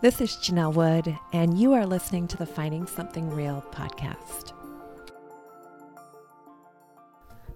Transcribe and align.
This 0.00 0.20
is 0.20 0.36
Janelle 0.36 0.74
Wood, 0.74 1.18
and 1.32 1.58
you 1.58 1.72
are 1.72 1.84
listening 1.84 2.28
to 2.28 2.36
the 2.36 2.46
Finding 2.46 2.86
Something 2.86 3.30
Real 3.30 3.64
podcast. 3.72 4.57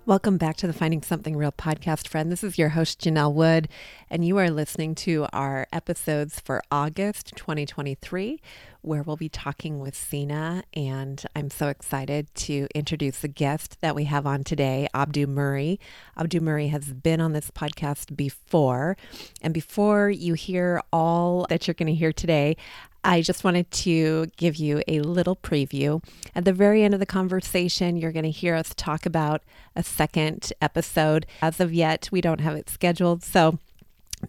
Welcome 0.04 0.36
back 0.36 0.56
to 0.56 0.66
the 0.66 0.72
Finding 0.72 1.00
Something 1.00 1.36
Real 1.36 1.52
podcast, 1.52 2.08
friend. 2.08 2.32
This 2.32 2.42
is 2.42 2.58
your 2.58 2.70
host, 2.70 3.00
Janelle 3.00 3.32
Wood, 3.32 3.68
and 4.10 4.26
you 4.26 4.36
are 4.36 4.50
listening 4.50 4.96
to 4.96 5.28
our 5.32 5.68
episodes 5.72 6.40
for 6.40 6.60
August 6.72 7.34
2023, 7.36 8.40
where 8.80 9.04
we'll 9.04 9.16
be 9.16 9.28
talking 9.28 9.78
with 9.78 9.94
Signe. 9.94 10.64
And 10.74 11.24
I'm 11.36 11.50
so 11.50 11.68
excited 11.68 12.34
to 12.34 12.66
introduce 12.74 13.20
the 13.20 13.28
guest 13.28 13.80
that 13.80 13.94
we 13.94 14.02
have 14.06 14.26
on 14.26 14.42
today, 14.42 14.88
Abdu 14.92 15.28
Murray. 15.28 15.78
Abdu 16.16 16.40
Murray 16.40 16.66
has 16.66 16.92
been 16.92 17.20
on 17.20 17.32
this 17.32 17.52
podcast 17.52 18.16
before. 18.16 18.96
And 19.40 19.54
before 19.54 20.10
you 20.10 20.34
hear 20.34 20.82
all 20.92 21.46
that 21.48 21.68
you're 21.68 21.74
going 21.74 21.86
to 21.86 21.94
hear 21.94 22.12
today, 22.12 22.56
I 23.04 23.20
just 23.20 23.42
wanted 23.42 23.70
to 23.70 24.26
give 24.36 24.56
you 24.56 24.82
a 24.86 25.00
little 25.00 25.36
preview. 25.36 26.02
At 26.34 26.44
the 26.44 26.52
very 26.52 26.84
end 26.84 26.94
of 26.94 27.00
the 27.00 27.06
conversation, 27.06 27.96
you're 27.96 28.12
going 28.12 28.24
to 28.24 28.30
hear 28.30 28.54
us 28.54 28.72
talk 28.76 29.06
about 29.06 29.42
a 29.74 29.82
second 29.82 30.52
episode. 30.60 31.26
As 31.40 31.58
of 31.58 31.74
yet, 31.74 32.08
we 32.12 32.20
don't 32.20 32.40
have 32.40 32.54
it 32.54 32.70
scheduled. 32.70 33.24
So 33.24 33.58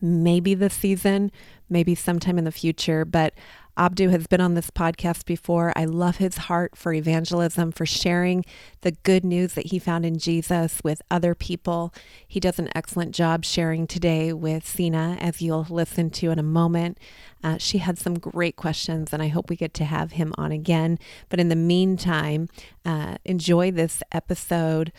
maybe 0.02 0.56
this 0.56 0.74
season, 0.74 1.32
maybe 1.70 1.94
sometime 1.94 2.38
in 2.38 2.46
the 2.46 2.52
future. 2.52 3.06
But 3.06 3.34
Abdu 3.76 4.10
has 4.10 4.28
been 4.28 4.42
on 4.42 4.54
this 4.54 4.70
podcast 4.70 5.26
before. 5.26 5.74
I 5.76 5.86
love 5.86 6.18
his 6.18 6.38
heart 6.38 6.78
for 6.78 6.94
evangelism, 6.94 7.72
for 7.72 7.86
sharing 7.86 8.46
the 8.82 8.92
good 8.92 9.26
news 9.26 9.54
that 9.54 9.68
he 9.68 9.80
found 9.80 10.06
in 10.06 10.18
Jesus 10.18 10.80
with 10.84 11.02
other 11.10 11.34
people. 11.34 11.94
He 12.28 12.40
does 12.40 12.60
an 12.60 12.70
excellent 12.76 13.16
job 13.16 13.44
sharing 13.44 13.88
today 13.88 14.32
with 14.32 14.68
Signe, 14.68 14.96
as 14.96 15.42
you'll 15.42 15.68
listen 15.70 16.12
to 16.12 16.30
in 16.30 16.38
a 16.38 16.44
moment. 16.44 17.00
Uh, 17.44 17.58
she 17.58 17.80
had 17.80 17.98
some 17.98 18.20
great 18.20 18.56
questions, 18.56 19.12
and 19.12 19.24
I 19.24 19.28
hope 19.28 19.50
we 19.50 19.56
get 19.56 19.74
to 19.76 19.86
have 19.86 20.14
him 20.14 20.34
on 20.38 20.52
again. 20.52 21.00
But 21.30 21.40
in 21.40 21.50
the 21.50 21.56
meantime, 21.56 22.50
uh, 22.86 23.18
enjoy 23.26 23.72
this 23.72 24.04
episode 24.12 24.92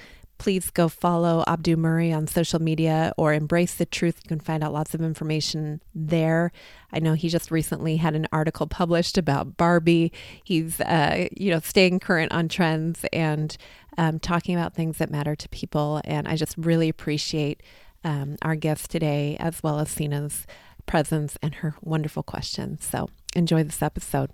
please 0.45 0.69
go 0.69 0.91
follow 0.91 1.43
Abdu 1.47 1.75
Murray 1.75 2.13
on 2.13 2.27
social 2.27 2.61
media 2.61 3.15
or 3.17 3.33
Embrace 3.33 3.77
the 3.77 3.87
Truth. 3.87 4.21
You 4.23 4.29
can 4.29 4.41
find 4.41 4.63
out 4.63 4.75
lots 4.75 4.93
of 4.93 5.01
information 5.01 5.81
there. 5.95 6.53
I 6.93 6.99
know 6.99 7.15
he 7.15 7.31
just 7.31 7.51
recently 7.51 7.97
had 7.97 8.15
an 8.15 8.29
article 8.31 8.67
published 8.67 9.17
about 9.17 9.57
Barbie. 9.57 10.13
He's, 10.45 10.83
uh, 10.83 11.29
you 11.35 11.51
know, 11.51 11.61
staying 11.61 12.01
current 12.01 12.31
on 12.31 12.49
trends 12.49 13.07
and 13.11 13.57
um, 13.97 14.19
talking 14.19 14.55
about 14.55 14.75
things 14.75 14.99
that 14.99 15.11
matter 15.11 15.35
to 15.35 15.49
people. 15.49 16.03
And 16.05 16.29
I 16.29 16.37
just 16.37 16.59
really 16.59 16.91
appreciate 16.91 17.63
um, 18.05 18.37
our 18.43 18.55
guest 18.55 18.91
today, 18.91 19.39
as 19.41 19.63
well 19.63 19.79
as 19.79 19.89
Signe's 19.89 20.47
presence 20.85 21.39
and 21.41 21.55
her 21.55 21.75
wonderful 21.81 22.23
questions. 22.23 22.85
So 22.85 23.09
enjoy 23.35 23.65
this 23.65 23.81
episode. 23.81 24.29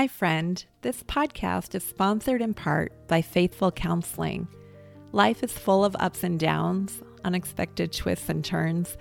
Hi, 0.00 0.08
friend. 0.08 0.64
This 0.80 1.02
podcast 1.02 1.74
is 1.74 1.84
sponsored 1.84 2.40
in 2.40 2.54
part 2.54 3.06
by 3.06 3.20
Faithful 3.20 3.70
Counseling. 3.70 4.48
Life 5.12 5.42
is 5.42 5.52
full 5.52 5.84
of 5.84 5.94
ups 6.00 6.24
and 6.24 6.40
downs, 6.40 7.02
unexpected 7.22 7.92
twists 7.92 8.30
and 8.30 8.42
turns, 8.42 8.96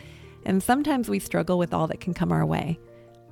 and 0.45 0.61
sometimes 0.61 1.07
we 1.07 1.19
struggle 1.19 1.57
with 1.57 1.73
all 1.73 1.87
that 1.87 2.01
can 2.01 2.13
come 2.13 2.33
our 2.33 2.45
way. 2.45 2.77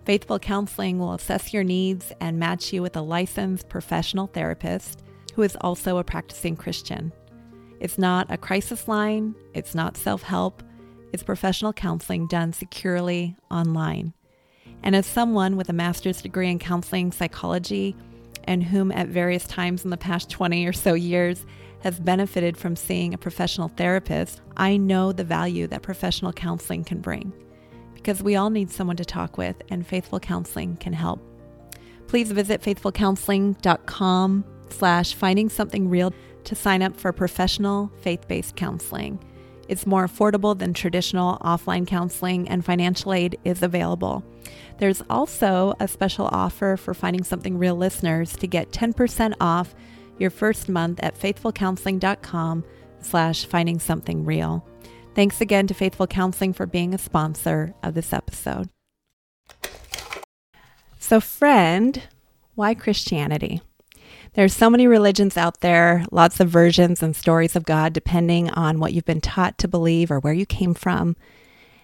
Faithful 0.05 0.39
Counseling 0.39 0.97
will 0.97 1.11
assess 1.11 1.53
your 1.53 1.65
needs 1.65 2.13
and 2.21 2.39
match 2.39 2.71
you 2.71 2.81
with 2.81 2.95
a 2.95 3.01
licensed 3.01 3.67
professional 3.67 4.27
therapist 4.27 5.03
who 5.33 5.41
is 5.41 5.57
also 5.59 5.97
a 5.97 6.05
practicing 6.05 6.55
Christian. 6.55 7.11
It's 7.81 7.97
not 7.97 8.31
a 8.31 8.37
crisis 8.37 8.87
line, 8.87 9.35
it's 9.53 9.75
not 9.75 9.97
self 9.97 10.21
help, 10.21 10.63
it's 11.11 11.21
professional 11.21 11.73
counseling 11.73 12.27
done 12.27 12.53
securely 12.53 13.35
online. 13.51 14.13
And 14.87 14.95
as 14.95 15.05
someone 15.05 15.57
with 15.57 15.67
a 15.67 15.73
master's 15.73 16.21
degree 16.21 16.49
in 16.49 16.59
counseling 16.59 17.11
psychology, 17.11 17.93
and 18.45 18.63
whom 18.63 18.89
at 18.93 19.09
various 19.09 19.45
times 19.45 19.83
in 19.83 19.89
the 19.89 19.97
past 19.97 20.29
20 20.29 20.65
or 20.65 20.71
so 20.71 20.93
years 20.93 21.45
has 21.81 21.99
benefited 21.99 22.55
from 22.55 22.77
seeing 22.77 23.13
a 23.13 23.17
professional 23.17 23.67
therapist, 23.67 24.39
I 24.55 24.77
know 24.77 25.11
the 25.11 25.25
value 25.25 25.67
that 25.67 25.81
professional 25.81 26.31
counseling 26.31 26.85
can 26.85 27.01
bring. 27.01 27.33
Because 27.95 28.23
we 28.23 28.37
all 28.37 28.49
need 28.49 28.71
someone 28.71 28.95
to 28.95 29.03
talk 29.03 29.37
with, 29.37 29.57
and 29.69 29.85
Faithful 29.85 30.21
Counseling 30.21 30.77
can 30.77 30.93
help. 30.93 31.19
Please 32.07 32.31
visit 32.31 32.61
faithfulcounseling.com 32.61 34.45
slash 34.69 35.13
finding 35.15 35.49
something 35.49 35.89
real 35.89 36.13
to 36.45 36.55
sign 36.55 36.81
up 36.81 36.95
for 36.95 37.11
professional 37.11 37.91
faith-based 37.99 38.55
counseling. 38.55 39.19
It's 39.67 39.85
more 39.85 40.07
affordable 40.07 40.57
than 40.57 40.73
traditional 40.73 41.37
offline 41.39 41.85
counseling, 41.85 42.47
and 42.47 42.63
financial 42.63 43.13
aid 43.13 43.37
is 43.43 43.61
available. 43.61 44.23
There's 44.77 45.03
also 45.09 45.73
a 45.79 45.87
special 45.87 46.29
offer 46.31 46.77
for 46.77 46.93
Finding 46.93 47.23
Something 47.23 47.57
Real 47.57 47.75
listeners 47.75 48.35
to 48.37 48.47
get 48.47 48.71
10% 48.71 49.33
off 49.41 49.73
your 50.19 50.29
first 50.29 50.69
month 50.69 50.99
at 51.03 51.19
faithfulcounseling.com 51.19 52.63
slash 53.01 53.45
finding 53.45 53.79
something 53.79 54.25
real. 54.25 54.65
Thanks 55.15 55.41
again 55.41 55.67
to 55.67 55.73
Faithful 55.73 56.07
Counseling 56.07 56.53
for 56.53 56.65
being 56.65 56.93
a 56.93 56.97
sponsor 56.97 57.73
of 57.83 57.93
this 57.93 58.13
episode. 58.13 58.69
So, 60.99 61.19
friend, 61.19 62.03
why 62.55 62.73
Christianity? 62.73 63.61
There's 64.37 64.53
so 64.53 64.69
many 64.69 64.85
religions 64.85 65.35
out 65.35 65.61
there, 65.61 66.05
lots 66.11 66.39
of 66.39 66.47
versions 66.47 67.01
and 67.01 67.15
stories 67.15 67.55
of 67.55 67.65
God 67.65 67.91
depending 67.91 68.51
on 68.51 68.79
what 68.79 68.93
you've 68.93 69.03
been 69.03 69.19
taught 69.19 69.57
to 69.57 69.67
believe 69.67 70.11
or 70.11 70.19
where 70.19 70.31
you 70.31 70.45
came 70.45 70.75
from. 70.75 71.15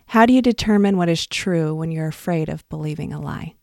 How 0.05 0.27
do 0.27 0.33
you 0.33 0.41
determine 0.43 0.95
what 0.95 1.09
is 1.09 1.25
true 1.25 1.73
when 1.73 1.91
you're 1.91 2.09
afraid 2.09 2.49
of 2.49 2.69
believing 2.69 3.11
a 3.11 3.19
lie? 3.19 3.55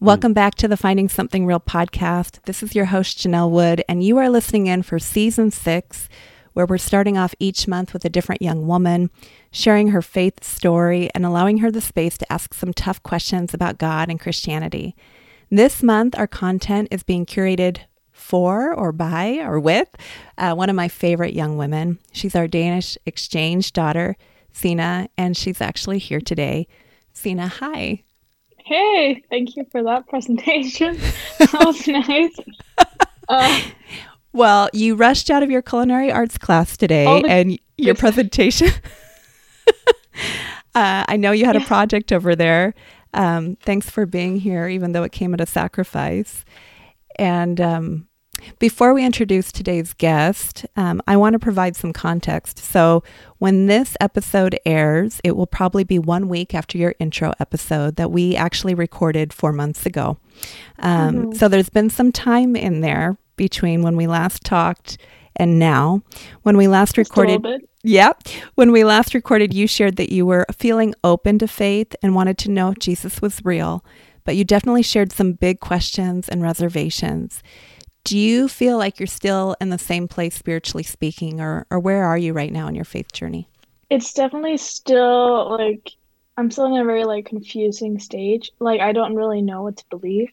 Hmm. 0.00 0.04
Welcome 0.04 0.34
back 0.34 0.54
to 0.56 0.68
the 0.68 0.76
Finding 0.76 1.08
Something 1.08 1.46
Real 1.46 1.60
podcast. 1.60 2.42
This 2.42 2.62
is 2.62 2.74
your 2.74 2.84
host, 2.84 3.16
Janelle 3.16 3.50
Wood, 3.50 3.82
and 3.88 4.04
you 4.04 4.18
are 4.18 4.28
listening 4.28 4.66
in 4.66 4.82
for 4.82 4.98
season 4.98 5.50
six, 5.50 6.10
where 6.52 6.66
we're 6.66 6.76
starting 6.76 7.16
off 7.16 7.34
each 7.38 7.66
month 7.66 7.94
with 7.94 8.04
a 8.04 8.10
different 8.10 8.42
young 8.42 8.66
woman, 8.66 9.08
sharing 9.50 9.88
her 9.88 10.02
faith 10.02 10.44
story 10.44 11.08
and 11.14 11.24
allowing 11.24 11.56
her 11.56 11.70
the 11.70 11.80
space 11.80 12.18
to 12.18 12.30
ask 12.30 12.52
some 12.52 12.74
tough 12.74 13.02
questions 13.02 13.54
about 13.54 13.78
God 13.78 14.10
and 14.10 14.20
Christianity. 14.20 14.94
This 15.50 15.82
month, 15.82 16.18
our 16.18 16.26
content 16.26 16.88
is 16.90 17.02
being 17.02 17.24
curated 17.24 17.78
for 18.24 18.72
or 18.72 18.90
by 18.90 19.38
or 19.40 19.60
with 19.60 19.88
uh, 20.38 20.54
one 20.54 20.70
of 20.70 20.76
my 20.76 20.88
favorite 20.88 21.34
young 21.34 21.58
women. 21.58 21.98
She's 22.10 22.34
our 22.34 22.48
Danish 22.48 22.96
exchange 23.04 23.72
daughter. 23.72 24.16
Signe, 24.50 25.08
and 25.18 25.36
she's 25.36 25.60
actually 25.60 25.98
here 25.98 26.20
today. 26.20 26.66
Signe, 27.12 27.38
hi. 27.38 28.02
Hey, 28.58 29.22
thank 29.28 29.56
you 29.56 29.66
for 29.70 29.82
that 29.82 30.08
presentation. 30.08 30.96
that 31.38 31.64
was 31.64 31.86
nice. 31.86 32.36
Uh, 33.26 33.58
well, 34.34 34.68
you 34.74 34.94
rushed 34.94 35.30
out 35.30 35.42
of 35.42 35.50
your 35.50 35.62
culinary 35.62 36.12
arts 36.12 36.36
class 36.36 36.76
today, 36.76 37.22
the- 37.22 37.26
and 37.26 37.58
your 37.78 37.94
presentation. 37.94 38.68
uh, 40.74 41.06
I 41.08 41.16
know 41.16 41.32
you 41.32 41.46
had 41.46 41.54
yeah. 41.54 41.62
a 41.62 41.64
project 41.64 42.12
over 42.12 42.36
there. 42.36 42.74
Um, 43.14 43.56
thanks 43.62 43.88
for 43.88 44.04
being 44.04 44.36
here, 44.36 44.68
even 44.68 44.92
though 44.92 45.04
it 45.04 45.12
came 45.12 45.32
at 45.32 45.40
a 45.40 45.46
sacrifice. 45.46 46.44
And 47.18 47.58
um, 47.62 48.08
before 48.58 48.94
we 48.94 49.04
introduce 49.04 49.52
today's 49.52 49.92
guest, 49.92 50.66
um, 50.76 51.00
I 51.06 51.16
want 51.16 51.34
to 51.34 51.38
provide 51.38 51.76
some 51.76 51.92
context. 51.92 52.58
So, 52.58 53.02
when 53.38 53.66
this 53.66 53.96
episode 54.00 54.58
airs, 54.64 55.20
it 55.24 55.36
will 55.36 55.46
probably 55.46 55.84
be 55.84 55.98
one 55.98 56.28
week 56.28 56.54
after 56.54 56.78
your 56.78 56.94
intro 56.98 57.32
episode 57.40 57.96
that 57.96 58.10
we 58.10 58.36
actually 58.36 58.74
recorded 58.74 59.32
four 59.32 59.52
months 59.52 59.86
ago. 59.86 60.18
Um, 60.78 61.14
mm-hmm. 61.14 61.32
So, 61.32 61.48
there's 61.48 61.70
been 61.70 61.90
some 61.90 62.12
time 62.12 62.56
in 62.56 62.80
there 62.80 63.16
between 63.36 63.82
when 63.82 63.96
we 63.96 64.06
last 64.06 64.44
talked 64.44 64.98
and 65.36 65.58
now. 65.58 66.02
When 66.42 66.56
we 66.56 66.68
last 66.68 66.94
Just 66.94 67.10
recorded, 67.10 67.66
Yep. 67.84 68.28
When 68.54 68.72
we 68.72 68.82
last 68.82 69.12
recorded, 69.12 69.52
you 69.52 69.66
shared 69.66 69.96
that 69.96 70.10
you 70.10 70.24
were 70.24 70.46
feeling 70.56 70.94
open 71.04 71.38
to 71.38 71.46
faith 71.46 71.94
and 72.02 72.14
wanted 72.14 72.38
to 72.38 72.50
know 72.50 72.70
if 72.70 72.78
Jesus 72.78 73.20
was 73.20 73.44
real, 73.44 73.84
but 74.24 74.36
you 74.36 74.44
definitely 74.44 74.82
shared 74.82 75.12
some 75.12 75.34
big 75.34 75.60
questions 75.60 76.26
and 76.26 76.42
reservations. 76.42 77.42
Do 78.04 78.18
you 78.18 78.48
feel 78.48 78.76
like 78.76 79.00
you're 79.00 79.06
still 79.06 79.56
in 79.60 79.70
the 79.70 79.78
same 79.78 80.08
place 80.08 80.34
spiritually 80.34 80.84
speaking, 80.84 81.40
or, 81.40 81.66
or 81.70 81.80
where 81.80 82.04
are 82.04 82.18
you 82.18 82.34
right 82.34 82.52
now 82.52 82.68
in 82.68 82.74
your 82.74 82.84
faith 82.84 83.12
journey? 83.12 83.48
It's 83.88 84.12
definitely 84.12 84.58
still 84.58 85.50
like 85.50 85.90
I'm 86.36 86.50
still 86.50 86.66
in 86.66 86.80
a 86.80 86.84
very 86.84 87.04
like 87.04 87.26
confusing 87.26 87.98
stage. 87.98 88.50
Like 88.58 88.80
I 88.80 88.92
don't 88.92 89.14
really 89.14 89.40
know 89.40 89.62
what 89.62 89.78
to 89.78 89.84
believe. 89.88 90.28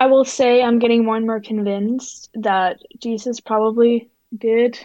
I 0.00 0.06
will 0.06 0.24
say 0.24 0.62
I'm 0.62 0.78
getting 0.78 1.04
more 1.04 1.16
and 1.16 1.26
more 1.26 1.40
convinced 1.40 2.30
that 2.34 2.80
Jesus 2.98 3.38
probably 3.38 4.08
did 4.36 4.78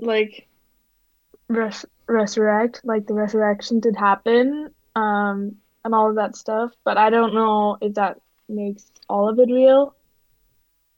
like 0.00 0.48
res- 1.48 1.86
resurrect, 2.06 2.80
like 2.82 3.06
the 3.06 3.14
resurrection 3.14 3.78
did 3.78 3.94
happen, 3.94 4.74
um, 4.96 5.56
and 5.84 5.94
all 5.94 6.08
of 6.08 6.16
that 6.16 6.34
stuff. 6.34 6.72
But 6.82 6.96
I 6.96 7.10
don't 7.10 7.34
know 7.34 7.76
if 7.80 7.94
that 7.94 8.20
makes 8.48 8.90
all 9.08 9.28
of 9.28 9.38
it 9.38 9.50
real. 9.50 9.94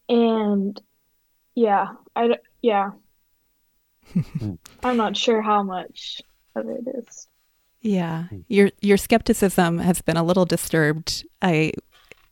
And 0.08 0.80
yeah, 1.54 1.88
I 2.14 2.38
yeah. 2.62 2.90
I'm 4.82 4.96
not 4.96 5.16
sure 5.16 5.40
how 5.40 5.62
much 5.62 6.22
of 6.54 6.68
it 6.68 6.84
is. 6.94 7.28
Yeah. 7.80 8.24
Your 8.48 8.70
your 8.80 8.96
skepticism 8.96 9.78
has 9.78 10.02
been 10.02 10.16
a 10.16 10.24
little 10.24 10.44
disturbed. 10.44 11.24
I 11.42 11.72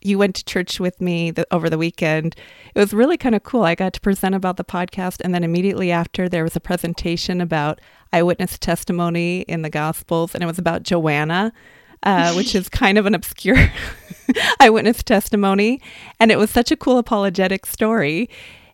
you 0.05 0.19
went 0.19 0.35
to 0.37 0.45
church 0.45 0.81
with 0.81 1.01
me 1.01 1.31
the, 1.31 1.47
over 1.51 1.71
the 1.71 1.79
weekend. 1.79 2.35
It 2.75 2.79
was 2.79 2.93
really 2.93 3.17
kind 3.17 3.35
of 3.35 3.43
cool. 3.43 3.63
I 3.63 3.75
got 3.75 3.93
to 3.95 4.01
present 4.01 4.35
about 4.35 4.57
the 4.57 4.65
podcast, 4.65 5.21
and 5.23 5.35
then 5.35 5.45
immediately 5.45 5.91
after, 5.91 6.29
there 6.29 6.43
was 6.43 6.57
a 6.57 6.61
presentation 6.61 7.41
about 7.41 7.81
eyewitness 8.13 8.59
testimony 8.59 9.43
in 9.43 9.63
the 9.63 9.71
Gospels, 9.71 10.35
and 10.35 10.43
it 10.43 10.47
was 10.47 10.59
about 10.59 10.83
Joanna, 10.83 11.53
uh, 12.03 12.33
which 12.35 12.55
is 12.55 12.69
kind 12.69 12.99
of 12.99 13.07
an 13.07 13.15
obscure 13.15 13.57
eyewitness 14.61 15.03
testimony. 15.03 15.81
And 16.19 16.31
it 16.31 16.39
was 16.39 16.51
such 16.51 16.71
a 16.71 16.77
cool 16.77 16.99
apologetic 16.99 17.67
story. 17.67 18.29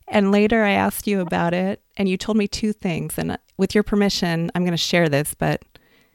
And 0.08 0.32
later, 0.32 0.64
I 0.64 0.70
asked 0.70 1.06
you 1.06 1.20
about 1.20 1.52
it, 1.52 1.82
and 1.96 2.08
you 2.08 2.16
told 2.16 2.38
me 2.38 2.48
two 2.48 2.72
things. 2.72 3.18
And 3.18 3.32
uh, 3.32 3.36
with 3.58 3.74
your 3.74 3.84
permission, 3.84 4.50
I'm 4.54 4.62
going 4.62 4.72
to 4.72 4.76
share 4.78 5.08
this, 5.08 5.34
but 5.34 5.62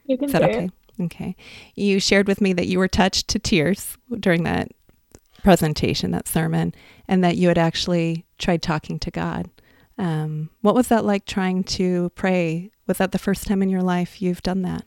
You 0.06 0.18
can 0.18 0.26
is 0.26 0.32
that 0.32 0.42
okay? 0.42 0.64
it. 0.64 1.04
Okay. 1.04 1.36
You 1.74 2.00
shared 2.00 2.26
with 2.28 2.40
me 2.40 2.52
that 2.54 2.66
you 2.66 2.78
were 2.78 2.88
touched 2.88 3.28
to 3.28 3.38
tears 3.38 3.96
during 4.20 4.44
that 4.44 4.68
presentation, 5.42 6.10
that 6.12 6.26
sermon, 6.28 6.74
and 7.06 7.22
that 7.22 7.36
you 7.36 7.48
had 7.48 7.58
actually 7.58 8.24
tried 8.38 8.62
talking 8.62 8.98
to 9.00 9.10
God. 9.10 9.50
Um, 9.98 10.50
what 10.62 10.74
was 10.74 10.88
that 10.88 11.04
like 11.04 11.24
trying 11.26 11.62
to 11.64 12.10
pray? 12.10 12.70
Was 12.86 12.98
that 12.98 13.12
the 13.12 13.18
first 13.18 13.46
time 13.46 13.62
in 13.62 13.68
your 13.68 13.82
life 13.82 14.20
you've 14.22 14.42
done 14.42 14.62
that? 14.62 14.84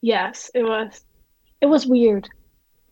Yes, 0.00 0.50
it 0.54 0.62
was. 0.62 1.02
It 1.60 1.66
was 1.66 1.86
weird. 1.86 2.28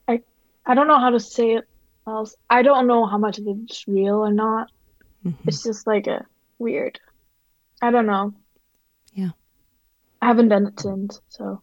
I 0.07 0.21
I 0.67 0.75
don't 0.75 0.89
know 0.89 0.99
how 0.99 1.11
to 1.11 1.21
say 1.21 1.53
it 1.55 1.65
else. 2.07 2.35
I 2.49 2.63
don't 2.63 2.87
know 2.87 3.07
how 3.07 3.19
much 3.19 3.39
of 3.39 3.47
it's 3.49 3.87
real 3.87 4.17
or 4.17 4.33
not. 4.33 4.71
Mhm. 5.25 5.35
It's 5.47 5.63
just 5.63 5.87
like 5.87 6.07
a 6.07 6.25
weird. 6.59 6.99
I 7.83 7.91
don't 7.91 8.07
know. 8.07 8.35
Yeah. 9.13 9.31
I 10.23 10.27
haven't 10.27 10.49
done 10.49 10.67
it 10.67 10.81
since, 10.81 11.21
so 11.29 11.61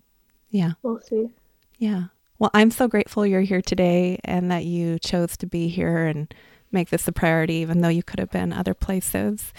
Yeah. 0.49 0.73
we'll 0.83 0.99
see. 1.01 1.29
Yeah. 1.77 2.05
Well, 2.39 2.51
I'm 2.53 2.71
so 2.71 2.87
grateful 2.87 3.25
you're 3.25 3.41
here 3.41 3.61
today 3.61 4.19
and 4.23 4.51
that 4.51 4.65
you 4.65 4.99
chose 4.99 5.35
to 5.37 5.45
be 5.47 5.67
here 5.67 6.05
and 6.05 6.33
make 6.71 6.89
this 6.89 7.07
a 7.07 7.11
priority, 7.11 7.55
even 7.55 7.81
though 7.81 7.89
you 7.89 8.03
could 8.03 8.19
have 8.19 8.31
been 8.31 8.51
other 8.53 8.73
places. 8.73 9.53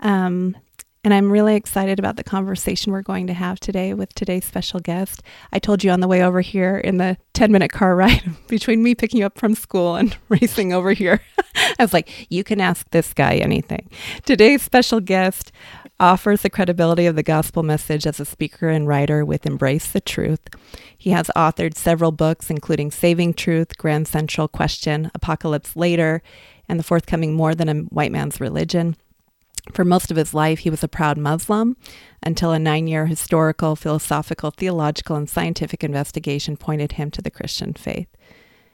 Um, 0.00 0.56
and 1.02 1.14
I'm 1.14 1.32
really 1.32 1.56
excited 1.56 1.98
about 1.98 2.16
the 2.16 2.24
conversation 2.24 2.92
we're 2.92 3.00
going 3.00 3.26
to 3.26 3.32
have 3.32 3.58
today 3.58 3.94
with 3.94 4.12
today's 4.14 4.44
special 4.44 4.80
guest. 4.80 5.22
I 5.50 5.58
told 5.58 5.82
you 5.82 5.90
on 5.90 6.00
the 6.00 6.08
way 6.08 6.22
over 6.22 6.42
here 6.42 6.76
in 6.76 6.98
the 6.98 7.16
10 7.32 7.50
minute 7.50 7.72
car 7.72 7.96
ride 7.96 8.22
between 8.48 8.82
me 8.82 8.94
picking 8.94 9.20
you 9.20 9.26
up 9.26 9.38
from 9.38 9.54
school 9.54 9.96
and 9.96 10.16
racing 10.28 10.72
over 10.72 10.92
here. 10.92 11.22
I 11.54 11.82
was 11.82 11.94
like, 11.94 12.30
you 12.30 12.44
can 12.44 12.60
ask 12.60 12.88
this 12.90 13.14
guy 13.14 13.36
anything. 13.36 13.88
Today's 14.26 14.62
special 14.62 15.00
guest 15.00 15.52
offers 15.98 16.42
the 16.42 16.50
credibility 16.50 17.06
of 17.06 17.16
the 17.16 17.22
gospel 17.22 17.62
message 17.62 18.06
as 18.06 18.20
a 18.20 18.24
speaker 18.24 18.68
and 18.68 18.86
writer 18.86 19.24
with 19.24 19.46
Embrace 19.46 19.90
the 19.90 20.00
Truth. 20.00 20.40
He 20.96 21.10
has 21.10 21.30
authored 21.36 21.76
several 21.76 22.12
books, 22.12 22.50
including 22.50 22.90
Saving 22.90 23.34
Truth, 23.34 23.78
Grand 23.78 24.06
Central 24.06 24.48
Question, 24.48 25.10
Apocalypse 25.14 25.76
Later, 25.76 26.22
and 26.68 26.78
the 26.78 26.84
forthcoming 26.84 27.34
More 27.34 27.54
Than 27.54 27.68
a 27.68 27.74
White 27.84 28.12
Man's 28.12 28.40
Religion. 28.40 28.96
For 29.72 29.84
most 29.84 30.10
of 30.10 30.16
his 30.16 30.34
life, 30.34 30.60
he 30.60 30.70
was 30.70 30.82
a 30.82 30.88
proud 30.88 31.18
Muslim 31.18 31.76
until 32.22 32.52
a 32.52 32.58
nine 32.58 32.86
year 32.86 33.06
historical, 33.06 33.76
philosophical, 33.76 34.50
theological, 34.50 35.16
and 35.16 35.28
scientific 35.28 35.84
investigation 35.84 36.56
pointed 36.56 36.92
him 36.92 37.10
to 37.12 37.22
the 37.22 37.30
Christian 37.30 37.74
faith. 37.74 38.08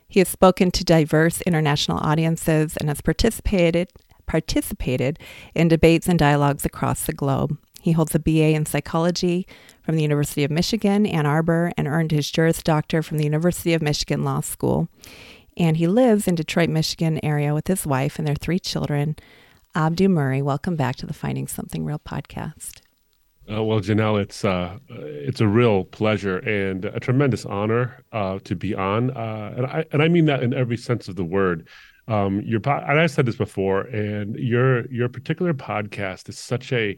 He 0.08 0.20
has 0.20 0.28
spoken 0.28 0.70
to 0.70 0.84
diverse 0.84 1.40
international 1.42 1.98
audiences 1.98 2.76
and 2.76 2.88
has 2.88 3.00
participated 3.00 3.90
participated 4.26 5.18
in 5.54 5.68
debates 5.68 6.08
and 6.08 6.18
dialogues 6.18 6.64
across 6.64 7.06
the 7.06 7.12
globe. 7.12 7.56
He 7.80 7.92
holds 7.92 8.14
a 8.14 8.18
BA 8.18 8.50
in 8.50 8.66
psychology 8.66 9.46
from 9.82 9.94
the 9.94 10.02
University 10.02 10.42
of 10.42 10.50
Michigan, 10.50 11.06
Ann 11.06 11.26
Arbor, 11.26 11.70
and 11.76 11.86
earned 11.86 12.10
his 12.10 12.28
Juris 12.28 12.60
Doctor 12.60 13.02
from 13.02 13.18
the 13.18 13.24
University 13.24 13.72
of 13.72 13.80
Michigan 13.80 14.24
Law 14.24 14.40
School. 14.40 14.88
And 15.56 15.76
he 15.76 15.86
lives 15.86 16.26
in 16.26 16.34
Detroit, 16.34 16.68
Michigan 16.68 17.24
area 17.24 17.54
with 17.54 17.68
his 17.68 17.86
wife 17.86 18.18
and 18.18 18.26
their 18.26 18.34
three 18.34 18.58
children. 18.58 19.14
Abdu 19.76 20.08
Murray, 20.08 20.40
welcome 20.40 20.74
back 20.74 20.96
to 20.96 21.06
the 21.06 21.12
Finding 21.12 21.46
Something 21.46 21.84
Real 21.84 21.98
podcast. 21.98 22.80
Uh, 23.46 23.62
well, 23.62 23.78
Janelle, 23.78 24.18
it's 24.18 24.42
uh, 24.42 24.78
it's 24.88 25.42
a 25.42 25.46
real 25.46 25.84
pleasure 25.84 26.38
and 26.38 26.86
a 26.86 26.98
tremendous 26.98 27.44
honor 27.44 28.02
uh, 28.10 28.38
to 28.44 28.56
be 28.56 28.74
on, 28.74 29.10
uh, 29.10 29.52
and 29.54 29.66
I 29.66 29.84
and 29.92 30.02
I 30.02 30.08
mean 30.08 30.24
that 30.24 30.42
in 30.42 30.54
every 30.54 30.78
sense 30.78 31.08
of 31.08 31.16
the 31.16 31.24
word. 31.24 31.68
Um, 32.08 32.40
your 32.40 32.62
and 32.64 32.98
I've 32.98 33.10
said 33.10 33.26
this 33.26 33.36
before, 33.36 33.82
and 33.82 34.34
your 34.36 34.90
your 34.90 35.10
particular 35.10 35.52
podcast 35.52 36.30
is 36.30 36.38
such 36.38 36.72
a 36.72 36.96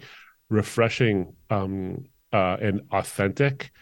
refreshing 0.48 1.34
um, 1.50 2.04
uh, 2.32 2.58
and 2.60 2.82
authentic 2.92 3.72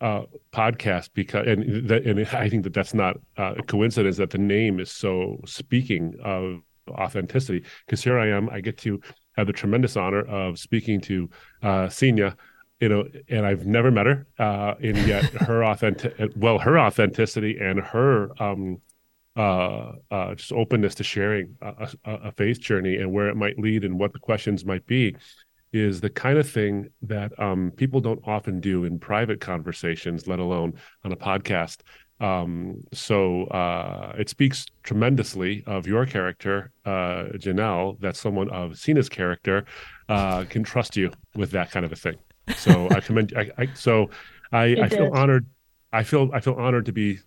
uh, 0.00 0.22
podcast 0.52 1.10
because, 1.12 1.46
and 1.46 1.90
that, 1.90 2.06
and 2.06 2.26
I 2.28 2.48
think 2.48 2.64
that 2.64 2.72
that's 2.72 2.94
not 2.94 3.18
a 3.36 3.62
coincidence 3.64 4.16
that 4.16 4.30
the 4.30 4.38
name 4.38 4.80
is 4.80 4.90
so 4.90 5.42
speaking 5.44 6.14
of 6.24 6.62
authenticity. 6.88 7.64
Because 7.84 8.02
here 8.02 8.18
I 8.18 8.28
am, 8.28 8.48
I 8.50 8.60
get 8.60 8.78
to 8.78 9.00
have 9.36 9.46
the 9.46 9.52
tremendous 9.52 9.96
honor 9.96 10.22
of 10.22 10.58
speaking 10.58 11.00
to 11.02 11.30
uh, 11.62 11.88
Signe, 11.88 12.32
you 12.80 12.88
know, 12.88 13.04
and 13.28 13.46
I've 13.46 13.66
never 13.66 13.90
met 13.90 14.06
her, 14.06 14.26
uh, 14.38 14.74
and 14.82 14.96
yet 15.06 15.24
her 15.24 15.64
authentic, 15.64 16.32
well, 16.36 16.58
her 16.58 16.78
authenticity 16.78 17.58
and 17.58 17.80
her 17.80 18.30
um, 18.42 18.78
uh, 19.36 19.92
uh, 20.10 20.34
just 20.34 20.52
openness 20.52 20.94
to 20.96 21.04
sharing 21.04 21.56
a, 21.60 21.88
a, 22.04 22.12
a 22.14 22.32
faith 22.32 22.60
journey 22.60 22.96
and 22.96 23.12
where 23.12 23.28
it 23.28 23.36
might 23.36 23.58
lead 23.58 23.84
and 23.84 23.98
what 23.98 24.12
the 24.12 24.18
questions 24.18 24.64
might 24.64 24.86
be 24.86 25.14
is 25.72 26.00
the 26.00 26.10
kind 26.10 26.38
of 26.38 26.48
thing 26.48 26.88
that 27.02 27.38
um, 27.38 27.70
people 27.76 28.00
don't 28.00 28.20
often 28.26 28.60
do 28.60 28.84
in 28.84 28.98
private 28.98 29.40
conversations, 29.40 30.26
let 30.26 30.38
alone 30.38 30.72
on 31.04 31.12
a 31.12 31.16
podcast. 31.16 31.80
Um, 32.20 32.82
so 32.92 33.44
uh, 33.44 34.14
it 34.18 34.28
speaks 34.28 34.66
tremendously 34.82 35.62
of 35.66 35.86
your 35.86 36.06
character, 36.06 36.72
uh, 36.84 37.24
Janelle, 37.34 38.00
that 38.00 38.16
someone 38.16 38.48
of 38.50 38.78
Signe's 38.78 39.08
character 39.08 39.66
uh, 40.08 40.44
can 40.44 40.62
trust 40.62 40.96
you 40.96 41.12
with 41.34 41.50
that 41.50 41.70
kind 41.70 41.84
of 41.84 41.92
a 41.92 41.96
thing. 41.96 42.16
So 42.56 42.88
I 42.90 43.00
commend. 43.00 43.34
I, 43.36 43.50
I 43.58 43.68
so 43.74 44.10
I, 44.52 44.76
I 44.82 44.88
feel 44.88 45.10
honored. 45.12 45.46
I 45.92 46.02
feel 46.04 46.30
I 46.32 46.40
feel 46.40 46.54
honored 46.54 46.86
to 46.86 46.92
be 46.92 47.18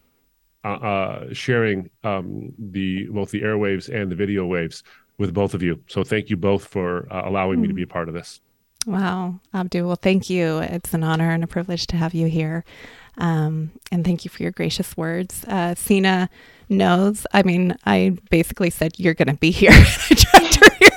uh, 0.63 0.67
uh, 0.67 1.33
sharing 1.33 1.89
um, 2.03 2.53
the 2.57 3.07
both 3.07 3.31
the 3.31 3.41
airwaves 3.41 3.93
and 3.93 4.11
the 4.11 4.15
video 4.15 4.45
waves 4.45 4.83
with 5.17 5.33
both 5.33 5.53
of 5.53 5.61
you. 5.61 5.83
So 5.87 6.03
thank 6.03 6.29
you 6.29 6.37
both 6.37 6.65
for 6.65 7.11
uh, 7.13 7.27
allowing 7.27 7.61
me 7.61 7.67
to 7.67 7.73
be 7.73 7.83
a 7.83 7.87
part 7.87 8.07
of 8.07 8.13
this. 8.13 8.41
Wow, 8.85 9.39
Abdul. 9.53 9.87
Well, 9.87 9.97
thank 9.97 10.29
you. 10.29 10.59
It's 10.59 10.93
an 10.93 11.03
honor 11.03 11.29
and 11.29 11.43
a 11.43 11.47
privilege 11.47 11.85
to 11.87 11.97
have 11.97 12.13
you 12.13 12.27
here. 12.27 12.63
Um, 13.19 13.71
and 13.91 14.03
thank 14.03 14.23
you 14.23 14.29
for 14.29 14.41
your 14.41 14.51
gracious 14.51 14.95
words. 14.97 15.43
Uh, 15.45 15.75
Signe 15.75 16.27
knows, 16.69 17.27
I 17.33 17.43
mean, 17.43 17.75
I 17.85 18.17
basically 18.29 18.69
said, 18.69 18.93
You're 18.97 19.13
going 19.13 19.27
to 19.27 19.33
be 19.33 19.51
here. 19.51 19.71
I 19.73 20.13
dragged 20.15 20.55
her 20.55 20.75
here. 20.79 20.89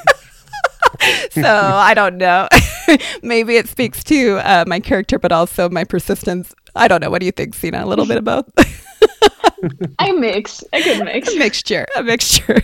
so 1.31 1.51
I 1.51 1.95
don't 1.95 2.17
know. 2.17 2.49
Maybe 3.23 3.57
it 3.57 3.69
speaks 3.69 4.03
to 4.05 4.39
uh, 4.39 4.65
my 4.67 4.81
character, 4.81 5.19
but 5.19 5.33
also 5.33 5.69
my 5.69 5.85
persistence. 5.85 6.55
I 6.75 6.89
don't 6.89 7.01
know. 7.01 7.11
What 7.11 7.21
do 7.21 7.27
you 7.27 7.33
think, 7.33 7.55
Signe? 7.55 7.75
A 7.75 7.87
little 7.87 8.07
bit 8.07 8.17
about 8.17 8.47
I 9.99 10.13
mix. 10.13 10.65
I 10.73 10.83
could 10.83 11.05
mix. 11.05 11.33
a 11.33 11.39
mixture, 11.39 11.87
a 11.97 12.03
mixture. 12.03 12.63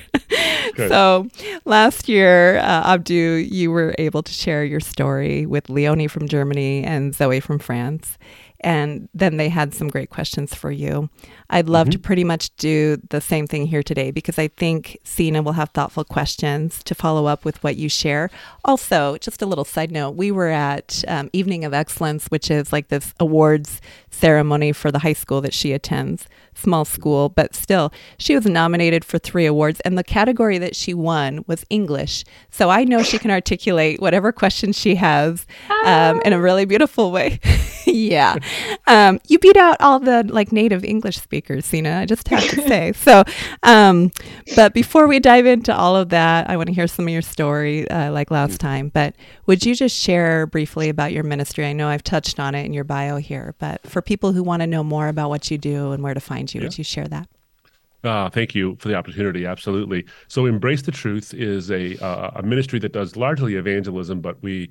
Good. 0.74 0.88
So 0.88 1.28
last 1.64 2.08
year, 2.08 2.58
uh, 2.58 2.94
Abdu, 2.94 3.14
you 3.14 3.70
were 3.70 3.94
able 3.98 4.22
to 4.22 4.32
share 4.32 4.64
your 4.64 4.80
story 4.80 5.46
with 5.46 5.68
Leonie 5.68 6.08
from 6.08 6.28
Germany 6.28 6.84
and 6.84 7.14
Zoe 7.14 7.40
from 7.40 7.58
France. 7.58 8.18
And 8.60 9.08
then 9.14 9.36
they 9.36 9.48
had 9.48 9.72
some 9.72 9.88
great 9.88 10.10
questions 10.10 10.54
for 10.54 10.70
you. 10.70 11.10
I'd 11.50 11.68
love 11.68 11.90
to 11.90 11.98
pretty 11.98 12.24
much 12.24 12.54
do 12.56 12.96
the 13.10 13.20
same 13.20 13.46
thing 13.46 13.66
here 13.66 13.82
today 13.82 14.10
because 14.10 14.38
I 14.38 14.48
think 14.48 14.98
Signe 15.04 15.44
will 15.44 15.52
have 15.52 15.70
thoughtful 15.70 16.04
questions 16.04 16.82
to 16.84 16.94
follow 16.94 17.26
up 17.26 17.44
with 17.44 17.62
what 17.62 17.76
you 17.76 17.88
share. 17.88 18.30
Also, 18.64 19.16
just 19.18 19.42
a 19.42 19.46
little 19.46 19.64
side 19.64 19.92
note 19.92 20.16
we 20.16 20.30
were 20.30 20.48
at 20.48 21.04
um, 21.06 21.30
Evening 21.32 21.64
of 21.64 21.72
Excellence, 21.72 22.26
which 22.26 22.50
is 22.50 22.72
like 22.72 22.88
this 22.88 23.14
awards 23.20 23.80
ceremony 24.10 24.72
for 24.72 24.90
the 24.90 24.98
high 24.98 25.12
school 25.12 25.40
that 25.40 25.54
she 25.54 25.72
attends, 25.72 26.26
small 26.54 26.84
school, 26.84 27.28
but 27.28 27.54
still, 27.54 27.92
she 28.18 28.34
was 28.34 28.44
nominated 28.44 29.04
for 29.04 29.18
three 29.18 29.46
awards, 29.46 29.80
and 29.80 29.96
the 29.96 30.04
category 30.04 30.58
that 30.58 30.74
she 30.74 30.92
won 30.94 31.44
was 31.46 31.64
English. 31.70 32.24
So 32.50 32.70
I 32.70 32.84
know 32.84 33.02
she 33.02 33.18
can 33.18 33.30
articulate 33.30 34.00
whatever 34.00 34.32
questions 34.32 34.76
she 34.76 34.96
has 34.96 35.46
um, 35.84 36.20
in 36.24 36.32
a 36.32 36.40
really 36.40 36.64
beautiful 36.64 37.12
way. 37.12 37.40
yeah. 37.94 38.36
Um, 38.86 39.20
you 39.28 39.38
beat 39.38 39.56
out 39.56 39.76
all 39.80 39.98
the 39.98 40.24
like 40.28 40.52
native 40.52 40.84
English 40.84 41.18
speakers, 41.18 41.66
Signe. 41.66 41.86
I 41.86 42.06
just 42.06 42.28
have 42.28 42.46
to 42.48 42.62
say. 42.68 42.92
So, 42.92 43.24
um, 43.62 44.10
but 44.56 44.74
before 44.74 45.06
we 45.06 45.20
dive 45.20 45.46
into 45.46 45.74
all 45.74 45.96
of 45.96 46.10
that, 46.10 46.48
I 46.48 46.56
want 46.56 46.68
to 46.68 46.74
hear 46.74 46.86
some 46.86 47.06
of 47.06 47.12
your 47.12 47.22
story, 47.22 47.88
uh, 47.90 48.10
like 48.12 48.30
last 48.30 48.60
time. 48.60 48.88
But 48.88 49.14
would 49.46 49.64
you 49.64 49.74
just 49.74 49.96
share 49.96 50.46
briefly 50.46 50.88
about 50.88 51.12
your 51.12 51.24
ministry? 51.24 51.66
I 51.66 51.72
know 51.72 51.88
I've 51.88 52.04
touched 52.04 52.38
on 52.38 52.54
it 52.54 52.64
in 52.64 52.72
your 52.72 52.84
bio 52.84 53.16
here, 53.16 53.54
but 53.58 53.86
for 53.86 54.02
people 54.02 54.32
who 54.32 54.42
want 54.42 54.60
to 54.60 54.66
know 54.66 54.84
more 54.84 55.08
about 55.08 55.30
what 55.30 55.50
you 55.50 55.58
do 55.58 55.92
and 55.92 56.02
where 56.02 56.14
to 56.14 56.20
find 56.20 56.52
you, 56.52 56.60
would 56.62 56.78
you 56.78 56.84
share 56.84 57.08
that? 57.08 57.28
Uh, 58.04 58.30
thank 58.30 58.54
you 58.54 58.76
for 58.78 58.88
the 58.88 58.94
opportunity. 58.94 59.44
Absolutely. 59.44 60.04
So, 60.28 60.46
Embrace 60.46 60.82
the 60.82 60.92
Truth 60.92 61.34
is 61.34 61.70
a 61.70 61.96
uh, 61.98 62.30
a 62.36 62.42
ministry 62.42 62.78
that 62.78 62.92
does 62.92 63.16
largely 63.16 63.56
evangelism, 63.56 64.20
but 64.20 64.40
we 64.40 64.70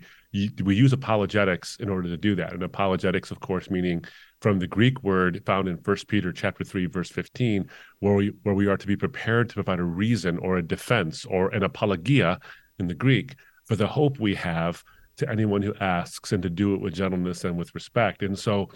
we 0.64 0.76
use 0.76 0.94
apologetics 0.94 1.76
in 1.82 1.90
order 1.90 2.08
to 2.08 2.18
do 2.18 2.36
that. 2.36 2.54
And 2.54 2.64
apologetics, 2.64 3.30
of 3.30 3.42
course, 3.42 3.70
meaning 3.70 4.06
from 4.40 4.60
the 4.60 4.68
Greek 4.68 5.04
word 5.04 5.44
found 5.46 5.68
in 5.68 5.78
First 5.78 6.08
Peter 6.08 6.32
chapter 6.32 6.64
three, 6.64 6.86
verse 6.86 7.10
fifteen, 7.10 7.70
where 8.00 8.14
we 8.14 8.32
where 8.44 8.56
we 8.56 8.68
are 8.68 8.78
to 8.78 8.88
be 8.88 8.96
prepared 8.96 9.50
to 9.50 9.56
provide 9.56 9.80
a 9.80 9.84
reason 9.84 10.38
or 10.38 10.58
a 10.58 10.64
defense 10.64 11.26
or 11.26 11.50
an 11.50 11.64
apologia 11.64 12.40
in 12.80 12.88
the 12.88 12.94
Greek 12.94 13.36
for 13.66 13.76
the 13.76 13.88
hope 13.88 14.20
we 14.20 14.36
have 14.36 14.84
to 15.18 15.30
anyone 15.30 15.64
who 15.64 15.74
asks, 15.82 16.32
and 16.32 16.44
to 16.44 16.50
do 16.50 16.76
it 16.76 16.80
with 16.80 16.94
gentleness 16.94 17.44
and 17.44 17.58
with 17.58 17.76
respect. 17.76 18.22
And 18.22 18.40
so, 18.40 18.70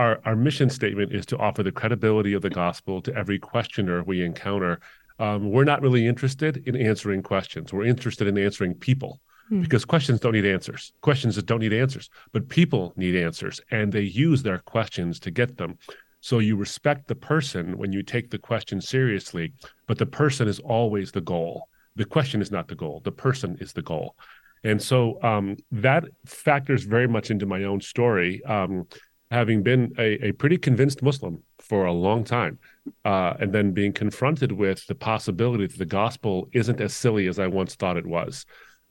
our, 0.00 0.18
our 0.24 0.34
mission 0.34 0.70
statement 0.70 1.12
is 1.12 1.26
to 1.26 1.36
offer 1.36 1.62
the 1.62 1.70
credibility 1.70 2.32
of 2.32 2.40
the 2.40 2.48
gospel 2.48 3.02
to 3.02 3.14
every 3.14 3.38
questioner 3.38 4.02
we 4.02 4.24
encounter. 4.24 4.80
Um, 5.18 5.50
we're 5.50 5.64
not 5.64 5.82
really 5.82 6.06
interested 6.06 6.66
in 6.66 6.74
answering 6.74 7.22
questions. 7.22 7.70
We're 7.70 7.84
interested 7.84 8.26
in 8.26 8.38
answering 8.38 8.74
people 8.74 9.20
hmm. 9.50 9.60
because 9.60 9.84
questions 9.84 10.18
don't 10.18 10.32
need 10.32 10.46
answers. 10.46 10.94
Questions 11.02 11.36
that 11.36 11.44
don't 11.44 11.60
need 11.60 11.74
answers, 11.74 12.08
but 12.32 12.48
people 12.48 12.94
need 12.96 13.14
answers 13.14 13.60
and 13.70 13.92
they 13.92 14.00
use 14.00 14.42
their 14.42 14.60
questions 14.60 15.20
to 15.20 15.30
get 15.30 15.58
them. 15.58 15.76
So 16.22 16.38
you 16.38 16.56
respect 16.56 17.06
the 17.06 17.14
person 17.14 17.76
when 17.76 17.92
you 17.92 18.02
take 18.02 18.30
the 18.30 18.38
question 18.38 18.80
seriously, 18.80 19.52
but 19.86 19.98
the 19.98 20.06
person 20.06 20.48
is 20.48 20.60
always 20.60 21.12
the 21.12 21.20
goal. 21.20 21.68
The 21.96 22.06
question 22.06 22.40
is 22.40 22.50
not 22.50 22.68
the 22.68 22.74
goal, 22.74 23.02
the 23.04 23.12
person 23.12 23.58
is 23.60 23.74
the 23.74 23.82
goal. 23.82 24.16
And 24.64 24.80
so 24.80 25.22
um, 25.22 25.56
that 25.72 26.04
factors 26.26 26.84
very 26.84 27.08
much 27.08 27.30
into 27.30 27.46
my 27.46 27.64
own 27.64 27.80
story. 27.80 28.42
Um, 28.44 28.86
having 29.30 29.62
been 29.62 29.94
a, 29.98 30.28
a 30.28 30.32
pretty 30.32 30.58
convinced 30.58 31.02
Muslim 31.02 31.42
for 31.58 31.86
a 31.86 31.92
long 31.92 32.24
time, 32.24 32.58
uh, 33.04 33.34
and 33.38 33.52
then 33.52 33.72
being 33.72 33.92
confronted 33.92 34.52
with 34.52 34.86
the 34.86 34.94
possibility 34.94 35.66
that 35.66 35.78
the 35.78 35.86
gospel 35.86 36.48
isn't 36.52 36.80
as 36.80 36.92
silly 36.92 37.28
as 37.28 37.38
I 37.38 37.46
once 37.46 37.74
thought 37.76 37.96
it 37.96 38.06
was. 38.06 38.44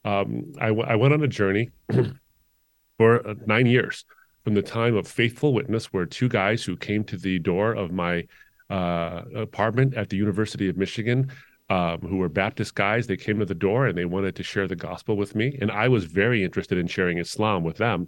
Um, 0.05 0.53
I, 0.59 0.67
w- 0.67 0.87
I 0.87 0.95
went 0.95 1.13
on 1.13 1.23
a 1.23 1.27
journey 1.27 1.71
for 2.97 3.27
uh, 3.27 3.33
nine 3.45 3.65
years 3.65 4.05
from 4.45 4.53
the 4.53 4.61
time 4.61 4.95
of 4.95 5.07
faithful 5.07 5.53
witness, 5.53 5.87
where 5.87 6.05
two 6.05 6.29
guys 6.29 6.63
who 6.63 6.77
came 6.77 7.03
to 7.05 7.17
the 7.17 7.39
door 7.39 7.73
of 7.73 7.91
my 7.91 8.25
uh, 8.69 9.23
apartment 9.35 9.95
at 9.95 10.09
the 10.09 10.15
University 10.15 10.69
of 10.69 10.77
Michigan, 10.77 11.29
um, 11.69 11.99
who 11.99 12.17
were 12.17 12.29
Baptist 12.29 12.75
guys, 12.75 13.07
they 13.07 13.17
came 13.17 13.39
to 13.39 13.45
the 13.45 13.53
door 13.53 13.87
and 13.87 13.97
they 13.97 14.05
wanted 14.05 14.35
to 14.37 14.43
share 14.43 14.67
the 14.67 14.75
gospel 14.75 15.17
with 15.17 15.35
me, 15.35 15.57
and 15.59 15.69
I 15.69 15.89
was 15.89 16.05
very 16.05 16.45
interested 16.45 16.77
in 16.77 16.87
sharing 16.87 17.17
Islam 17.17 17.63
with 17.63 17.75
them. 17.75 18.07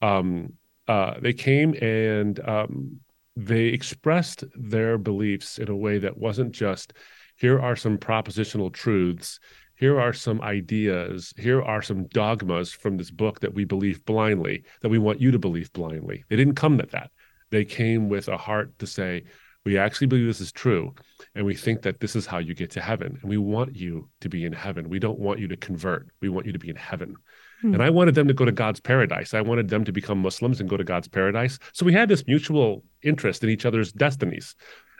Um, 0.00 0.54
uh, 0.88 1.14
they 1.20 1.32
came 1.32 1.74
and 1.82 2.40
um, 2.48 3.00
they 3.36 3.66
expressed 3.66 4.44
their 4.54 4.98
beliefs 4.98 5.58
in 5.58 5.68
a 5.68 5.76
way 5.76 5.98
that 5.98 6.16
wasn't 6.16 6.52
just 6.52 6.92
here 7.36 7.60
are 7.60 7.76
some 7.76 7.98
propositional 7.98 8.72
truths. 8.72 9.38
Here 9.76 10.00
are 10.00 10.14
some 10.14 10.40
ideas. 10.40 11.34
Here 11.36 11.62
are 11.62 11.82
some 11.82 12.06
dogmas 12.06 12.72
from 12.72 12.96
this 12.96 13.10
book 13.10 13.40
that 13.40 13.52
we 13.52 13.64
believe 13.64 14.04
blindly 14.06 14.64
that 14.80 14.88
we 14.88 14.98
want 14.98 15.20
you 15.20 15.30
to 15.30 15.38
believe 15.38 15.70
blindly. 15.74 16.24
They 16.30 16.36
didn't 16.36 16.54
come 16.54 16.80
at 16.80 16.92
that. 16.92 17.10
They 17.50 17.66
came 17.66 18.08
with 18.08 18.28
a 18.28 18.38
heart 18.38 18.78
to 18.78 18.86
say 18.86 19.24
we 19.66 19.76
actually 19.76 20.06
believe 20.06 20.26
this 20.26 20.40
is 20.40 20.52
true 20.52 20.94
and 21.34 21.44
we 21.44 21.54
think 21.54 21.82
that 21.82 22.00
this 22.00 22.16
is 22.16 22.24
how 22.24 22.38
you 22.38 22.54
get 22.54 22.70
to 22.70 22.80
heaven 22.80 23.18
and 23.20 23.28
we 23.28 23.36
want 23.36 23.76
you 23.76 24.08
to 24.22 24.30
be 24.30 24.46
in 24.46 24.52
heaven. 24.52 24.88
We 24.88 24.98
don't 24.98 25.18
want 25.18 25.40
you 25.40 25.48
to 25.48 25.56
convert. 25.56 26.08
We 26.20 26.30
want 26.30 26.46
you 26.46 26.52
to 26.52 26.58
be 26.58 26.70
in 26.70 26.76
heaven 26.76 27.16
Hmm. 27.62 27.74
And 27.74 27.82
I 27.82 27.90
wanted 27.90 28.14
them 28.14 28.28
to 28.28 28.34
go 28.34 28.44
to 28.44 28.52
God's 28.52 28.80
paradise. 28.80 29.34
I 29.34 29.40
wanted 29.40 29.68
them 29.68 29.84
to 29.84 29.92
become 29.92 30.18
Muslims 30.18 30.60
and 30.60 30.68
go 30.68 30.76
to 30.76 30.84
God's 30.84 31.08
paradise. 31.08 31.58
So 31.72 31.86
we 31.86 31.92
had 31.92 32.08
this 32.08 32.26
mutual 32.26 32.84
interest 33.02 33.42
in 33.42 33.50
each 33.50 33.64
other's 33.64 33.92
destinies 33.92 34.54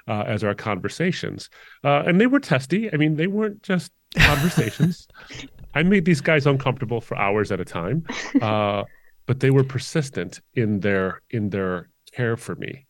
uh, 0.08 0.24
as 0.26 0.44
our 0.44 0.54
conversations. 0.54 1.50
Uh, 1.84 2.02
and 2.06 2.20
they 2.20 2.26
were 2.26 2.40
testy. 2.40 2.92
I 2.92 2.96
mean, 2.96 3.16
they 3.16 3.26
weren't 3.26 3.62
just 3.62 3.92
conversations. 4.16 5.08
I 5.74 5.82
made 5.82 6.04
these 6.04 6.20
guys 6.20 6.46
uncomfortable 6.46 7.00
for 7.00 7.16
hours 7.18 7.52
at 7.52 7.60
a 7.60 7.64
time, 7.64 8.04
uh, 8.40 8.84
but 9.26 9.40
they 9.40 9.50
were 9.50 9.64
persistent 9.64 10.40
in 10.54 10.80
their 10.80 11.20
in 11.30 11.50
their 11.50 11.90
care 12.12 12.36
for 12.36 12.54
me, 12.54 12.86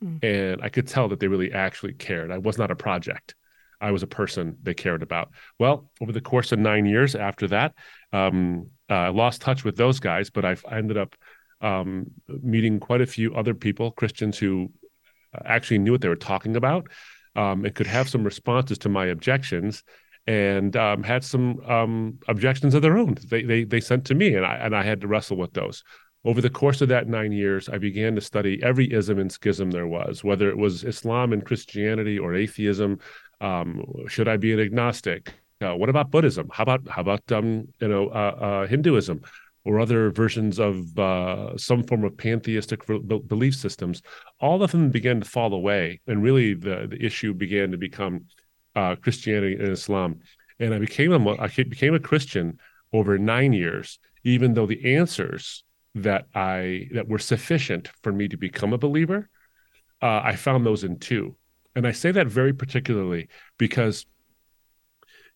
hmm. 0.00 0.16
and 0.22 0.62
I 0.62 0.70
could 0.70 0.88
tell 0.88 1.08
that 1.08 1.20
they 1.20 1.28
really 1.28 1.52
actually 1.52 1.92
cared. 1.92 2.30
I 2.30 2.38
was 2.38 2.56
not 2.56 2.70
a 2.70 2.76
project. 2.76 3.34
I 3.82 3.90
was 3.90 4.02
a 4.02 4.06
person 4.06 4.56
they 4.62 4.74
cared 4.74 5.02
about. 5.02 5.30
Well, 5.58 5.90
over 6.00 6.12
the 6.12 6.20
course 6.20 6.52
of 6.52 6.60
nine 6.60 6.86
years 6.86 7.16
after 7.16 7.48
that, 7.48 7.74
um, 8.12 8.70
I 8.92 9.06
uh, 9.06 9.12
lost 9.12 9.40
touch 9.40 9.64
with 9.64 9.76
those 9.76 10.00
guys, 10.00 10.30
but 10.30 10.44
I, 10.44 10.56
I 10.68 10.78
ended 10.78 10.98
up 10.98 11.16
um, 11.60 12.10
meeting 12.42 12.80
quite 12.80 13.00
a 13.00 13.06
few 13.06 13.34
other 13.34 13.54
people, 13.54 13.90
Christians 13.92 14.38
who 14.38 14.70
uh, 15.34 15.42
actually 15.46 15.78
knew 15.78 15.92
what 15.92 16.00
they 16.00 16.08
were 16.08 16.16
talking 16.16 16.56
about 16.56 16.88
um, 17.36 17.64
and 17.64 17.74
could 17.74 17.86
have 17.86 18.08
some 18.08 18.24
responses 18.24 18.78
to 18.78 18.88
my 18.88 19.06
objections 19.06 19.82
and 20.26 20.76
um, 20.76 21.02
had 21.02 21.24
some 21.24 21.60
um, 21.68 22.18
objections 22.28 22.74
of 22.74 22.82
their 22.82 22.98
own. 22.98 23.16
They, 23.28 23.42
they, 23.42 23.64
they 23.64 23.80
sent 23.80 24.04
to 24.06 24.14
me, 24.14 24.34
and 24.34 24.44
I, 24.44 24.56
and 24.56 24.76
I 24.76 24.82
had 24.82 25.00
to 25.00 25.08
wrestle 25.08 25.36
with 25.36 25.52
those. 25.54 25.82
Over 26.24 26.40
the 26.40 26.50
course 26.50 26.80
of 26.80 26.88
that 26.88 27.08
nine 27.08 27.32
years, 27.32 27.68
I 27.68 27.78
began 27.78 28.14
to 28.14 28.20
study 28.20 28.62
every 28.62 28.92
ism 28.92 29.18
and 29.18 29.32
schism 29.32 29.72
there 29.72 29.88
was, 29.88 30.22
whether 30.22 30.48
it 30.48 30.56
was 30.56 30.84
Islam 30.84 31.32
and 31.32 31.44
Christianity 31.44 32.18
or 32.18 32.34
atheism. 32.34 33.00
Um, 33.40 33.84
should 34.06 34.28
I 34.28 34.36
be 34.36 34.52
an 34.52 34.60
agnostic? 34.60 35.34
Uh, 35.62 35.74
what 35.74 35.88
about 35.88 36.10
Buddhism? 36.10 36.48
How 36.52 36.62
about 36.62 36.88
how 36.88 37.02
about 37.02 37.30
um, 37.32 37.68
you 37.80 37.88
know 37.88 38.08
uh, 38.08 38.36
uh, 38.40 38.66
Hinduism 38.66 39.22
or 39.64 39.78
other 39.78 40.10
versions 40.10 40.58
of 40.58 40.98
uh, 40.98 41.56
some 41.56 41.84
form 41.84 42.04
of 42.04 42.16
pantheistic 42.16 42.84
belief 42.86 43.54
systems? 43.54 44.02
All 44.40 44.62
of 44.62 44.72
them 44.72 44.90
began 44.90 45.20
to 45.20 45.28
fall 45.28 45.52
away, 45.54 46.00
and 46.06 46.22
really 46.22 46.54
the 46.54 46.86
the 46.90 47.04
issue 47.04 47.32
began 47.34 47.70
to 47.70 47.78
become 47.78 48.26
uh, 48.74 48.96
Christianity 48.96 49.54
and 49.54 49.68
Islam. 49.68 50.20
And 50.58 50.74
I 50.74 50.78
became 50.78 51.12
a 51.12 51.36
I 51.40 51.48
became 51.48 51.94
a 51.94 52.00
Christian 52.00 52.58
over 52.92 53.18
nine 53.18 53.52
years, 53.52 53.98
even 54.24 54.54
though 54.54 54.66
the 54.66 54.96
answers 54.96 55.64
that 55.94 56.26
I 56.34 56.88
that 56.92 57.08
were 57.08 57.18
sufficient 57.18 57.88
for 58.02 58.12
me 58.12 58.28
to 58.28 58.36
become 58.36 58.72
a 58.72 58.78
believer, 58.78 59.28
uh, 60.00 60.20
I 60.24 60.36
found 60.36 60.64
those 60.66 60.84
in 60.84 60.98
two. 60.98 61.36
And 61.74 61.86
I 61.86 61.92
say 61.92 62.12
that 62.12 62.26
very 62.26 62.52
particularly 62.52 63.28
because 63.58 64.04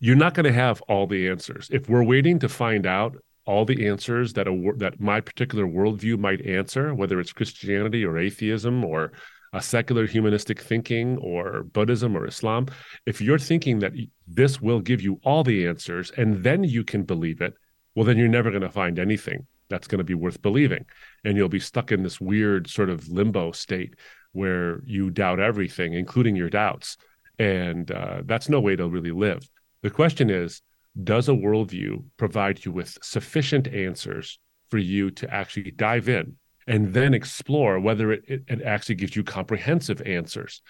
you're 0.01 0.17
not 0.17 0.35
going 0.35 0.45
to 0.45 0.53
have 0.53 0.81
all 0.83 1.07
the 1.07 1.29
answers. 1.29 1.69
If 1.73 1.89
we're 1.89 2.05
waiting 2.05 2.39
to 2.41 2.49
find 2.49 2.87
out 2.87 3.17
all 3.47 3.65
the 3.65 3.87
answers 3.87 4.33
that 4.35 4.49
a 4.49 4.73
that 4.77 5.01
my 5.01 5.21
particular 5.21 5.67
worldview 5.67 6.19
might 6.19 6.45
answer, 6.45 6.95
whether 6.95 7.21
it's 7.21 7.33
Christianity 7.33 8.05
or 8.05 8.19
atheism 8.19 8.85
or 8.85 9.13
a 9.53 9.63
secular 9.63 10.07
humanistic 10.07 10.61
thinking 10.61 11.17
or 11.19 11.63
Buddhism 11.63 12.17
or 12.17 12.27
Islam, 12.27 12.67
if 13.07 13.21
you're 13.21 13.39
thinking 13.39 13.79
that 13.79 13.93
this 14.27 14.61
will 14.61 14.81
give 14.81 15.01
you 15.01 15.21
all 15.25 15.45
the 15.45 15.67
answers 15.67 16.11
and 16.17 16.43
then 16.43 16.65
you 16.65 16.85
can 16.85 17.05
believe 17.05 17.41
it, 17.41 17.55
well, 17.95 18.05
then 18.05 18.19
you're 18.19 18.29
never 18.29 18.51
going 18.51 18.63
to 18.63 18.69
find 18.71 18.99
anything 18.99 19.47
that's 19.69 19.89
going 19.89 19.99
to 19.99 20.05
be 20.05 20.15
worth 20.15 20.43
believing. 20.43 20.85
And 21.25 21.37
you'll 21.37 21.49
be 21.49 21.61
stuck 21.61 21.91
in 21.91 22.03
this 22.03 22.21
weird 22.21 22.69
sort 22.69 22.91
of 22.91 23.09
limbo 23.09 23.53
state 23.53 23.95
where 24.33 24.83
you 24.85 25.11
doubt 25.11 25.41
everything, 25.41 25.95
including 25.95 26.37
your 26.37 26.51
doubts. 26.51 26.97
And 27.39 27.91
uh, 27.91 28.23
that's 28.25 28.49
no 28.49 28.61
way 28.61 28.77
to 28.77 28.89
really 28.89 29.13
live. 29.13 29.49
The 29.87 29.91
question 29.91 30.31
is 30.31 30.63
Does 31.05 31.29
a 31.29 31.33
worldview 31.33 32.07
provide 32.17 32.65
you 32.65 32.73
with 32.73 32.99
sufficient 33.03 33.69
answers 33.69 34.41
for 34.69 34.79
you 34.79 35.13
to 35.13 35.33
actually 35.33 35.71
dive 35.71 36.09
in 36.09 36.35
and 36.67 36.93
then 36.93 37.15
explore 37.15 37.79
whether 37.79 38.11
it, 38.11 38.25
it, 38.27 38.43
it 38.49 38.63
actually 38.63 38.97
gives 38.97 39.15
you 39.15 39.23
comprehensive 39.23 40.03
answers? 40.03 40.61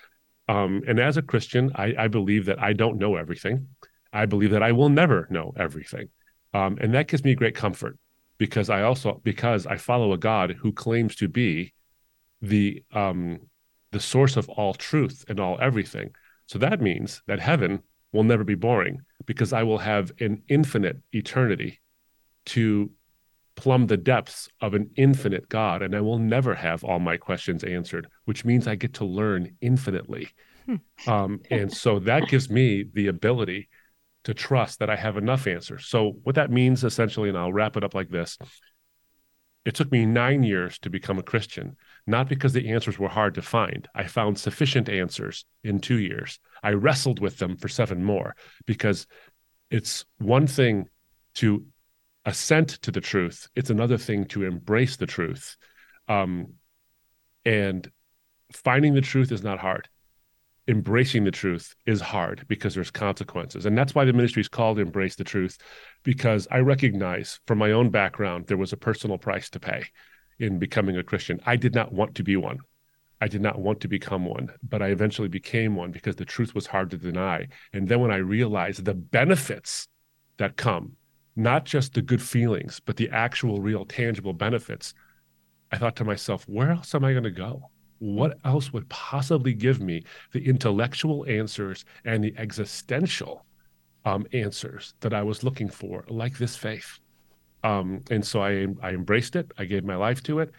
Um, 0.50 0.82
and 0.86 1.00
as 1.00 1.16
a 1.16 1.22
Christian, 1.22 1.72
I, 1.76 1.94
I, 1.98 2.08
believe 2.08 2.44
that 2.44 2.62
I 2.62 2.74
don't 2.74 2.98
know 2.98 3.16
everything. 3.16 3.68
I 4.12 4.26
believe 4.26 4.50
that 4.50 4.62
I 4.62 4.72
will 4.72 4.90
never 4.90 5.26
know 5.30 5.54
everything. 5.56 6.10
Um, 6.52 6.76
and 6.78 6.92
that 6.92 7.08
gives 7.08 7.24
me 7.24 7.34
great 7.34 7.54
comfort 7.54 7.98
because 8.36 8.68
I 8.68 8.82
also 8.82 9.22
because 9.24 9.66
I 9.66 9.78
follow 9.78 10.12
a 10.12 10.18
God 10.18 10.56
who 10.60 10.72
claims 10.72 11.16
to 11.16 11.28
be 11.28 11.72
the 12.42 12.84
um, 12.92 13.48
the 13.92 14.00
source 14.00 14.36
of 14.36 14.50
all 14.50 14.74
truth 14.74 15.24
and 15.26 15.40
all 15.40 15.56
everything. 15.58 16.10
So 16.44 16.58
that 16.58 16.82
means 16.82 17.22
that 17.26 17.40
heaven 17.40 17.82
will 18.16 18.24
never 18.24 18.44
be 18.44 18.54
boring 18.54 19.00
because 19.26 19.52
I 19.52 19.62
will 19.62 19.78
have 19.78 20.12
an 20.20 20.42
infinite 20.48 20.98
eternity 21.12 21.80
to 22.46 22.90
plumb 23.54 23.86
the 23.86 23.96
depths 23.96 24.48
of 24.60 24.74
an 24.74 24.90
infinite 24.96 25.48
God, 25.48 25.82
and 25.82 25.94
I 25.94 26.00
will 26.00 26.18
never 26.18 26.54
have 26.54 26.84
all 26.84 26.98
my 26.98 27.16
questions 27.16 27.64
answered, 27.64 28.06
which 28.24 28.44
means 28.44 28.66
I 28.66 28.74
get 28.74 28.94
to 28.94 29.04
learn 29.04 29.56
infinitely. 29.60 30.28
Hmm. 30.66 30.76
um, 31.08 31.40
and 31.50 31.72
so 31.72 32.00
that 32.00 32.26
gives 32.28 32.50
me 32.50 32.84
the 32.92 33.06
ability 33.06 33.68
to 34.24 34.34
trust 34.34 34.80
that 34.80 34.90
I 34.90 34.96
have 34.96 35.16
enough 35.16 35.46
answers. 35.46 35.86
So, 35.86 36.16
what 36.24 36.34
that 36.34 36.50
means 36.50 36.82
essentially, 36.82 37.28
and 37.28 37.38
I'll 37.38 37.52
wrap 37.52 37.76
it 37.76 37.84
up 37.84 37.94
like 37.94 38.10
this 38.10 38.36
it 39.64 39.74
took 39.74 39.90
me 39.90 40.06
nine 40.06 40.44
years 40.44 40.78
to 40.78 40.90
become 40.90 41.18
a 41.18 41.24
Christian, 41.24 41.76
not 42.06 42.28
because 42.28 42.52
the 42.52 42.70
answers 42.70 42.98
were 42.98 43.08
hard 43.08 43.34
to 43.34 43.42
find. 43.42 43.88
I 43.94 44.04
found 44.04 44.38
sufficient 44.38 44.88
answers 44.88 45.44
in 45.64 45.80
two 45.80 45.98
years. 45.98 46.38
I 46.62 46.70
wrestled 46.70 47.20
with 47.20 47.38
them 47.38 47.56
for 47.56 47.68
seven 47.68 48.04
more 48.04 48.36
because 48.66 49.06
it's 49.70 50.04
one 50.18 50.46
thing 50.46 50.88
to 51.34 51.66
assent 52.24 52.68
to 52.82 52.90
the 52.90 53.00
truth, 53.00 53.48
it's 53.54 53.70
another 53.70 53.98
thing 53.98 54.24
to 54.26 54.44
embrace 54.44 54.96
the 54.96 55.06
truth. 55.06 55.56
Um, 56.08 56.54
and 57.44 57.90
finding 58.52 58.94
the 58.94 59.00
truth 59.00 59.32
is 59.32 59.42
not 59.42 59.58
hard. 59.58 59.88
embracing 60.68 61.24
the 61.24 61.30
truth 61.30 61.74
is 61.86 62.00
hard 62.00 62.44
because 62.48 62.74
there's 62.74 62.90
consequences. 62.90 63.66
And 63.66 63.78
that's 63.78 63.94
why 63.94 64.04
the 64.04 64.12
ministry 64.12 64.40
is 64.40 64.48
called 64.48 64.78
Embrace 64.78 65.14
the 65.16 65.24
Truth, 65.24 65.58
because 66.02 66.48
I 66.50 66.58
recognize 66.58 67.40
from 67.46 67.58
my 67.58 67.72
own 67.72 67.90
background, 67.90 68.46
there 68.46 68.56
was 68.56 68.72
a 68.72 68.76
personal 68.76 69.18
price 69.18 69.48
to 69.50 69.60
pay 69.60 69.84
in 70.38 70.58
becoming 70.58 70.96
a 70.96 71.02
Christian. 71.02 71.40
I 71.46 71.56
did 71.56 71.74
not 71.74 71.92
want 71.92 72.14
to 72.16 72.24
be 72.24 72.36
one. 72.36 72.58
I 73.20 73.28
did 73.28 73.40
not 73.40 73.58
want 73.58 73.80
to 73.80 73.88
become 73.88 74.26
one, 74.26 74.50
but 74.62 74.82
I 74.82 74.88
eventually 74.88 75.28
became 75.28 75.74
one 75.74 75.90
because 75.90 76.16
the 76.16 76.24
truth 76.24 76.54
was 76.54 76.66
hard 76.66 76.90
to 76.90 76.98
deny. 76.98 77.48
And 77.72 77.88
then 77.88 78.00
when 78.00 78.10
I 78.10 78.16
realized 78.16 78.84
the 78.84 78.94
benefits 78.94 79.88
that 80.36 80.56
come, 80.56 80.96
not 81.34 81.64
just 81.64 81.94
the 81.94 82.02
good 82.02 82.20
feelings, 82.20 82.80
but 82.84 82.96
the 82.96 83.08
actual, 83.10 83.60
real, 83.60 83.86
tangible 83.86 84.34
benefits, 84.34 84.92
I 85.72 85.78
thought 85.78 85.96
to 85.96 86.04
myself, 86.04 86.44
where 86.46 86.70
else 86.70 86.94
am 86.94 87.04
I 87.04 87.12
going 87.12 87.24
to 87.24 87.30
go? 87.30 87.70
what 87.98 88.38
else 88.44 88.72
would 88.72 88.88
possibly 88.88 89.54
give 89.54 89.80
me 89.80 90.04
the 90.32 90.46
intellectual 90.46 91.24
answers 91.26 91.84
and 92.04 92.22
the 92.22 92.34
existential 92.36 93.44
um, 94.04 94.26
answers 94.32 94.94
that 95.00 95.14
I 95.14 95.22
was 95.22 95.42
looking 95.42 95.68
for, 95.68 96.04
like 96.08 96.38
this 96.38 96.56
faith? 96.56 96.98
Um, 97.68 97.86
and 98.14 98.22
so 98.30 98.36
I, 98.50 98.52
I 98.82 98.90
embraced 99.00 99.34
it. 99.40 99.46
I 99.58 99.64
gave 99.72 99.84
my 99.84 99.96
life 100.06 100.20
to 100.24 100.34
it. 100.42 100.50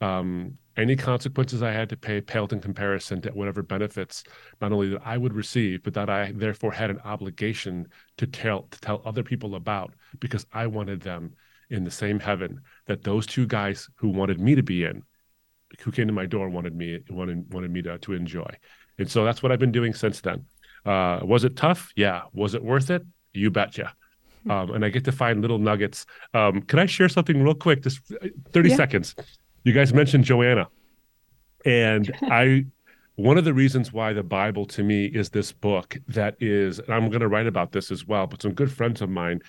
Um, 0.00 0.58
any 0.76 0.96
consequences 0.96 1.62
I 1.62 1.72
had 1.72 1.88
to 1.88 1.96
pay 1.96 2.20
paled 2.20 2.52
in 2.52 2.60
comparison 2.60 3.20
to 3.22 3.30
whatever 3.30 3.62
benefits, 3.62 4.24
not 4.60 4.72
only 4.72 4.88
that 4.90 5.02
I 5.04 5.16
would 5.16 5.34
receive, 5.42 5.82
but 5.84 5.94
that 5.94 6.10
I 6.10 6.32
therefore 6.32 6.72
had 6.72 6.90
an 6.90 7.00
obligation 7.14 7.74
to 8.18 8.26
tell 8.26 8.60
to 8.72 8.78
tell 8.80 8.98
other 9.04 9.22
people 9.22 9.54
about, 9.54 9.94
because 10.24 10.44
I 10.62 10.66
wanted 10.66 11.00
them 11.00 11.22
in 11.70 11.84
the 11.84 11.90
same 12.02 12.18
heaven 12.20 12.60
that 12.88 13.02
those 13.02 13.26
two 13.26 13.46
guys 13.46 13.88
who 14.00 14.08
wanted 14.20 14.38
me 14.46 14.54
to 14.54 14.62
be 14.62 14.84
in 14.84 15.02
who 15.80 15.90
came 15.90 16.06
to 16.06 16.12
my 16.12 16.26
door 16.26 16.46
wanted 16.48 16.74
me 16.74 16.88
wanted 17.10 17.38
wanted 17.54 17.70
me 17.70 17.80
to 17.82 17.98
to 17.98 18.12
enjoy, 18.12 18.50
and 18.98 19.08
so 19.10 19.24
that's 19.24 19.42
what 19.42 19.50
I've 19.52 19.64
been 19.64 19.78
doing 19.80 19.94
since 19.94 20.20
then. 20.20 20.44
Uh, 20.84 21.20
was 21.22 21.42
it 21.44 21.56
tough? 21.56 21.90
Yeah. 21.96 22.20
Was 22.32 22.54
it 22.54 22.62
worth 22.62 22.90
it? 22.90 23.02
You 23.32 23.50
betcha. 23.50 23.88
Hmm. 24.46 24.50
Um, 24.50 24.70
and 24.72 24.84
I 24.84 24.88
get 24.88 25.04
to 25.04 25.12
find 25.12 25.42
little 25.42 25.58
nuggets. 25.58 26.06
Um, 26.32 26.62
can 26.62 26.78
I 26.78 26.86
share 26.86 27.08
something 27.08 27.42
real 27.42 27.54
quick? 27.54 27.82
Just 27.82 28.00
uh, 28.12 28.28
thirty 28.52 28.70
yeah. 28.70 28.76
seconds. 28.76 29.14
You 29.64 29.72
guys 29.72 29.92
mentioned 29.92 30.24
Joanna, 30.24 30.68
and 31.64 32.14
I. 32.22 32.66
One 33.18 33.38
of 33.38 33.46
the 33.46 33.54
reasons 33.54 33.94
why 33.94 34.12
the 34.12 34.22
Bible 34.22 34.66
to 34.66 34.82
me 34.82 35.06
is 35.06 35.30
this 35.30 35.50
book 35.50 35.96
that 36.08 36.36
is, 36.38 36.80
and 36.80 36.92
I'm 36.92 37.08
going 37.08 37.22
to 37.22 37.28
write 37.28 37.46
about 37.46 37.72
this 37.72 37.90
as 37.90 38.06
well, 38.06 38.26
but 38.26 38.42
some 38.42 38.52
good 38.52 38.70
friends 38.70 39.00
of 39.00 39.08
mine 39.08 39.40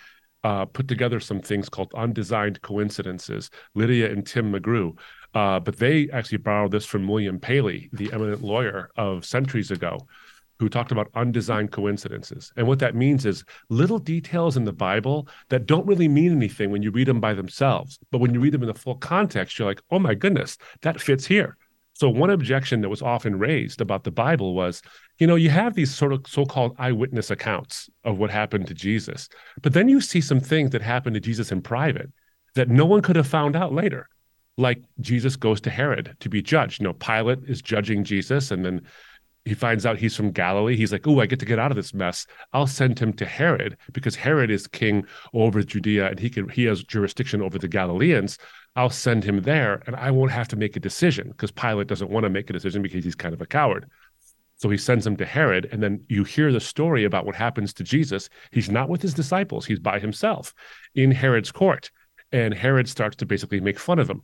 uh, 0.46 0.64
put 0.64 0.88
together 0.88 1.20
some 1.20 1.42
things 1.42 1.68
called 1.68 1.94
undesigned 1.94 2.62
coincidences. 2.62 3.50
Lydia 3.76 4.10
and 4.10 4.26
Tim 4.26 4.54
McGrew, 4.54 4.98
uh, 5.34 5.60
but 5.60 5.78
they 5.80 6.10
actually 6.12 6.38
borrowed 6.38 6.72
this 6.72 6.86
from 6.86 7.10
William 7.10 7.42
Paley, 7.42 7.90
the 7.92 8.10
eminent 8.14 8.42
lawyer 8.42 8.90
of 8.96 9.26
centuries 9.26 9.70
ago, 9.70 10.00
who 10.60 10.70
talked 10.70 10.92
about 10.92 11.10
undesigned 11.16 11.72
coincidences. 11.72 12.52
And 12.58 12.68
what 12.68 12.80
that 12.80 12.96
means 12.96 13.26
is 13.26 13.44
little 13.70 14.00
details 14.00 14.58
in 14.58 14.66
the 14.66 14.74
Bible 14.74 15.28
that 15.50 15.66
don't 15.66 15.86
really 15.86 16.08
mean 16.08 16.32
anything 16.32 16.72
when 16.72 16.82
you 16.82 16.92
read 16.92 17.08
them 17.08 17.20
by 17.20 17.34
themselves. 17.34 18.00
But 18.12 18.20
when 18.20 18.34
you 18.34 18.40
read 18.40 18.54
them 18.54 18.64
in 18.64 18.68
the 18.68 18.74
full 18.74 18.96
context, 18.96 19.58
you're 19.58 19.68
like, 19.68 19.82
oh 19.92 20.00
my 20.00 20.16
goodness, 20.16 20.58
that 20.82 21.00
fits 21.02 21.26
here. 21.26 21.58
So 21.94 22.10
one 22.10 22.30
objection 22.30 22.82
that 22.82 22.90
was 22.90 23.02
often 23.02 23.40
raised 23.40 23.82
about 23.82 24.04
the 24.04 24.12
Bible 24.12 24.54
was, 24.54 24.84
you 25.18 25.26
know, 25.26 25.36
you 25.36 25.50
have 25.50 25.74
these 25.74 25.94
sort 25.94 26.14
of 26.14 26.26
so-called 26.28 26.76
eyewitness 26.78 27.32
accounts 27.32 27.90
of 28.04 28.20
what 28.20 28.30
happened 28.30 28.68
to 28.68 28.76
Jesus, 28.76 29.30
but 29.64 29.74
then 29.74 29.90
you 29.90 30.00
see 30.00 30.22
some 30.22 30.40
things 30.40 30.70
that 30.72 30.84
happened 30.84 31.16
to 31.16 31.20
Jesus 31.20 31.52
in 31.52 31.62
private 31.62 32.12
that 32.54 32.70
no 32.70 32.86
one 32.86 33.02
could 33.02 33.16
have 33.16 33.26
found 33.26 33.56
out 33.56 33.74
later 33.74 34.08
like 34.58 34.82
Jesus 35.00 35.36
goes 35.36 35.62
to 35.62 35.70
Herod 35.70 36.16
to 36.20 36.30
be 36.30 36.42
judged. 36.42 36.82
You 36.82 36.86
know, 36.86 36.94
Pilate 36.94 37.40
is 37.48 37.62
judging 37.62 38.04
Jesus, 38.04 38.52
and 38.52 38.66
then 38.66 38.82
he 39.48 39.54
finds 39.54 39.86
out 39.86 39.98
he's 39.98 40.16
from 40.16 40.32
Galilee. 40.32 40.76
He's 40.76 40.92
like, 40.92 41.08
"Oh, 41.08 41.20
I 41.20 41.26
get 41.26 41.40
to 41.40 41.46
get 41.46 41.60
out 41.60 41.72
of 41.72 41.78
this 41.78 41.94
mess. 41.94 42.26
I'll 42.54 42.68
send 42.68 43.00
him 43.00 43.14
to 43.14 43.26
Herod 43.26 43.78
because 43.94 44.16
Herod 44.16 44.52
is 44.52 44.68
king 44.68 45.06
over 45.34 45.64
Judea 45.64 46.10
and 46.10 46.20
he 46.20 46.30
can 46.30 46.50
he 46.50 46.66
has 46.66 46.84
jurisdiction 46.84 47.42
over 47.42 47.58
the 47.58 47.68
Galileans. 47.68 48.38
I'll 48.76 48.90
send 48.90 49.24
him 49.24 49.42
there, 49.42 49.82
and 49.88 49.96
I 49.96 50.12
won't 50.12 50.32
have 50.32 50.48
to 50.50 50.56
make 50.56 50.76
a 50.76 50.80
decision 50.80 51.30
because 51.30 51.52
Pilate 51.52 51.88
doesn't 51.88 52.12
want 52.12 52.26
to 52.26 52.30
make 52.30 52.50
a 52.50 52.54
decision 52.54 52.82
because 52.82 53.04
he's 53.04 53.16
kind 53.16 53.34
of 53.34 53.42
a 53.42 53.46
coward." 53.46 53.90
So 54.58 54.70
he 54.70 54.78
sends 54.78 55.06
him 55.06 55.16
to 55.18 55.26
Herod, 55.26 55.70
and 55.72 55.84
then 55.84 56.04
you 56.10 56.24
hear 56.24 56.52
the 56.52 56.60
story 56.60 57.04
about 57.04 57.26
what 57.26 57.36
happens 57.36 57.74
to 57.74 57.84
Jesus. 57.84 58.28
He's 58.52 58.72
not 58.72 58.90
with 58.90 59.02
his 59.02 59.14
disciples; 59.14 59.66
he's 59.66 59.80
by 59.80 60.00
himself 60.00 60.54
in 60.96 61.12
Herod's 61.12 61.52
court, 61.52 61.92
and 62.32 62.54
Herod 62.54 62.90
starts 62.90 63.16
to 63.18 63.26
basically 63.26 63.60
make 63.60 63.80
fun 63.80 64.00
of 64.00 64.10
him 64.10 64.24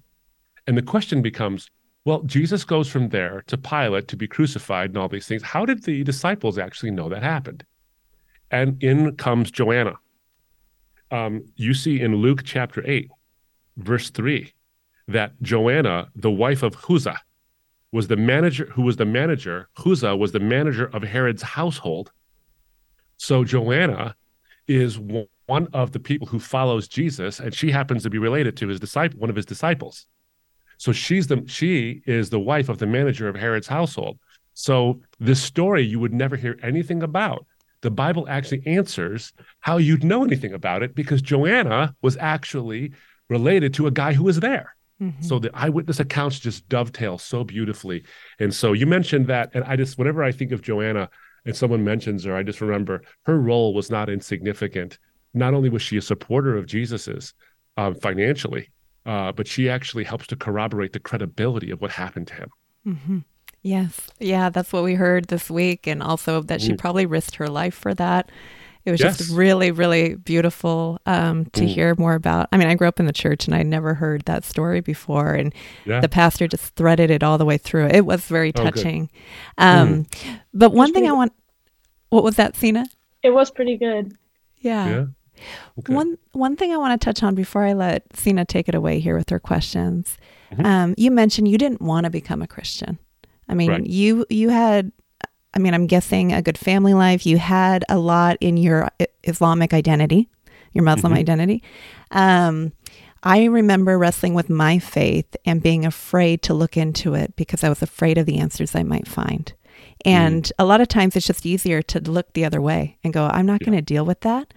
and 0.68 0.78
the 0.78 0.82
question 0.82 1.22
becomes 1.22 1.70
well, 2.06 2.22
Jesus 2.24 2.66
goes 2.66 2.90
from 2.90 3.10
there 3.10 3.44
to 3.48 3.58
Pilate 3.58 4.08
to 4.10 4.18
be 4.18 4.28
crucified 4.28 4.90
and 4.90 4.98
all 4.98 5.08
these 5.08 5.28
things. 5.28 5.42
How 5.42 5.66
did 5.66 5.84
the 5.84 6.04
disciples 6.04 6.58
actually 6.58 6.92
know 6.92 7.10
that 7.10 7.24
happened? 7.24 7.66
And 8.52 8.82
in 8.84 9.16
comes 9.16 9.52
Joanna. 9.52 9.94
Um, 11.12 11.46
you 11.56 11.74
see 11.74 12.02
in 12.02 12.16
Luke 12.16 12.42
chapter 12.44 12.84
8, 12.86 13.10
verse 13.78 14.10
3, 14.10 14.52
that 15.08 15.42
Joanna, 15.42 16.10
the 16.16 16.32
wife 16.32 16.64
of 16.64 16.76
Chuza, 16.76 17.18
was 17.92 18.08
the 18.08 18.18
manager 18.18 18.66
who 18.74 18.82
was 18.82 18.98
the 18.98 19.06
manager. 19.06 19.70
Chuza 19.78 20.18
was 20.18 20.32
the 20.32 20.40
manager 20.40 20.88
of 20.88 21.04
Herod's 21.04 21.44
household. 21.44 22.12
So 23.18 23.44
Joanna 23.44 24.16
is 24.68 25.00
one 25.46 25.68
of 25.74 25.92
the 25.92 26.00
people 26.00 26.28
who 26.28 26.40
follows 26.40 26.88
Jesus, 26.88 27.40
and 27.40 27.54
she 27.54 27.72
happens 27.72 28.04
to 28.04 28.10
be 28.10 28.18
related 28.18 28.58
to 28.58 28.68
his 28.68 28.80
disciple, 28.80 29.20
one 29.20 29.30
of 29.30 29.36
his 29.36 29.46
disciples. 29.46 30.08
So 30.84 30.92
she's 30.92 31.28
the 31.28 31.42
she 31.48 32.02
is 32.06 32.30
the 32.30 32.42
wife 32.42 32.68
of 32.68 32.78
the 32.78 32.86
manager 32.86 33.30
of 33.30 33.38
Herod's 33.38 33.68
household. 33.68 34.20
So 34.54 35.00
this 35.18 35.42
story 35.42 35.82
you 35.82 35.98
would 35.98 36.14
never 36.14 36.36
hear 36.36 36.60
anything 36.62 37.04
about. 37.04 37.46
The 37.80 37.90
Bible 37.90 38.28
actually 38.28 38.64
answers 38.68 39.32
how 39.62 39.78
you'd 39.78 40.04
know 40.04 40.26
anything 40.26 40.52
about 40.52 40.84
it 40.84 40.94
because 40.94 41.22
Joanna 41.22 41.96
was 42.02 42.18
actually 42.18 42.92
related 43.30 43.74
to 43.76 43.88
a 43.88 43.92
guy 43.92 44.12
who 44.12 44.26
was 44.26 44.42
there. 44.42 44.76
Mm-hmm. 45.02 45.24
So 45.24 45.40
the 45.40 45.52
eyewitness 45.54 46.02
accounts 46.02 46.38
just 46.38 46.68
dovetail 46.68 47.18
so 47.18 47.46
beautifully. 47.46 48.04
And 48.42 48.54
so 48.54 48.74
you 48.74 48.86
mentioned 48.86 49.28
that, 49.28 49.52
and 49.54 49.64
I 49.64 49.78
just 49.78 49.98
whenever 49.98 50.22
I 50.22 50.34
think 50.34 50.52
of 50.52 50.62
Joanna 50.62 51.10
and 51.46 51.56
someone 51.56 51.86
mentions 51.86 52.26
her, 52.26 52.36
I 52.36 52.44
just 52.44 52.60
remember 52.60 53.04
her 53.22 53.40
role 53.40 53.74
was 53.74 53.90
not 53.90 54.10
insignificant. 54.10 55.00
Not 55.34 55.54
only 55.54 55.70
was 55.70 55.82
she 55.82 55.96
a 55.96 56.02
supporter 56.02 56.58
of 56.58 56.66
Jesus's 56.66 57.34
um, 57.78 57.96
financially, 57.96 58.70
uh, 59.06 59.32
but 59.32 59.48
she 59.48 59.70
actually 59.70 60.04
helps 60.04 60.28
to 60.28 60.36
corroborate 60.36 60.94
the 60.94 61.00
credibility 61.00 61.72
of 61.72 61.82
what 61.82 61.92
happened 61.92 62.28
to 62.28 62.34
him. 62.36 62.50
Mm-hmm. 62.88 63.20
Yes. 63.62 64.10
Yeah, 64.20 64.50
that's 64.50 64.74
what 64.74 64.84
we 64.84 64.96
heard 64.96 65.28
this 65.28 65.50
week. 65.50 65.88
And 65.88 66.04
also 66.04 66.42
that 66.42 66.62
she 66.62 66.74
mm. 66.74 66.78
probably 66.78 67.06
risked 67.06 67.36
her 67.36 67.48
life 67.48 67.74
for 67.74 67.94
that. 67.94 68.30
It 68.86 68.92
was 68.92 69.00
yes. 69.00 69.18
just 69.18 69.32
really, 69.32 69.72
really 69.72 70.16
beautiful 70.16 71.00
um, 71.06 71.46
to 71.54 71.62
mm. 71.62 71.68
hear 71.68 71.96
more 71.98 72.16
about. 72.16 72.50
I 72.52 72.58
mean, 72.58 72.68
I 72.68 72.76
grew 72.76 72.90
up 72.90 73.00
in 73.00 73.06
the 73.06 73.14
church 73.14 73.46
and 73.46 73.56
I 73.56 73.64
never 73.64 73.94
heard 73.94 74.24
that 74.24 74.44
story 74.44 74.82
before. 74.82 75.34
And 75.34 75.54
yeah. 75.86 76.02
the 76.02 76.10
pastor 76.10 76.50
just 76.50 76.76
threaded 76.76 77.10
it 77.10 77.24
all 77.24 77.38
the 77.38 77.46
way 77.46 77.58
through. 77.58 77.88
It 77.88 78.06
was 78.06 78.26
very 78.26 78.52
oh, 78.54 78.64
touching. 78.64 79.10
Oh, 79.58 79.66
um, 79.66 80.04
mm. 80.04 80.40
But 80.54 80.74
one 80.74 80.92
thing 80.92 81.08
I 81.08 81.14
want, 81.14 81.32
what 82.10 82.26
was 82.26 82.36
that, 82.36 82.58
Signe? 82.58 82.84
It 83.24 83.30
was 83.30 83.50
pretty 83.50 83.78
good. 83.78 84.18
Yeah. 84.58 84.90
yeah. 84.90 85.06
Okay. 85.80 85.94
One 85.94 86.18
one 86.32 86.56
thing 86.56 86.72
I 86.72 86.78
want 86.78 87.00
to 87.00 87.04
touch 87.04 87.24
on 87.24 87.36
before 87.36 87.64
I 87.64 87.74
let 87.74 88.04
Signe 88.16 88.46
take 88.46 88.68
it 88.70 88.76
away 88.76 89.00
here 89.00 89.18
with 89.18 89.30
her 89.30 89.40
questions. 89.40 90.18
Mm-hmm. 90.52 90.66
Um, 90.66 90.96
you 90.98 91.12
mentioned 91.12 91.48
you 91.48 91.58
didn't 91.58 91.82
want 91.82 92.06
to 92.06 92.10
become 92.10 92.42
a 92.42 92.48
Christian. 92.48 93.00
I 93.50 93.54
mean, 93.54 93.72
right. 93.72 93.86
you 93.86 94.26
you 94.30 94.50
had. 94.50 94.92
I 95.56 95.60
mean, 95.60 95.76
I'm 95.76 95.86
guessing 95.86 96.34
a 96.34 96.42
good 96.42 96.58
family 96.58 96.96
life. 96.96 97.28
You 97.28 97.38
had 97.38 97.86
a 97.88 98.00
lot 98.00 98.38
in 98.42 98.58
your 98.58 98.90
Islamic 99.24 99.72
identity, 99.72 100.28
your 100.74 100.84
Muslim 100.84 101.14
mm-hmm. 101.14 101.20
identity. 101.20 101.64
Um, 102.10 102.74
I 103.22 103.46
remember 103.46 103.98
wrestling 103.98 104.34
with 104.34 104.50
my 104.50 104.80
faith 104.80 105.36
and 105.46 105.64
being 105.64 105.86
afraid 105.86 106.42
to 106.44 106.54
look 106.54 106.76
into 106.76 107.14
it 107.14 107.36
because 107.36 107.64
I 107.64 107.70
was 107.70 107.82
afraid 107.82 108.18
of 108.18 108.26
the 108.26 108.40
answers 108.40 108.76
I 108.76 108.84
might 108.84 109.08
find. 109.08 109.54
And 110.06 110.44
mm. 110.44 110.52
a 110.60 110.66
lot 110.66 110.82
of 110.82 110.90
times 110.90 111.16
it's 111.16 111.26
just 111.26 111.46
easier 111.46 111.82
to 111.84 112.00
look 112.00 112.34
the 112.34 112.44
other 112.44 112.62
way 112.62 112.98
and 113.04 113.14
go, 113.14 113.28
I'm 113.32 113.46
not 113.46 113.62
yeah. 113.62 113.66
going 113.68 113.78
to 113.78 113.82
deal 113.82 114.06
with 114.06 114.22
that. 114.22 114.54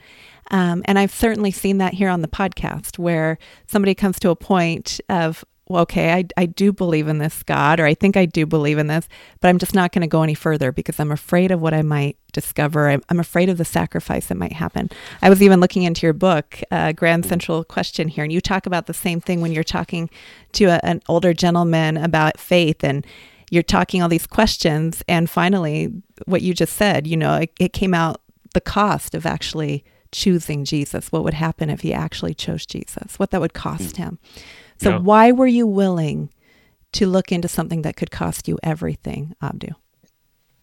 Um, 0.50 0.82
and 0.84 0.98
I've 0.98 1.12
certainly 1.12 1.50
seen 1.50 1.78
that 1.78 1.94
here 1.94 2.08
on 2.08 2.22
the 2.22 2.28
podcast 2.28 2.98
where 2.98 3.38
somebody 3.66 3.94
comes 3.94 4.18
to 4.20 4.30
a 4.30 4.36
point 4.36 5.00
of, 5.08 5.44
well, 5.68 5.82
okay, 5.82 6.12
I, 6.12 6.24
I 6.36 6.46
do 6.46 6.72
believe 6.72 7.08
in 7.08 7.18
this 7.18 7.42
God, 7.42 7.80
or 7.80 7.86
I 7.86 7.94
think 7.94 8.16
I 8.16 8.24
do 8.24 8.46
believe 8.46 8.78
in 8.78 8.86
this, 8.86 9.08
but 9.40 9.48
I'm 9.48 9.58
just 9.58 9.74
not 9.74 9.90
going 9.90 10.02
to 10.02 10.06
go 10.06 10.22
any 10.22 10.34
further 10.34 10.70
because 10.70 11.00
I'm 11.00 11.10
afraid 11.10 11.50
of 11.50 11.60
what 11.60 11.74
I 11.74 11.82
might 11.82 12.16
discover. 12.32 12.88
I'm, 12.88 13.02
I'm, 13.08 13.18
afraid 13.18 13.48
of 13.48 13.58
the 13.58 13.64
sacrifice 13.64 14.26
that 14.26 14.36
might 14.36 14.52
happen. 14.52 14.90
I 15.22 15.28
was 15.28 15.42
even 15.42 15.58
looking 15.58 15.82
into 15.82 16.06
your 16.06 16.12
book, 16.12 16.60
uh, 16.70 16.92
Grand 16.92 17.24
mm. 17.24 17.28
Central 17.28 17.64
Question 17.64 18.06
here, 18.06 18.22
and 18.22 18.32
you 18.32 18.40
talk 18.40 18.66
about 18.66 18.86
the 18.86 18.94
same 18.94 19.20
thing 19.20 19.40
when 19.40 19.52
you're 19.52 19.64
talking 19.64 20.08
to 20.52 20.66
a, 20.66 20.80
an 20.84 21.02
older 21.08 21.34
gentleman 21.34 21.96
about 21.96 22.38
faith 22.38 22.84
and 22.84 23.04
you're 23.50 23.62
talking 23.62 24.02
all 24.02 24.08
these 24.08 24.26
questions. 24.26 25.02
And 25.08 25.28
finally, 25.28 25.92
what 26.26 26.42
you 26.42 26.54
just 26.54 26.74
said, 26.74 27.06
you 27.06 27.16
know, 27.16 27.34
it, 27.34 27.52
it 27.58 27.72
came 27.72 27.94
out 27.94 28.20
the 28.54 28.60
cost 28.60 29.14
of 29.14 29.26
actually 29.26 29.84
choosing 30.16 30.64
Jesus, 30.64 31.12
what 31.12 31.22
would 31.24 31.34
happen 31.34 31.68
if 31.68 31.82
he 31.82 31.92
actually 31.92 32.32
chose 32.32 32.64
Jesus, 32.64 33.18
what 33.18 33.30
that 33.32 33.40
would 33.40 33.52
cost 33.52 33.96
hmm. 33.96 34.02
him. 34.02 34.18
So, 34.78 34.90
yeah. 34.90 34.98
why 34.98 35.30
were 35.30 35.46
you 35.46 35.66
willing 35.66 36.30
to 36.92 37.06
look 37.06 37.30
into 37.30 37.48
something 37.48 37.82
that 37.82 37.96
could 37.96 38.10
cost 38.10 38.48
you 38.48 38.58
everything, 38.62 39.36
Abdu? 39.42 39.68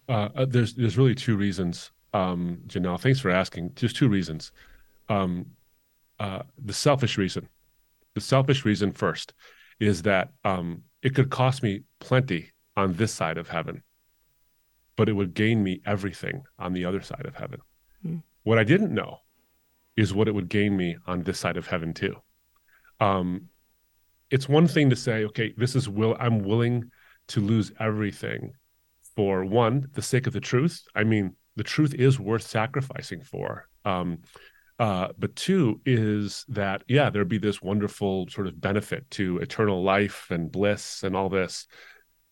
Uh, 0.09 0.29
uh, 0.35 0.45
there's 0.45 0.73
there's 0.73 0.97
really 0.97 1.15
two 1.15 1.37
reasons, 1.37 1.91
um, 2.13 2.59
Janelle. 2.67 2.99
Thanks 2.99 3.19
for 3.19 3.29
asking. 3.29 3.73
Just 3.75 3.95
two 3.95 4.09
reasons. 4.09 4.51
Um, 5.07 5.45
uh, 6.19 6.41
the 6.57 6.73
selfish 6.73 7.17
reason, 7.17 7.47
the 8.15 8.21
selfish 8.21 8.65
reason 8.65 8.91
first, 8.91 9.33
is 9.79 10.01
that 10.01 10.31
um, 10.43 10.83
it 11.03 11.13
could 11.13 11.29
cost 11.29 11.61
me 11.61 11.83
plenty 11.99 12.51
on 12.75 12.93
this 12.93 13.13
side 13.13 13.37
of 13.37 13.49
heaven, 13.49 13.83
but 14.95 15.09
it 15.09 15.13
would 15.13 15.35
gain 15.35 15.63
me 15.63 15.81
everything 15.85 16.43
on 16.57 16.73
the 16.73 16.85
other 16.85 17.01
side 17.01 17.25
of 17.25 17.35
heaven. 17.35 17.59
Mm. 18.05 18.23
What 18.43 18.57
I 18.57 18.63
didn't 18.63 18.93
know 18.93 19.19
is 19.95 20.13
what 20.13 20.27
it 20.27 20.36
would 20.36 20.49
gain 20.49 20.75
me 20.75 20.97
on 21.06 21.23
this 21.23 21.39
side 21.39 21.58
of 21.58 21.67
heaven 21.67 21.93
too. 21.93 22.15
Um, 22.99 23.49
it's 24.29 24.49
one 24.49 24.67
thing 24.67 24.89
to 24.89 24.95
say, 24.95 25.25
okay, 25.25 25.53
this 25.58 25.75
is 25.75 25.88
will 25.88 26.17
I'm 26.19 26.39
willing 26.39 26.89
to 27.27 27.39
lose 27.39 27.71
everything 27.79 28.53
for 29.15 29.45
one, 29.45 29.88
the 29.93 30.01
sake 30.01 30.27
of 30.27 30.34
the 30.34 30.39
truth. 30.39 30.84
I 30.95 31.03
mean, 31.03 31.36
the 31.56 31.63
truth 31.63 31.93
is 31.93 32.19
worth 32.19 32.43
sacrificing 32.43 33.21
for. 33.21 33.67
Um, 33.86 34.19
uh, 34.79 35.10
but 35.19 35.36
two 35.36 35.79
is 35.86 36.45
that 36.49 36.84
yeah, 36.88 37.10
there'd 37.10 37.29
be 37.29 37.38
this 37.38 37.62
wonderful 37.62 38.27
sort 38.29 38.47
of 38.47 38.60
benefit 38.60 39.10
to 39.12 39.38
eternal 39.38 39.84
life 39.84 40.27
and 40.32 40.51
bliss 40.51 41.03
and 41.03 41.15
all 41.15 41.29
this. 41.29 41.67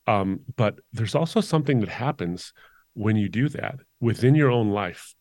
Um, 0.07 0.41
but 0.55 0.79
there's 0.91 1.15
also 1.15 1.39
something 1.39 1.79
that 1.81 1.89
happens 1.89 2.53
when 2.93 3.15
you 3.15 3.29
do 3.29 3.47
that 3.49 3.75
within 3.99 4.35
your 4.35 4.49
own 4.49 4.71
life, 4.71 5.13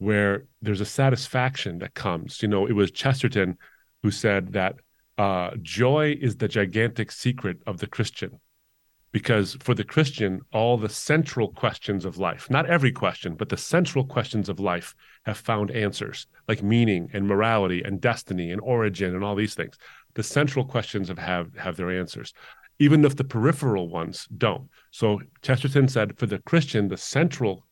where 0.00 0.46
there's 0.62 0.80
a 0.80 0.86
satisfaction 0.86 1.78
that 1.78 1.92
comes. 1.92 2.40
You 2.40 2.48
know, 2.48 2.66
it 2.66 2.72
was 2.72 2.90
Chesterton 2.90 3.58
who 4.02 4.10
said 4.10 4.54
that 4.54 4.76
uh, 5.18 5.50
joy 5.60 6.16
is 6.18 6.36
the 6.36 6.48
gigantic 6.48 7.12
secret 7.12 7.58
of 7.66 7.78
the 7.78 7.86
Christian 7.86 8.40
because 9.12 9.58
for 9.60 9.74
the 9.74 9.84
Christian, 9.84 10.40
all 10.52 10.78
the 10.78 10.88
central 10.88 11.48
questions 11.48 12.06
of 12.06 12.16
life, 12.16 12.48
not 12.48 12.64
every 12.64 12.92
question, 12.92 13.34
but 13.34 13.50
the 13.50 13.56
central 13.58 14.04
questions 14.04 14.48
of 14.48 14.58
life 14.58 14.94
have 15.26 15.36
found 15.36 15.70
answers, 15.70 16.26
like 16.48 16.62
meaning 16.62 17.10
and 17.12 17.26
morality 17.26 17.82
and 17.82 18.00
destiny 18.00 18.52
and 18.52 18.60
origin 18.62 19.14
and 19.14 19.22
all 19.22 19.34
these 19.34 19.54
things. 19.54 19.76
The 20.14 20.22
central 20.22 20.64
questions 20.64 21.08
have 21.08 21.18
have, 21.18 21.54
have 21.56 21.76
their 21.76 21.90
answers, 21.90 22.32
even 22.78 23.04
if 23.04 23.16
the 23.16 23.24
peripheral 23.24 23.90
ones 23.90 24.26
don't. 24.34 24.70
So 24.92 25.20
Chesterton 25.42 25.88
said, 25.88 26.18
for 26.18 26.26
the 26.26 26.38
Christian, 26.38 26.88
the 26.88 26.96
central 26.96 27.66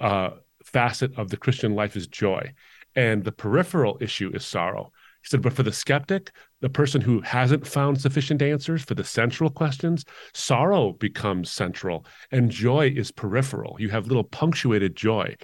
uh, 0.00 0.30
facet 0.64 1.16
of 1.16 1.30
the 1.30 1.36
Christian 1.36 1.74
life 1.74 1.96
is 1.96 2.06
joy, 2.06 2.52
and 2.96 3.24
the 3.24 3.32
peripheral 3.32 3.98
issue 4.00 4.30
is 4.34 4.44
sorrow. 4.44 4.92
He 5.22 5.28
said, 5.28 5.40
but 5.40 5.54
for 5.54 5.62
the 5.62 5.72
skeptic, 5.72 6.32
the 6.60 6.68
person 6.68 7.00
who 7.00 7.22
hasn't 7.22 7.66
found 7.66 7.98
sufficient 7.98 8.42
answers 8.42 8.84
for 8.84 8.94
the 8.94 9.04
central 9.04 9.48
questions, 9.48 10.04
sorrow 10.34 10.92
becomes 10.92 11.50
central 11.50 12.04
and 12.30 12.50
joy 12.50 12.92
is 12.94 13.10
peripheral. 13.10 13.76
You 13.78 13.88
have 13.88 14.06
little 14.06 14.24
punctuated 14.24 14.96
joy 14.96 15.34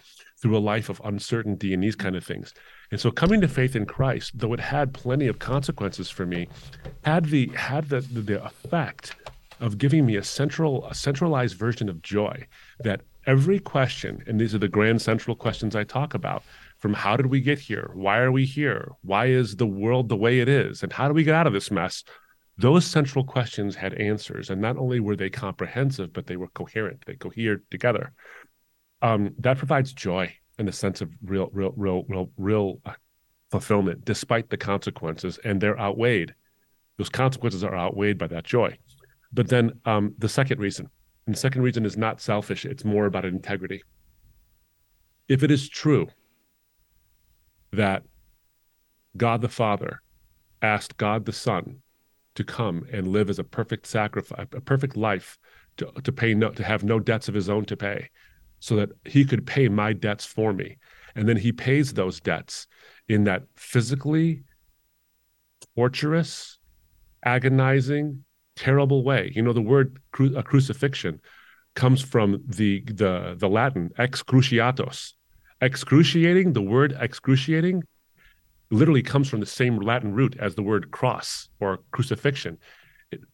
through 0.40 0.56
a 0.56 0.58
life 0.58 0.90
of 0.90 1.00
uncertainty 1.04 1.72
and 1.72 1.82
these 1.82 1.96
kind 1.96 2.14
of 2.14 2.24
things. 2.24 2.52
And 2.90 3.00
so 3.00 3.10
coming 3.10 3.40
to 3.40 3.48
faith 3.48 3.76
in 3.76 3.86
Christ, 3.86 4.32
though 4.34 4.52
it 4.52 4.60
had 4.60 4.92
plenty 4.92 5.28
of 5.28 5.38
consequences 5.38 6.10
for 6.10 6.26
me, 6.26 6.48
had 7.04 7.26
the 7.26 7.48
had 7.48 7.88
the 7.88 8.00
the, 8.00 8.44
effect 8.44 9.14
of 9.60 9.78
giving 9.78 10.04
me 10.04 10.16
a 10.16 10.24
central 10.24 10.86
a 10.86 10.94
centralized 10.94 11.56
version 11.56 11.88
of 11.88 12.02
joy 12.02 12.46
that 12.80 13.02
every 13.26 13.58
question 13.58 14.22
and 14.26 14.40
these 14.40 14.54
are 14.54 14.58
the 14.58 14.68
grand 14.68 15.02
central 15.02 15.36
questions 15.36 15.76
I 15.76 15.84
talk 15.84 16.14
about 16.14 16.42
from 16.80 16.94
how 16.94 17.16
did 17.16 17.26
we 17.26 17.40
get 17.40 17.58
here? 17.58 17.90
Why 17.92 18.18
are 18.18 18.32
we 18.32 18.46
here? 18.46 18.92
Why 19.02 19.26
is 19.26 19.56
the 19.56 19.66
world 19.66 20.08
the 20.08 20.16
way 20.16 20.40
it 20.40 20.48
is? 20.48 20.82
And 20.82 20.92
how 20.92 21.08
do 21.08 21.14
we 21.14 21.24
get 21.24 21.34
out 21.34 21.46
of 21.46 21.52
this 21.52 21.70
mess? 21.70 22.04
Those 22.56 22.86
central 22.86 23.24
questions 23.24 23.76
had 23.76 23.94
answers. 23.94 24.48
And 24.48 24.62
not 24.62 24.78
only 24.78 24.98
were 24.98 25.16
they 25.16 25.28
comprehensive, 25.28 26.12
but 26.12 26.26
they 26.26 26.36
were 26.36 26.48
coherent. 26.48 27.04
They 27.06 27.14
cohered 27.14 27.62
together. 27.70 28.12
Um, 29.02 29.34
that 29.38 29.58
provides 29.58 29.92
joy 29.92 30.34
and 30.58 30.68
a 30.68 30.72
sense 30.72 31.02
of 31.02 31.10
real, 31.22 31.50
real, 31.52 31.74
real, 31.76 32.04
real, 32.08 32.30
real 32.38 32.80
uh, 32.86 32.92
fulfillment, 33.50 34.04
despite 34.04 34.48
the 34.48 34.56
consequences. 34.56 35.38
And 35.44 35.60
they're 35.60 35.78
outweighed. 35.78 36.34
Those 36.96 37.10
consequences 37.10 37.62
are 37.62 37.76
outweighed 37.76 38.18
by 38.18 38.26
that 38.28 38.44
joy. 38.44 38.78
But 39.32 39.48
then 39.48 39.80
um, 39.84 40.14
the 40.18 40.28
second 40.28 40.60
reason, 40.60 40.88
and 41.30 41.38
second 41.38 41.62
reason 41.62 41.86
is 41.86 41.96
not 41.96 42.20
selfish, 42.20 42.64
it's 42.64 42.84
more 42.84 43.06
about 43.06 43.24
integrity. 43.24 43.84
If 45.28 45.44
it 45.44 45.52
is 45.52 45.68
true 45.68 46.08
that 47.72 48.02
God 49.16 49.40
the 49.40 49.48
Father 49.48 50.02
asked 50.60 50.96
God 50.96 51.26
the 51.26 51.32
Son 51.32 51.82
to 52.34 52.42
come 52.42 52.84
and 52.92 53.06
live 53.06 53.30
as 53.30 53.38
a 53.38 53.44
perfect 53.44 53.86
sacrifice, 53.86 54.48
a 54.52 54.60
perfect 54.60 54.96
life 54.96 55.38
to, 55.76 55.92
to 56.02 56.10
pay 56.10 56.34
no, 56.34 56.50
to 56.50 56.64
have 56.64 56.82
no 56.82 56.98
debts 56.98 57.28
of 57.28 57.34
his 57.36 57.48
own 57.48 57.64
to 57.66 57.76
pay 57.76 58.10
so 58.58 58.74
that 58.74 58.90
he 59.04 59.24
could 59.24 59.46
pay 59.46 59.68
my 59.68 59.92
debts 59.92 60.24
for 60.24 60.52
me. 60.52 60.78
And 61.14 61.28
then 61.28 61.36
he 61.36 61.52
pays 61.52 61.92
those 61.92 62.18
debts 62.18 62.66
in 63.08 63.22
that 63.22 63.44
physically 63.54 64.42
torturous, 65.76 66.58
agonizing, 67.24 68.24
terrible 68.60 69.02
way. 69.02 69.32
You 69.34 69.42
know, 69.42 69.52
the 69.52 69.68
word 69.74 69.98
cru- 70.12 70.36
a 70.36 70.42
crucifixion 70.42 71.20
comes 71.74 72.02
from 72.02 72.42
the 72.46 72.82
the 73.02 73.34
the 73.36 73.48
Latin 73.48 73.90
ex 73.98 74.22
cruciatus, 74.22 75.14
excruciating, 75.60 76.52
the 76.52 76.62
word 76.62 76.96
excruciating 77.00 77.82
literally 78.70 79.02
comes 79.02 79.28
from 79.28 79.40
the 79.40 79.46
same 79.46 79.76
Latin 79.78 80.12
root 80.14 80.36
as 80.38 80.54
the 80.54 80.62
word 80.62 80.90
cross 80.90 81.48
or 81.58 81.80
crucifixion. 81.90 82.58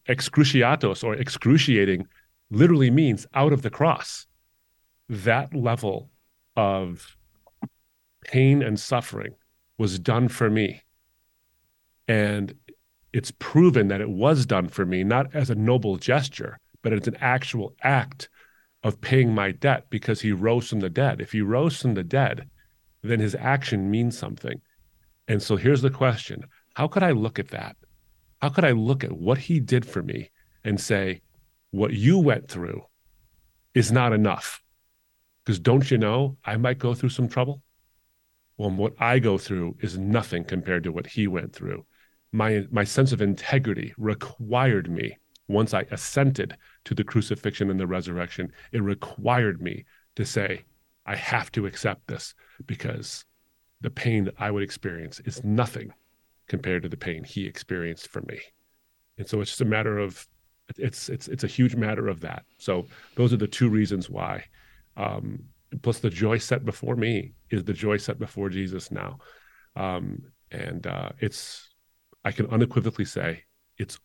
Excruciatus 0.09 1.03
or 1.03 1.13
excruciating 1.13 2.07
literally 2.49 2.89
means 2.89 3.27
out 3.33 3.53
of 3.53 3.61
the 3.61 3.69
cross. 3.69 4.25
That 5.09 5.53
level 5.53 6.09
of 6.55 7.15
pain 8.23 8.63
and 8.63 8.79
suffering 8.79 9.35
was 9.77 9.99
done 9.99 10.27
for 10.27 10.49
me. 10.49 10.81
And 12.07 12.55
it's 13.13 13.31
proven 13.31 13.87
that 13.87 14.01
it 14.01 14.09
was 14.09 14.45
done 14.45 14.67
for 14.67 14.85
me, 14.85 15.03
not 15.03 15.33
as 15.33 15.49
a 15.49 15.55
noble 15.55 15.97
gesture, 15.97 16.59
but 16.81 16.93
as 16.93 17.07
an 17.07 17.17
actual 17.19 17.75
act 17.81 18.29
of 18.83 19.01
paying 19.01 19.33
my 19.33 19.51
debt 19.51 19.85
because 19.89 20.21
he 20.21 20.31
rose 20.31 20.69
from 20.69 20.79
the 20.79 20.89
dead. 20.89 21.21
If 21.21 21.31
he 21.31 21.41
rose 21.41 21.81
from 21.81 21.93
the 21.93 22.03
dead, 22.03 22.49
then 23.01 23.19
his 23.19 23.35
action 23.35 23.89
means 23.89 24.17
something. 24.17 24.61
And 25.27 25.41
so 25.41 25.55
here's 25.55 25.81
the 25.81 25.89
question 25.89 26.43
How 26.75 26.87
could 26.87 27.03
I 27.03 27.11
look 27.11 27.39
at 27.39 27.49
that? 27.49 27.75
How 28.41 28.49
could 28.49 28.65
I 28.65 28.71
look 28.71 29.03
at 29.03 29.11
what 29.11 29.37
he 29.37 29.59
did 29.59 29.85
for 29.85 30.03
me 30.03 30.29
and 30.63 30.79
say, 30.79 31.21
what 31.71 31.93
you 31.93 32.19
went 32.19 32.47
through 32.47 32.83
is 33.73 33.91
not 33.91 34.13
enough? 34.13 34.61
Because 35.43 35.59
don't 35.59 35.89
you 35.89 35.97
know, 35.97 36.37
I 36.45 36.57
might 36.57 36.77
go 36.77 36.93
through 36.93 37.09
some 37.09 37.27
trouble? 37.27 37.63
Well, 38.57 38.71
what 38.71 38.93
I 38.99 39.19
go 39.19 39.37
through 39.37 39.77
is 39.81 39.97
nothing 39.97 40.43
compared 40.43 40.83
to 40.83 40.91
what 40.91 41.07
he 41.07 41.27
went 41.27 41.53
through. 41.53 41.85
My, 42.37 42.67
my 42.69 42.83
sense 42.83 43.11
of 43.13 43.21
integrity 43.21 43.93
required 43.97 44.91
me 44.91 45.17
once 45.47 45.73
I 45.73 45.85
assented 45.89 46.55
to 46.85 46.93
the 46.93 47.03
crucifixion 47.03 47.71
and 47.71 47.79
the 47.79 47.87
resurrection, 47.87 48.51
it 48.71 48.83
required 48.83 49.59
me 49.61 49.85
to 50.15 50.23
say, 50.23 50.65
I 51.05 51.15
have 51.15 51.51
to 51.53 51.65
accept 51.65 52.05
this 52.07 52.35
because 52.67 53.25
the 53.81 53.89
pain 53.89 54.25
that 54.25 54.35
I 54.37 54.51
would 54.51 54.61
experience 54.61 55.19
is 55.21 55.43
nothing 55.43 55.93
compared 56.47 56.83
to 56.83 56.89
the 56.89 56.97
pain 56.97 57.23
he 57.23 57.45
experienced 57.45 58.07
for 58.07 58.21
me. 58.21 58.39
And 59.17 59.27
so 59.27 59.41
it's 59.41 59.51
just 59.51 59.61
a 59.61 59.65
matter 59.65 59.97
of 59.97 60.27
it's 60.77 61.09
it's 61.09 61.27
it's 61.27 61.43
a 61.43 61.47
huge 61.47 61.75
matter 61.75 62.07
of 62.07 62.19
that. 62.21 62.43
So 62.57 62.85
those 63.15 63.33
are 63.33 63.37
the 63.37 63.47
two 63.47 63.69
reasons 63.69 64.09
why. 64.09 64.43
Um, 64.95 65.43
plus 65.81 65.99
the 65.99 66.09
joy 66.09 66.37
set 66.37 66.65
before 66.65 66.95
me 66.95 67.33
is 67.49 67.63
the 67.63 67.73
joy 67.73 67.97
set 67.97 68.19
before 68.19 68.49
Jesus 68.49 68.91
now. 68.91 69.17
Um, 69.75 70.21
and 70.51 70.85
uh, 70.85 71.09
it's 71.19 71.69
I 72.27 72.33
can 72.33 72.45
unequivocally 72.47 73.05
say 73.05 73.43
it's 73.77 73.97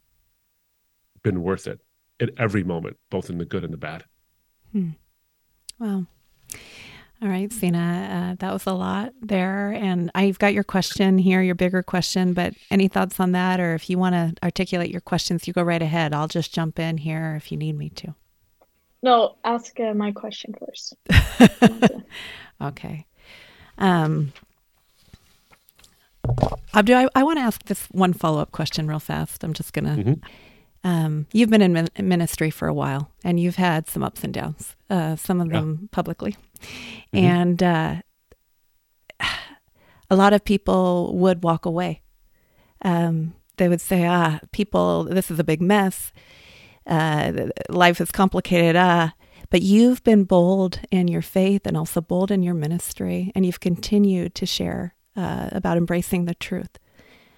been 1.25 1.43
worth 1.43 1.67
it 1.67 1.81
at 2.21 2.31
every 2.39 2.63
moment, 2.63 2.97
both 3.11 3.29
in 3.29 3.39
the 3.39 3.45
good 3.45 3.65
and 3.65 3.73
the 3.73 3.77
bad. 3.77 4.05
Hmm. 4.71 4.91
Wow. 5.81 6.07
All 7.21 7.29
right, 7.29 7.53
Signe, 7.53 7.75
uh, 7.75 8.37
that 8.39 8.53
was 8.53 8.65
a 8.67 8.75
lot 8.75 9.13
there. 9.21 9.73
And 9.73 10.09
I've 10.15 10.39
got 10.39 10.55
your 10.55 10.63
question 10.63 11.19
here, 11.19 11.43
your 11.43 11.57
bigger 11.57 11.83
question, 11.83 12.33
but 12.33 12.55
any 12.71 12.87
thoughts 12.87 13.19
on 13.19 13.33
that? 13.33 13.59
Or 13.59 13.75
if 13.75 13.91
you 13.91 13.99
want 13.99 14.15
to 14.15 14.35
articulate 14.45 14.93
your 14.93 15.01
questions, 15.01 15.49
you 15.49 15.53
go 15.53 15.65
right 15.65 15.83
ahead. 15.83 16.15
I'll 16.15 16.29
just 16.29 16.55
jump 16.55 16.79
in 16.79 16.99
here 16.99 17.35
if 17.35 17.51
you 17.51 17.59
need 17.59 17.77
me 17.77 17.89
to. 17.91 18.15
No, 19.03 19.35
ask 19.43 19.81
uh, 19.81 19.95
my 19.95 20.13
question 20.13 20.55
first. 20.61 20.95
okay. 22.63 23.05
Um, 23.79 24.33
Abdu, 26.75 26.95
I, 26.95 27.09
I 27.15 27.23
want 27.23 27.39
to 27.39 27.43
ask 27.43 27.65
this 27.65 27.87
one 27.87 28.13
follow 28.13 28.41
up 28.41 28.53
question 28.53 28.87
real 28.87 29.01
fast. 29.01 29.45
I'm 29.45 29.53
just 29.53 29.73
going 29.73 29.85
to. 29.85 30.03
Mm-hmm. 30.03 30.13
Um, 30.85 31.27
you've 31.33 31.51
been 31.51 31.63
in 31.63 31.89
ministry 32.09 32.51
for 32.51 32.67
a 32.67 32.75
while 32.75 33.13
and 33.23 33.39
you've 33.39 33.55
had 33.55 33.89
some 33.89 34.03
ups 34.03 34.25
and 34.25 34.35
downs, 34.35 34.75
uh, 34.91 35.15
some 35.15 35.41
of 35.41 35.51
them 35.51 35.89
publicly. 35.93 36.37
Mm-hmm. 37.13 37.25
And 37.25 37.63
uh, 37.63 37.95
a 40.11 40.17
lot 40.17 40.33
of 40.33 40.45
people 40.45 41.17
would 41.17 41.45
walk 41.45 41.67
away. 41.67 42.03
Um, 42.85 43.35
they 43.59 43.69
would 43.69 43.81
say, 43.81 44.05
ah, 44.07 44.41
people, 44.51 45.05
this 45.05 45.31
is 45.31 45.39
a 45.39 45.45
big 45.45 45.63
mess. 45.63 46.13
Uh, 46.85 47.51
life 47.69 48.01
is 48.01 48.11
complicated. 48.11 48.75
Ah, 48.75 49.13
But 49.51 49.63
you've 49.63 50.03
been 50.03 50.25
bold 50.25 50.81
in 50.91 51.07
your 51.07 51.23
faith 51.23 51.65
and 51.65 51.77
also 51.77 52.01
bold 52.01 52.31
in 52.31 52.43
your 52.43 52.55
ministry, 52.55 53.31
and 53.35 53.45
you've 53.47 53.61
continued 53.61 54.35
to 54.35 54.47
share 54.47 54.95
uh, 55.17 55.49
about 55.53 55.77
embracing 55.77 56.25
the 56.25 56.35
truth. 56.35 56.79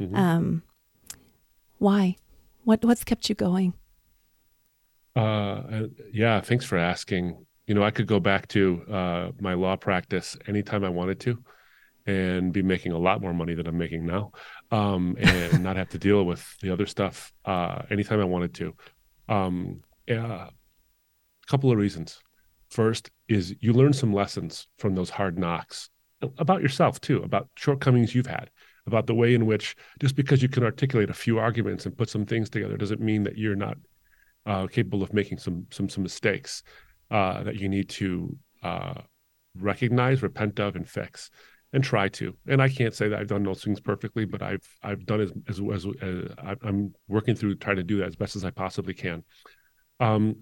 Mm-hmm. 0.01 0.17
Um, 0.17 0.63
why? 1.79 2.17
What 2.65 2.85
what's 2.85 3.05
kept 3.05 3.29
you 3.29 3.35
going? 3.35 3.75
Uh, 5.15 5.85
yeah, 6.13 6.41
thanks 6.41 6.65
for 6.65 6.79
asking. 6.79 7.45
You 7.67 7.75
know, 7.75 7.83
I 7.83 7.91
could 7.91 8.07
go 8.07 8.21
back 8.21 8.49
to 8.49 8.83
uh, 8.91 9.31
my 9.41 9.55
law 9.55 9.77
practice 9.77 10.37
anytime 10.47 10.85
I 10.85 10.89
wanted 10.89 11.21
to, 11.21 11.43
and 12.07 12.53
be 12.53 12.63
making 12.63 12.93
a 12.93 12.99
lot 12.99 13.21
more 13.21 13.33
money 13.33 13.55
than 13.55 13.67
I'm 13.67 13.79
making 13.79 14.07
now, 14.07 14.33
um, 14.71 15.17
and 15.19 15.63
not 15.63 15.77
have 15.77 15.91
to 15.91 15.99
deal 15.99 16.25
with 16.25 16.45
the 16.61 16.71
other 16.71 16.87
stuff 16.87 17.33
uh, 17.45 17.83
anytime 17.91 18.21
I 18.21 18.25
wanted 18.25 18.55
to. 18.55 18.75
Um, 19.29 19.83
a 20.09 20.51
couple 21.47 21.71
of 21.71 21.79
reasons. 21.79 22.21
First 22.71 23.11
is 23.29 23.55
you 23.61 23.73
learn 23.73 23.93
some 23.93 24.13
lessons 24.13 24.67
from 24.79 24.95
those 24.95 25.11
hard 25.11 25.39
knocks 25.39 25.91
about 26.39 26.63
yourself 26.63 27.01
too, 27.01 27.23
about 27.23 27.49
shortcomings 27.57 28.15
you've 28.15 28.27
had, 28.27 28.51
about 28.87 29.07
the 29.07 29.15
way 29.15 29.35
in 29.35 29.47
which 29.47 29.77
just 30.01 30.17
because 30.17 30.43
you 30.43 30.49
can 30.49 30.65
articulate 30.65 31.11
a 31.11 31.15
few 31.15 31.39
arguments 31.39 31.87
and 31.87 31.97
put 31.97 32.09
some 32.09 32.27
things 32.27 32.51
together 32.51 32.77
doesn't 32.77 33.01
mean 33.01 33.23
that 33.25 33.39
you're 33.39 33.57
not 33.57 33.77
uh, 34.47 34.67
capable 34.67 35.03
of 35.03 35.13
making 35.13 35.39
some 35.39 35.67
some 35.71 35.89
some 35.89 36.03
mistakes 36.03 36.63
uh, 37.11 37.43
that 37.43 37.57
you 37.57 37.69
need 37.69 37.89
to 37.89 38.37
uh, 38.63 38.95
recognize, 39.59 40.23
repent 40.23 40.59
of, 40.61 40.77
and 40.77 40.89
fix, 40.89 41.31
and 41.73 41.83
try 41.83 42.09
to. 42.09 42.37
And 42.47 42.63
I 42.63 42.69
can't 42.69 42.95
say 42.95 43.09
that 43.09 43.19
I've 43.19 43.29
done 43.29 43.43
those 43.43 43.65
things 43.65 43.81
perfectly, 43.81 44.25
but 44.25 44.43
I've 44.43 44.67
I've 44.83 45.07
done 45.07 45.21
as 45.21 45.33
as, 45.49 45.61
as, 45.71 45.87
as 46.03 46.57
I'm 46.63 46.95
working 47.09 47.35
through 47.35 47.57
trying 47.57 47.77
to 47.77 47.83
do 47.83 47.99
that 47.99 48.09
as 48.09 48.17
best 48.17 48.37
as 48.37 48.45
I 48.45 48.51
possibly 48.51 48.95
can. 48.95 49.25
Um, 50.01 50.37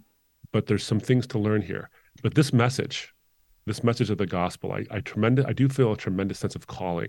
but 0.52 0.66
there's 0.66 0.84
some 0.84 1.00
things 1.00 1.26
to 1.28 1.38
learn 1.38 1.62
here. 1.62 1.90
But 2.22 2.34
this 2.34 2.52
message, 2.52 3.14
this 3.66 3.84
message 3.84 4.10
of 4.10 4.18
the 4.18 4.26
gospel, 4.26 4.72
I 4.72 4.84
I 4.90 5.00
tremendous 5.00 5.44
I 5.46 5.52
do 5.52 5.68
feel 5.68 5.92
a 5.92 5.96
tremendous 5.96 6.38
sense 6.38 6.56
of 6.56 6.66
calling 6.66 7.08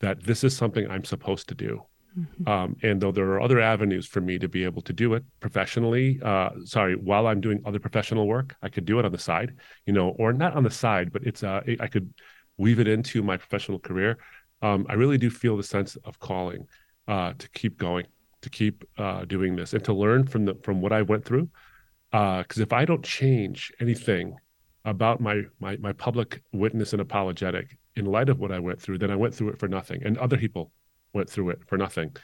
that 0.00 0.22
this 0.22 0.44
is 0.44 0.56
something 0.56 0.90
I'm 0.90 1.04
supposed 1.04 1.48
to 1.48 1.54
do. 1.54 1.82
Mm-hmm. 2.18 2.48
Um, 2.48 2.76
and 2.82 3.00
though 3.00 3.12
there 3.12 3.30
are 3.32 3.40
other 3.40 3.60
avenues 3.60 4.06
for 4.06 4.20
me 4.20 4.38
to 4.38 4.48
be 4.48 4.64
able 4.64 4.82
to 4.82 4.92
do 4.92 5.14
it 5.14 5.24
professionally, 5.40 6.20
uh, 6.22 6.50
sorry, 6.64 6.94
while 6.94 7.26
I'm 7.26 7.40
doing 7.40 7.62
other 7.64 7.78
professional 7.78 8.26
work, 8.26 8.54
I 8.60 8.68
could 8.68 8.84
do 8.84 8.98
it 8.98 9.04
on 9.04 9.12
the 9.12 9.18
side, 9.18 9.54
you 9.86 9.92
know, 9.92 10.10
or 10.18 10.32
not 10.32 10.54
on 10.54 10.62
the 10.62 10.70
side, 10.70 11.12
but 11.12 11.22
it's 11.24 11.42
uh, 11.42 11.62
I 11.80 11.86
could 11.86 12.12
weave 12.58 12.80
it 12.80 12.88
into 12.88 13.22
my 13.22 13.36
professional 13.36 13.78
career. 13.78 14.18
Um, 14.60 14.86
I 14.88 14.94
really 14.94 15.18
do 15.18 15.30
feel 15.30 15.56
the 15.56 15.62
sense 15.62 15.96
of 16.04 16.18
calling 16.18 16.66
uh, 17.08 17.32
to 17.38 17.48
keep 17.50 17.78
going, 17.78 18.06
to 18.42 18.50
keep 18.50 18.84
uh, 18.98 19.24
doing 19.24 19.56
this, 19.56 19.72
and 19.72 19.84
to 19.84 19.94
learn 19.94 20.26
from 20.26 20.44
the 20.44 20.54
from 20.62 20.80
what 20.82 20.92
I 20.92 21.02
went 21.02 21.24
through. 21.24 21.48
Because 22.10 22.58
uh, 22.58 22.62
if 22.62 22.72
I 22.74 22.84
don't 22.84 23.02
change 23.02 23.72
anything 23.80 24.36
about 24.84 25.20
my 25.20 25.42
my 25.60 25.76
my 25.76 25.92
public 25.92 26.42
witness 26.52 26.92
and 26.92 27.00
apologetic 27.00 27.78
in 27.94 28.06
light 28.06 28.28
of 28.28 28.38
what 28.38 28.52
I 28.52 28.58
went 28.58 28.80
through, 28.80 28.98
then 28.98 29.10
I 29.10 29.16
went 29.16 29.34
through 29.34 29.50
it 29.50 29.58
for 29.58 29.68
nothing, 29.68 30.02
and 30.04 30.16
other 30.18 30.36
people 30.36 30.72
went 31.12 31.28
through 31.28 31.50
it 31.50 31.60
for 31.66 31.76
nothing. 31.76 32.16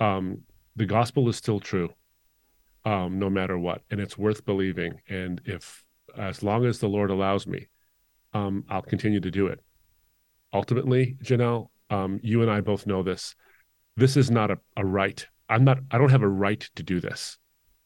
Um, 0.00 0.42
the 0.74 0.86
gospel 0.86 1.28
is 1.28 1.36
still 1.36 1.60
true, 1.60 1.92
um, 2.84 3.18
no 3.18 3.30
matter 3.30 3.58
what, 3.58 3.82
and 3.90 4.00
it's 4.00 4.18
worth 4.18 4.44
believing. 4.44 5.00
And 5.08 5.40
if, 5.44 5.84
as 6.16 6.42
long 6.42 6.64
as 6.64 6.78
the 6.78 6.88
Lord 6.88 7.10
allows 7.10 7.46
me, 7.46 7.68
um, 8.32 8.64
I'll 8.68 8.82
continue 8.82 9.20
to 9.20 9.30
do 9.30 9.46
it. 9.46 9.60
Ultimately, 10.52 11.16
Janelle, 11.22 11.68
um, 11.90 12.20
you 12.22 12.42
and 12.42 12.50
I 12.50 12.60
both 12.60 12.86
know 12.86 13.02
this. 13.02 13.34
This 13.96 14.16
is 14.16 14.30
not 14.30 14.50
a, 14.50 14.58
a 14.76 14.84
right. 14.84 15.24
I'm 15.48 15.64
not. 15.64 15.78
I 15.90 15.98
don't 15.98 16.10
have 16.10 16.22
a 16.22 16.28
right 16.28 16.68
to 16.74 16.82
do 16.82 17.00
this. 17.00 17.38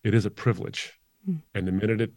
It 0.04 0.14
is 0.14 0.24
a 0.24 0.30
privilege, 0.30 0.92
mm. 1.28 1.40
and 1.54 1.66
the 1.66 1.72
minute 1.72 2.00
it 2.00 2.12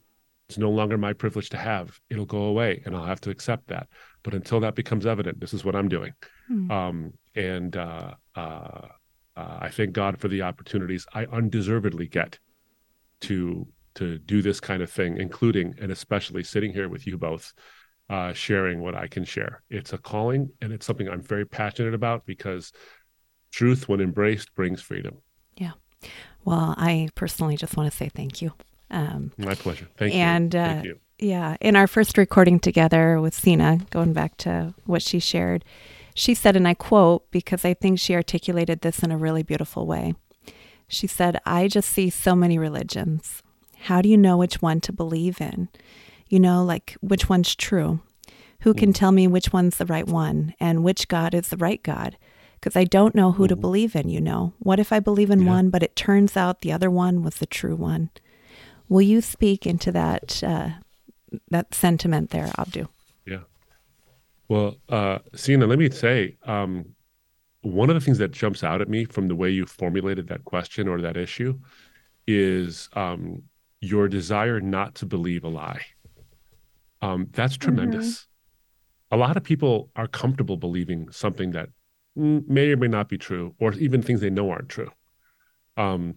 it's 0.49 0.57
no 0.57 0.71
longer 0.71 0.97
my 0.97 1.13
privilege 1.13 1.49
to 1.49 1.57
have. 1.57 1.99
It'll 2.09 2.25
go 2.25 2.45
away, 2.45 2.81
and 2.83 2.95
I'll 2.95 3.05
have 3.05 3.21
to 3.21 3.29
accept 3.29 3.67
that. 3.67 3.87
But 4.23 4.33
until 4.33 4.59
that 4.61 4.73
becomes 4.73 5.05
evident, 5.05 5.39
this 5.39 5.53
is 5.53 5.63
what 5.63 5.75
I'm 5.75 5.87
doing. 5.87 6.13
Mm. 6.49 6.71
Um, 6.71 7.13
and 7.35 7.77
uh, 7.77 8.15
uh, 8.35 8.87
uh, 9.37 9.57
I 9.61 9.69
thank 9.69 9.93
God 9.93 10.19
for 10.19 10.27
the 10.27 10.41
opportunities 10.41 11.05
I 11.13 11.25
undeservedly 11.25 12.07
get 12.07 12.39
to 13.21 13.67
to 13.95 14.17
do 14.17 14.41
this 14.41 14.59
kind 14.59 14.81
of 14.81 14.89
thing, 14.91 15.17
including 15.17 15.75
and 15.79 15.91
especially 15.91 16.43
sitting 16.43 16.73
here 16.73 16.89
with 16.89 17.05
you 17.05 17.17
both, 17.17 17.53
uh, 18.09 18.33
sharing 18.33 18.81
what 18.81 18.95
I 18.95 19.07
can 19.07 19.25
share. 19.25 19.61
It's 19.69 19.93
a 19.93 19.99
calling, 19.99 20.49
and 20.61 20.73
it's 20.73 20.85
something 20.85 21.07
I'm 21.07 21.21
very 21.21 21.45
passionate 21.45 21.93
about 21.93 22.25
because 22.25 22.71
truth, 23.51 23.87
when 23.87 24.01
embraced, 24.01 24.55
brings 24.55 24.81
freedom. 24.81 25.17
Yeah. 25.57 25.73
Well, 26.43 26.73
I 26.77 27.09
personally 27.13 27.55
just 27.55 27.77
want 27.77 27.91
to 27.91 27.95
say 27.95 28.09
thank 28.09 28.41
you. 28.41 28.53
Um, 28.91 29.31
My 29.37 29.55
pleasure. 29.55 29.87
Thank 29.97 30.15
and, 30.15 30.53
you. 30.53 30.59
And 30.59 30.85
uh, 30.85 30.93
yeah, 31.19 31.57
in 31.59 31.75
our 31.75 31.87
first 31.87 32.17
recording 32.17 32.59
together 32.59 33.19
with 33.19 33.33
Signe, 33.33 33.81
going 33.89 34.13
back 34.13 34.37
to 34.37 34.73
what 34.85 35.01
she 35.01 35.19
shared, 35.19 35.65
she 36.13 36.33
said, 36.33 36.55
and 36.55 36.67
I 36.67 36.73
quote 36.73 37.29
because 37.31 37.65
I 37.65 37.73
think 37.73 37.99
she 37.99 38.15
articulated 38.15 38.81
this 38.81 38.99
in 38.99 39.11
a 39.11 39.17
really 39.17 39.43
beautiful 39.43 39.85
way. 39.85 40.15
She 40.87 41.07
said, 41.07 41.39
I 41.45 41.67
just 41.67 41.89
see 41.89 42.09
so 42.09 42.35
many 42.35 42.57
religions. 42.57 43.43
How 43.83 44.01
do 44.01 44.09
you 44.09 44.17
know 44.17 44.37
which 44.37 44.61
one 44.61 44.81
to 44.81 44.91
believe 44.91 45.39
in? 45.39 45.69
You 46.27 46.39
know, 46.39 46.63
like 46.63 46.97
which 47.01 47.29
one's 47.29 47.55
true? 47.55 48.01
Who 48.61 48.73
can 48.73 48.91
mm. 48.91 48.95
tell 48.95 49.11
me 49.11 49.27
which 49.27 49.53
one's 49.53 49.77
the 49.77 49.85
right 49.85 50.07
one 50.07 50.53
and 50.59 50.83
which 50.83 51.07
God 51.07 51.33
is 51.33 51.49
the 51.49 51.57
right 51.57 51.81
God? 51.81 52.17
Because 52.55 52.75
I 52.75 52.83
don't 52.83 53.15
know 53.15 53.31
who 53.31 53.47
to 53.47 53.55
believe 53.55 53.95
in, 53.95 54.09
you 54.09 54.19
know. 54.19 54.53
What 54.59 54.79
if 54.79 54.91
I 54.91 54.99
believe 54.99 55.29
in 55.29 55.43
yeah. 55.43 55.49
one, 55.49 55.69
but 55.69 55.83
it 55.83 55.95
turns 55.95 56.35
out 56.35 56.59
the 56.61 56.73
other 56.73 56.91
one 56.91 57.23
was 57.23 57.35
the 57.35 57.45
true 57.45 57.75
one? 57.75 58.09
Will 58.89 59.01
you 59.03 59.21
speak 59.21 59.65
into 59.65 59.91
that 59.91 60.43
uh, 60.43 60.69
that 61.49 61.73
sentiment 61.73 62.31
there, 62.31 62.51
Abdu? 62.57 62.87
Yeah. 63.25 63.41
Well, 64.47 64.77
uh, 64.89 65.19
Signe, 65.35 65.61
let 65.61 65.77
me 65.77 65.89
say, 65.91 66.37
um, 66.43 66.95
one 67.61 67.89
of 67.89 67.93
the 67.93 68.01
things 68.01 68.17
that 68.17 68.31
jumps 68.31 68.63
out 68.63 68.81
at 68.81 68.89
me 68.89 69.05
from 69.05 69.27
the 69.27 69.35
way 69.35 69.49
you 69.49 69.65
formulated 69.65 70.27
that 70.27 70.43
question 70.45 70.87
or 70.87 71.01
that 71.01 71.17
issue 71.17 71.59
is 72.25 72.89
um, 72.93 73.43
your 73.79 74.07
desire 74.07 74.59
not 74.59 74.95
to 74.95 75.05
believe 75.05 75.43
a 75.43 75.49
lie. 75.49 75.81
Um, 77.01 77.27
that's 77.31 77.57
tremendous. 77.57 78.07
Mm-hmm. 78.07 79.15
A 79.15 79.17
lot 79.17 79.37
of 79.37 79.43
people 79.43 79.89
are 79.95 80.07
comfortable 80.07 80.57
believing 80.57 81.11
something 81.11 81.51
that 81.51 81.69
may 82.15 82.71
or 82.71 82.77
may 82.77 82.87
not 82.87 83.07
be 83.07 83.17
true, 83.17 83.55
or 83.59 83.73
even 83.73 84.01
things 84.01 84.21
they 84.21 84.29
know 84.29 84.49
aren't 84.49 84.69
true. 84.69 84.91
Um, 85.77 86.15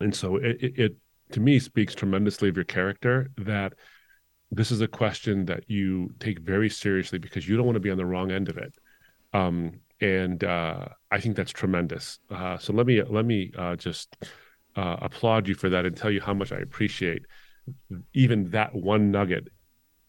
and 0.00 0.14
so 0.14 0.36
it, 0.36 0.56
it, 0.60 0.96
to 1.32 1.40
me 1.40 1.58
speaks 1.58 1.94
tremendously 1.94 2.48
of 2.48 2.56
your 2.56 2.64
character 2.64 3.30
that 3.38 3.74
this 4.50 4.70
is 4.70 4.80
a 4.80 4.88
question 4.88 5.44
that 5.46 5.64
you 5.68 6.14
take 6.20 6.38
very 6.40 6.70
seriously 6.70 7.18
because 7.18 7.48
you 7.48 7.56
don't 7.56 7.66
want 7.66 7.76
to 7.76 7.80
be 7.80 7.90
on 7.90 7.96
the 7.96 8.06
wrong 8.06 8.30
end 8.30 8.48
of 8.48 8.56
it. 8.58 8.72
Um, 9.32 9.80
and 10.00 10.44
uh, 10.44 10.88
i 11.10 11.18
think 11.18 11.36
that's 11.36 11.52
tremendous. 11.52 12.18
Uh, 12.30 12.58
so 12.58 12.72
let 12.72 12.86
me 12.86 13.02
let 13.02 13.24
me 13.24 13.50
uh, 13.56 13.76
just 13.76 14.16
uh, 14.76 14.96
applaud 15.00 15.48
you 15.48 15.54
for 15.54 15.70
that 15.70 15.86
and 15.86 15.96
tell 15.96 16.10
you 16.10 16.20
how 16.20 16.34
much 16.34 16.52
i 16.52 16.58
appreciate 16.58 17.22
even 18.14 18.50
that 18.50 18.74
one 18.74 19.10
nugget 19.10 19.48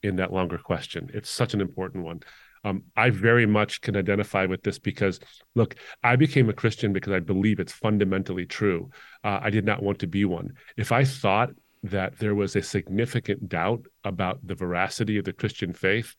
in 0.03 0.17
that 0.17 0.31
longer 0.31 0.57
question. 0.57 1.09
It's 1.13 1.29
such 1.29 1.53
an 1.53 1.61
important 1.61 2.03
one 2.03 2.21
um, 2.63 2.83
I 2.95 3.09
very 3.09 3.45
much 3.45 3.81
can 3.81 3.95
identify 3.95 4.45
with 4.45 4.63
this 4.63 4.79
because, 4.79 5.19
look, 5.55 5.75
I 6.03 6.15
became 6.15 6.49
a 6.49 6.53
Christian 6.53 6.93
because 6.93 7.13
I 7.13 7.19
believe 7.19 7.59
it's 7.59 7.73
fundamentally 7.73 8.45
true. 8.45 8.89
Uh, 9.23 9.39
I 9.41 9.49
did 9.49 9.65
not 9.65 9.83
want 9.83 9.99
to 9.99 10.07
be 10.07 10.25
one. 10.25 10.53
If 10.75 10.91
I 10.91 11.03
thought 11.03 11.49
that 11.83 12.17
there 12.17 12.35
was 12.35 12.55
a 12.55 12.61
significant 12.61 13.47
doubt 13.47 13.85
about 14.03 14.45
the 14.45 14.55
veracity 14.55 15.17
of 15.17 15.25
the 15.25 15.33
Christian 15.33 15.73
faith, 15.73 16.15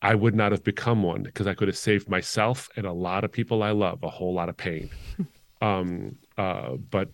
I 0.00 0.14
would 0.14 0.34
not 0.34 0.52
have 0.52 0.64
become 0.64 1.02
one 1.02 1.22
because 1.22 1.46
I 1.46 1.54
could 1.54 1.68
have 1.68 1.76
saved 1.76 2.08
myself 2.08 2.68
and 2.76 2.86
a 2.86 2.92
lot 2.92 3.24
of 3.24 3.30
people 3.30 3.62
I 3.62 3.70
love 3.70 4.02
a 4.02 4.08
whole 4.08 4.34
lot 4.34 4.48
of 4.48 4.56
pain. 4.56 4.90
um, 5.62 6.16
uh, 6.36 6.76
but 6.90 7.10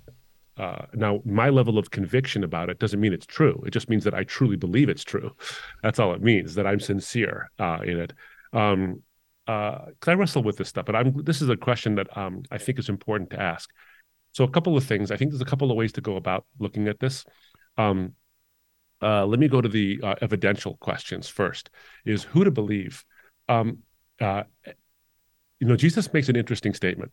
uh, 0.58 0.86
now, 0.92 1.20
my 1.24 1.50
level 1.50 1.78
of 1.78 1.90
conviction 1.90 2.42
about 2.42 2.68
it 2.68 2.80
doesn't 2.80 3.00
mean 3.00 3.12
it's 3.12 3.26
true. 3.26 3.62
It 3.64 3.70
just 3.70 3.88
means 3.88 4.02
that 4.04 4.14
I 4.14 4.24
truly 4.24 4.56
believe 4.56 4.88
it's 4.88 5.04
true. 5.04 5.30
That's 5.82 6.00
all 6.00 6.12
it 6.14 6.22
means. 6.22 6.56
That 6.56 6.66
I'm 6.66 6.80
sincere 6.80 7.50
uh, 7.60 7.78
in 7.84 8.00
it 8.00 8.12
um, 8.52 9.02
uh, 9.46 9.86
I 10.06 10.12
wrestle 10.12 10.42
with 10.42 10.58
this 10.58 10.68
stuff, 10.68 10.84
but 10.84 10.94
I'm 10.94 11.24
this 11.24 11.40
is 11.40 11.48
a 11.48 11.56
question 11.56 11.94
that 11.96 12.16
um, 12.16 12.42
I 12.50 12.58
think 12.58 12.78
is 12.78 12.88
important 12.88 13.30
to 13.30 13.40
ask. 13.40 13.70
So 14.32 14.44
a 14.44 14.50
couple 14.50 14.76
of 14.76 14.84
things. 14.84 15.10
I 15.10 15.16
think 15.16 15.30
there's 15.30 15.40
a 15.40 15.46
couple 15.46 15.70
of 15.70 15.76
ways 15.76 15.92
to 15.92 16.00
go 16.00 16.16
about 16.16 16.44
looking 16.58 16.86
at 16.86 17.00
this. 17.00 17.24
Um, 17.76 18.12
uh, 19.00 19.24
let 19.24 19.40
me 19.40 19.48
go 19.48 19.60
to 19.60 19.68
the 19.68 20.00
uh, 20.02 20.14
evidential 20.20 20.76
questions 20.76 21.28
first. 21.28 21.70
Is 22.04 22.24
who 22.24 22.44
to 22.44 22.50
believe? 22.50 23.04
Um, 23.48 23.78
uh, 24.20 24.42
you 25.60 25.66
know, 25.66 25.76
Jesus 25.76 26.12
makes 26.12 26.28
an 26.28 26.36
interesting 26.36 26.74
statement 26.74 27.12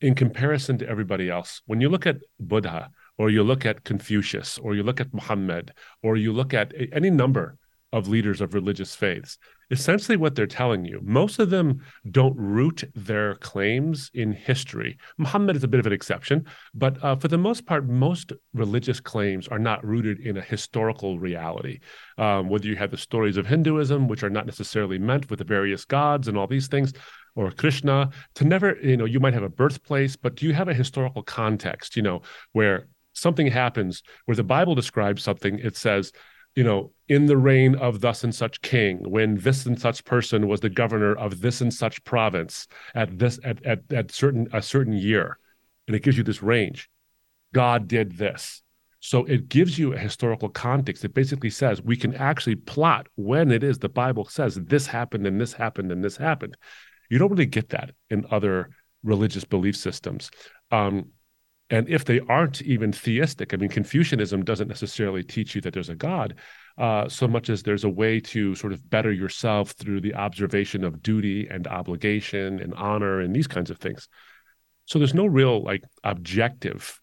in 0.00 0.14
comparison 0.14 0.78
to 0.78 0.88
everybody 0.88 1.30
else. 1.30 1.62
When 1.66 1.80
you 1.80 1.88
look 1.88 2.06
at 2.06 2.16
Buddha, 2.38 2.90
or 3.18 3.30
you 3.30 3.42
look 3.42 3.64
at 3.64 3.84
Confucius, 3.84 4.58
or 4.58 4.74
you 4.74 4.82
look 4.82 5.00
at 5.00 5.14
Muhammad, 5.14 5.72
or 6.02 6.16
you 6.16 6.32
look 6.32 6.52
at 6.52 6.72
any 6.92 7.10
number 7.10 7.56
of 7.92 8.08
leaders 8.08 8.40
of 8.40 8.54
religious 8.54 8.94
faiths, 8.94 9.38
essentially 9.72 10.16
what 10.16 10.34
they're 10.34 10.46
telling 10.46 10.84
you. 10.84 11.00
Most 11.02 11.38
of 11.38 11.48
them 11.50 11.80
don't 12.10 12.36
root 12.36 12.84
their 12.94 13.34
claims 13.36 14.10
in 14.12 14.30
history. 14.30 14.98
Muhammad 15.16 15.56
is 15.56 15.64
a 15.64 15.68
bit 15.68 15.80
of 15.80 15.86
an 15.86 15.92
exception, 15.94 16.46
but 16.74 17.02
uh, 17.02 17.16
for 17.16 17.28
the 17.28 17.38
most 17.38 17.64
part, 17.64 17.88
most 17.88 18.32
religious 18.52 19.00
claims 19.00 19.48
are 19.48 19.58
not 19.58 19.84
rooted 19.84 20.20
in 20.20 20.36
a 20.36 20.42
historical 20.42 21.18
reality. 21.18 21.80
Um, 22.18 22.50
whether 22.50 22.66
you 22.66 22.76
have 22.76 22.90
the 22.90 22.98
stories 22.98 23.38
of 23.38 23.46
Hinduism, 23.46 24.08
which 24.08 24.22
are 24.22 24.30
not 24.30 24.46
necessarily 24.46 24.98
meant 24.98 25.30
with 25.30 25.38
the 25.38 25.44
various 25.44 25.86
gods 25.86 26.28
and 26.28 26.36
all 26.36 26.46
these 26.46 26.68
things, 26.68 26.92
or 27.34 27.50
Krishna, 27.50 28.10
to 28.34 28.44
never, 28.44 28.76
you 28.82 28.98
know, 28.98 29.06
you 29.06 29.20
might 29.20 29.32
have 29.32 29.42
a 29.42 29.48
birthplace, 29.48 30.16
but 30.16 30.34
do 30.34 30.46
you 30.46 30.52
have 30.52 30.68
a 30.68 30.74
historical 30.74 31.22
context, 31.22 31.96
you 31.96 32.02
know, 32.02 32.20
where 32.52 32.88
something 33.14 33.46
happens, 33.46 34.02
where 34.26 34.36
the 34.36 34.44
Bible 34.44 34.74
describes 34.74 35.22
something, 35.22 35.58
it 35.58 35.76
says, 35.78 36.12
you 36.54 36.64
know, 36.64 36.92
in 37.08 37.26
the 37.26 37.36
reign 37.36 37.74
of 37.74 38.00
thus 38.00 38.24
and 38.24 38.34
such 38.34 38.60
king, 38.62 38.98
when 39.10 39.36
this 39.38 39.66
and 39.66 39.80
such 39.80 40.04
person 40.04 40.48
was 40.48 40.60
the 40.60 40.70
governor 40.70 41.14
of 41.14 41.40
this 41.40 41.60
and 41.60 41.72
such 41.72 42.02
province 42.04 42.66
at 42.94 43.18
this 43.18 43.38
at 43.44 43.64
at, 43.64 43.80
at 43.92 44.10
certain 44.10 44.48
a 44.52 44.62
certain 44.62 44.92
year, 44.92 45.38
and 45.86 45.96
it 45.96 46.02
gives 46.02 46.16
you 46.16 46.24
this 46.24 46.42
range. 46.42 46.90
God 47.52 47.88
did 47.88 48.16
this. 48.18 48.62
So 49.00 49.24
it 49.24 49.48
gives 49.48 49.78
you 49.78 49.92
a 49.92 49.98
historical 49.98 50.48
context. 50.48 51.04
It 51.04 51.12
basically 51.12 51.50
says 51.50 51.82
we 51.82 51.96
can 51.96 52.14
actually 52.14 52.54
plot 52.54 53.08
when 53.16 53.50
it 53.50 53.64
is 53.64 53.78
the 53.78 53.88
Bible 53.88 54.26
says 54.26 54.54
this 54.54 54.86
happened 54.86 55.26
and 55.26 55.40
this 55.40 55.52
happened 55.52 55.90
and 55.90 56.04
this 56.04 56.16
happened. 56.16 56.56
You 57.10 57.18
don't 57.18 57.30
really 57.30 57.46
get 57.46 57.70
that 57.70 57.90
in 58.10 58.24
other 58.30 58.70
religious 59.02 59.44
belief 59.44 59.76
systems. 59.76 60.30
Um, 60.70 61.08
and 61.72 61.88
if 61.88 62.04
they 62.04 62.20
aren't 62.28 62.60
even 62.60 62.92
theistic, 62.92 63.54
I 63.54 63.56
mean, 63.56 63.70
Confucianism 63.70 64.44
doesn't 64.44 64.68
necessarily 64.68 65.24
teach 65.24 65.54
you 65.54 65.62
that 65.62 65.72
there's 65.72 65.88
a 65.88 65.94
God, 65.94 66.34
uh, 66.76 67.08
so 67.08 67.26
much 67.26 67.48
as 67.48 67.62
there's 67.62 67.84
a 67.84 67.88
way 67.88 68.20
to 68.20 68.54
sort 68.54 68.74
of 68.74 68.90
better 68.90 69.10
yourself 69.10 69.70
through 69.70 70.02
the 70.02 70.14
observation 70.14 70.84
of 70.84 71.02
duty 71.02 71.48
and 71.48 71.66
obligation 71.66 72.60
and 72.60 72.74
honor 72.74 73.20
and 73.20 73.34
these 73.34 73.46
kinds 73.46 73.70
of 73.70 73.78
things. 73.78 74.06
So 74.84 74.98
there's 74.98 75.14
no 75.14 75.24
real 75.24 75.62
like 75.64 75.82
objective 76.04 77.00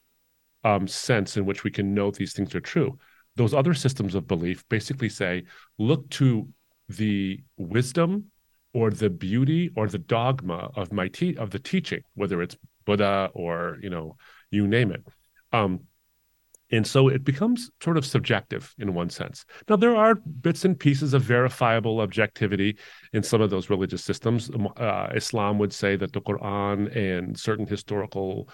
um, 0.63 0.88
sense 0.88 1.36
in 1.36 1.45
which 1.45 1.63
we 1.63 1.71
can 1.71 1.95
know 1.95 2.12
these 2.12 2.34
things 2.34 2.53
are 2.53 2.62
true. 2.62 2.99
Those 3.38 3.55
other 3.55 3.73
systems 3.73 4.13
of 4.13 4.27
belief 4.27 4.63
basically 4.69 5.10
say, 5.10 5.45
look 5.79 6.08
to 6.12 6.47
the 6.89 7.41
wisdom 7.58 8.25
or 8.73 8.91
the 8.91 9.10
beauty 9.10 9.71
or 9.75 9.88
the 9.88 9.97
dogma 9.97 10.69
of 10.75 10.93
my 10.93 11.08
te- 11.08 11.38
of 11.38 11.49
the 11.49 11.58
teaching, 11.58 12.03
whether 12.13 12.39
it's 12.43 12.55
Buddha 12.86 13.32
or 13.34 13.77
you 13.82 13.89
know 13.89 14.15
you 14.51 14.67
name 14.67 14.91
it. 14.91 15.05
Um, 15.51 15.81
and 16.71 16.85
so 16.85 17.07
it 17.07 17.23
becomes 17.23 17.71
sort 17.81 17.97
of 17.97 18.05
subjective 18.05 18.75
in 18.77 18.93
one 18.93 19.09
sense. 19.09 19.45
Now, 19.67 19.75
there 19.75 19.95
are 19.95 20.15
bits 20.15 20.65
and 20.65 20.79
pieces 20.79 21.13
of 21.13 21.23
verifiable 21.23 21.99
objectivity 21.99 22.77
in 23.12 23.23
some 23.23 23.41
of 23.41 23.49
those 23.49 23.69
religious 23.69 24.03
systems. 24.03 24.49
Um, 24.53 24.69
uh, 24.77 25.07
Islam 25.15 25.57
would 25.57 25.73
say 25.73 25.95
that 25.95 26.13
the 26.13 26.21
Quran 26.21 26.95
and 26.95 27.38
certain 27.39 27.65
historical 27.65 28.49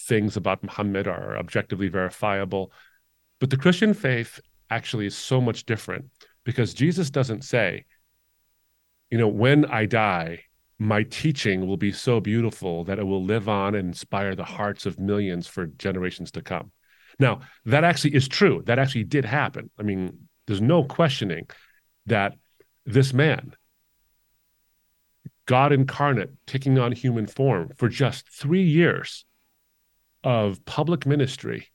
things 0.00 0.36
about 0.36 0.62
Muhammad 0.62 1.06
are 1.06 1.36
objectively 1.36 1.88
verifiable. 1.88 2.72
But 3.38 3.50
the 3.50 3.58
Christian 3.58 3.92
faith 3.92 4.40
actually 4.70 5.06
is 5.06 5.16
so 5.16 5.40
much 5.40 5.66
different 5.66 6.06
because 6.44 6.72
Jesus 6.72 7.10
doesn't 7.10 7.44
say, 7.44 7.84
you 9.10 9.18
know, 9.18 9.28
when 9.28 9.66
I 9.66 9.84
die, 9.84 10.44
my 10.78 11.02
teaching 11.02 11.66
will 11.66 11.76
be 11.76 11.90
so 11.90 12.20
beautiful 12.20 12.84
that 12.84 12.98
it 12.98 13.04
will 13.04 13.24
live 13.24 13.48
on 13.48 13.74
and 13.74 13.88
inspire 13.88 14.34
the 14.34 14.44
hearts 14.44 14.86
of 14.86 15.00
millions 15.00 15.46
for 15.46 15.66
generations 15.66 16.30
to 16.32 16.42
come. 16.42 16.70
Now, 17.18 17.40
that 17.64 17.82
actually 17.82 18.14
is 18.14 18.28
true. 18.28 18.62
That 18.66 18.78
actually 18.78 19.04
did 19.04 19.24
happen. 19.24 19.70
I 19.78 19.82
mean, 19.82 20.28
there's 20.46 20.60
no 20.60 20.84
questioning 20.84 21.48
that 22.06 22.34
this 22.86 23.12
man, 23.12 23.54
God 25.46 25.72
incarnate, 25.72 26.30
taking 26.46 26.78
on 26.78 26.92
human 26.92 27.26
form 27.26 27.72
for 27.76 27.88
just 27.88 28.28
three 28.28 28.62
years 28.62 29.24
of 30.22 30.64
public 30.64 31.06
ministry 31.06 31.68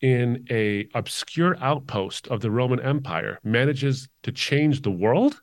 in 0.00 0.46
a 0.50 0.88
obscure 0.94 1.56
outpost 1.60 2.28
of 2.28 2.40
the 2.40 2.50
Roman 2.50 2.80
Empire, 2.80 3.38
manages 3.42 4.08
to 4.22 4.32
change 4.32 4.82
the 4.82 4.90
world. 4.90 5.40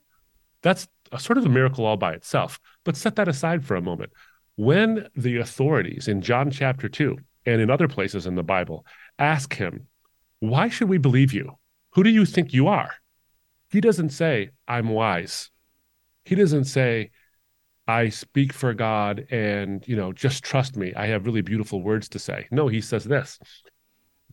That's 0.61 0.87
a 1.13 1.19
sort 1.19 1.37
of 1.37 1.45
a 1.45 1.49
miracle 1.49 1.85
all 1.85 1.97
by 1.97 2.13
itself. 2.13 2.59
But 2.83 2.97
set 2.97 3.15
that 3.15 3.27
aside 3.27 3.63
for 3.63 3.75
a 3.75 3.81
moment. 3.81 4.11
When 4.55 5.07
the 5.15 5.37
authorities 5.37 6.07
in 6.07 6.21
John 6.21 6.51
chapter 6.51 6.89
2 6.89 7.17
and 7.45 7.61
in 7.61 7.69
other 7.69 7.87
places 7.87 8.25
in 8.25 8.35
the 8.35 8.43
Bible 8.43 8.85
ask 9.17 9.53
him, 9.53 9.87
Why 10.39 10.69
should 10.69 10.89
we 10.89 10.97
believe 10.97 11.33
you? 11.33 11.57
Who 11.93 12.03
do 12.03 12.09
you 12.09 12.25
think 12.25 12.53
you 12.53 12.67
are? 12.67 12.91
He 13.69 13.81
doesn't 13.81 14.09
say, 14.09 14.49
I'm 14.67 14.89
wise. 14.89 15.49
He 16.25 16.35
doesn't 16.35 16.65
say, 16.65 17.11
I 17.87 18.09
speak 18.09 18.53
for 18.53 18.73
God 18.73 19.27
and, 19.29 19.85
you 19.87 19.95
know, 19.95 20.13
just 20.13 20.43
trust 20.43 20.77
me. 20.77 20.93
I 20.95 21.07
have 21.07 21.25
really 21.25 21.41
beautiful 21.41 21.81
words 21.81 22.07
to 22.09 22.19
say. 22.19 22.47
No, 22.51 22.67
he 22.67 22.81
says 22.81 23.03
this 23.03 23.39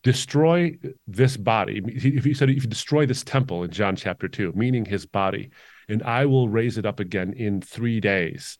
destroy 0.03 0.75
this 1.07 1.37
body. 1.37 1.81
He, 1.99 2.17
he 2.17 2.33
said, 2.33 2.49
if 2.49 2.63
you 2.63 2.69
destroy 2.69 3.05
this 3.05 3.23
temple 3.23 3.63
in 3.63 3.71
John 3.71 3.95
chapter 3.95 4.27
2, 4.27 4.53
meaning 4.55 4.85
his 4.85 5.05
body, 5.05 5.51
and 5.91 6.03
I 6.03 6.25
will 6.25 6.49
raise 6.49 6.77
it 6.77 6.85
up 6.85 6.99
again 6.99 7.33
in 7.33 7.61
three 7.61 7.99
days. 7.99 8.57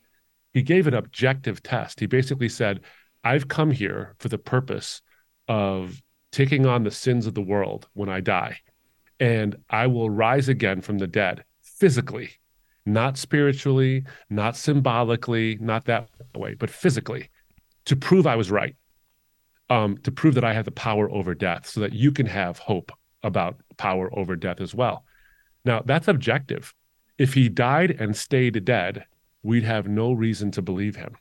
He 0.54 0.62
gave 0.62 0.86
an 0.86 0.94
objective 0.94 1.64
test. 1.64 2.00
He 2.00 2.06
basically 2.06 2.50
said, 2.50 2.82
I've 3.24 3.48
come 3.48 3.72
here 3.72 4.16
for 4.20 4.28
the 4.28 4.38
purpose 4.38 5.02
of 5.48 6.02
taking 6.32 6.66
on 6.66 6.84
the 6.84 6.92
sins 6.92 7.26
of 7.28 7.34
the 7.34 7.42
world 7.42 7.88
when 7.94 8.10
I 8.10 8.20
die, 8.20 8.58
and 9.20 9.56
I 9.70 9.88
will 9.88 10.10
rise 10.10 10.50
again 10.50 10.82
from 10.82 10.98
the 10.98 11.08
dead 11.08 11.46
physically, 11.62 12.32
not 12.86 13.18
spiritually, 13.18 14.06
not 14.30 14.56
symbolically, 14.56 15.58
not 15.60 15.86
that 15.86 16.10
way, 16.36 16.56
but 16.56 16.70
physically, 16.70 17.30
to 17.86 17.96
prove 17.96 18.28
I 18.28 18.36
was 18.36 18.52
right, 18.52 18.76
um, 19.70 19.98
to 20.00 20.12
prove 20.12 20.36
that 20.36 20.44
I 20.44 20.54
have 20.54 20.66
the 20.66 20.72
power 20.72 21.10
over 21.10 21.34
death, 21.34 21.68
so 21.68 21.80
that 21.80 21.94
you 21.94 22.12
can 22.12 22.26
have 22.26 22.60
hope 22.60 22.92
about 23.24 23.62
power 23.78 24.10
over 24.18 24.36
death 24.36 24.60
as 24.60 24.76
well. 24.76 25.06
Now, 25.64 25.82
that's 25.86 26.08
objective. 26.08 26.74
If 27.18 27.34
he 27.34 27.50
died 27.50 27.92
and 28.00 28.16
stayed 28.16 28.64
dead, 28.66 29.06
we'd 29.44 29.64
have 29.64 29.88
no 29.88 30.12
reason 30.12 30.52
to 30.52 30.62
believe 30.62 30.96
him. 30.96 31.16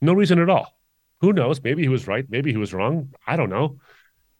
No 0.00 0.12
reason 0.12 0.38
at 0.38 0.50
all. 0.50 0.78
Who 1.20 1.32
knows? 1.32 1.62
Maybe 1.62 1.82
he 1.82 1.88
was 1.88 2.06
right. 2.06 2.26
Maybe 2.28 2.50
he 2.50 2.58
was 2.58 2.74
wrong. 2.74 3.14
I 3.26 3.36
don't 3.36 3.50
know. 3.50 3.78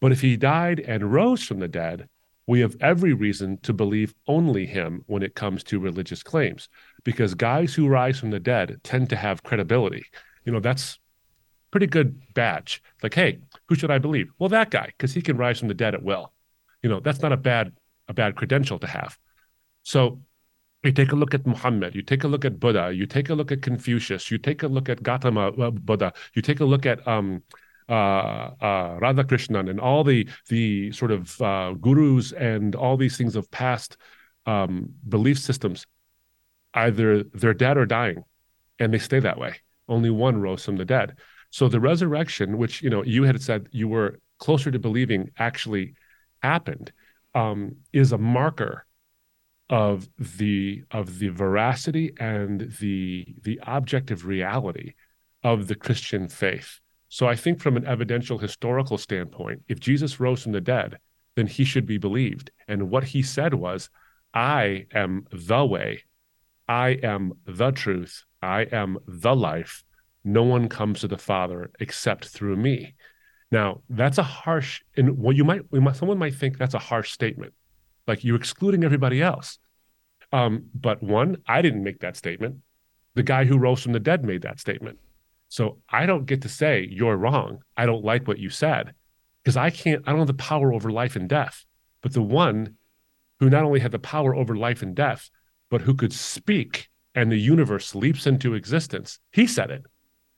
But 0.01 0.13
if 0.13 0.21
he 0.21 0.37
died 0.37 0.81
and 0.81 1.13
rose 1.13 1.43
from 1.43 1.59
the 1.59 1.69
dead, 1.69 2.09
we 2.47 2.61
have 2.61 2.77
every 2.81 3.13
reason 3.13 3.59
to 3.63 3.73
believe 3.73 4.15
only 4.27 4.67
him 4.67 5.03
when 5.07 5.23
it 5.23 5.35
comes 5.35 5.65
to 5.65 5.81
religious 5.81 6.23
claims, 6.23 6.69
because 7.03 7.35
guys 7.35 7.75
who 7.75 7.89
rise 7.89 8.21
from 8.21 8.31
the 8.31 8.39
dead 8.39 8.79
tend 8.85 9.11
to 9.11 9.17
have 9.17 9.43
credibility. 9.43 10.05
You 10.45 10.53
know, 10.53 10.61
that's 10.61 10.99
pretty 11.71 11.87
good 11.87 12.21
badge. 12.35 12.83
Like, 13.03 13.15
hey, 13.15 13.41
who 13.69 13.75
should 13.75 13.91
I 13.91 13.99
believe? 13.99 14.29
Well, 14.39 14.49
that 14.51 14.71
guy, 14.71 14.87
because 14.87 15.13
he 15.13 15.23
can 15.23 15.37
rise 15.37 15.59
from 15.59 15.69
the 15.69 15.75
dead 15.75 15.95
at 15.95 16.03
will. 16.03 16.33
You 16.83 16.91
know, 16.91 17.01
that's 17.01 17.21
not 17.21 17.33
a 17.33 17.37
bad 17.37 17.73
a 18.09 18.15
bad 18.15 18.37
credential 18.37 18.79
to 18.79 18.87
have. 18.87 19.19
So 19.83 20.21
you 20.83 20.93
take 20.93 21.13
a 21.13 21.17
look 21.17 21.35
at 21.35 21.47
Muhammad, 21.47 21.95
you 21.95 22.03
take 22.03 22.25
a 22.25 22.29
look 22.29 22.45
at 22.45 22.61
Buddha, 22.61 22.93
you 22.93 23.07
take 23.07 23.29
a 23.29 23.35
look 23.35 23.51
at 23.51 23.63
Confucius, 23.63 24.31
you 24.31 24.39
take 24.39 24.63
a 24.63 24.69
look 24.69 24.89
at 24.89 25.03
Gautama 25.03 25.49
uh, 25.49 25.71
Buddha, 25.71 26.13
you 26.35 26.43
take 26.43 26.61
a 26.61 26.65
look 26.65 26.87
at 26.87 27.07
um, 27.07 27.43
uh, 27.89 27.93
uh, 28.61 28.99
Radhakrishnan 28.99 29.71
and 29.71 29.81
all 29.81 30.05
the 30.05 30.29
the 30.49 30.93
sort 30.93 31.11
of 31.11 31.41
uh, 31.41 31.75
gurus 31.75 32.33
and 32.33 32.75
all 32.75 32.97
these 32.97 33.17
things 33.17 33.37
of 33.37 33.51
past 33.51 33.97
um, 34.47 34.91
belief 35.09 35.39
systems. 35.39 35.87
Either 36.75 37.23
they're 37.23 37.55
dead 37.55 37.77
or 37.77 37.87
dying, 37.87 38.25
and 38.79 38.93
they 38.93 38.99
stay 38.99 39.21
that 39.21 39.39
way. 39.39 39.57
Only 39.89 40.11
one 40.11 40.41
rose 40.41 40.65
from 40.65 40.77
the 40.77 40.85
dead. 40.85 41.17
So 41.51 41.69
the 41.69 41.81
resurrection, 41.81 42.59
which 42.59 42.83
you 42.83 42.91
know 42.91 43.03
you 43.03 43.25
had 43.25 43.41
said 43.43 43.69
you 43.73 43.89
were 43.89 44.21
closer 44.39 44.71
to 44.71 44.79
believing 44.79 45.31
actually 45.39 45.95
happened, 46.43 46.93
um, 47.35 47.77
is 47.93 48.13
a 48.13 48.19
marker 48.19 48.86
of 49.69 50.09
the 50.19 50.85
of 50.91 51.19
the 51.19 51.29
veracity 51.29 52.13
and 52.19 52.73
the 52.81 53.27
the 53.43 53.59
objective 53.67 54.27
reality 54.27 54.95
of 55.43 55.67
the 55.67 55.75
Christian 55.75 56.29
faith. 56.29 56.81
So 57.09 57.27
I 57.27 57.37
think 57.37 57.61
from 57.61 57.77
an 57.77 57.87
evidential 57.87 58.39
historical 58.39 58.99
standpoint, 58.99 59.63
if 59.69 59.81
Jesus 59.81 60.21
rose 60.21 60.43
from 60.43 60.53
the 60.53 60.61
dead, 60.61 60.99
then 61.37 61.47
he 61.47 61.65
should 61.65 61.87
be 61.87 61.99
believed. 61.99 62.51
And 62.69 62.91
what 62.91 63.05
he 63.05 63.23
said 63.23 63.55
was, 63.55 63.91
I 64.35 64.87
am 64.93 65.27
the 65.33 65.65
way, 65.65 66.03
I 66.69 66.91
am 67.03 67.35
the 67.47 67.71
truth, 67.71 68.25
I 68.43 68.63
am 68.73 68.99
the 69.07 69.35
life. 69.35 69.85
No 70.25 70.43
one 70.43 70.69
comes 70.69 71.01
to 71.01 71.09
the 71.09 71.19
Father 71.19 71.71
except 71.79 72.27
through 72.27 72.57
me. 72.57 72.95
Now, 73.53 73.83
that's 73.89 74.19
a 74.19 74.25
harsh, 74.25 74.83
and 74.97 75.19
what 75.19 75.37
you 75.37 75.45
might, 75.45 75.63
someone 75.95 76.19
might 76.19 76.35
think 76.35 76.59
that's 76.59 76.75
a 76.75 76.81
harsh 76.81 77.13
statement 77.13 77.55
like 78.07 78.25
you're 78.25 78.37
excluding 78.37 78.85
everybody 78.85 79.23
else. 79.23 79.59
Um, 80.33 80.67
but 80.75 81.03
one, 81.03 81.39
I 81.47 81.63
didn't 81.63 81.85
make 81.85 82.01
that 82.01 82.17
statement. 82.17 82.57
The 83.15 83.23
guy 83.23 83.45
who 83.45 83.59
rose 83.59 83.83
from 83.83 83.93
the 83.93 84.01
dead 84.01 84.25
made 84.25 84.43
that 84.43 84.61
statement. 84.61 84.99
So 85.49 85.79
I 85.89 86.07
don't 86.07 86.27
get 86.27 86.43
to 86.43 86.49
say 86.49 86.87
you're 86.91 87.17
wrong. 87.17 87.61
I 87.77 87.87
don't 87.87 88.05
like 88.05 88.27
what 88.27 88.39
you 88.39 88.51
said 88.51 88.95
because 89.43 89.57
I 89.57 89.71
can't, 89.71 90.03
I 90.07 90.11
don't 90.11 90.21
have 90.21 90.27
the 90.27 90.35
power 90.35 90.73
over 90.73 90.91
life 90.91 91.17
and 91.17 91.29
death. 91.29 91.65
But 92.03 92.13
the 92.13 92.23
one 92.23 92.77
who 93.41 93.49
not 93.49 93.65
only 93.65 93.81
had 93.81 93.93
the 93.93 93.99
power 93.99 94.35
over 94.35 94.57
life 94.57 94.83
and 94.83 94.95
death, 94.95 95.31
but 95.71 95.83
who 95.83 95.95
could 95.95 96.13
speak 96.13 96.89
and 97.15 97.31
the 97.31 97.39
universe 97.39 97.95
leaps 97.95 98.27
into 98.27 98.55
existence, 98.55 99.19
he 99.33 99.47
said 99.47 99.71
it. 99.71 99.85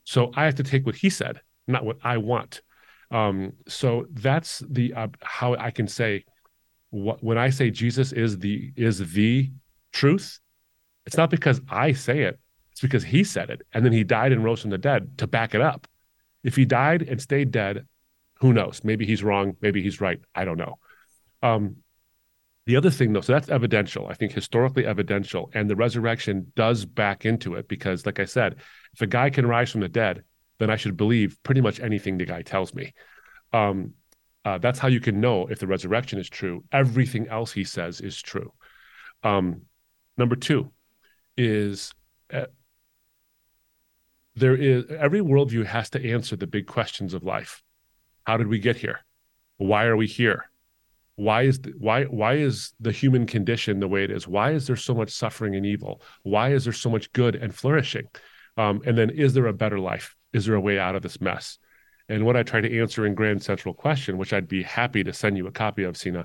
So 0.04 0.30
I 0.34 0.44
have 0.44 0.54
to 0.56 0.62
take 0.62 0.86
what 0.86 0.94
he 0.94 1.10
said, 1.10 1.40
not 1.66 1.84
what 1.84 1.98
I 2.02 2.18
want. 2.18 2.62
Um, 3.10 3.52
so 3.66 4.06
that's 4.10 4.62
the 4.68 4.94
uh, 4.94 5.08
how 5.22 5.54
I 5.54 5.70
can 5.70 5.88
say 5.88 6.24
when 6.90 7.38
I 7.38 7.50
say 7.50 7.70
Jesus 7.70 8.12
is 8.12 8.38
the 8.38 8.72
is 8.76 9.12
the 9.12 9.50
truth. 9.92 10.40
It's 11.06 11.16
not 11.16 11.30
because 11.30 11.60
I 11.68 11.92
say 11.92 12.22
it; 12.22 12.38
it's 12.72 12.80
because 12.80 13.04
He 13.04 13.24
said 13.24 13.50
it, 13.50 13.62
and 13.72 13.84
then 13.84 13.92
He 13.92 14.04
died 14.04 14.32
and 14.32 14.44
rose 14.44 14.62
from 14.62 14.70
the 14.70 14.78
dead 14.78 15.18
to 15.18 15.26
back 15.26 15.54
it 15.54 15.60
up. 15.60 15.86
If 16.42 16.56
He 16.56 16.64
died 16.64 17.02
and 17.02 17.20
stayed 17.20 17.50
dead, 17.50 17.86
who 18.40 18.52
knows? 18.52 18.82
Maybe 18.84 19.06
He's 19.06 19.22
wrong. 19.22 19.56
Maybe 19.60 19.82
He's 19.82 20.00
right. 20.00 20.20
I 20.34 20.44
don't 20.44 20.58
know. 20.58 20.78
Um, 21.42 21.76
the 22.66 22.76
other 22.76 22.90
thing, 22.90 23.14
though, 23.14 23.22
so 23.22 23.32
that's 23.32 23.48
evidential. 23.48 24.08
I 24.08 24.14
think 24.14 24.32
historically 24.32 24.84
evidential, 24.84 25.50
and 25.54 25.70
the 25.70 25.76
resurrection 25.76 26.52
does 26.54 26.84
back 26.84 27.24
into 27.24 27.54
it 27.54 27.66
because, 27.66 28.04
like 28.04 28.20
I 28.20 28.26
said, 28.26 28.56
if 28.92 29.00
a 29.00 29.06
guy 29.06 29.30
can 29.30 29.46
rise 29.46 29.70
from 29.70 29.80
the 29.80 29.88
dead, 29.88 30.22
then 30.58 30.68
I 30.68 30.76
should 30.76 30.96
believe 30.96 31.38
pretty 31.42 31.62
much 31.62 31.80
anything 31.80 32.18
the 32.18 32.26
guy 32.26 32.42
tells 32.42 32.74
me. 32.74 32.92
Um, 33.54 33.94
uh, 34.48 34.56
that's 34.56 34.78
how 34.78 34.88
you 34.88 34.98
can 34.98 35.20
know 35.20 35.46
if 35.48 35.58
the 35.58 35.66
resurrection 35.66 36.18
is 36.18 36.28
true. 36.28 36.64
Everything 36.72 37.28
else 37.28 37.52
he 37.52 37.64
says 37.64 38.00
is 38.00 38.20
true. 38.22 38.50
Um, 39.22 39.62
number 40.16 40.36
two 40.36 40.72
is 41.36 41.92
uh, 42.32 42.46
there 44.36 44.56
is 44.56 44.86
every 44.88 45.20
worldview 45.20 45.66
has 45.66 45.90
to 45.90 46.12
answer 46.12 46.34
the 46.34 46.46
big 46.46 46.66
questions 46.66 47.12
of 47.12 47.24
life. 47.24 47.62
How 48.26 48.38
did 48.38 48.46
we 48.46 48.58
get 48.58 48.76
here? 48.76 49.00
Why 49.58 49.84
are 49.84 49.96
we 49.96 50.06
here? 50.06 50.50
why 51.16 51.42
is 51.42 51.58
the, 51.58 51.72
why 51.76 52.04
why 52.04 52.34
is 52.34 52.72
the 52.78 52.92
human 52.92 53.26
condition 53.26 53.80
the 53.80 53.88
way 53.88 54.04
it 54.04 54.10
is 54.12 54.28
why 54.28 54.52
is 54.52 54.68
there 54.68 54.76
so 54.76 54.94
much 54.94 55.10
suffering 55.10 55.56
and 55.56 55.66
evil 55.66 56.00
why 56.22 56.52
is 56.52 56.62
there 56.62 56.72
so 56.72 56.88
much 56.88 57.12
good 57.12 57.34
and 57.34 57.52
flourishing 57.52 58.06
um, 58.56 58.80
and 58.86 58.96
then 58.96 59.10
is 59.10 59.34
there 59.34 59.46
a 59.46 59.52
better 59.52 59.80
life 59.80 60.14
is 60.32 60.46
there 60.46 60.54
a 60.54 60.60
way 60.60 60.78
out 60.78 60.94
of 60.94 61.02
this 61.02 61.20
mess 61.20 61.58
and 62.08 62.24
what 62.24 62.36
i 62.36 62.42
try 62.42 62.60
to 62.60 62.80
answer 62.80 63.06
in 63.06 63.14
grand 63.14 63.42
central 63.42 63.74
question 63.74 64.18
which 64.18 64.32
i'd 64.32 64.48
be 64.48 64.62
happy 64.62 65.02
to 65.04 65.12
send 65.12 65.36
you 65.36 65.46
a 65.46 65.52
copy 65.52 65.84
of 65.84 65.96
Signe 65.96 66.24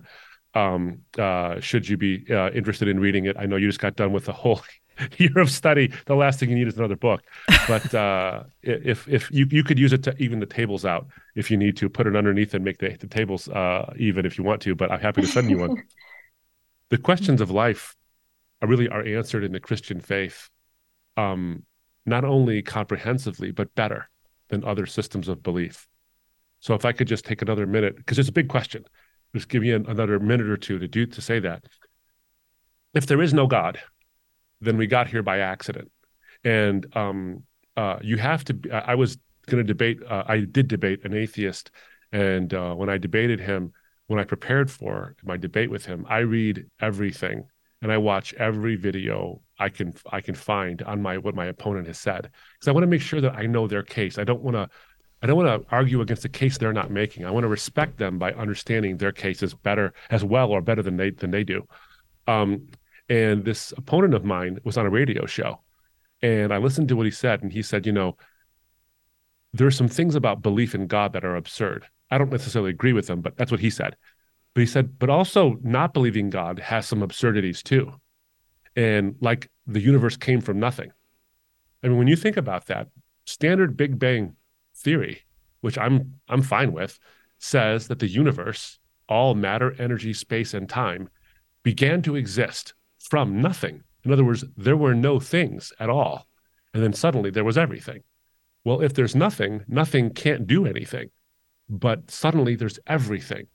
um, 0.55 0.99
uh, 1.17 1.59
should 1.59 1.89
you 1.89 1.97
be 1.97 2.25
uh, 2.29 2.51
interested 2.51 2.87
in 2.87 2.99
reading 2.99 3.25
it 3.25 3.35
i 3.39 3.45
know 3.45 3.55
you 3.55 3.67
just 3.67 3.79
got 3.79 3.95
done 3.95 4.11
with 4.11 4.25
the 4.25 4.33
whole 4.33 4.61
year 5.17 5.37
of 5.39 5.49
study, 5.49 5.91
the 6.05 6.15
last 6.15 6.39
thing 6.39 6.49
you 6.49 6.55
need 6.55 6.67
is 6.67 6.77
another 6.77 6.95
book. 6.95 7.21
But 7.67 7.93
uh, 7.95 8.43
if 8.61 9.07
if 9.07 9.31
you 9.31 9.47
you 9.49 9.63
could 9.63 9.79
use 9.79 9.93
it 9.93 10.03
to 10.03 10.15
even 10.17 10.39
the 10.39 10.45
tables 10.45 10.85
out 10.85 11.07
if 11.35 11.49
you 11.49 11.57
need 11.57 11.77
to, 11.77 11.89
put 11.89 12.07
it 12.07 12.15
underneath 12.15 12.53
and 12.53 12.63
make 12.63 12.79
the, 12.79 12.95
the 12.97 13.07
tables 13.07 13.47
uh, 13.49 13.93
even 13.97 14.25
if 14.25 14.37
you 14.37 14.43
want 14.43 14.61
to. 14.63 14.75
But 14.75 14.91
I'm 14.91 14.99
happy 14.99 15.21
to 15.21 15.27
send 15.27 15.49
you 15.49 15.59
one. 15.59 15.83
the 16.89 16.97
questions 16.97 17.41
of 17.41 17.51
life 17.51 17.95
are 18.61 18.67
really 18.67 18.89
are 18.89 19.03
answered 19.03 19.43
in 19.43 19.51
the 19.51 19.59
Christian 19.59 19.99
faith, 19.99 20.49
um, 21.17 21.63
not 22.05 22.23
only 22.23 22.61
comprehensively 22.61 23.51
but 23.51 23.73
better 23.75 24.09
than 24.49 24.63
other 24.63 24.85
systems 24.85 25.27
of 25.27 25.43
belief. 25.43 25.87
So 26.59 26.73
if 26.73 26.85
I 26.85 26.91
could 26.91 27.07
just 27.07 27.25
take 27.25 27.41
another 27.41 27.67
minute, 27.67 27.97
because 27.97 28.19
it's 28.19 28.29
a 28.29 28.33
big 28.33 28.49
question, 28.49 28.85
just 29.35 29.49
give 29.49 29.61
me 29.61 29.71
an, 29.71 29.85
another 29.87 30.19
minute 30.19 30.47
or 30.47 30.57
two 30.57 30.79
to 30.79 30.87
do 30.87 31.05
to 31.05 31.21
say 31.21 31.39
that. 31.39 31.65
If 32.93 33.07
there 33.07 33.21
is 33.21 33.33
no 33.33 33.47
God, 33.47 33.79
then 34.61 34.77
we 34.77 34.87
got 34.87 35.07
here 35.07 35.23
by 35.23 35.39
accident. 35.39 35.91
And 36.43 36.85
um, 36.95 37.43
uh, 37.75 37.97
you 38.01 38.17
have 38.17 38.43
to. 38.45 38.59
I 38.71 38.95
was 38.95 39.17
going 39.47 39.65
to 39.65 39.67
debate. 39.67 39.99
Uh, 40.07 40.23
I 40.27 40.39
did 40.41 40.67
debate 40.67 41.03
an 41.03 41.13
atheist, 41.13 41.71
and 42.11 42.53
uh, 42.53 42.73
when 42.73 42.89
I 42.89 42.97
debated 42.97 43.39
him, 43.39 43.71
when 44.07 44.19
I 44.19 44.23
prepared 44.23 44.69
for 44.69 45.15
my 45.23 45.37
debate 45.37 45.71
with 45.71 45.85
him, 45.85 46.05
I 46.07 46.19
read 46.19 46.65
everything 46.79 47.45
and 47.83 47.91
I 47.91 47.97
watch 47.97 48.33
every 48.35 48.75
video 48.77 49.41
I 49.59 49.69
can 49.69 49.93
I 50.11 50.21
can 50.21 50.33
find 50.33 50.81
on 50.81 51.01
my 51.01 51.17
what 51.17 51.35
my 51.35 51.45
opponent 51.45 51.85
has 51.87 51.99
said 51.99 52.31
because 52.53 52.67
I 52.67 52.71
want 52.71 52.83
to 52.83 52.87
make 52.87 53.01
sure 53.01 53.21
that 53.21 53.35
I 53.35 53.45
know 53.45 53.67
their 53.67 53.83
case. 53.83 54.17
I 54.17 54.23
don't 54.23 54.41
want 54.41 54.55
to. 54.55 54.67
I 55.21 55.25
don't 55.27 55.37
want 55.37 55.63
to 55.63 55.69
argue 55.73 56.01
against 56.01 56.25
a 56.25 56.29
case 56.29 56.57
they're 56.57 56.73
not 56.73 56.91
making. 56.91 57.25
I 57.25 57.31
want 57.31 57.45
to 57.45 57.47
respect 57.47 57.97
them 57.97 58.19
by 58.19 58.33
understanding 58.33 58.97
their 58.97 59.13
case 59.13 59.41
is 59.41 59.53
better 59.53 59.93
as 60.09 60.21
well 60.21 60.49
or 60.49 60.59
better 60.59 60.81
than 60.81 60.97
they 60.97 61.11
than 61.11 61.31
they 61.31 61.43
do. 61.43 61.65
Um, 62.27 62.67
and 63.07 63.45
this 63.45 63.73
opponent 63.77 64.15
of 64.15 64.25
mine 64.25 64.59
was 64.63 64.77
on 64.77 64.85
a 64.85 64.89
radio 64.89 65.25
show. 65.25 65.61
And 66.21 66.53
I 66.53 66.57
listened 66.57 66.87
to 66.89 66.95
what 66.95 67.05
he 67.05 67.11
said. 67.11 67.41
And 67.43 67.51
he 67.51 67.61
said, 67.61 67.85
you 67.85 67.91
know, 67.91 68.17
there 69.53 69.67
are 69.67 69.71
some 69.71 69.87
things 69.87 70.15
about 70.15 70.41
belief 70.41 70.73
in 70.73 70.87
God 70.87 71.13
that 71.13 71.25
are 71.25 71.35
absurd. 71.35 71.85
I 72.09 72.17
don't 72.17 72.31
necessarily 72.31 72.71
agree 72.71 72.93
with 72.93 73.07
them, 73.07 73.21
but 73.21 73.37
that's 73.37 73.51
what 73.51 73.59
he 73.59 73.69
said. 73.69 73.95
But 74.53 74.61
he 74.61 74.67
said, 74.67 74.99
but 74.99 75.09
also 75.09 75.57
not 75.63 75.93
believing 75.93 76.29
God 76.29 76.59
has 76.59 76.85
some 76.85 77.01
absurdities 77.01 77.63
too. 77.63 77.93
And 78.75 79.15
like 79.19 79.49
the 79.65 79.81
universe 79.81 80.17
came 80.17 80.41
from 80.41 80.59
nothing. 80.59 80.91
I 81.83 81.87
mean, 81.87 81.97
when 81.97 82.07
you 82.07 82.15
think 82.15 82.37
about 82.37 82.67
that, 82.67 82.87
standard 83.25 83.77
Big 83.77 83.99
Bang 83.99 84.35
theory, 84.75 85.21
which 85.61 85.77
I'm 85.77 86.15
I'm 86.27 86.41
fine 86.41 86.71
with, 86.71 86.99
says 87.39 87.87
that 87.87 87.99
the 87.99 88.07
universe, 88.07 88.79
all 89.09 89.35
matter, 89.35 89.75
energy, 89.79 90.13
space, 90.13 90.53
and 90.53 90.69
time, 90.69 91.09
began 91.63 92.01
to 92.03 92.15
exist 92.15 92.73
from 92.99 93.41
nothing. 93.41 93.83
In 94.03 94.11
other 94.11 94.23
words, 94.23 94.43
there 94.57 94.77
were 94.77 94.95
no 94.95 95.19
things 95.19 95.71
at 95.79 95.89
all. 95.89 96.27
And 96.73 96.83
then 96.83 96.93
suddenly 96.93 97.29
there 97.29 97.43
was 97.43 97.57
everything. 97.57 98.03
Well, 98.65 98.81
if 98.81 98.93
there's 98.93 99.15
nothing, 99.15 99.63
nothing 99.67 100.13
can't 100.13 100.47
do 100.47 100.65
anything. 100.65 101.09
But 101.69 102.11
suddenly 102.11 102.55
there's 102.55 102.79
everything. 102.87 103.47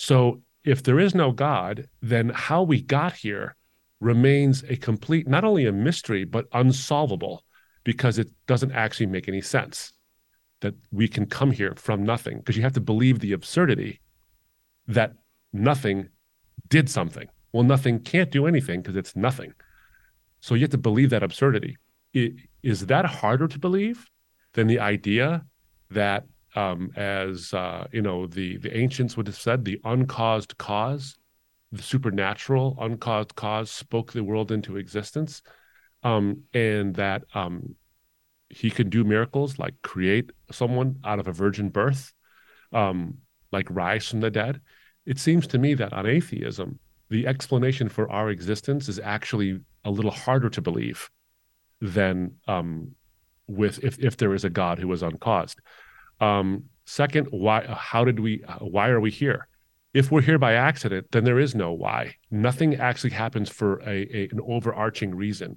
So 0.00 0.40
if 0.64 0.82
there 0.82 0.98
is 0.98 1.14
no 1.14 1.30
God, 1.30 1.86
then 2.00 2.30
how 2.30 2.62
we 2.62 2.80
got 2.80 3.12
here 3.12 3.54
remains 4.00 4.64
a 4.66 4.76
complete, 4.76 5.28
not 5.28 5.44
only 5.44 5.66
a 5.66 5.72
mystery, 5.72 6.24
but 6.24 6.46
unsolvable 6.54 7.44
because 7.84 8.18
it 8.18 8.30
doesn't 8.46 8.72
actually 8.72 9.08
make 9.08 9.28
any 9.28 9.42
sense 9.42 9.92
that 10.62 10.74
we 10.90 11.06
can 11.06 11.26
come 11.26 11.50
here 11.50 11.74
from 11.76 12.02
nothing 12.02 12.38
because 12.38 12.56
you 12.56 12.62
have 12.62 12.72
to 12.72 12.80
believe 12.80 13.18
the 13.18 13.34
absurdity 13.34 14.00
that 14.88 15.12
nothing 15.52 16.08
did 16.70 16.88
something. 16.88 17.28
Well, 17.52 17.64
nothing 17.64 18.00
can't 18.00 18.30
do 18.30 18.46
anything 18.46 18.80
because 18.80 18.96
it's 18.96 19.14
nothing. 19.14 19.52
So 20.40 20.54
you 20.54 20.62
have 20.62 20.70
to 20.70 20.78
believe 20.78 21.10
that 21.10 21.22
absurdity. 21.22 21.76
Is 22.14 22.86
that 22.86 23.04
harder 23.04 23.48
to 23.48 23.58
believe 23.58 24.06
than 24.54 24.66
the 24.66 24.80
idea 24.80 25.44
that, 25.90 26.24
um, 26.54 26.90
as 26.96 27.54
uh, 27.54 27.86
you 27.92 28.02
know, 28.02 28.26
the 28.26 28.56
the 28.58 28.76
ancients 28.76 29.16
would 29.16 29.26
have 29.26 29.36
said, 29.36 29.64
the 29.64 29.80
uncaused 29.84 30.56
cause, 30.58 31.16
the 31.72 31.82
supernatural 31.82 32.76
uncaused 32.80 33.34
cause, 33.34 33.70
spoke 33.70 34.12
the 34.12 34.24
world 34.24 34.50
into 34.50 34.76
existence, 34.76 35.42
um, 36.02 36.42
and 36.52 36.94
that 36.96 37.24
um, 37.34 37.76
he 38.48 38.70
could 38.70 38.90
do 38.90 39.04
miracles 39.04 39.58
like 39.58 39.74
create 39.82 40.30
someone 40.50 40.96
out 41.04 41.20
of 41.20 41.28
a 41.28 41.32
virgin 41.32 41.68
birth, 41.68 42.12
um, 42.72 43.18
like 43.52 43.66
rise 43.70 44.08
from 44.08 44.20
the 44.20 44.30
dead. 44.30 44.60
It 45.06 45.18
seems 45.18 45.46
to 45.48 45.58
me 45.58 45.74
that 45.74 45.92
on 45.92 46.06
atheism, 46.06 46.78
the 47.08 47.26
explanation 47.26 47.88
for 47.88 48.10
our 48.10 48.30
existence 48.30 48.88
is 48.88 48.98
actually 48.98 49.60
a 49.84 49.90
little 49.90 50.10
harder 50.10 50.50
to 50.50 50.60
believe 50.60 51.10
than 51.80 52.32
um, 52.46 52.94
with 53.46 53.82
if 53.82 53.98
if 53.98 54.16
there 54.16 54.34
is 54.34 54.44
a 54.44 54.50
God 54.50 54.78
who 54.78 54.88
was 54.88 55.02
uncaused. 55.02 55.60
Um, 56.20 56.64
second, 56.86 57.28
why? 57.30 57.66
How 57.66 58.04
did 58.04 58.20
we? 58.20 58.44
Why 58.58 58.88
are 58.88 59.00
we 59.00 59.10
here? 59.10 59.48
If 59.92 60.10
we're 60.10 60.22
here 60.22 60.38
by 60.38 60.54
accident, 60.54 61.08
then 61.10 61.24
there 61.24 61.40
is 61.40 61.54
no 61.54 61.72
why. 61.72 62.14
Nothing 62.30 62.76
actually 62.76 63.10
happens 63.10 63.48
for 63.48 63.80
a, 63.80 64.06
a 64.16 64.28
an 64.30 64.40
overarching 64.46 65.14
reason. 65.14 65.56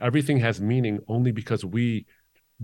Everything 0.00 0.38
has 0.38 0.60
meaning 0.60 0.98
only 1.06 1.30
because 1.30 1.64
we 1.64 2.06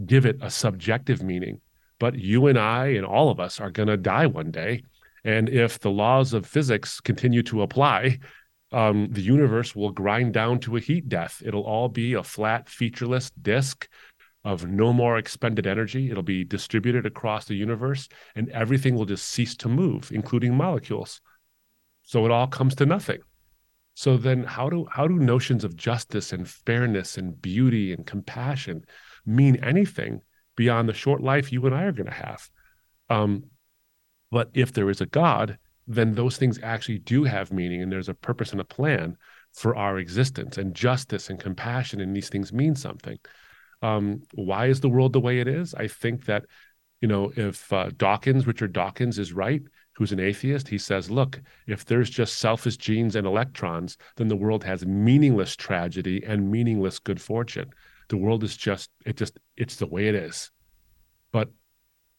give 0.05 0.27
it 0.27 0.39
a 0.43 0.51
subjective 0.51 1.23
meaning. 1.23 1.61
But 1.99 2.19
you 2.19 2.47
and 2.49 2.59
I 2.59 2.89
and 2.89 3.07
all 3.07 3.31
of 3.31 3.41
us 3.41 3.61
are 3.61 3.71
going 3.71 3.89
to 3.89 3.97
die 3.97 4.27
one 4.27 4.51
day, 4.51 4.83
and 5.25 5.49
if 5.49 5.79
the 5.79 5.91
laws 5.91 6.35
of 6.35 6.45
physics 6.47 7.01
continue 7.01 7.43
to 7.45 7.63
apply, 7.63 8.19
um, 8.73 9.09
the 9.11 9.23
universe 9.23 9.77
will 9.77 9.91
grind 9.91 10.35
down 10.35 10.59
to 10.61 10.77
a 10.77 10.81
heat 10.81 11.09
death. 11.09 11.43
It'll 11.45 11.63
all 11.63 11.89
be 11.89 12.15
a 12.15 12.23
flat, 12.23 12.69
featureless 12.69 13.31
disk 13.31 13.89
of 14.47 14.65
no 14.65 14.93
more 14.93 15.19
expended 15.19 15.67
energy. 15.67 16.09
It'll 16.09 16.23
be 16.23 16.45
distributed 16.45 17.05
across 17.05 17.47
the 17.47 17.57
universe, 17.57 18.09
and 18.37 18.49
everything 18.51 18.95
will 18.95 19.05
just 19.05 19.27
cease 19.27 19.57
to 19.57 19.69
move, 19.69 20.13
including 20.13 20.55
molecules. 20.55 21.21
So 22.05 22.25
it 22.25 22.31
all 22.31 22.47
comes 22.47 22.77
to 22.77 22.87
nothing. 22.87 23.19
So 23.95 24.17
then, 24.17 24.45
how 24.45 24.71
do 24.71 24.87
how 24.89 25.09
do 25.09 25.17
notions 25.19 25.65
of 25.65 25.77
justice 25.77 26.33
and 26.33 26.49
fairness 26.49 27.19
and 27.19 27.43
beauty 27.43 27.93
and 27.93 28.07
compassion 28.07 28.85
mean 29.27 29.57
anything 29.65 30.23
beyond 30.55 30.89
the 30.89 30.95
short 30.95 31.21
life 31.23 31.51
you 31.51 31.67
and 31.67 31.75
I 31.75 31.83
are 31.83 31.93
going 31.93 32.07
to 32.07 32.13
have? 32.13 32.49
Um, 33.11 33.47
but 34.31 34.51
if 34.55 34.73
there 34.73 34.91
is 34.91 35.01
a 35.01 35.07
God, 35.07 35.59
then 35.89 36.15
those 36.15 36.37
things 36.37 36.61
actually 36.63 36.99
do 36.99 37.25
have 37.25 37.53
meaning 37.53 37.83
and 37.83 37.91
there's 37.91 38.09
a 38.09 38.15
purpose 38.15 38.53
and 38.53 38.61
a 38.61 38.65
plan 38.65 39.17
for 39.53 39.75
our 39.75 39.99
existence 39.99 40.57
and 40.57 40.73
justice 40.73 41.31
and 41.31 41.41
compassion 41.41 42.01
and 42.01 42.15
these 42.15 42.29
things 42.29 42.53
mean 42.53 42.77
something. 42.77 43.19
Um, 43.83 44.23
why 44.35 44.67
is 44.67 44.81
the 44.81 44.89
world 44.89 45.13
the 45.13 45.21
way 45.21 45.41
it 45.41 45.49
is? 45.49 45.75
I 45.75 45.89
think 45.89 46.27
that, 46.27 46.45
you 47.01 47.09
know, 47.09 47.33
if 47.37 47.73
uh, 47.73 47.91
Dawkins, 47.97 48.47
Richard 48.47 48.73
Dawkins 48.73 49.19
is 49.19 49.33
right, 49.33 49.63
who's 49.93 50.13
an 50.13 50.21
atheist, 50.21 50.69
he 50.69 50.79
says, 50.79 51.11
look, 51.11 51.41
if 51.67 51.85
there's 51.85 52.11
just 52.11 52.39
selfish 52.39 52.77
genes 52.77 53.17
and 53.17 53.27
electrons, 53.27 53.97
then 54.17 54.29
the 54.29 54.37
world 54.37 54.65
has 54.65 54.85
meaningless 54.87 55.57
tragedy 55.57 56.23
and 56.27 56.51
meaningless 56.51 56.99
good 56.99 57.21
fortune. 57.21 57.71
The 58.09 58.17
world 58.17 58.45
is 58.45 58.57
just, 58.57 58.91
it 59.05 59.17
just, 59.17 59.39
it's 59.57 59.77
the 59.77 59.87
way 59.87 60.09
it 60.09 60.15
is. 60.15 60.51
But 61.33 61.51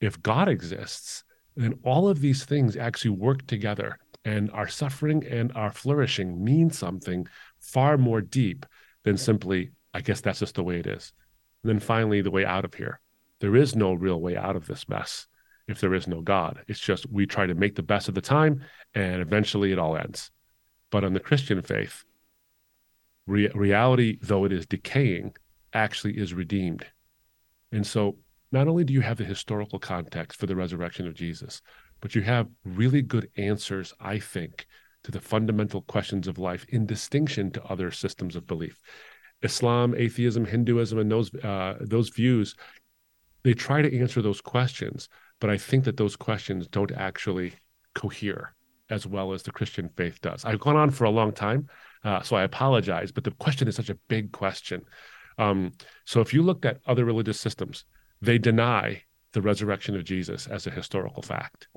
if 0.01 0.21
God 0.21 0.49
exists, 0.49 1.23
then 1.55 1.79
all 1.83 2.07
of 2.07 2.19
these 2.19 2.45
things 2.45 2.77
actually 2.77 3.11
work 3.11 3.45
together 3.47 3.97
and 4.25 4.51
our 4.51 4.67
suffering 4.67 5.25
and 5.25 5.51
our 5.53 5.71
flourishing 5.71 6.43
mean 6.43 6.69
something 6.69 7.27
far 7.59 7.97
more 7.97 8.21
deep 8.21 8.65
than 9.03 9.17
simply, 9.17 9.71
I 9.93 10.01
guess 10.01 10.21
that's 10.21 10.39
just 10.39 10.55
the 10.55 10.63
way 10.63 10.79
it 10.79 10.87
is. 10.87 11.13
And 11.67 11.75
then 11.75 11.85
finally, 11.85 12.21
the 12.21 12.31
way 12.31 12.45
out 12.45 12.63
of 12.63 12.75
here. 12.75 13.01
There 13.41 13.57
is 13.57 13.75
no 13.75 13.91
real 13.91 14.21
way 14.21 14.37
out 14.37 14.55
of 14.55 14.67
this 14.67 14.87
mess 14.87 15.27
if 15.67 15.81
there 15.81 15.93
is 15.93 16.07
no 16.07 16.21
God. 16.21 16.63
It's 16.69 16.79
just 16.79 17.11
we 17.11 17.25
try 17.25 17.45
to 17.45 17.55
make 17.55 17.75
the 17.75 17.83
best 17.83 18.07
of 18.07 18.15
the 18.15 18.21
time 18.21 18.61
and 18.95 19.21
eventually 19.21 19.73
it 19.73 19.77
all 19.77 19.97
ends. 19.97 20.31
But 20.91 21.03
on 21.03 21.11
the 21.11 21.19
Christian 21.19 21.61
faith, 21.61 22.05
re- 23.25 23.51
reality, 23.53 24.17
though 24.21 24.45
it 24.45 24.53
is 24.53 24.65
decaying, 24.65 25.35
actually 25.73 26.17
is 26.17 26.33
redeemed. 26.33 26.85
And 27.73 27.85
so 27.85 28.17
not 28.53 28.69
only 28.69 28.85
do 28.85 28.93
you 28.93 29.01
have 29.01 29.17
the 29.17 29.25
historical 29.25 29.77
context 29.77 30.39
for 30.39 30.45
the 30.45 30.55
resurrection 30.55 31.05
of 31.05 31.15
Jesus, 31.15 31.61
but 31.99 32.15
you 32.15 32.21
have 32.21 32.47
really 32.63 33.01
good 33.01 33.29
answers, 33.35 33.93
I 33.99 34.19
think, 34.19 34.67
to 35.03 35.11
the 35.11 35.19
fundamental 35.19 35.81
questions 35.81 36.29
of 36.29 36.39
life 36.39 36.65
in 36.69 36.85
distinction 36.85 37.51
to 37.51 37.63
other 37.65 37.91
systems 37.91 38.37
of 38.37 38.47
belief. 38.47 38.79
Islam, 39.41 39.93
atheism, 39.95 40.45
Hinduism, 40.45 40.99
and 40.99 41.11
those 41.11 41.33
uh, 41.35 41.75
those 41.79 42.09
views, 42.09 42.55
they 43.43 43.53
try 43.53 43.81
to 43.81 43.99
answer 43.99 44.21
those 44.21 44.41
questions, 44.41 45.09
but 45.39 45.49
I 45.49 45.57
think 45.57 45.85
that 45.85 45.97
those 45.97 46.15
questions 46.15 46.67
don't 46.67 46.91
actually 46.91 47.53
cohere 47.93 48.55
as 48.89 49.05
well 49.05 49.33
as 49.33 49.43
the 49.43 49.51
Christian 49.51 49.89
faith 49.97 50.21
does. 50.21 50.45
I've 50.45 50.59
gone 50.59 50.77
on 50.77 50.91
for 50.91 51.03
a 51.03 51.09
long 51.09 51.33
time, 51.33 51.67
uh, 52.03 52.21
so 52.21 52.35
I 52.35 52.43
apologize, 52.43 53.11
but 53.11 53.23
the 53.23 53.31
question 53.31 53.67
is 53.67 53.75
such 53.75 53.89
a 53.89 53.99
big 54.07 54.31
question. 54.31 54.81
Um, 55.37 55.73
so 56.05 56.21
if 56.21 56.33
you 56.33 56.41
looked 56.41 56.65
at 56.65 56.79
other 56.85 57.05
religious 57.05 57.39
systems, 57.39 57.85
they 58.21 58.37
deny 58.37 59.03
the 59.33 59.41
resurrection 59.41 59.95
of 59.95 60.03
Jesus 60.03 60.47
as 60.47 60.65
a 60.65 60.71
historical 60.71 61.21
fact. 61.21 61.67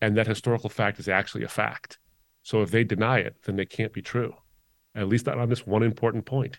And 0.00 0.16
that 0.16 0.26
historical 0.26 0.70
fact 0.70 0.98
is 0.98 1.08
actually 1.08 1.44
a 1.44 1.48
fact. 1.48 1.98
So 2.42 2.62
if 2.62 2.70
they 2.70 2.84
deny 2.84 3.18
it, 3.18 3.36
then 3.44 3.56
they 3.56 3.66
can't 3.66 3.92
be 3.92 4.02
true, 4.02 4.34
at 4.98 5.08
least 5.08 5.26
not 5.26 5.38
on 5.38 5.48
this 5.48 5.66
one 5.66 5.82
important 5.82 6.24
point. 6.26 6.58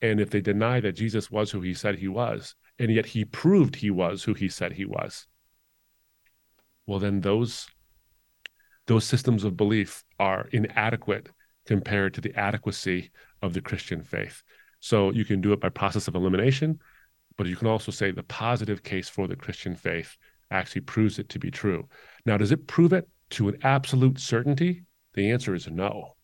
And 0.00 0.20
if 0.20 0.30
they 0.30 0.40
deny 0.40 0.80
that 0.80 0.92
Jesus 0.92 1.30
was 1.30 1.50
who 1.50 1.60
he 1.60 1.74
said 1.74 1.96
he 1.96 2.08
was, 2.08 2.54
and 2.78 2.92
yet 2.92 3.06
he 3.06 3.24
proved 3.24 3.76
he 3.76 3.90
was 3.90 4.22
who 4.22 4.34
he 4.34 4.48
said 4.48 4.72
he 4.72 4.84
was, 4.84 5.26
well, 6.86 6.98
then 6.98 7.20
those 7.20 7.68
those 8.86 9.04
systems 9.04 9.44
of 9.44 9.56
belief 9.56 10.02
are 10.18 10.48
inadequate 10.52 11.28
compared 11.66 12.14
to 12.14 12.22
the 12.22 12.34
adequacy 12.34 13.10
of 13.42 13.52
the 13.52 13.60
Christian 13.60 14.02
faith. 14.02 14.42
So 14.80 15.12
you 15.12 15.26
can 15.26 15.42
do 15.42 15.52
it 15.52 15.60
by 15.60 15.68
process 15.68 16.08
of 16.08 16.14
elimination, 16.14 16.78
but 17.36 17.46
you 17.46 17.56
can 17.56 17.68
also 17.68 17.92
say 17.92 18.10
the 18.10 18.22
positive 18.22 18.82
case 18.82 19.08
for 19.08 19.28
the 19.28 19.36
Christian 19.36 19.76
faith 19.76 20.16
actually 20.50 20.80
proves 20.80 21.18
it 21.18 21.28
to 21.28 21.38
be 21.38 21.50
true. 21.50 21.86
Now, 22.24 22.38
does 22.38 22.52
it 22.52 22.66
prove 22.66 22.94
it 22.94 23.06
to 23.30 23.48
an 23.48 23.58
absolute 23.62 24.18
certainty? 24.18 24.84
The 25.12 25.30
answer 25.30 25.54
is 25.54 25.68
no. 25.68 26.14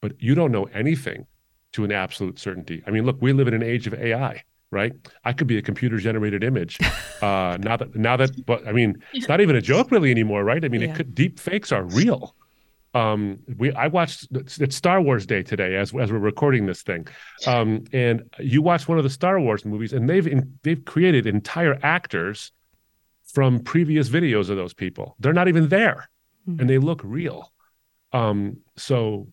But 0.00 0.20
you 0.20 0.34
don't 0.34 0.52
know 0.52 0.64
anything 0.64 1.26
to 1.72 1.84
an 1.84 1.92
absolute 1.92 2.38
certainty. 2.38 2.82
I 2.86 2.90
mean, 2.90 3.04
look, 3.04 3.20
we 3.20 3.32
live 3.32 3.48
in 3.48 3.54
an 3.54 3.62
age 3.62 3.86
of 3.86 3.94
AI 3.94 4.44
right? 4.72 4.92
I 5.24 5.32
could 5.32 5.46
be 5.46 5.58
a 5.58 5.62
computer 5.62 5.98
generated 5.98 6.44
image. 6.44 6.78
Uh, 7.20 7.58
now 7.60 7.76
that 7.76 7.94
now 7.94 8.16
that, 8.16 8.46
but 8.46 8.66
I 8.66 8.72
mean, 8.72 8.96
it's 9.12 9.28
not 9.28 9.42
even 9.42 9.54
a 9.54 9.60
joke 9.60 9.90
really 9.90 10.10
anymore, 10.10 10.42
right? 10.42 10.64
I 10.64 10.68
mean, 10.68 10.80
yeah. 10.80 10.88
it 10.88 10.96
could 10.96 11.14
deep 11.14 11.38
fakes 11.38 11.70
are 11.70 11.82
real. 11.82 12.34
Um, 12.94 13.40
we 13.58 13.72
I 13.74 13.88
watched 13.88 14.28
it's 14.32 14.74
Star 14.74 15.02
Wars 15.02 15.26
Day 15.26 15.42
today 15.42 15.76
as 15.76 15.94
as 15.94 16.10
we're 16.10 16.18
recording 16.18 16.64
this 16.64 16.80
thing, 16.80 17.06
um, 17.46 17.84
and 17.92 18.22
you 18.38 18.62
watch 18.62 18.88
one 18.88 18.96
of 18.96 19.04
the 19.04 19.10
Star 19.10 19.38
Wars 19.38 19.66
movies, 19.66 19.92
and 19.92 20.08
they've 20.08 20.26
in, 20.26 20.58
they've 20.62 20.82
created 20.82 21.26
entire 21.26 21.78
actors 21.82 22.52
from 23.34 23.60
previous 23.60 24.08
videos 24.08 24.48
of 24.48 24.56
those 24.56 24.72
people. 24.72 25.14
They're 25.20 25.34
not 25.34 25.48
even 25.48 25.68
there, 25.68 26.08
mm-hmm. 26.48 26.58
and 26.58 26.70
they 26.70 26.78
look 26.78 27.02
real. 27.04 27.52
Um, 28.14 28.60
so, 28.78 29.28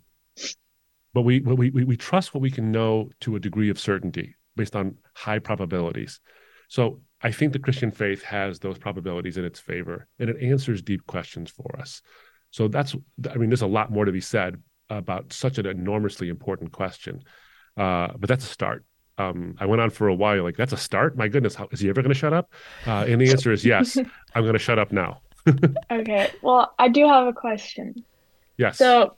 but 1.13 1.21
we, 1.21 1.39
we 1.39 1.69
we 1.69 1.83
we 1.83 1.97
trust 1.97 2.33
what 2.33 2.41
we 2.41 2.51
can 2.51 2.71
know 2.71 3.09
to 3.21 3.35
a 3.35 3.39
degree 3.39 3.69
of 3.69 3.79
certainty 3.79 4.35
based 4.55 4.75
on 4.75 4.97
high 5.13 5.39
probabilities. 5.39 6.19
So 6.67 7.01
I 7.21 7.31
think 7.31 7.53
the 7.53 7.59
Christian 7.59 7.91
faith 7.91 8.23
has 8.23 8.59
those 8.59 8.77
probabilities 8.77 9.37
in 9.37 9.45
its 9.45 9.59
favor 9.59 10.07
and 10.19 10.29
it 10.29 10.41
answers 10.41 10.81
deep 10.81 11.07
questions 11.07 11.49
for 11.49 11.79
us. 11.79 12.01
So 12.51 12.67
that's, 12.67 12.95
I 13.29 13.37
mean, 13.37 13.49
there's 13.49 13.61
a 13.61 13.67
lot 13.67 13.91
more 13.91 14.05
to 14.05 14.11
be 14.11 14.21
said 14.21 14.61
about 14.89 15.33
such 15.33 15.57
an 15.57 15.65
enormously 15.65 16.29
important 16.29 16.71
question. 16.71 17.23
Uh, 17.75 18.09
but 18.17 18.27
that's 18.27 18.45
a 18.45 18.49
start. 18.49 18.85
Um, 19.17 19.55
I 19.59 19.65
went 19.65 19.81
on 19.81 19.89
for 19.89 20.07
a 20.07 20.13
while, 20.13 20.43
like, 20.43 20.57
that's 20.57 20.73
a 20.73 20.77
start? 20.77 21.17
My 21.17 21.27
goodness, 21.27 21.55
how, 21.55 21.67
is 21.71 21.79
he 21.79 21.89
ever 21.89 22.01
going 22.01 22.13
to 22.13 22.19
shut 22.19 22.33
up? 22.33 22.51
Uh, 22.85 23.05
and 23.07 23.19
the 23.19 23.29
answer 23.31 23.51
is 23.51 23.65
yes. 23.65 23.97
I'm 24.35 24.43
going 24.43 24.53
to 24.53 24.59
shut 24.59 24.77
up 24.77 24.91
now. 24.91 25.21
okay. 25.91 26.31
Well, 26.41 26.73
I 26.77 26.89
do 26.89 27.07
have 27.07 27.27
a 27.27 27.33
question. 27.33 28.03
Yes. 28.57 28.77
So 28.77 29.15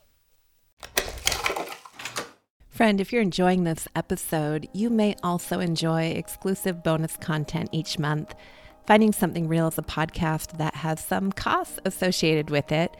Friend, 2.80 3.01
if 3.01 3.11
you're 3.11 3.21
enjoying 3.21 3.65
this 3.65 3.89
episode, 3.93 4.69
you 4.71 4.89
may 4.89 5.13
also 5.21 5.59
enjoy 5.59 6.11
exclusive 6.11 6.82
bonus 6.82 7.17
content 7.17 7.67
each 7.73 7.99
month. 7.99 8.34
Finding 8.88 9.11
Something 9.11 9.49
Real 9.49 9.67
is 9.67 9.77
a 9.77 9.82
podcast 9.82 10.59
that 10.59 10.75
has 10.75 11.01
some 11.01 11.34
costs 11.34 11.77
associated 11.84 12.49
with 12.49 12.71
it. 12.71 12.95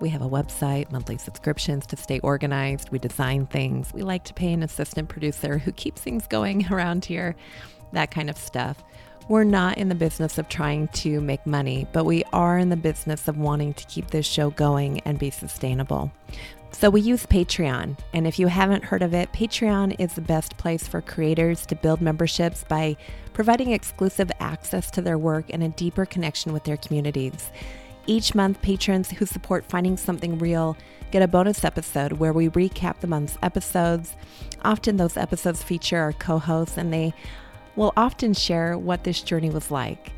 We 0.00 0.08
have 0.08 0.22
a 0.22 0.30
website, 0.30 0.90
monthly 0.90 1.18
subscriptions 1.18 1.86
to 1.88 1.96
stay 1.98 2.20
organized. 2.20 2.88
We 2.88 2.98
design 2.98 3.44
things. 3.44 3.92
We 3.92 4.00
like 4.00 4.24
to 4.24 4.32
pay 4.32 4.50
an 4.50 4.62
assistant 4.62 5.10
producer 5.10 5.58
who 5.58 5.72
keeps 5.72 6.00
things 6.00 6.26
going 6.26 6.66
around 6.72 7.04
here, 7.04 7.36
that 7.92 8.10
kind 8.10 8.30
of 8.30 8.38
stuff. 8.38 8.82
We're 9.28 9.44
not 9.44 9.76
in 9.76 9.90
the 9.90 9.94
business 9.94 10.38
of 10.38 10.48
trying 10.48 10.88
to 10.88 11.20
make 11.20 11.46
money, 11.46 11.86
but 11.92 12.04
we 12.04 12.24
are 12.32 12.56
in 12.56 12.70
the 12.70 12.78
business 12.78 13.28
of 13.28 13.36
wanting 13.36 13.74
to 13.74 13.84
keep 13.88 14.10
this 14.10 14.24
show 14.24 14.48
going 14.48 15.00
and 15.00 15.18
be 15.18 15.28
sustainable. 15.28 16.10
So 16.70 16.90
we 16.90 17.00
use 17.00 17.26
Patreon. 17.26 17.98
And 18.12 18.26
if 18.26 18.38
you 18.38 18.46
haven't 18.46 18.84
heard 18.84 19.02
of 19.02 19.14
it, 19.14 19.32
Patreon 19.32 19.96
is 19.98 20.14
the 20.14 20.20
best 20.20 20.56
place 20.58 20.86
for 20.86 21.00
creators 21.00 21.66
to 21.66 21.74
build 21.74 22.00
memberships 22.00 22.64
by 22.64 22.96
providing 23.32 23.72
exclusive 23.72 24.30
access 24.40 24.90
to 24.92 25.02
their 25.02 25.18
work 25.18 25.46
and 25.50 25.62
a 25.62 25.68
deeper 25.70 26.06
connection 26.06 26.52
with 26.52 26.64
their 26.64 26.76
communities. 26.76 27.50
Each 28.06 28.34
month, 28.34 28.62
patrons 28.62 29.10
who 29.10 29.26
support 29.26 29.66
Finding 29.66 29.96
Something 29.96 30.38
Real 30.38 30.76
get 31.10 31.22
a 31.22 31.28
bonus 31.28 31.64
episode 31.64 32.12
where 32.12 32.32
we 32.32 32.48
recap 32.48 33.00
the 33.00 33.06
month's 33.06 33.38
episodes. 33.42 34.14
Often, 34.62 34.96
those 34.96 35.16
episodes 35.16 35.62
feature 35.62 35.98
our 35.98 36.12
co 36.12 36.38
hosts, 36.38 36.78
and 36.78 36.92
they 36.92 37.12
will 37.76 37.92
often 37.96 38.34
share 38.34 38.78
what 38.78 39.04
this 39.04 39.20
journey 39.22 39.50
was 39.50 39.70
like. 39.70 40.12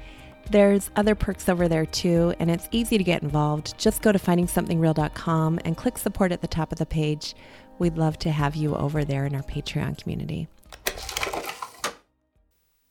There's 0.50 0.90
other 0.96 1.14
perks 1.14 1.48
over 1.48 1.68
there 1.68 1.86
too, 1.86 2.34
and 2.38 2.50
it's 2.50 2.68
easy 2.72 2.98
to 2.98 3.04
get 3.04 3.22
involved. 3.22 3.78
Just 3.78 4.02
go 4.02 4.12
to 4.12 4.18
findingsomethingreal.com 4.18 5.60
and 5.64 5.76
click 5.76 5.98
support 5.98 6.32
at 6.32 6.40
the 6.40 6.48
top 6.48 6.72
of 6.72 6.78
the 6.78 6.86
page. 6.86 7.34
We'd 7.78 7.96
love 7.96 8.18
to 8.20 8.30
have 8.30 8.56
you 8.56 8.74
over 8.74 9.04
there 9.04 9.26
in 9.26 9.34
our 9.34 9.42
Patreon 9.42 10.02
community. 10.02 10.48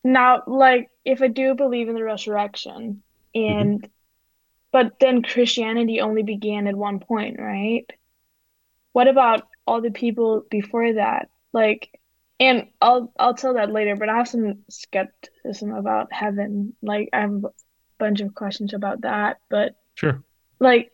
Now, 0.03 0.43
like, 0.47 0.89
if 1.03 1.21
I 1.21 1.27
do 1.27 1.53
believe 1.53 1.89
in 1.89 1.95
the 1.95 2.03
resurrection, 2.03 3.03
and 3.35 3.81
mm-hmm. 3.81 3.91
but 4.71 4.93
then 4.99 5.21
Christianity 5.21 5.99
only 5.99 6.23
began 6.23 6.67
at 6.67 6.75
one 6.75 6.99
point, 6.99 7.39
right? 7.39 7.85
What 8.93 9.07
about 9.07 9.47
all 9.67 9.81
the 9.81 9.91
people 9.91 10.43
before 10.49 10.93
that? 10.93 11.29
Like, 11.53 11.98
and 12.39 12.67
I'll 12.81 13.11
I'll 13.19 13.33
tell 13.33 13.55
that 13.55 13.71
later, 13.71 13.95
but 13.95 14.09
I 14.09 14.17
have 14.17 14.27
some 14.27 14.59
skepticism 14.69 15.73
about 15.73 16.13
heaven. 16.13 16.75
Like 16.81 17.09
I 17.11 17.21
have 17.21 17.43
a 17.43 17.49
bunch 17.97 18.21
of 18.21 18.33
questions 18.33 18.73
about 18.73 19.01
that, 19.01 19.37
but 19.49 19.75
sure. 19.95 20.23
Like 20.59 20.91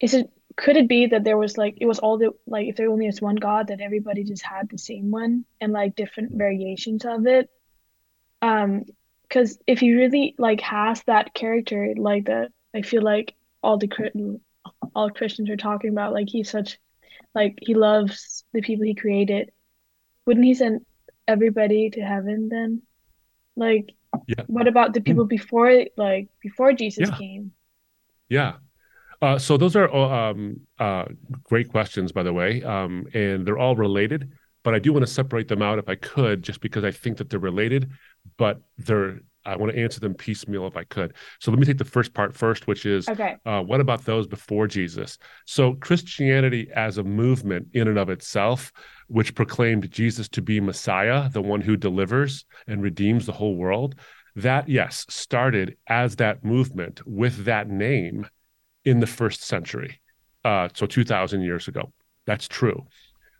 is 0.00 0.14
it 0.14 0.30
could 0.56 0.76
it 0.76 0.88
be 0.88 1.06
that 1.06 1.24
there 1.24 1.38
was 1.38 1.56
like 1.56 1.78
it 1.80 1.86
was 1.86 1.98
all 1.98 2.18
the 2.18 2.30
like 2.46 2.68
if 2.68 2.76
there 2.76 2.90
only 2.90 3.06
is 3.06 3.20
one 3.20 3.36
God 3.36 3.68
that 3.68 3.80
everybody 3.80 4.24
just 4.24 4.44
had 4.44 4.68
the 4.68 4.78
same 4.78 5.10
one 5.10 5.44
and 5.60 5.72
like 5.72 5.96
different 5.96 6.32
variations 6.32 7.04
of 7.04 7.26
it? 7.26 7.48
Um 8.42 8.84
because 9.22 9.58
if 9.66 9.80
he 9.80 9.94
really 9.94 10.34
like 10.38 10.60
has 10.60 11.02
that 11.04 11.32
character 11.34 11.94
like 11.96 12.26
that 12.26 12.52
I 12.74 12.82
feel 12.82 13.02
like 13.02 13.34
all 13.62 13.78
the 13.78 14.40
all 14.94 15.10
Christians 15.10 15.48
are 15.48 15.56
talking 15.56 15.90
about 15.90 16.12
like 16.12 16.28
he's 16.28 16.50
such 16.50 16.78
like 17.34 17.58
he 17.62 17.74
loves 17.74 18.44
the 18.52 18.60
people 18.60 18.84
he 18.84 18.94
created 18.94 19.50
wouldn't 20.26 20.44
he 20.44 20.54
send 20.54 20.84
everybody 21.26 21.90
to 21.90 22.00
heaven 22.00 22.48
then? 22.48 22.82
Like, 23.56 23.94
yeah. 24.26 24.44
what 24.46 24.68
about 24.68 24.94
the 24.94 25.00
people 25.00 25.24
before, 25.24 25.84
like 25.96 26.28
before 26.40 26.72
Jesus 26.72 27.08
yeah. 27.08 27.16
came? 27.16 27.52
Yeah. 28.28 28.54
Uh, 29.22 29.38
so 29.38 29.56
those 29.56 29.76
are 29.76 29.92
um, 29.94 30.60
uh, 30.78 31.06
great 31.44 31.70
questions, 31.70 32.12
by 32.12 32.22
the 32.22 32.32
way, 32.32 32.62
um, 32.62 33.06
and 33.14 33.46
they're 33.46 33.58
all 33.58 33.76
related. 33.76 34.30
But 34.62 34.74
I 34.74 34.78
do 34.78 34.92
want 34.92 35.06
to 35.06 35.12
separate 35.12 35.48
them 35.48 35.62
out 35.62 35.78
if 35.78 35.88
I 35.88 35.94
could, 35.94 36.42
just 36.42 36.60
because 36.60 36.84
I 36.84 36.90
think 36.90 37.18
that 37.18 37.30
they're 37.30 37.38
related, 37.38 37.90
but 38.38 38.60
they're 38.78 39.20
I 39.46 39.56
want 39.56 39.72
to 39.72 39.78
answer 39.78 40.00
them 40.00 40.14
piecemeal 40.14 40.66
if 40.66 40.76
I 40.76 40.84
could. 40.84 41.14
So 41.40 41.50
let 41.50 41.60
me 41.60 41.66
take 41.66 41.78
the 41.78 41.84
first 41.84 42.14
part 42.14 42.34
first, 42.34 42.66
which 42.66 42.86
is 42.86 43.08
Okay. 43.08 43.36
uh, 43.44 43.60
what 43.62 43.80
about 43.80 44.04
those 44.04 44.26
before 44.26 44.66
Jesus? 44.66 45.18
So 45.46 45.74
Christianity 45.74 46.68
as 46.74 46.98
a 46.98 47.04
movement 47.04 47.68
in 47.72 47.88
and 47.88 47.98
of 47.98 48.10
itself, 48.10 48.72
which 49.08 49.34
proclaimed 49.34 49.90
Jesus 49.90 50.28
to 50.30 50.42
be 50.42 50.60
Messiah, 50.60 51.28
the 51.28 51.42
one 51.42 51.60
who 51.60 51.76
delivers 51.76 52.44
and 52.66 52.82
redeems 52.82 53.26
the 53.26 53.32
whole 53.32 53.56
world, 53.56 53.96
that 54.36 54.68
yes 54.68 55.06
started 55.08 55.76
as 55.86 56.16
that 56.16 56.44
movement 56.44 57.00
with 57.06 57.44
that 57.44 57.68
name 57.68 58.26
in 58.84 59.00
the 59.00 59.06
first 59.06 59.42
century, 59.42 60.00
uh, 60.44 60.68
so 60.74 60.86
two 60.86 61.04
thousand 61.04 61.42
years 61.42 61.68
ago. 61.68 61.92
That's 62.26 62.48
true, 62.48 62.86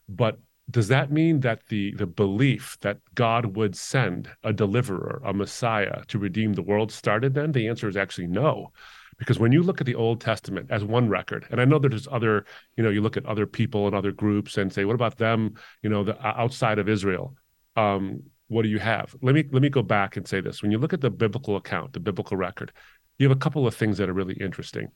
but 0.08 0.38
does 0.70 0.88
that 0.88 1.12
mean 1.12 1.40
that 1.40 1.66
the 1.68 1.94
the 1.94 2.06
belief 2.06 2.78
that 2.80 2.98
God 3.14 3.56
would 3.56 3.76
send 3.76 4.30
a 4.42 4.52
deliverer, 4.52 5.20
a 5.24 5.32
Messiah, 5.32 6.04
to 6.08 6.18
redeem 6.18 6.54
the 6.54 6.62
world 6.62 6.90
started 6.90 7.34
then? 7.34 7.52
The 7.52 7.68
answer 7.68 7.88
is 7.88 7.96
actually 7.96 8.28
no. 8.28 8.72
Because 9.18 9.38
when 9.38 9.52
you 9.52 9.62
look 9.62 9.80
at 9.80 9.86
the 9.86 9.94
Old 9.94 10.20
Testament 10.20 10.70
as 10.70 10.82
one 10.82 11.08
record, 11.08 11.46
and 11.50 11.60
I 11.60 11.64
know 11.64 11.78
there's 11.78 12.08
other, 12.10 12.46
you 12.76 12.82
know, 12.82 12.90
you 12.90 13.00
look 13.00 13.16
at 13.16 13.26
other 13.26 13.46
people 13.46 13.86
and 13.86 13.94
other 13.94 14.10
groups 14.10 14.56
and 14.56 14.72
say, 14.72 14.84
what 14.84 14.94
about 14.94 15.18
them, 15.18 15.54
you 15.82 15.90
know, 15.90 16.02
the 16.02 16.26
outside 16.26 16.80
of 16.80 16.88
Israel? 16.88 17.36
Um, 17.76 18.24
what 18.48 18.62
do 18.62 18.68
you 18.68 18.78
have? 18.78 19.14
Let 19.22 19.34
me 19.34 19.44
let 19.52 19.62
me 19.62 19.68
go 19.68 19.82
back 19.82 20.16
and 20.16 20.26
say 20.26 20.40
this. 20.40 20.62
When 20.62 20.70
you 20.70 20.78
look 20.78 20.92
at 20.92 21.00
the 21.00 21.10
biblical 21.10 21.56
account, 21.56 21.92
the 21.92 22.00
biblical 22.00 22.36
record, 22.36 22.72
you 23.18 23.28
have 23.28 23.36
a 23.36 23.40
couple 23.40 23.66
of 23.66 23.74
things 23.74 23.98
that 23.98 24.08
are 24.08 24.14
really 24.14 24.34
interesting. 24.34 24.88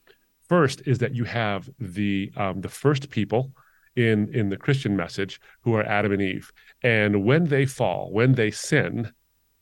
First 0.47 0.81
is 0.85 0.97
that 0.99 1.15
you 1.15 1.25
have 1.25 1.69
the 1.79 2.31
um, 2.35 2.61
the 2.61 2.69
first 2.69 3.09
people 3.09 3.53
in 3.99 4.33
in 4.33 4.49
the 4.49 4.57
Christian 4.57 4.95
message 4.95 5.39
who 5.61 5.75
are 5.75 5.83
Adam 5.83 6.11
and 6.13 6.21
Eve, 6.21 6.51
and 6.81 7.23
when 7.25 7.45
they 7.45 7.65
fall, 7.65 8.11
when 8.11 8.33
they 8.33 8.51
sin, 8.51 9.11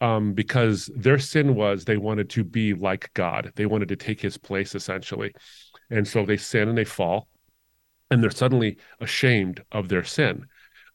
um, 0.02 0.34
because 0.34 0.90
their 0.96 1.20
sin 1.20 1.56
was 1.56 1.86
they 1.86 1.98
wanted 1.98 2.30
to 2.32 2.44
be 2.44 2.74
like 2.74 3.12
God, 3.14 3.52
they 3.56 3.66
wanted 3.66 3.90
to 3.90 3.96
take 3.96 4.22
His 4.22 4.38
place 4.38 4.76
essentially, 4.76 5.34
and 5.90 6.08
so 6.08 6.26
they 6.26 6.38
sin 6.38 6.70
and 6.70 6.78
they 6.78 6.86
fall, 6.86 7.28
and 8.12 8.22
they're 8.22 8.30
suddenly 8.30 8.78
ashamed 9.00 9.64
of 9.72 9.90
their 9.90 10.04
sin. 10.04 10.46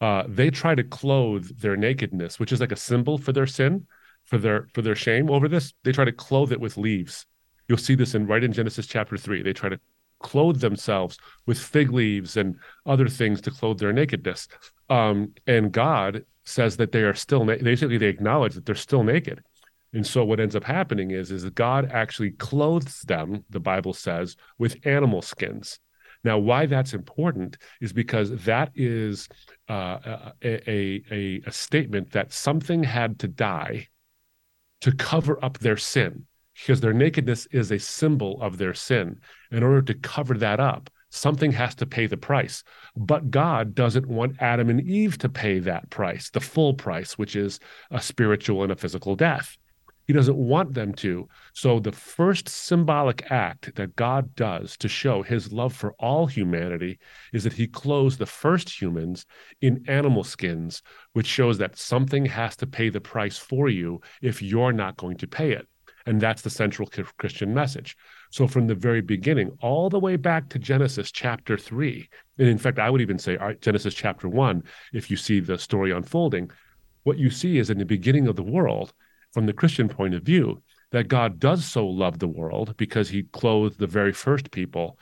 Uh, 0.00 0.24
they 0.28 0.50
try 0.50 0.74
to 0.74 0.84
clothe 0.84 1.46
their 1.60 1.76
nakedness, 1.76 2.40
which 2.40 2.52
is 2.52 2.60
like 2.60 2.72
a 2.72 2.76
symbol 2.76 3.18
for 3.18 3.32
their 3.32 3.46
sin, 3.46 3.86
for 4.24 4.38
their 4.38 4.68
for 4.74 4.82
their 4.82 4.96
shame 4.96 5.30
over 5.30 5.48
this. 5.48 5.74
They 5.84 5.92
try 5.92 6.04
to 6.04 6.12
clothe 6.12 6.52
it 6.52 6.60
with 6.60 6.76
leaves. 6.76 7.26
You'll 7.68 7.78
see 7.78 7.94
this 7.94 8.14
in 8.14 8.26
right 8.26 8.44
in 8.44 8.52
Genesis 8.52 8.86
chapter 8.86 9.16
three. 9.16 9.42
They 9.42 9.52
try 9.52 9.68
to 9.68 9.80
clothe 10.22 10.60
themselves 10.60 11.18
with 11.46 11.58
fig 11.58 11.92
leaves 11.92 12.36
and 12.36 12.56
other 12.86 13.08
things 13.08 13.40
to 13.42 13.50
clothe 13.50 13.78
their 13.78 13.92
nakedness. 13.92 14.48
Um, 14.88 15.32
and 15.46 15.72
God 15.72 16.24
says 16.44 16.76
that 16.78 16.92
they 16.92 17.02
are 17.02 17.14
still 17.14 17.44
na- 17.44 17.56
basically 17.56 17.98
they 17.98 18.06
acknowledge 18.06 18.54
that 18.54 18.66
they're 18.66 18.74
still 18.74 19.04
naked. 19.04 19.42
And 19.92 20.06
so 20.06 20.24
what 20.24 20.40
ends 20.40 20.56
up 20.56 20.64
happening 20.64 21.10
is 21.10 21.30
is 21.30 21.42
that 21.42 21.54
God 21.54 21.90
actually 21.92 22.30
clothes 22.30 23.02
them, 23.02 23.44
the 23.50 23.60
Bible 23.60 23.92
says, 23.92 24.36
with 24.58 24.86
animal 24.86 25.22
skins. 25.22 25.78
Now, 26.24 26.38
why 26.38 26.66
that's 26.66 26.94
important 26.94 27.58
is 27.80 27.92
because 27.92 28.30
that 28.44 28.70
is 28.74 29.28
uh, 29.68 30.30
a, 30.42 31.02
a, 31.10 31.42
a 31.46 31.52
statement 31.52 32.12
that 32.12 32.32
something 32.32 32.84
had 32.84 33.18
to 33.20 33.28
die 33.28 33.88
to 34.82 34.92
cover 34.92 35.44
up 35.44 35.58
their 35.58 35.76
sin 35.76 36.26
because 36.54 36.80
their 36.80 36.92
nakedness 36.92 37.46
is 37.50 37.72
a 37.72 37.78
symbol 37.78 38.40
of 38.40 38.58
their 38.58 38.74
sin. 38.74 39.20
In 39.52 39.62
order 39.62 39.82
to 39.82 39.94
cover 39.94 40.34
that 40.38 40.60
up, 40.60 40.90
something 41.10 41.52
has 41.52 41.74
to 41.76 41.86
pay 41.86 42.06
the 42.06 42.16
price. 42.16 42.64
But 42.96 43.30
God 43.30 43.74
doesn't 43.74 44.08
want 44.08 44.40
Adam 44.40 44.70
and 44.70 44.80
Eve 44.80 45.18
to 45.18 45.28
pay 45.28 45.58
that 45.60 45.90
price, 45.90 46.30
the 46.30 46.40
full 46.40 46.74
price, 46.74 47.18
which 47.18 47.36
is 47.36 47.60
a 47.90 48.00
spiritual 48.00 48.62
and 48.62 48.72
a 48.72 48.76
physical 48.76 49.14
death. 49.14 49.56
He 50.06 50.12
doesn't 50.12 50.36
want 50.36 50.74
them 50.74 50.94
to. 50.94 51.28
So, 51.52 51.78
the 51.78 51.92
first 51.92 52.48
symbolic 52.48 53.30
act 53.30 53.76
that 53.76 53.94
God 53.94 54.34
does 54.34 54.76
to 54.78 54.88
show 54.88 55.22
his 55.22 55.52
love 55.52 55.72
for 55.72 55.92
all 55.98 56.26
humanity 56.26 56.98
is 57.32 57.44
that 57.44 57.52
he 57.52 57.68
clothes 57.68 58.16
the 58.16 58.26
first 58.26 58.68
humans 58.68 59.26
in 59.60 59.84
animal 59.86 60.24
skins, 60.24 60.82
which 61.12 61.26
shows 61.26 61.58
that 61.58 61.78
something 61.78 62.26
has 62.26 62.56
to 62.56 62.66
pay 62.66 62.88
the 62.88 63.00
price 63.00 63.38
for 63.38 63.68
you 63.68 64.00
if 64.20 64.42
you're 64.42 64.72
not 64.72 64.96
going 64.96 65.18
to 65.18 65.28
pay 65.28 65.52
it. 65.52 65.68
And 66.04 66.20
that's 66.20 66.42
the 66.42 66.50
central 66.50 66.88
Christian 67.18 67.54
message. 67.54 67.96
So, 68.32 68.48
from 68.48 68.66
the 68.66 68.74
very 68.74 69.02
beginning, 69.02 69.50
all 69.60 69.90
the 69.90 70.00
way 70.00 70.16
back 70.16 70.48
to 70.48 70.58
Genesis 70.58 71.12
chapter 71.12 71.58
three, 71.58 72.08
and 72.38 72.48
in 72.48 72.56
fact, 72.56 72.78
I 72.78 72.88
would 72.88 73.02
even 73.02 73.18
say 73.18 73.36
Genesis 73.60 73.92
chapter 73.92 74.26
one, 74.26 74.62
if 74.94 75.10
you 75.10 75.18
see 75.18 75.38
the 75.38 75.58
story 75.58 75.90
unfolding, 75.90 76.50
what 77.02 77.18
you 77.18 77.28
see 77.28 77.58
is 77.58 77.68
in 77.68 77.76
the 77.76 77.84
beginning 77.84 78.28
of 78.28 78.36
the 78.36 78.42
world, 78.42 78.94
from 79.32 79.44
the 79.44 79.52
Christian 79.52 79.86
point 79.86 80.14
of 80.14 80.22
view, 80.22 80.62
that 80.92 81.08
God 81.08 81.40
does 81.40 81.66
so 81.66 81.86
love 81.86 82.18
the 82.18 82.26
world 82.26 82.74
because 82.78 83.10
he 83.10 83.24
clothed 83.24 83.78
the 83.78 83.86
very 83.86 84.14
first 84.14 84.50
people 84.50 84.98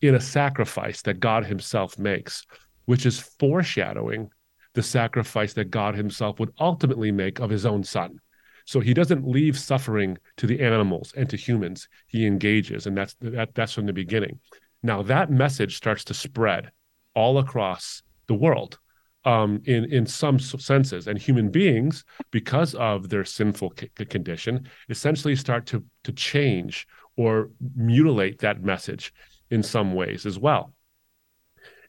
in 0.00 0.16
a 0.16 0.20
sacrifice 0.20 1.02
that 1.02 1.20
God 1.20 1.44
himself 1.44 2.00
makes, 2.00 2.44
which 2.86 3.06
is 3.06 3.20
foreshadowing 3.38 4.28
the 4.74 4.82
sacrifice 4.82 5.52
that 5.52 5.70
God 5.70 5.94
himself 5.94 6.40
would 6.40 6.52
ultimately 6.58 7.12
make 7.12 7.38
of 7.38 7.48
his 7.48 7.64
own 7.64 7.84
son. 7.84 8.18
So 8.64 8.80
he 8.80 8.94
doesn't 8.94 9.26
leave 9.26 9.58
suffering 9.58 10.18
to 10.36 10.46
the 10.46 10.60
animals 10.60 11.12
and 11.16 11.28
to 11.30 11.36
humans. 11.36 11.88
He 12.06 12.26
engages, 12.26 12.86
and 12.86 12.96
that's 12.96 13.14
that, 13.20 13.54
that's 13.54 13.72
from 13.72 13.86
the 13.86 13.92
beginning. 13.92 14.40
Now 14.82 15.02
that 15.02 15.30
message 15.30 15.76
starts 15.76 16.04
to 16.04 16.14
spread 16.14 16.70
all 17.14 17.38
across 17.38 18.02
the 18.26 18.34
world 18.34 18.78
um, 19.24 19.62
in 19.64 19.84
in 19.92 20.06
some 20.06 20.38
senses, 20.38 21.06
and 21.06 21.18
human 21.18 21.50
beings, 21.50 22.04
because 22.30 22.74
of 22.74 23.08
their 23.08 23.24
sinful 23.24 23.74
c- 23.78 23.88
condition, 24.06 24.68
essentially 24.88 25.36
start 25.36 25.66
to 25.66 25.84
to 26.04 26.12
change 26.12 26.86
or 27.16 27.50
mutilate 27.76 28.38
that 28.38 28.62
message 28.62 29.12
in 29.50 29.62
some 29.62 29.94
ways 29.94 30.26
as 30.26 30.38
well. 30.38 30.72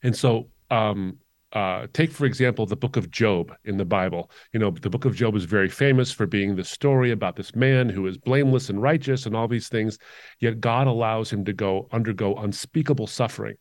And 0.04 0.16
so 0.16 0.50
um, 0.70 1.18
uh, 1.54 1.86
take 1.94 2.12
for 2.12 2.26
example 2.26 2.66
the 2.66 2.76
book 2.76 2.98
of 2.98 3.12
job 3.12 3.56
in 3.64 3.78
the 3.78 3.86
bible. 3.86 4.32
You 4.54 4.60
know 4.60 4.72
the 4.72 4.90
book 4.90 5.06
of 5.06 5.16
job 5.16 5.36
is 5.36 5.46
very 5.46 5.70
famous 5.70 6.12
for 6.12 6.26
being 6.26 6.56
the 6.56 6.64
story 6.64 7.12
about 7.12 7.36
this 7.36 7.56
man 7.56 7.90
who 7.90 8.08
is 8.08 8.18
blameless 8.18 8.70
and 8.70 8.82
righteous 8.82 9.28
and 9.28 9.36
all 9.36 9.48
these 9.48 9.70
things 9.70 10.00
yet 10.40 10.60
god 10.60 10.88
allows 10.88 11.32
him 11.32 11.46
to 11.46 11.54
go 11.54 11.88
undergo 11.92 12.36
unspeakable 12.36 13.08
suffering. 13.08 13.56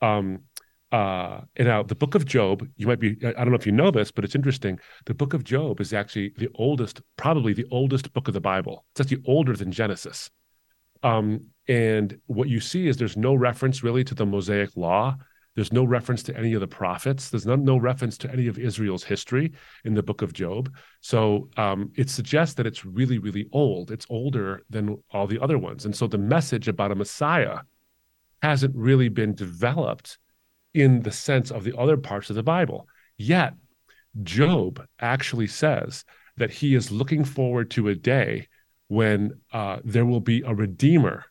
Um, 0.00 0.44
uh, 0.92 1.40
and 1.56 1.66
now 1.66 1.82
the 1.82 1.96
book 1.96 2.14
of 2.14 2.24
job 2.24 2.64
you 2.76 2.86
might 2.86 3.00
be 3.00 3.16
i 3.24 3.32
don't 3.32 3.50
know 3.50 3.56
if 3.56 3.66
you 3.66 3.72
know 3.72 3.90
this 3.90 4.12
but 4.12 4.24
it's 4.24 4.36
interesting. 4.36 4.78
The 5.06 5.14
book 5.14 5.34
of 5.34 5.42
job 5.42 5.80
is 5.80 5.92
actually 5.92 6.32
the 6.38 6.50
oldest 6.54 7.02
probably 7.16 7.52
the 7.52 7.66
oldest 7.72 8.12
book 8.12 8.28
of 8.28 8.34
the 8.34 8.40
bible. 8.40 8.84
It's 8.92 9.00
actually 9.00 9.24
older 9.26 9.56
than 9.56 9.72
genesis. 9.72 10.30
Um, 11.02 11.46
and 11.66 12.18
what 12.26 12.48
you 12.48 12.60
see 12.60 12.86
is 12.86 12.96
there's 12.96 13.16
no 13.16 13.34
reference 13.34 13.82
really 13.82 14.04
to 14.04 14.14
the 14.14 14.24
mosaic 14.24 14.76
law 14.76 15.16
there's 15.54 15.72
no 15.72 15.84
reference 15.84 16.22
to 16.24 16.36
any 16.36 16.54
of 16.54 16.60
the 16.60 16.66
prophets. 16.66 17.30
There's 17.30 17.46
no, 17.46 17.54
no 17.54 17.76
reference 17.76 18.18
to 18.18 18.30
any 18.30 18.48
of 18.48 18.58
Israel's 18.58 19.04
history 19.04 19.52
in 19.84 19.94
the 19.94 20.02
book 20.02 20.22
of 20.22 20.32
Job. 20.32 20.74
So 21.00 21.48
um, 21.56 21.92
it 21.96 22.10
suggests 22.10 22.54
that 22.56 22.66
it's 22.66 22.84
really, 22.84 23.18
really 23.18 23.48
old. 23.52 23.90
It's 23.90 24.06
older 24.10 24.62
than 24.68 25.00
all 25.10 25.26
the 25.26 25.40
other 25.40 25.58
ones. 25.58 25.84
And 25.84 25.94
so 25.94 26.06
the 26.06 26.18
message 26.18 26.66
about 26.66 26.90
a 26.90 26.96
Messiah 26.96 27.58
hasn't 28.42 28.74
really 28.74 29.08
been 29.08 29.34
developed 29.34 30.18
in 30.74 31.02
the 31.02 31.12
sense 31.12 31.52
of 31.52 31.62
the 31.62 31.76
other 31.78 31.96
parts 31.96 32.30
of 32.30 32.36
the 32.36 32.42
Bible. 32.42 32.88
Yet, 33.16 33.54
Job 34.22 34.84
actually 34.98 35.46
says 35.46 36.04
that 36.36 36.50
he 36.50 36.74
is 36.74 36.90
looking 36.90 37.24
forward 37.24 37.70
to 37.72 37.88
a 37.88 37.94
day 37.94 38.48
when 38.88 39.40
uh, 39.52 39.78
there 39.84 40.04
will 40.04 40.20
be 40.20 40.42
a 40.42 40.54
redeemer 40.54 41.24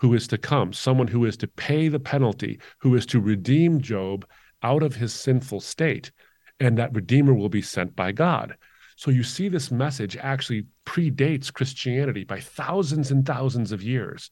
who 0.00 0.14
is 0.14 0.26
to 0.28 0.38
come, 0.38 0.72
someone 0.72 1.06
who 1.06 1.24
is 1.24 1.36
to 1.38 1.46
pay 1.46 1.88
the 1.88 2.00
penalty, 2.00 2.58
who 2.78 2.94
is 2.94 3.06
to 3.06 3.20
redeem 3.20 3.80
Job 3.80 4.26
out 4.62 4.82
of 4.82 4.96
his 4.96 5.12
sinful 5.12 5.60
state. 5.60 6.10
And 6.58 6.76
that 6.78 6.94
Redeemer 6.94 7.34
will 7.34 7.48
be 7.48 7.62
sent 7.62 7.96
by 7.96 8.12
God. 8.12 8.56
So 8.96 9.10
you 9.10 9.22
see, 9.22 9.48
this 9.48 9.70
message 9.70 10.16
actually 10.16 10.66
predates 10.84 11.52
Christianity 11.52 12.24
by 12.24 12.40
thousands 12.40 13.10
and 13.10 13.24
thousands 13.24 13.72
of 13.72 13.82
years. 13.82 14.30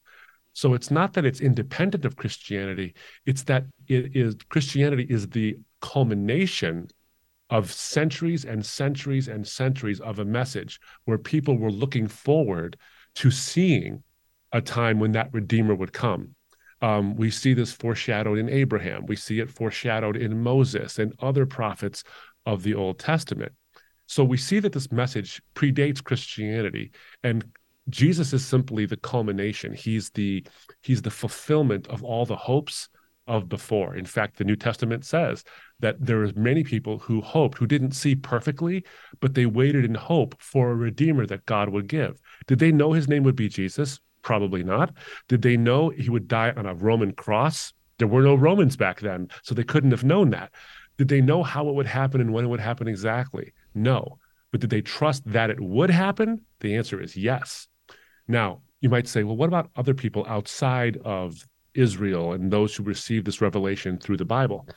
So 0.53 0.73
it's 0.73 0.91
not 0.91 1.13
that 1.13 1.25
it's 1.25 1.41
independent 1.41 2.05
of 2.05 2.15
Christianity, 2.15 2.93
it's 3.25 3.43
that 3.43 3.65
it 3.87 4.15
is 4.15 4.35
Christianity 4.49 5.07
is 5.09 5.27
the 5.29 5.57
culmination 5.81 6.87
of 7.49 7.71
centuries 7.71 8.45
and 8.45 8.63
centuries 8.63 9.27
and 9.27 9.47
centuries 9.47 9.99
of 9.99 10.19
a 10.19 10.25
message 10.25 10.79
where 11.05 11.17
people 11.17 11.57
were 11.57 11.71
looking 11.71 12.07
forward 12.07 12.77
to 13.15 13.31
seeing 13.31 14.03
a 14.51 14.61
time 14.61 14.99
when 14.99 15.11
that 15.13 15.33
Redeemer 15.33 15.75
would 15.75 15.93
come. 15.93 16.35
Um, 16.81 17.15
we 17.15 17.29
see 17.29 17.53
this 17.53 17.71
foreshadowed 17.71 18.37
in 18.37 18.49
Abraham. 18.49 19.05
We 19.05 19.15
see 19.15 19.39
it 19.39 19.49
foreshadowed 19.49 20.15
in 20.15 20.41
Moses 20.41 20.97
and 20.97 21.13
other 21.19 21.45
prophets 21.45 22.03
of 22.45 22.63
the 22.63 22.73
Old 22.73 22.99
Testament. 22.99 23.51
So 24.07 24.23
we 24.23 24.37
see 24.37 24.59
that 24.59 24.71
this 24.71 24.91
message 24.91 25.41
predates 25.55 26.03
Christianity, 26.03 26.91
and 27.23 27.45
Jesus 27.89 28.33
is 28.33 28.45
simply 28.45 28.85
the 28.85 28.97
culmination. 28.97 29.73
He's 29.73 30.09
the 30.11 30.45
he's 30.81 31.01
the 31.01 31.11
fulfillment 31.11 31.87
of 31.87 32.03
all 32.03 32.25
the 32.25 32.35
hopes 32.35 32.89
of 33.27 33.47
before. 33.47 33.95
In 33.95 34.05
fact, 34.05 34.37
the 34.37 34.43
New 34.43 34.55
Testament 34.55 35.05
says 35.05 35.43
that 35.79 36.03
there 36.03 36.23
are 36.23 36.31
many 36.35 36.63
people 36.63 36.97
who 36.97 37.21
hoped, 37.21 37.59
who 37.59 37.67
didn't 37.67 37.91
see 37.91 38.15
perfectly, 38.15 38.83
but 39.19 39.35
they 39.35 39.45
waited 39.45 39.85
in 39.85 39.93
hope 39.93 40.35
for 40.41 40.71
a 40.71 40.75
redeemer 40.75 41.27
that 41.27 41.45
God 41.45 41.69
would 41.69 41.87
give. 41.87 42.19
Did 42.47 42.57
they 42.57 42.71
know 42.71 42.93
his 42.93 43.07
name 43.07 43.23
would 43.23 43.35
be 43.35 43.47
Jesus? 43.47 43.99
Probably 44.21 44.63
not. 44.63 44.93
Did 45.27 45.41
they 45.41 45.57
know 45.57 45.89
he 45.89 46.09
would 46.09 46.27
die 46.27 46.51
on 46.55 46.65
a 46.65 46.73
Roman 46.73 47.13
cross? 47.13 47.73
There 47.97 48.07
were 48.07 48.21
no 48.21 48.35
Romans 48.35 48.75
back 48.77 48.99
then, 48.99 49.29
so 49.43 49.53
they 49.53 49.63
couldn't 49.63 49.91
have 49.91 50.03
known 50.03 50.29
that. 50.31 50.51
Did 50.97 51.07
they 51.07 51.21
know 51.21 51.43
how 51.43 51.69
it 51.69 51.75
would 51.75 51.85
happen 51.85 52.21
and 52.21 52.33
when 52.33 52.45
it 52.45 52.49
would 52.49 52.59
happen 52.59 52.87
exactly? 52.87 53.53
No. 53.73 54.19
But 54.51 54.61
did 54.61 54.69
they 54.69 54.81
trust 54.81 55.23
that 55.27 55.49
it 55.49 55.59
would 55.59 55.89
happen? 55.89 56.41
The 56.59 56.75
answer 56.75 57.01
is 57.01 57.15
yes. 57.15 57.67
Now, 58.27 58.61
you 58.81 58.89
might 58.89 59.07
say, 59.07 59.23
well, 59.23 59.37
what 59.37 59.47
about 59.47 59.69
other 59.75 59.93
people 59.93 60.25
outside 60.27 60.97
of 61.03 61.45
Israel 61.73 62.33
and 62.33 62.51
those 62.51 62.75
who 62.75 62.83
received 62.83 63.27
this 63.27 63.41
revelation 63.41 63.97
through 63.97 64.17
the 64.17 64.25
Bible? 64.25 64.67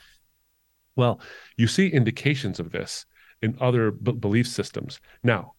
Well, 0.97 1.21
you 1.57 1.67
see 1.67 1.89
indications 1.89 2.61
of 2.61 2.71
this 2.71 3.07
in 3.41 3.57
other 3.61 3.91
b- 3.91 4.13
belief 4.13 4.47
systems. 4.47 5.01
Now, 5.23 5.55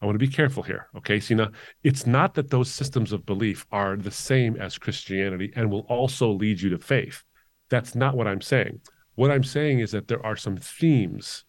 I 0.00 0.06
want 0.06 0.14
to 0.14 0.26
be 0.26 0.32
careful 0.32 0.62
here, 0.62 0.88
okay, 0.96 1.20
Signe? 1.20 1.48
It's 1.82 2.06
not 2.06 2.34
that 2.34 2.50
those 2.50 2.70
systems 2.70 3.12
of 3.12 3.26
belief 3.26 3.66
are 3.70 3.96
the 3.96 4.10
same 4.10 4.56
as 4.56 4.78
Christianity 4.78 5.52
and 5.54 5.70
will 5.70 5.86
also 5.88 6.30
lead 6.30 6.60
you 6.60 6.70
to 6.70 6.78
faith. 6.78 7.22
That's 7.68 7.94
not 7.94 8.16
what 8.16 8.26
I'm 8.26 8.40
saying. 8.40 8.80
What 9.16 9.30
I'm 9.30 9.44
saying 9.44 9.80
is 9.80 9.90
that 9.90 10.08
there 10.08 10.24
are 10.24 10.36
some 10.36 10.56
themes 10.56 11.44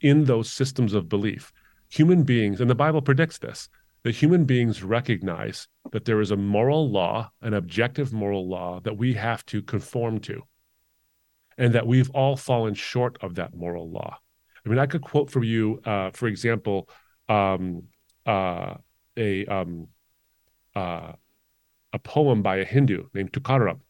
in 0.00 0.24
those 0.24 0.52
systems 0.52 0.92
of 0.92 1.08
belief. 1.08 1.52
Human 1.88 2.22
beings, 2.24 2.60
and 2.60 2.68
the 2.68 2.74
Bible 2.74 3.00
predicts 3.00 3.38
this, 3.38 3.68
that 4.02 4.14
human 4.14 4.44
beings 4.44 4.82
recognize 4.82 5.66
that 5.92 6.04
there 6.04 6.20
is 6.20 6.30
a 6.30 6.36
moral 6.36 6.90
law, 6.90 7.30
an 7.42 7.54
objective 7.54 8.12
moral 8.12 8.48
law 8.48 8.80
that 8.80 8.96
we 8.96 9.14
have 9.14 9.44
to 9.46 9.62
conform 9.62 10.20
to, 10.20 10.42
and 11.58 11.72
that 11.72 11.86
we've 11.86 12.10
all 12.10 12.36
fallen 12.36 12.74
short 12.74 13.16
of 13.22 13.34
that 13.36 13.54
moral 13.54 13.90
law. 13.90 14.18
I 14.64 14.68
mean, 14.68 14.78
I 14.78 14.86
could 14.86 15.02
quote 15.02 15.30
for 15.30 15.42
you, 15.42 15.80
uh, 15.84 16.10
for 16.10 16.28
example, 16.28 16.88
um, 17.28 17.84
uh, 18.24 18.74
a 19.16 19.46
um, 19.46 19.88
uh, 20.74 21.12
a 21.92 21.98
poem 21.98 22.42
by 22.42 22.56
a 22.56 22.64
Hindu 22.64 23.06
named 23.14 23.32
Tukaram, 23.32 23.80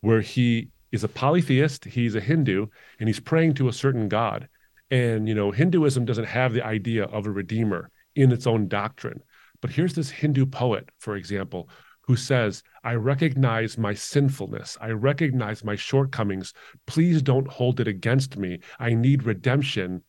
where 0.00 0.20
he 0.20 0.70
is 0.92 1.04
a 1.04 1.08
polytheist, 1.08 1.84
he's 1.84 2.14
a 2.14 2.20
Hindu, 2.20 2.66
and 2.98 3.08
he's 3.08 3.20
praying 3.20 3.54
to 3.54 3.68
a 3.68 3.72
certain 3.72 4.08
god. 4.08 4.48
And 4.90 5.28
you 5.28 5.34
know, 5.34 5.50
Hinduism 5.50 6.04
doesn't 6.04 6.24
have 6.26 6.52
the 6.52 6.64
idea 6.64 7.04
of 7.04 7.26
a 7.26 7.30
redeemer 7.30 7.90
in 8.14 8.32
its 8.32 8.46
own 8.46 8.68
doctrine. 8.68 9.20
But 9.60 9.70
here's 9.70 9.94
this 9.94 10.10
Hindu 10.10 10.46
poet, 10.46 10.90
for 10.98 11.16
example, 11.16 11.68
who 12.02 12.16
says, 12.16 12.62
I 12.82 12.94
recognize 12.94 13.78
my 13.78 13.94
sinfulness. 13.94 14.76
I 14.80 14.90
recognize 14.90 15.64
my 15.64 15.74
shortcomings. 15.74 16.52
Please 16.86 17.22
don't 17.22 17.48
hold 17.48 17.80
it 17.80 17.88
against 17.88 18.36
me. 18.36 18.60
I 18.78 18.92
need 18.92 19.22
redemption. 19.22 20.02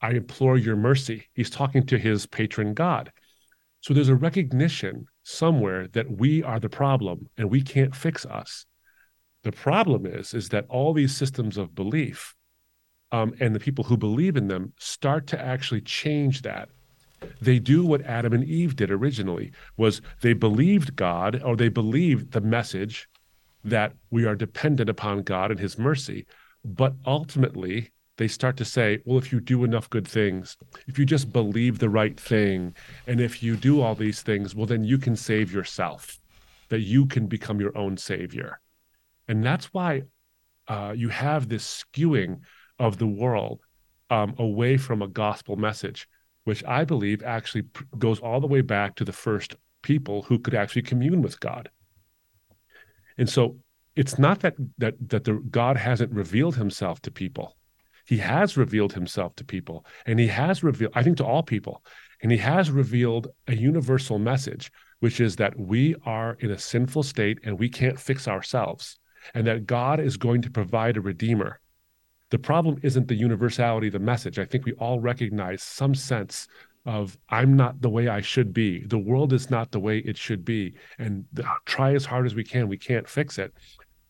I 0.00 0.12
implore 0.12 0.58
your 0.58 0.76
mercy. 0.76 1.28
He's 1.34 1.50
talking 1.50 1.86
to 1.86 1.98
his 1.98 2.26
patron 2.26 2.74
God. 2.74 3.12
So 3.80 3.94
there's 3.94 4.08
a 4.08 4.14
recognition 4.14 5.06
somewhere 5.22 5.88
that 5.88 6.10
we 6.10 6.42
are 6.42 6.60
the 6.60 6.68
problem 6.68 7.28
and 7.36 7.50
we 7.50 7.62
can't 7.62 7.94
fix 7.94 8.24
us. 8.26 8.66
The 9.42 9.52
problem 9.52 10.06
is, 10.06 10.32
is 10.34 10.48
that 10.50 10.66
all 10.68 10.92
these 10.92 11.14
systems 11.14 11.56
of 11.56 11.74
belief 11.74 12.34
um, 13.12 13.34
and 13.40 13.54
the 13.54 13.60
people 13.60 13.84
who 13.84 13.96
believe 13.96 14.36
in 14.36 14.48
them 14.48 14.72
start 14.78 15.26
to 15.28 15.40
actually 15.40 15.82
change 15.82 16.42
that 16.42 16.68
they 17.40 17.58
do 17.58 17.84
what 17.84 18.02
adam 18.02 18.32
and 18.32 18.44
eve 18.44 18.76
did 18.76 18.90
originally 18.90 19.52
was 19.76 20.02
they 20.20 20.32
believed 20.32 20.96
god 20.96 21.40
or 21.44 21.56
they 21.56 21.68
believed 21.68 22.32
the 22.32 22.40
message 22.40 23.08
that 23.64 23.94
we 24.10 24.26
are 24.26 24.34
dependent 24.34 24.90
upon 24.90 25.22
god 25.22 25.50
and 25.50 25.60
his 25.60 25.78
mercy 25.78 26.26
but 26.64 26.94
ultimately 27.06 27.90
they 28.16 28.28
start 28.28 28.56
to 28.56 28.64
say 28.64 28.98
well 29.04 29.18
if 29.18 29.32
you 29.32 29.40
do 29.40 29.64
enough 29.64 29.90
good 29.90 30.06
things 30.06 30.56
if 30.86 30.98
you 30.98 31.04
just 31.04 31.32
believe 31.32 31.78
the 31.78 31.88
right 31.88 32.18
thing 32.18 32.74
and 33.06 33.20
if 33.20 33.42
you 33.42 33.56
do 33.56 33.80
all 33.80 33.94
these 33.94 34.22
things 34.22 34.54
well 34.54 34.66
then 34.66 34.84
you 34.84 34.98
can 34.98 35.16
save 35.16 35.52
yourself 35.52 36.20
that 36.68 36.80
you 36.80 37.06
can 37.06 37.26
become 37.26 37.60
your 37.60 37.76
own 37.76 37.96
savior 37.96 38.60
and 39.28 39.44
that's 39.44 39.72
why 39.72 40.02
uh, 40.68 40.92
you 40.96 41.08
have 41.08 41.48
this 41.48 41.84
skewing 41.84 42.40
of 42.78 42.98
the 42.98 43.06
world 43.06 43.60
um, 44.10 44.34
away 44.38 44.76
from 44.76 45.02
a 45.02 45.08
gospel 45.08 45.56
message 45.56 46.08
which 46.44 46.62
I 46.64 46.84
believe 46.84 47.22
actually 47.22 47.64
goes 47.98 48.20
all 48.20 48.40
the 48.40 48.46
way 48.46 48.60
back 48.60 48.94
to 48.96 49.04
the 49.04 49.12
first 49.12 49.56
people 49.82 50.22
who 50.22 50.38
could 50.38 50.54
actually 50.54 50.82
commune 50.82 51.22
with 51.22 51.40
God. 51.40 51.70
And 53.18 53.28
so 53.28 53.58
it's 53.96 54.18
not 54.18 54.40
that 54.40 54.54
that 54.78 54.94
that 55.08 55.24
the 55.24 55.34
God 55.50 55.76
hasn't 55.76 56.12
revealed 56.12 56.56
himself 56.56 57.00
to 57.02 57.10
people. 57.10 57.56
He 58.04 58.18
has 58.18 58.56
revealed 58.56 58.92
himself 58.92 59.34
to 59.36 59.44
people 59.44 59.86
and 60.06 60.18
he 60.18 60.28
has 60.28 60.62
revealed 60.62 60.92
I 60.94 61.02
think 61.02 61.16
to 61.18 61.24
all 61.24 61.42
people 61.42 61.82
and 62.22 62.30
he 62.30 62.38
has 62.38 62.70
revealed 62.70 63.28
a 63.48 63.54
universal 63.54 64.18
message 64.18 64.70
which 65.00 65.20
is 65.20 65.36
that 65.36 65.58
we 65.58 65.94
are 66.06 66.36
in 66.40 66.50
a 66.50 66.58
sinful 66.58 67.02
state 67.02 67.38
and 67.44 67.58
we 67.58 67.68
can't 67.68 67.98
fix 67.98 68.28
ourselves 68.28 68.98
and 69.34 69.46
that 69.46 69.66
God 69.66 70.00
is 70.00 70.16
going 70.16 70.42
to 70.42 70.50
provide 70.50 70.96
a 70.96 71.00
redeemer 71.00 71.60
the 72.34 72.38
problem 72.38 72.80
isn't 72.82 73.06
the 73.06 73.14
universality 73.14 73.86
of 73.86 73.92
the 73.92 74.00
message. 74.00 74.40
I 74.40 74.44
think 74.44 74.64
we 74.64 74.72
all 74.72 74.98
recognize 74.98 75.62
some 75.62 75.94
sense 75.94 76.48
of 76.84 77.16
I'm 77.28 77.54
not 77.54 77.80
the 77.80 77.88
way 77.88 78.08
I 78.08 78.22
should 78.22 78.52
be. 78.52 78.84
The 78.84 78.98
world 78.98 79.32
is 79.32 79.50
not 79.50 79.70
the 79.70 79.78
way 79.78 79.98
it 79.98 80.16
should 80.16 80.44
be. 80.44 80.74
And 80.98 81.26
try 81.64 81.94
as 81.94 82.04
hard 82.04 82.26
as 82.26 82.34
we 82.34 82.42
can, 82.42 82.66
we 82.66 82.76
can't 82.76 83.08
fix 83.08 83.38
it. 83.38 83.54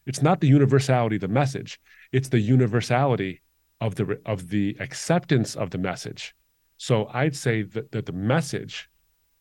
It's 0.06 0.22
not 0.22 0.40
the 0.40 0.48
universality 0.48 1.16
of 1.16 1.20
the 1.20 1.28
message. 1.28 1.78
It's 2.12 2.30
the 2.30 2.40
universality 2.40 3.42
of 3.84 3.96
the 3.96 4.18
of 4.24 4.48
the 4.48 4.74
acceptance 4.80 5.54
of 5.54 5.68
the 5.68 5.78
message. 5.78 6.34
So 6.78 7.06
I'd 7.12 7.36
say 7.36 7.62
that, 7.62 7.92
that 7.92 8.06
the 8.06 8.12
message, 8.12 8.88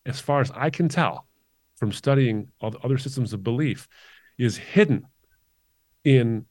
as 0.04 0.20
far 0.20 0.40
as 0.42 0.50
I 0.54 0.68
can 0.68 0.88
tell 0.88 1.26
from 1.76 1.92
studying 1.92 2.48
all 2.60 2.70
the 2.70 2.78
other 2.80 2.98
systems 2.98 3.32
of 3.32 3.42
belief, 3.42 3.88
is 4.36 4.58
hidden 4.58 5.06
in 6.04 6.44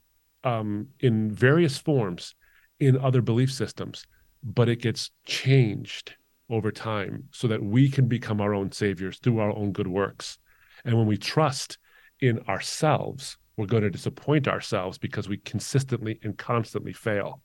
um, 0.44 0.88
in 1.00 1.32
various 1.32 1.78
forms 1.78 2.34
in 2.80 2.98
other 2.98 3.22
belief 3.22 3.52
systems, 3.52 4.08
but 4.44 4.68
it 4.68 4.82
gets 4.82 5.12
changed 5.26 6.16
over 6.50 6.72
time 6.72 7.26
so 7.32 7.48
that 7.48 7.64
we 7.64 7.90
can 7.90 8.08
become 8.08 8.42
our 8.42 8.56
own 8.56 8.72
saviors 8.72 9.20
through 9.20 9.40
our 9.40 9.56
own 9.56 9.72
good 9.72 9.88
works. 9.88 10.40
And 10.84 10.98
when 10.98 11.06
we 11.06 11.18
trust 11.18 11.78
in 12.20 12.40
ourselves, 12.50 13.38
we're 13.56 13.68
going 13.68 13.84
to 13.84 13.90
disappoint 13.92 14.48
ourselves 14.48 14.98
because 14.98 15.30
we 15.30 15.38
consistently 15.38 16.20
and 16.24 16.36
constantly 16.38 16.94
fail. 16.94 17.44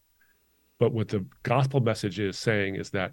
But 0.79 0.93
what 0.93 1.09
the 1.09 1.25
gospel 1.43 1.81
message 1.81 2.19
is 2.19 2.39
saying 2.39 2.77
is 2.77 2.91
that 2.91 3.13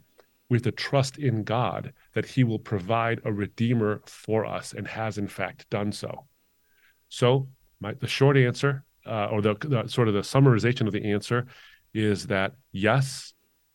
we 0.49 0.57
have 0.57 0.63
to 0.63 0.72
trust 0.72 1.18
in 1.18 1.43
God 1.43 1.93
that 2.13 2.26
He 2.26 2.43
will 2.43 2.59
provide 2.59 3.20
a 3.26 3.34
redeemer 3.34 4.01
for 4.05 4.45
us 4.45 4.74
and 4.74 4.88
has, 4.88 5.18
in 5.18 5.28
fact, 5.28 5.70
done 5.70 5.91
so. 5.91 6.26
So, 7.09 7.47
my, 7.80 7.93
the 7.93 8.07
short 8.07 8.38
answer 8.38 8.84
uh, 9.05 9.28
or 9.32 9.41
the, 9.41 9.55
the 9.55 9.88
sort 9.88 10.07
of 10.07 10.13
the 10.13 10.22
summarization 10.22 10.88
of 10.88 10.93
the 10.93 11.11
answer 11.11 11.47
is 11.93 12.28
that 12.28 12.53
yes, 12.72 13.34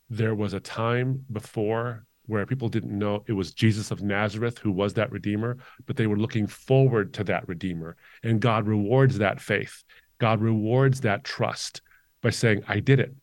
there 0.08 0.34
was 0.34 0.52
a 0.52 0.60
time 0.60 1.24
before 1.32 2.04
where 2.26 2.46
people 2.46 2.68
didn't 2.68 2.96
know 2.96 3.24
it 3.26 3.32
was 3.32 3.52
Jesus 3.52 3.90
of 3.90 4.02
Nazareth 4.02 4.58
who 4.58 4.70
was 4.70 4.94
that 4.94 5.10
Redeemer, 5.10 5.56
but 5.86 5.96
they 5.96 6.06
were 6.06 6.16
looking 6.16 6.46
forward 6.46 7.12
to 7.14 7.24
that 7.24 7.48
Redeemer. 7.48 7.96
And 8.22 8.40
God 8.40 8.66
rewards 8.66 9.18
that 9.18 9.40
faith. 9.40 9.82
God 10.18 10.40
rewards 10.40 11.00
that 11.00 11.24
trust 11.24 11.82
by 12.22 12.30
saying, 12.30 12.62
I 12.68 12.78
did 12.78 13.00
it. 13.00 13.14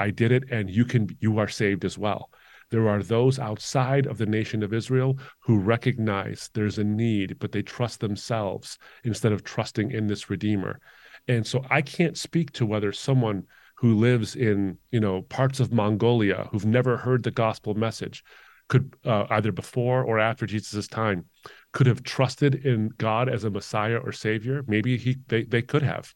I 0.00 0.10
did 0.10 0.32
it, 0.32 0.50
and 0.50 0.70
you 0.70 0.84
can 0.84 1.16
you 1.20 1.38
are 1.38 1.48
saved 1.48 1.84
as 1.84 1.96
well. 1.98 2.30
There 2.70 2.88
are 2.88 3.02
those 3.02 3.38
outside 3.38 4.06
of 4.06 4.16
the 4.16 4.26
nation 4.26 4.62
of 4.62 4.72
Israel 4.72 5.18
who 5.40 5.58
recognize 5.58 6.50
there's 6.54 6.78
a 6.78 6.84
need, 6.84 7.38
but 7.38 7.52
they 7.52 7.62
trust 7.62 8.00
themselves 8.00 8.78
instead 9.04 9.32
of 9.32 9.44
trusting 9.44 9.90
in 9.90 10.06
this 10.06 10.30
Redeemer. 10.30 10.80
And 11.28 11.46
so 11.46 11.64
I 11.68 11.82
can't 11.82 12.16
speak 12.16 12.52
to 12.52 12.66
whether 12.66 12.92
someone 12.92 13.44
who 13.76 13.96
lives 13.96 14.36
in, 14.36 14.78
you 14.90 15.00
know, 15.00 15.22
parts 15.22 15.60
of 15.60 15.72
Mongolia 15.72 16.48
who've 16.50 16.66
never 16.66 16.96
heard 16.96 17.22
the 17.22 17.30
gospel 17.30 17.74
message 17.74 18.22
could 18.68 18.94
uh, 19.04 19.26
either 19.30 19.52
before 19.52 20.04
or 20.04 20.18
after 20.18 20.46
Jesus' 20.46 20.86
time 20.86 21.26
could 21.72 21.86
have 21.88 22.02
trusted 22.04 22.66
in 22.66 22.90
God 22.98 23.28
as 23.28 23.44
a 23.44 23.50
Messiah 23.50 23.98
or 23.98 24.12
Savior. 24.12 24.64
Maybe 24.66 24.96
he 24.96 25.16
they, 25.26 25.42
they 25.42 25.62
could 25.62 25.82
have. 25.82 26.14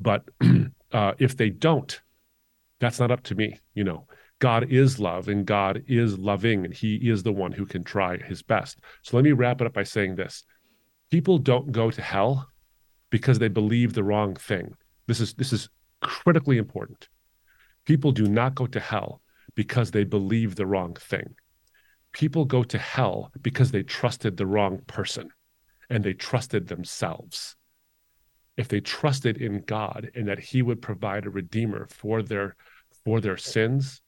But 0.00 0.24
uh, 0.92 1.12
if 1.18 1.36
they 1.36 1.50
don't, 1.50 2.00
that's 2.80 3.00
not 3.00 3.10
up 3.10 3.22
to 3.24 3.34
me. 3.34 3.58
You 3.74 3.84
know, 3.84 4.06
God 4.38 4.70
is 4.70 5.00
love 5.00 5.28
and 5.28 5.46
God 5.46 5.82
is 5.86 6.18
loving 6.18 6.64
and 6.64 6.74
he 6.74 6.96
is 6.96 7.22
the 7.22 7.32
one 7.32 7.52
who 7.52 7.66
can 7.66 7.84
try 7.84 8.18
his 8.18 8.42
best. 8.42 8.78
So 9.02 9.16
let 9.16 9.24
me 9.24 9.32
wrap 9.32 9.60
it 9.60 9.66
up 9.66 9.72
by 9.72 9.84
saying 9.84 10.16
this. 10.16 10.44
People 11.10 11.38
don't 11.38 11.72
go 11.72 11.90
to 11.90 12.02
hell 12.02 12.48
because 13.10 13.38
they 13.38 13.48
believe 13.48 13.94
the 13.94 14.04
wrong 14.04 14.34
thing. 14.34 14.74
This 15.06 15.20
is 15.20 15.34
this 15.34 15.52
is 15.52 15.68
critically 16.02 16.58
important. 16.58 17.08
People 17.84 18.12
do 18.12 18.26
not 18.26 18.54
go 18.54 18.66
to 18.66 18.80
hell 18.80 19.22
because 19.54 19.90
they 19.90 20.04
believe 20.04 20.54
the 20.54 20.66
wrong 20.66 20.94
thing. 20.94 21.34
People 22.12 22.44
go 22.44 22.62
to 22.64 22.78
hell 22.78 23.30
because 23.40 23.70
they 23.70 23.82
trusted 23.82 24.36
the 24.36 24.46
wrong 24.46 24.80
person 24.86 25.30
and 25.88 26.04
they 26.04 26.12
trusted 26.12 26.66
themselves. 26.66 27.56
If 28.56 28.68
they 28.68 28.80
trusted 28.80 29.36
in 29.36 29.62
God 29.62 30.10
and 30.14 30.26
that 30.28 30.38
he 30.38 30.62
would 30.62 30.80
provide 30.80 31.26
a 31.26 31.30
redeemer 31.30 31.86
for 31.86 32.22
their 32.22 32.56
for 33.04 33.20
their 33.20 33.36
sins 33.36 34.00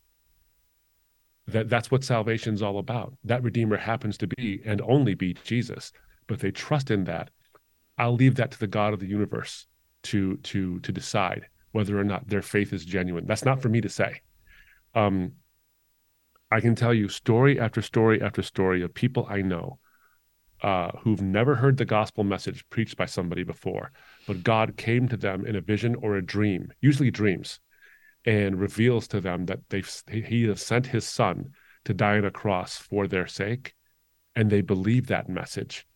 that 1.49 1.71
that's 1.71 1.91
what 1.91 2.05
salvation's 2.05 2.63
all 2.63 2.79
about. 2.79 3.15
That 3.25 3.43
redeemer 3.43 3.79
happens 3.79 4.19
to 4.19 4.27
be 4.27 4.61
and 4.67 4.83
only 4.83 5.15
be 5.15 5.35
Jesus. 5.45 5.93
But 6.27 6.41
they 6.41 6.51
trust 6.51 6.91
in 6.91 7.05
that. 7.05 7.31
I'll 7.97 8.15
leave 8.15 8.37
that 8.37 8.51
to 8.53 8.59
the 8.59 8.67
God 8.67 8.93
of 8.93 9.01
the 9.01 9.07
universe 9.07 9.67
to 10.05 10.37
to 10.37 10.79
to 10.81 10.93
decide 10.93 11.47
whether 11.73 11.99
or 11.99 12.05
not 12.05 12.29
their 12.29 12.43
faith 12.43 12.73
is 12.73 12.85
genuine. 12.85 13.27
That's 13.27 13.45
not 13.45 13.61
for 13.61 13.69
me 13.69 13.81
to 13.81 13.89
say. 13.89 14.21
Um 14.95 15.33
I 16.51 16.61
can 16.61 16.75
tell 16.75 16.95
you 16.95 17.09
story 17.09 17.59
after 17.59 17.83
story 17.83 18.23
after 18.23 18.43
story 18.43 18.83
of 18.83 18.95
people 18.95 19.27
I 19.29 19.43
know 19.43 19.79
uh, 20.63 20.91
who've 21.01 21.23
never 21.23 21.55
heard 21.55 21.77
the 21.77 21.85
gospel 21.85 22.25
message 22.25 22.69
preached 22.71 22.97
by 22.97 23.07
somebody 23.07 23.45
before, 23.45 23.93
but 24.27 24.43
God 24.43 24.77
came 24.77 25.09
to 25.09 25.17
them 25.17 25.47
in 25.47 25.57
a 25.57 25.61
vision 25.61 25.95
or 25.97 26.17
a 26.17 26.25
dream, 26.25 26.73
usually 26.81 27.11
dreams, 27.11 27.61
and 28.25 28.61
reveals 28.61 29.07
to 29.09 29.21
them 29.21 29.47
that 29.47 29.61
they've 29.69 30.03
He 30.11 30.45
has 30.45 30.61
sent 30.61 30.87
His 30.87 31.07
Son 31.07 31.51
to 31.85 31.95
die 31.95 32.19
on 32.19 32.25
a 32.25 32.31
cross 32.31 32.77
for 32.77 33.07
their 33.07 33.27
sake, 33.27 33.75
and 34.35 34.51
they 34.51 34.61
believe 34.61 35.07
that 35.07 35.29
message, 35.29 35.87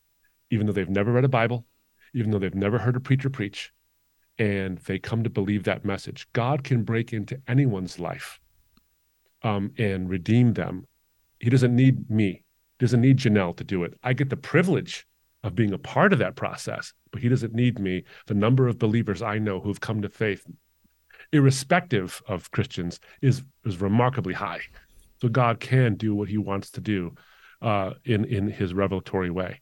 even 0.50 0.66
though 0.66 0.72
they've 0.72 0.88
never 0.88 1.12
read 1.12 1.24
a 1.24 1.28
Bible, 1.28 1.66
even 2.14 2.30
though 2.30 2.38
they've 2.38 2.54
never 2.54 2.78
heard 2.78 2.96
a 2.96 3.00
preacher 3.00 3.30
preach, 3.30 3.72
and 4.38 4.78
they 4.78 4.98
come 4.98 5.24
to 5.24 5.30
believe 5.30 5.64
that 5.64 5.84
message. 5.84 6.26
God 6.32 6.64
can 6.64 6.84
break 6.84 7.12
into 7.12 7.40
anyone's 7.48 7.98
life 7.98 8.40
um, 9.42 9.72
and 9.76 10.08
redeem 10.08 10.54
them. 10.54 10.86
He 11.40 11.50
doesn't 11.50 11.74
need 11.74 12.08
me 12.08 12.41
doesn't 12.82 13.00
need 13.00 13.18
Janell 13.18 13.56
to 13.56 13.64
do 13.64 13.84
it. 13.84 13.98
I 14.02 14.12
get 14.12 14.28
the 14.28 14.36
privilege 14.36 15.06
of 15.44 15.54
being 15.54 15.72
a 15.72 15.78
part 15.78 16.12
of 16.12 16.18
that 16.18 16.36
process, 16.36 16.92
but 17.10 17.20
he 17.20 17.28
doesn't 17.28 17.54
need 17.54 17.78
me. 17.78 18.04
The 18.26 18.34
number 18.34 18.68
of 18.68 18.78
believers 18.78 19.22
I 19.22 19.38
know 19.38 19.60
who've 19.60 19.80
come 19.80 20.02
to 20.02 20.08
faith, 20.08 20.46
irrespective 21.32 22.22
of 22.28 22.50
Christians, 22.50 23.00
is 23.20 23.42
is 23.64 23.80
remarkably 23.80 24.34
high. 24.34 24.60
So 25.20 25.28
God 25.28 25.60
can 25.60 25.94
do 25.94 26.14
what 26.14 26.28
He 26.28 26.38
wants 26.38 26.70
to 26.70 26.80
do 26.80 27.14
uh, 27.60 27.92
in 28.04 28.24
in 28.24 28.48
His 28.48 28.74
revelatory 28.74 29.30
way, 29.30 29.60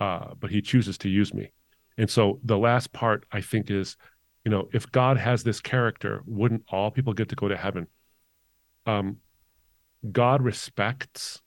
uh, 0.00 0.34
but 0.38 0.50
He 0.50 0.60
chooses 0.60 0.98
to 0.98 1.08
use 1.08 1.32
me. 1.32 1.52
And 1.96 2.08
so 2.08 2.40
the 2.44 2.58
last 2.58 2.92
part 2.92 3.26
I 3.32 3.40
think 3.40 3.70
is, 3.70 3.96
you 4.44 4.50
know, 4.50 4.68
if 4.72 4.90
God 4.90 5.16
has 5.16 5.42
this 5.42 5.60
character, 5.60 6.22
wouldn't 6.26 6.64
all 6.68 6.90
people 6.90 7.12
get 7.12 7.28
to 7.30 7.36
go 7.36 7.48
to 7.48 7.56
heaven? 7.56 7.88
Um, 8.86 9.18
God 10.12 10.42
respects 10.42 11.42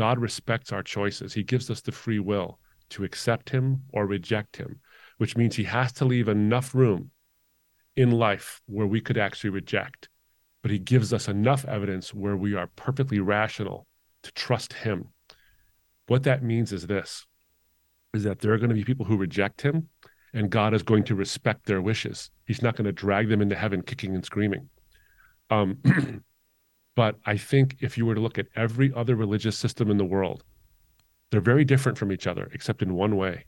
God 0.00 0.18
respects 0.18 0.72
our 0.72 0.82
choices. 0.82 1.34
He 1.34 1.42
gives 1.42 1.68
us 1.68 1.82
the 1.82 1.92
free 1.92 2.20
will 2.20 2.58
to 2.88 3.04
accept 3.04 3.50
him 3.50 3.82
or 3.92 4.06
reject 4.06 4.56
him, 4.56 4.80
which 5.18 5.36
means 5.36 5.54
he 5.56 5.64
has 5.64 5.92
to 5.92 6.06
leave 6.06 6.26
enough 6.26 6.74
room 6.74 7.10
in 7.96 8.10
life 8.10 8.62
where 8.64 8.86
we 8.86 9.02
could 9.02 9.18
actually 9.18 9.50
reject. 9.50 10.08
But 10.62 10.70
he 10.70 10.78
gives 10.78 11.12
us 11.12 11.28
enough 11.28 11.66
evidence 11.66 12.14
where 12.14 12.34
we 12.34 12.54
are 12.54 12.70
perfectly 12.76 13.18
rational 13.20 13.86
to 14.22 14.32
trust 14.32 14.72
him. 14.72 15.08
What 16.06 16.22
that 16.22 16.42
means 16.42 16.72
is 16.72 16.86
this 16.86 17.26
is 18.14 18.24
that 18.24 18.38
there 18.38 18.54
are 18.54 18.58
going 18.58 18.70
to 18.70 18.74
be 18.74 18.84
people 18.84 19.04
who 19.04 19.18
reject 19.18 19.60
him 19.60 19.90
and 20.32 20.48
God 20.48 20.72
is 20.72 20.82
going 20.82 21.04
to 21.04 21.14
respect 21.14 21.66
their 21.66 21.82
wishes. 21.82 22.30
He's 22.46 22.62
not 22.62 22.74
going 22.74 22.86
to 22.86 22.92
drag 22.92 23.28
them 23.28 23.42
into 23.42 23.54
heaven 23.54 23.82
kicking 23.82 24.14
and 24.14 24.24
screaming. 24.24 24.70
Um, 25.50 25.76
But 26.96 27.16
I 27.24 27.36
think 27.36 27.76
if 27.80 27.96
you 27.96 28.04
were 28.06 28.14
to 28.14 28.20
look 28.20 28.38
at 28.38 28.48
every 28.56 28.92
other 28.94 29.14
religious 29.14 29.56
system 29.56 29.90
in 29.90 29.96
the 29.96 30.04
world, 30.04 30.42
they're 31.30 31.40
very 31.40 31.64
different 31.64 31.96
from 31.96 32.12
each 32.12 32.26
other, 32.26 32.50
except 32.52 32.82
in 32.82 32.94
one 32.94 33.16
way. 33.16 33.44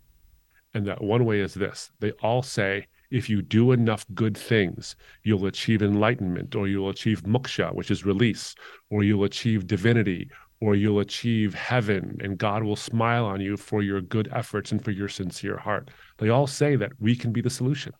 And 0.74 0.86
that 0.86 1.02
one 1.02 1.24
way 1.24 1.40
is 1.40 1.54
this 1.54 1.90
they 2.00 2.12
all 2.22 2.42
say, 2.42 2.86
if 3.10 3.28
you 3.28 3.42
do 3.42 3.72
enough 3.72 4.06
good 4.14 4.38
things, 4.38 4.96
you'll 5.22 5.46
achieve 5.46 5.82
enlightenment, 5.82 6.54
or 6.54 6.66
you'll 6.66 6.88
achieve 6.88 7.24
moksha, 7.24 7.74
which 7.74 7.90
is 7.90 8.06
release, 8.06 8.54
or 8.88 9.04
you'll 9.04 9.24
achieve 9.24 9.66
divinity, 9.66 10.30
or 10.60 10.74
you'll 10.74 11.00
achieve 11.00 11.52
heaven, 11.52 12.16
and 12.22 12.38
God 12.38 12.62
will 12.62 12.76
smile 12.76 13.26
on 13.26 13.40
you 13.40 13.56
for 13.58 13.82
your 13.82 14.00
good 14.00 14.30
efforts 14.32 14.72
and 14.72 14.82
for 14.82 14.92
your 14.92 15.08
sincere 15.08 15.58
heart. 15.58 15.90
They 16.18 16.30
all 16.30 16.46
say 16.46 16.76
that 16.76 16.92
we 17.00 17.14
can 17.14 17.32
be 17.32 17.42
the 17.42 17.50
solution. 17.50 17.92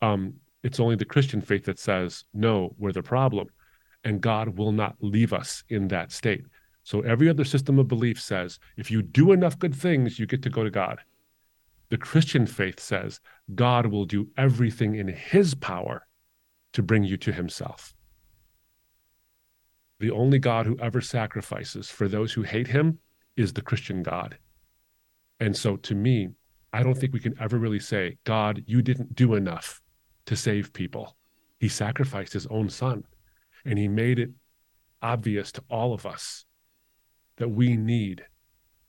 Um, 0.00 0.34
it's 0.62 0.80
only 0.80 0.96
the 0.96 1.04
Christian 1.04 1.40
faith 1.42 1.64
that 1.64 1.78
says, 1.78 2.24
no, 2.32 2.74
we're 2.78 2.92
the 2.92 3.02
problem 3.02 3.48
and 4.04 4.20
God 4.20 4.56
will 4.56 4.72
not 4.72 4.96
leave 5.00 5.32
us 5.32 5.64
in 5.68 5.88
that 5.88 6.12
state. 6.12 6.44
So 6.82 7.00
every 7.02 7.28
other 7.28 7.44
system 7.44 7.78
of 7.78 7.88
belief 7.88 8.20
says 8.20 8.58
if 8.76 8.90
you 8.90 9.02
do 9.02 9.32
enough 9.32 9.58
good 9.58 9.74
things, 9.74 10.18
you 10.18 10.26
get 10.26 10.42
to 10.42 10.50
go 10.50 10.64
to 10.64 10.70
God. 10.70 11.00
The 11.90 11.98
Christian 11.98 12.46
faith 12.46 12.80
says 12.80 13.20
God 13.54 13.86
will 13.86 14.04
do 14.04 14.28
everything 14.36 14.94
in 14.94 15.08
his 15.08 15.54
power 15.54 16.06
to 16.72 16.82
bring 16.82 17.04
you 17.04 17.16
to 17.18 17.32
himself. 17.32 17.94
The 20.00 20.10
only 20.10 20.38
God 20.38 20.66
who 20.66 20.78
ever 20.78 21.00
sacrifices 21.00 21.90
for 21.90 22.08
those 22.08 22.32
who 22.32 22.42
hate 22.42 22.68
him 22.68 22.98
is 23.36 23.52
the 23.52 23.62
Christian 23.62 24.02
God. 24.02 24.38
And 25.40 25.56
so 25.56 25.76
to 25.76 25.94
me, 25.94 26.28
I 26.72 26.82
don't 26.82 26.94
think 26.94 27.12
we 27.12 27.20
can 27.20 27.34
ever 27.40 27.58
really 27.58 27.80
say, 27.80 28.18
God, 28.24 28.62
you 28.66 28.82
didn't 28.82 29.14
do 29.14 29.34
enough 29.34 29.80
to 30.26 30.36
save 30.36 30.72
people. 30.72 31.16
He 31.58 31.68
sacrificed 31.68 32.32
his 32.32 32.46
own 32.48 32.68
son. 32.68 33.04
And 33.68 33.78
he 33.78 33.86
made 33.86 34.18
it 34.18 34.30
obvious 35.02 35.52
to 35.52 35.62
all 35.68 35.92
of 35.92 36.06
us 36.06 36.46
that 37.36 37.50
we 37.50 37.76
need 37.76 38.24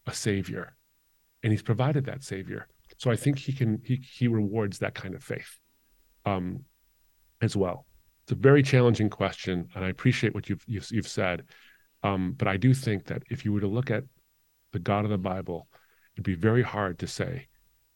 a 0.08 0.14
savior. 0.14 0.78
And 1.44 1.52
he's 1.52 1.62
provided 1.62 2.06
that 2.06 2.24
savior. 2.24 2.66
So 2.98 3.12
I 3.12 3.18
think 3.18 3.38
he 3.38 3.52
can 3.52 3.82
he 3.84 3.98
he 3.98 4.30
rewards 4.30 4.80
that 4.80 4.96
kind 4.96 5.14
of 5.16 5.24
faith 5.24 5.60
um, 6.26 6.64
as 7.42 7.58
well. 7.58 7.86
It's 8.24 8.32
a 8.32 8.36
very 8.36 8.64
challenging 8.64 9.10
question, 9.10 9.68
and 9.76 9.84
I 9.84 9.90
appreciate 9.90 10.34
what 10.34 10.48
you've 10.50 10.64
you've, 10.66 10.90
you've 10.92 11.08
said. 11.08 11.44
Um, 12.02 12.34
but 12.38 12.48
I 12.48 12.56
do 12.56 12.74
think 12.74 13.06
that 13.08 13.24
if 13.30 13.44
you 13.44 13.52
were 13.52 13.60
to 13.60 13.68
look 13.68 13.92
at 13.92 14.06
the 14.72 14.80
God 14.80 15.04
of 15.04 15.12
the 15.12 15.18
Bible, 15.18 15.68
it'd 16.16 16.24
be 16.24 16.36
very 16.36 16.64
hard 16.64 17.00
to 17.00 17.08
say 17.08 17.48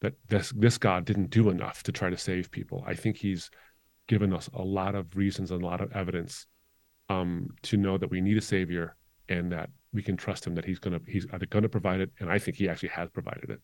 that 0.02 0.16
this 0.28 0.52
this 0.52 0.78
God 0.78 1.06
didn't 1.06 1.30
do 1.30 1.50
enough 1.50 1.82
to 1.84 1.94
try 1.94 2.10
to 2.10 2.18
save 2.18 2.52
people. 2.52 2.84
I 2.86 2.94
think 2.94 3.16
he's 3.16 3.50
given 4.10 4.34
us 4.34 4.50
a 4.54 4.62
lot 4.62 4.96
of 4.96 5.16
reasons 5.16 5.52
and 5.52 5.64
a 5.64 5.66
lot 5.66 5.80
of 5.80 5.94
evidence 5.94 6.46
um, 7.10 7.50
to 7.64 7.78
know 7.78 7.98
that 7.98 8.10
we 8.10 8.22
need 8.22 8.38
a 8.38 8.42
savior 8.42 8.96
and 9.30 9.52
that 9.52 9.70
we 9.94 10.02
can 10.02 10.18
trust 10.18 10.46
him 10.46 10.56
that 10.56 10.66
he's 10.66 10.80
gonna 10.80 11.00
he's 11.08 11.26
either 11.34 11.46
gonna 11.46 11.70
provide 11.70 12.02
it, 12.02 12.12
and 12.20 12.30
I 12.30 12.40
think 12.40 12.58
he 12.58 12.68
actually 12.68 12.90
has 12.90 13.10
provided 13.10 13.50
it. 13.50 13.62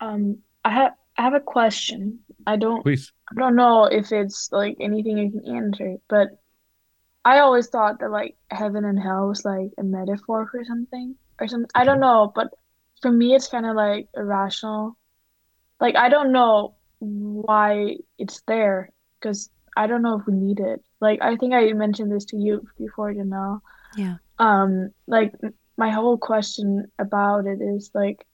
Um, 0.00 0.38
I 0.64 0.70
have 0.70 0.92
I 1.16 1.22
have 1.22 1.34
a 1.34 1.40
question. 1.40 2.20
I 2.46 2.56
don't 2.56 2.82
Please. 2.82 3.12
I 3.30 3.40
don't 3.40 3.56
know 3.56 3.84
if 3.84 4.12
it's 4.12 4.50
like 4.52 4.76
anything 4.80 5.18
you 5.18 5.30
can 5.30 5.56
answer, 5.56 5.96
but 6.08 6.28
I 7.24 7.40
always 7.40 7.68
thought 7.68 7.98
that 8.00 8.10
like 8.10 8.36
heaven 8.50 8.84
and 8.84 9.00
hell 9.00 9.28
was 9.28 9.44
like 9.44 9.70
a 9.78 9.82
metaphor 9.82 10.48
for 10.50 10.64
something 10.64 11.16
or 11.40 11.48
something. 11.48 11.70
I 11.74 11.84
don't 11.84 12.00
know, 12.00 12.32
but 12.34 12.48
for 13.02 13.10
me 13.10 13.34
it's 13.34 13.48
kind 13.48 13.66
of 13.66 13.76
like 13.76 14.08
irrational. 14.16 14.96
Like 15.80 15.96
I 15.96 16.08
don't 16.08 16.32
know 16.32 16.76
why 16.98 17.96
it's 18.18 18.42
there 18.46 18.90
because 19.20 19.50
I 19.76 19.86
don't 19.86 20.02
know 20.02 20.18
if 20.18 20.26
we 20.26 20.32
need 20.32 20.60
it. 20.60 20.82
Like 21.00 21.20
I 21.22 21.36
think 21.36 21.52
I 21.52 21.72
mentioned 21.72 22.10
this 22.10 22.24
to 22.26 22.36
you 22.36 22.66
before, 22.78 23.10
you 23.10 23.24
know. 23.24 23.60
Yeah. 23.96 24.16
Um, 24.38 24.90
like 25.06 25.34
my 25.76 25.90
whole 25.90 26.16
question 26.18 26.90
about 26.98 27.46
it 27.46 27.60
is 27.60 27.90
like, 27.94 28.26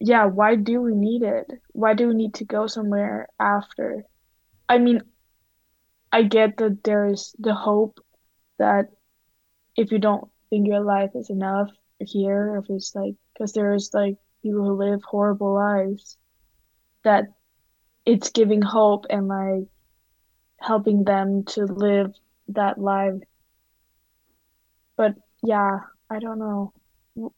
yeah, 0.00 0.24
why 0.24 0.56
do 0.56 0.80
we 0.80 0.94
need 0.94 1.22
it? 1.22 1.46
Why 1.72 1.94
do 1.94 2.08
we 2.08 2.14
need 2.14 2.34
to 2.34 2.44
go 2.44 2.66
somewhere 2.66 3.28
after? 3.38 4.04
I 4.68 4.78
mean, 4.78 5.02
I 6.10 6.22
get 6.22 6.56
that 6.58 6.82
there's 6.82 7.34
the 7.38 7.54
hope 7.54 8.00
that 8.58 8.86
if 9.76 9.92
you 9.92 9.98
don't 9.98 10.28
think 10.50 10.66
your 10.66 10.80
life 10.80 11.10
is 11.14 11.30
enough 11.30 11.70
here, 12.00 12.56
if 12.56 12.70
it's 12.70 12.94
like, 12.94 13.14
because 13.32 13.52
there's 13.52 13.90
like 13.94 14.16
people 14.42 14.64
who 14.64 14.74
live 14.74 15.02
horrible 15.04 15.54
lives, 15.54 16.16
that 17.04 17.26
it's 18.04 18.30
giving 18.30 18.62
hope 18.62 19.06
and 19.10 19.28
like 19.28 19.68
helping 20.58 21.04
them 21.04 21.44
to 21.44 21.64
live 21.64 22.12
that 22.48 22.78
life. 22.78 23.20
But 24.96 25.14
yeah, 25.42 25.78
I 26.10 26.18
don't 26.18 26.38
know. 26.38 26.72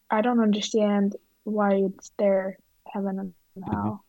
I 0.09 0.21
don't 0.21 0.39
understand 0.39 1.15
why 1.43 1.75
it's 1.75 2.11
there, 2.17 2.57
heaven 2.91 3.19
and 3.19 3.33
mm-hmm. 3.57 3.71
hell. 3.71 4.05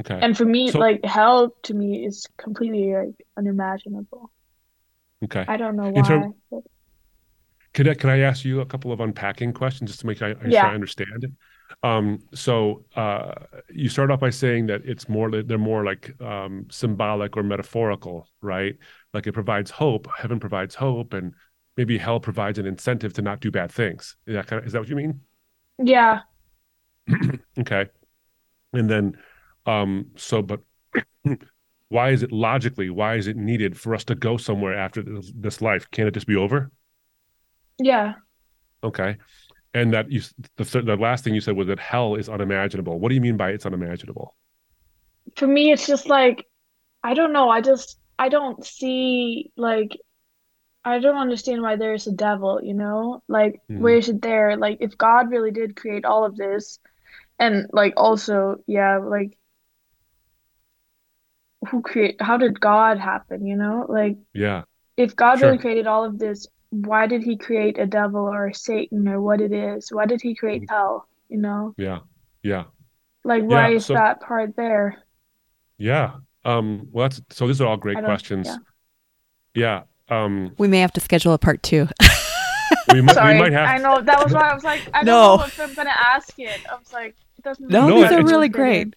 Okay. 0.00 0.18
And 0.20 0.36
for 0.36 0.44
me, 0.44 0.70
so, 0.70 0.78
like 0.78 1.04
hell 1.04 1.54
to 1.64 1.74
me 1.74 2.04
is 2.04 2.26
completely 2.36 2.94
like 2.94 3.26
unimaginable. 3.36 4.30
Okay. 5.24 5.44
I 5.48 5.56
don't 5.56 5.76
know 5.76 5.90
why. 5.90 6.02
Term, 6.02 6.34
but... 6.50 6.62
Could 7.74 7.88
I, 7.88 7.94
could 7.94 8.10
I 8.10 8.20
ask 8.20 8.44
you 8.44 8.60
a 8.60 8.66
couple 8.66 8.92
of 8.92 9.00
unpacking 9.00 9.52
questions 9.52 9.90
just 9.90 10.00
to 10.00 10.06
make 10.06 10.18
sure 10.18 10.28
I, 10.28 10.48
yeah. 10.48 10.66
I 10.66 10.74
understand 10.74 11.24
it? 11.24 11.30
Um, 11.82 12.20
so 12.34 12.84
uh, 12.96 13.34
you 13.70 13.88
start 13.88 14.10
off 14.10 14.20
by 14.20 14.30
saying 14.30 14.66
that 14.66 14.82
it's 14.84 15.08
more 15.08 15.30
they're 15.30 15.58
more 15.58 15.84
like 15.84 16.20
um, 16.20 16.66
symbolic 16.70 17.36
or 17.36 17.42
metaphorical, 17.42 18.28
right? 18.40 18.76
Like 19.14 19.26
it 19.26 19.32
provides 19.32 19.70
hope. 19.70 20.08
Heaven 20.16 20.40
provides 20.40 20.74
hope, 20.74 21.12
and 21.12 21.32
maybe 21.76 21.98
hell 21.98 22.20
provides 22.20 22.58
an 22.58 22.66
incentive 22.66 23.12
to 23.14 23.22
not 23.22 23.40
do 23.40 23.50
bad 23.50 23.70
things. 23.70 24.16
Is 24.26 24.34
that 24.34 24.46
kind 24.46 24.60
of 24.60 24.66
is 24.66 24.72
that 24.72 24.80
what 24.80 24.88
you 24.88 24.96
mean? 24.96 25.20
Yeah. 25.78 26.20
okay. 27.58 27.86
And 28.72 28.90
then, 28.90 29.16
um, 29.66 30.06
so, 30.16 30.42
but 30.42 30.60
why 31.88 32.10
is 32.10 32.22
it 32.22 32.32
logically, 32.32 32.90
why 32.90 33.14
is 33.14 33.26
it 33.26 33.36
needed 33.36 33.78
for 33.78 33.94
us 33.94 34.04
to 34.04 34.14
go 34.14 34.36
somewhere 34.36 34.76
after 34.76 35.02
this, 35.02 35.32
this 35.34 35.62
life? 35.62 35.90
Can't 35.90 36.08
it 36.08 36.14
just 36.14 36.26
be 36.26 36.36
over? 36.36 36.70
Yeah. 37.78 38.14
Okay. 38.82 39.16
And 39.74 39.92
that 39.92 40.10
you, 40.10 40.22
the, 40.56 40.64
the 40.82 40.96
last 40.96 41.24
thing 41.24 41.34
you 41.34 41.40
said 41.40 41.56
was 41.56 41.66
that 41.68 41.78
hell 41.78 42.14
is 42.14 42.28
unimaginable. 42.28 42.98
What 42.98 43.10
do 43.10 43.14
you 43.14 43.20
mean 43.20 43.36
by 43.36 43.50
it's 43.50 43.66
unimaginable? 43.66 44.34
For 45.36 45.46
me, 45.46 45.72
it's 45.72 45.86
just 45.86 46.08
like, 46.08 46.46
I 47.04 47.14
don't 47.14 47.32
know. 47.32 47.48
I 47.50 47.60
just, 47.60 47.98
I 48.18 48.28
don't 48.28 48.64
see 48.64 49.52
like 49.56 49.90
I 50.84 51.00
don't 51.00 51.16
understand 51.16 51.60
why 51.62 51.76
there's 51.76 52.06
a 52.06 52.12
devil, 52.12 52.60
you 52.62 52.74
know? 52.74 53.22
Like, 53.28 53.60
Mhm. 53.70 53.80
where 53.80 53.96
is 53.96 54.08
it 54.08 54.22
there? 54.22 54.56
Like, 54.56 54.78
if 54.80 54.96
God 54.96 55.30
really 55.30 55.50
did 55.50 55.76
create 55.76 56.04
all 56.04 56.24
of 56.24 56.36
this, 56.36 56.78
and 57.38 57.66
like 57.72 57.94
also, 57.96 58.56
yeah, 58.66 58.98
like 58.98 59.36
who 61.68 61.82
create, 61.82 62.20
how 62.22 62.36
did 62.36 62.58
God 62.60 62.98
happen, 62.98 63.46
you 63.46 63.56
know? 63.56 63.86
Like, 63.88 64.16
Yeah. 64.32 64.62
if 64.96 65.14
God 65.14 65.38
Sure. 65.38 65.48
really 65.48 65.58
created 65.58 65.86
all 65.86 66.04
of 66.04 66.18
this, 66.18 66.46
why 66.70 67.06
did 67.06 67.22
he 67.22 67.36
create 67.36 67.78
a 67.78 67.86
devil 67.86 68.20
or 68.20 68.52
Satan 68.52 69.08
or 69.08 69.20
what 69.20 69.40
it 69.40 69.52
is? 69.52 69.90
Why 69.90 70.06
did 70.06 70.20
he 70.20 70.34
create 70.34 70.62
Mhm. 70.62 70.70
hell, 70.70 71.08
you 71.28 71.38
know? 71.38 71.74
Yeah. 71.78 72.00
Yeah. 72.42 72.64
Like, 73.24 73.42
why 73.44 73.68
Yeah. 73.68 73.76
is 73.76 73.86
So, 73.86 73.94
that 73.94 74.20
part 74.20 74.54
there? 74.56 75.02
yeah. 75.78 76.16
Um, 76.44 76.88
well, 76.92 77.08
that's, 77.08 77.20
so 77.30 77.46
these 77.46 77.60
are 77.60 77.66
all 77.66 77.76
great 77.76 78.02
questions. 78.04 78.46
yeah. 78.46 78.56
Yeah. 79.54 79.82
Um, 80.24 80.54
We 80.58 80.68
may 80.68 80.80
have 80.80 80.92
to 80.92 81.00
schedule 81.00 81.32
a 81.34 81.38
part 81.38 81.62
two. 81.62 81.88
we 82.92 83.02
might, 83.02 83.16
we 83.16 83.38
might 83.38 83.52
have 83.52 83.68
I 83.68 83.78
know 83.78 84.00
that 84.00 84.22
was 84.24 84.32
why 84.32 84.50
I 84.50 84.54
was 84.54 84.64
like, 84.64 84.80
I 84.94 85.04
don't 85.04 85.38
know 85.40 85.44
if 85.44 85.60
I'm 85.60 85.74
gonna 85.74 85.90
ask 85.90 86.38
it. 86.38 86.60
I 86.70 86.76
was 86.76 86.92
like, 86.92 87.14
it 87.36 87.44
doesn't 87.44 87.68
No, 87.68 87.88
No, 87.88 88.02
these 88.02 88.12
are 88.12 88.24
really 88.24 88.46
fit 88.48 88.52
great. 88.52 88.94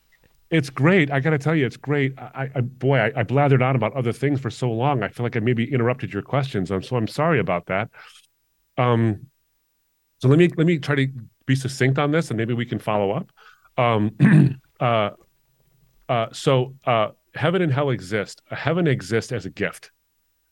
It's 0.51 0.69
great. 0.69 1.09
I 1.09 1.21
got 1.21 1.29
to 1.29 1.37
tell 1.37 1.55
you, 1.55 1.65
it's 1.65 1.77
great. 1.77 2.13
I, 2.19 2.49
I 2.53 2.61
boy, 2.61 2.99
I, 2.99 3.21
I 3.21 3.23
blathered 3.23 3.65
on 3.65 3.77
about 3.77 3.93
other 3.93 4.11
things 4.11 4.41
for 4.41 4.49
so 4.49 4.69
long. 4.69 5.01
I 5.01 5.07
feel 5.07 5.23
like 5.23 5.37
I 5.37 5.39
maybe 5.39 5.71
interrupted 5.71 6.11
your 6.11 6.21
questions. 6.21 6.71
I'm 6.71 6.83
so 6.83 6.97
I'm 6.97 7.07
sorry 7.07 7.39
about 7.39 7.67
that. 7.67 7.89
Um, 8.77 9.27
so 10.19 10.27
let 10.27 10.37
me 10.37 10.49
let 10.57 10.67
me 10.67 10.77
try 10.77 10.95
to 10.95 11.07
be 11.45 11.55
succinct 11.55 11.97
on 11.97 12.11
this, 12.11 12.29
and 12.29 12.37
maybe 12.37 12.53
we 12.53 12.65
can 12.65 12.79
follow 12.79 13.11
up. 13.11 13.31
Um, 13.77 14.59
uh, 14.81 15.11
uh, 16.09 16.27
so 16.33 16.75
uh, 16.85 17.09
heaven 17.33 17.61
and 17.61 17.71
hell 17.71 17.89
exist. 17.89 18.41
Heaven 18.51 18.87
exists 18.87 19.31
as 19.31 19.45
a 19.45 19.49
gift, 19.49 19.91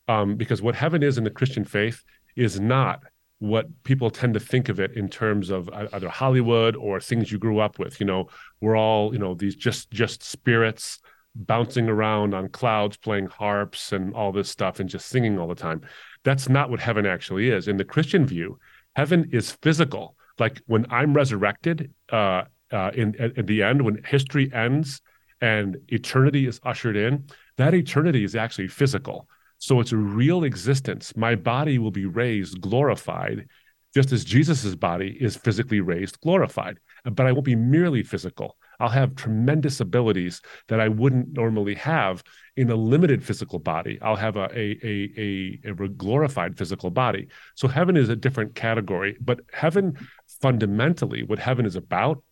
um, 0.07 0.37
because 0.37 0.61
what 0.61 0.75
heaven 0.75 1.03
is 1.03 1.17
in 1.17 1.25
the 1.25 1.29
Christian 1.29 1.65
faith 1.65 2.05
is 2.37 2.57
not 2.57 3.03
what 3.39 3.67
people 3.83 4.11
tend 4.11 4.33
to 4.33 4.39
think 4.39 4.67
of 4.67 4.79
it 4.79 4.91
in 4.91 5.07
terms 5.07 5.49
of 5.49 5.69
either 5.93 6.09
Hollywood 6.09 6.75
or 6.75 6.99
things 6.99 7.31
you 7.31 7.37
grew 7.37 7.59
up 7.59 7.79
with. 7.79 7.99
You 7.99 8.05
know, 8.05 8.27
we're 8.61 8.77
all 8.77 9.13
you 9.13 9.19
know 9.19 9.33
these 9.33 9.55
just 9.55 9.89
just 9.91 10.23
spirits 10.23 10.99
bouncing 11.35 11.87
around 11.87 12.33
on 12.33 12.49
clouds 12.49 12.97
playing 12.97 13.27
harps 13.27 13.93
and 13.93 14.13
all 14.13 14.31
this 14.31 14.49
stuff 14.49 14.79
and 14.79 14.89
just 14.89 15.07
singing 15.07 15.39
all 15.39 15.47
the 15.47 15.55
time. 15.55 15.81
That's 16.23 16.49
not 16.49 16.69
what 16.69 16.79
heaven 16.81 17.05
actually 17.05 17.49
is. 17.49 17.67
In 17.67 17.77
the 17.77 17.85
christian 17.85 18.25
view 18.25 18.59
heaven 18.95 19.29
is 19.31 19.51
physical. 19.61 20.15
Like 20.37 20.61
when 20.67 20.85
i'm 20.89 21.13
resurrected 21.13 21.93
uh, 22.11 22.43
uh 22.71 22.91
in 22.93 23.15
at, 23.19 23.37
at 23.37 23.47
the 23.47 23.63
end 23.63 23.81
when 23.81 24.03
history 24.03 24.51
ends 24.53 25.01
and 25.41 25.77
eternity 25.87 26.47
is 26.47 26.59
ushered 26.63 26.97
in 26.97 27.25
that 27.57 27.73
eternity 27.73 28.23
is 28.23 28.35
actually 28.35 28.67
physical 28.67 29.27
so 29.60 29.80
it's 29.80 29.91
a 29.91 29.97
real 29.97 30.43
existence 30.43 31.16
my 31.16 31.36
body 31.36 31.78
will 31.78 31.91
be 31.91 32.05
raised 32.05 32.60
glorified 32.60 33.47
just 33.93 34.12
as 34.12 34.24
jesus's 34.24 34.76
body 34.76 35.18
is 35.20 35.38
physically 35.38 35.80
raised 35.80 36.20
glorified 36.22 36.80
but 37.05 37.26
I 37.26 37.32
won't 37.32 37.45
be 37.45 37.55
merely 37.55 38.03
physical. 38.03 38.57
I'll 38.80 38.89
have 38.89 39.16
tremendous 39.16 39.80
abilities 39.80 40.41
that 40.68 40.80
I 40.80 40.88
wouldn't 40.88 41.34
normally 41.34 41.76
have 41.76 42.24
in 42.55 42.70
a 42.70 42.76
limited 42.76 43.24
physical 43.24 43.60
body. 43.60 43.99
I'll 44.01 44.16
have 44.16 44.38
a, 44.38 44.49
a, 44.57 45.12
a, 45.18 45.60
a 45.66 45.88
glorified 45.89 46.57
physical 46.57 46.89
body. 46.89 47.28
So 47.55 47.68
heaven 47.68 47.97
is 47.97 48.10
a 48.10 48.16
different 48.16 48.55
category, 48.55 49.18
but 49.20 49.41
heaven 49.51 49.97
fundamentally, 50.41 51.24
what 51.24 51.39
heaven 51.39 51.66
is 51.66 51.76
about, 51.76 52.24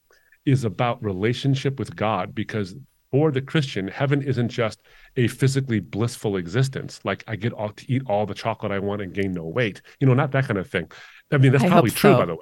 is 0.45 0.63
about 0.63 1.03
relationship 1.03 1.77
with 1.79 1.95
God 1.95 2.33
because 2.33 2.75
for 3.11 3.31
the 3.31 3.41
Christian, 3.41 3.87
heaven 3.87 4.21
isn't 4.21 4.49
just 4.49 4.81
a 5.15 5.27
physically 5.27 5.79
blissful 5.79 6.37
existence. 6.37 6.99
Like 7.03 7.23
I 7.27 7.35
get 7.35 7.53
all 7.53 7.69
to 7.69 7.91
eat 7.91 8.03
all 8.07 8.25
the 8.25 8.33
chocolate 8.33 8.71
I 8.71 8.79
want 8.79 9.01
and 9.01 9.13
gain 9.13 9.31
no 9.31 9.45
weight. 9.45 9.81
You 9.99 10.07
know, 10.07 10.13
not 10.13 10.31
that 10.31 10.45
kind 10.45 10.57
of 10.57 10.69
thing. 10.69 10.91
I 11.31 11.37
mean, 11.37 11.51
that's 11.51 11.63
I 11.63 11.69
probably 11.69 11.91
true, 11.91 12.11
so. 12.11 12.17
by 12.17 12.25
the 12.25 12.35
way. 12.35 12.41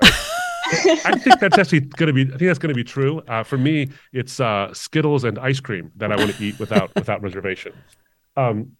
I 1.05 1.17
think 1.17 1.39
that's 1.39 1.57
actually 1.57 1.81
going 1.81 2.07
to 2.07 2.13
be. 2.13 2.23
I 2.23 2.37
think 2.37 2.47
that's 2.49 2.59
going 2.59 2.73
to 2.73 2.75
be 2.75 2.83
true. 2.83 3.21
Uh, 3.27 3.43
for 3.43 3.57
me, 3.57 3.89
it's 4.13 4.39
uh, 4.39 4.73
Skittles 4.73 5.23
and 5.23 5.37
ice 5.37 5.59
cream 5.59 5.91
that 5.97 6.11
I 6.11 6.15
want 6.15 6.33
to 6.35 6.43
eat 6.43 6.59
without 6.59 6.93
without 6.95 7.21
reservation. 7.21 7.73
Um, 8.35 8.71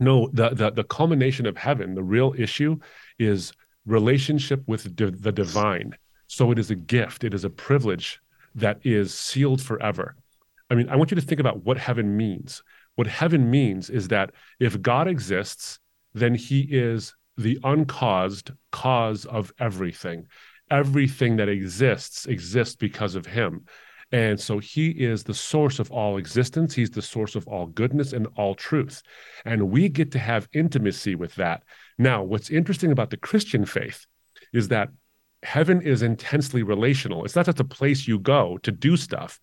no, 0.00 0.28
the, 0.32 0.50
the 0.50 0.70
the 0.70 0.84
culmination 0.84 1.46
of 1.46 1.56
heaven, 1.56 1.94
the 1.94 2.02
real 2.02 2.34
issue, 2.36 2.78
is 3.18 3.52
relationship 3.86 4.62
with 4.66 4.94
di- 4.96 5.10
the 5.10 5.30
divine. 5.30 5.96
So 6.26 6.50
it 6.50 6.58
is 6.58 6.70
a 6.70 6.74
gift. 6.74 7.22
It 7.22 7.32
is 7.32 7.44
a 7.44 7.50
privilege 7.50 8.20
that 8.56 8.80
is 8.82 9.14
sealed 9.14 9.62
forever. 9.62 10.16
I 10.74 10.76
mean, 10.76 10.88
I 10.88 10.96
want 10.96 11.10
you 11.10 11.14
to 11.14 11.22
think 11.22 11.40
about 11.40 11.64
what 11.64 11.78
heaven 11.78 12.16
means. 12.16 12.62
What 12.96 13.06
heaven 13.06 13.50
means 13.50 13.90
is 13.90 14.08
that 14.08 14.32
if 14.58 14.80
God 14.82 15.08
exists, 15.08 15.78
then 16.14 16.34
He 16.34 16.60
is 16.62 17.14
the 17.36 17.58
uncaused 17.64 18.50
cause 18.70 19.24
of 19.24 19.52
everything 19.58 20.26
everything 20.70 21.36
that 21.36 21.48
exists 21.48 22.26
exists 22.26 22.76
because 22.76 23.14
of 23.14 23.26
him. 23.26 23.64
And 24.12 24.38
so 24.38 24.58
he 24.58 24.90
is 24.90 25.24
the 25.24 25.34
source 25.34 25.78
of 25.78 25.90
all 25.90 26.18
existence. 26.18 26.74
He's 26.74 26.90
the 26.90 27.02
source 27.02 27.34
of 27.34 27.48
all 27.48 27.66
goodness 27.66 28.12
and 28.12 28.28
all 28.36 28.54
truth. 28.54 29.02
And 29.44 29.70
we 29.70 29.88
get 29.88 30.12
to 30.12 30.18
have 30.18 30.48
intimacy 30.52 31.14
with 31.14 31.34
that. 31.36 31.64
Now, 31.98 32.22
what's 32.22 32.50
interesting 32.50 32.92
about 32.92 33.10
the 33.10 33.16
Christian 33.16 33.64
faith 33.64 34.06
is 34.52 34.68
that 34.68 34.90
heaven 35.42 35.82
is 35.82 36.02
intensely 36.02 36.62
relational. 36.62 37.24
It's 37.24 37.34
not 37.34 37.46
just 37.46 37.60
a 37.60 37.64
place 37.64 38.06
you 38.06 38.18
go 38.18 38.58
to 38.58 38.70
do 38.70 38.96
stuff, 38.96 39.40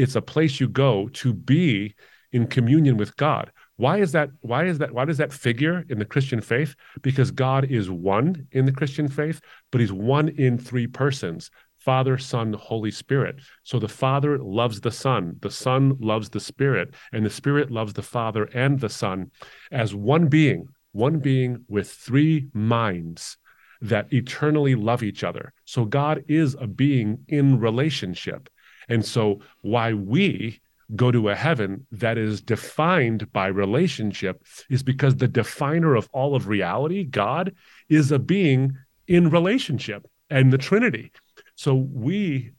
it's 0.00 0.16
a 0.16 0.22
place 0.22 0.60
you 0.60 0.68
go 0.68 1.08
to 1.08 1.34
be 1.34 1.94
in 2.32 2.46
communion 2.46 2.96
with 2.96 3.14
God. 3.16 3.52
Why 3.76 3.98
is 3.98 4.12
that? 4.12 4.30
Why 4.40 4.64
is 4.64 4.78
that? 4.78 4.92
Why 4.92 5.04
does 5.04 5.18
that 5.18 5.32
figure 5.32 5.84
in 5.90 5.98
the 5.98 6.06
Christian 6.06 6.40
faith? 6.40 6.74
Because 7.02 7.30
God 7.30 7.66
is 7.70 7.90
one 7.90 8.46
in 8.52 8.64
the 8.64 8.72
Christian 8.72 9.08
faith, 9.08 9.40
but 9.70 9.80
he's 9.80 9.92
one 9.92 10.28
in 10.28 10.56
three 10.56 10.86
persons 10.86 11.50
Father, 11.78 12.16
Son, 12.16 12.52
Holy 12.52 12.90
Spirit. 12.90 13.40
So 13.62 13.78
the 13.78 13.88
Father 13.88 14.38
loves 14.38 14.80
the 14.80 14.90
Son, 14.90 15.36
the 15.40 15.50
Son 15.50 15.96
loves 16.00 16.30
the 16.30 16.40
Spirit, 16.40 16.94
and 17.12 17.24
the 17.24 17.30
Spirit 17.30 17.70
loves 17.70 17.92
the 17.92 18.02
Father 18.02 18.44
and 18.54 18.80
the 18.80 18.90
Son 18.90 19.30
as 19.70 19.94
one 19.94 20.28
being, 20.28 20.68
one 20.92 21.18
being 21.18 21.64
with 21.68 21.90
three 21.90 22.48
minds 22.54 23.36
that 23.82 24.12
eternally 24.12 24.74
love 24.74 25.02
each 25.02 25.24
other. 25.24 25.52
So 25.64 25.84
God 25.84 26.24
is 26.28 26.54
a 26.60 26.66
being 26.66 27.24
in 27.28 27.58
relationship. 27.58 28.48
And 28.90 29.04
so 29.04 29.40
why 29.62 29.94
we 29.94 30.60
go 30.96 31.10
to 31.12 31.28
a 31.28 31.34
heaven 31.34 31.86
that 31.92 32.18
is 32.18 32.42
defined 32.42 33.32
by 33.32 33.46
relationship 33.46 34.44
is 34.68 34.82
because 34.82 35.16
the 35.16 35.28
definer 35.28 35.94
of 35.94 36.08
all 36.12 36.34
of 36.34 36.48
reality, 36.48 37.04
God, 37.04 37.54
is 37.88 38.10
a 38.10 38.18
being 38.18 38.76
in 39.06 39.30
relationship 39.30 40.06
and 40.28 40.52
the 40.52 40.58
Trinity. 40.58 41.12
So 41.54 41.74
we 41.74 42.50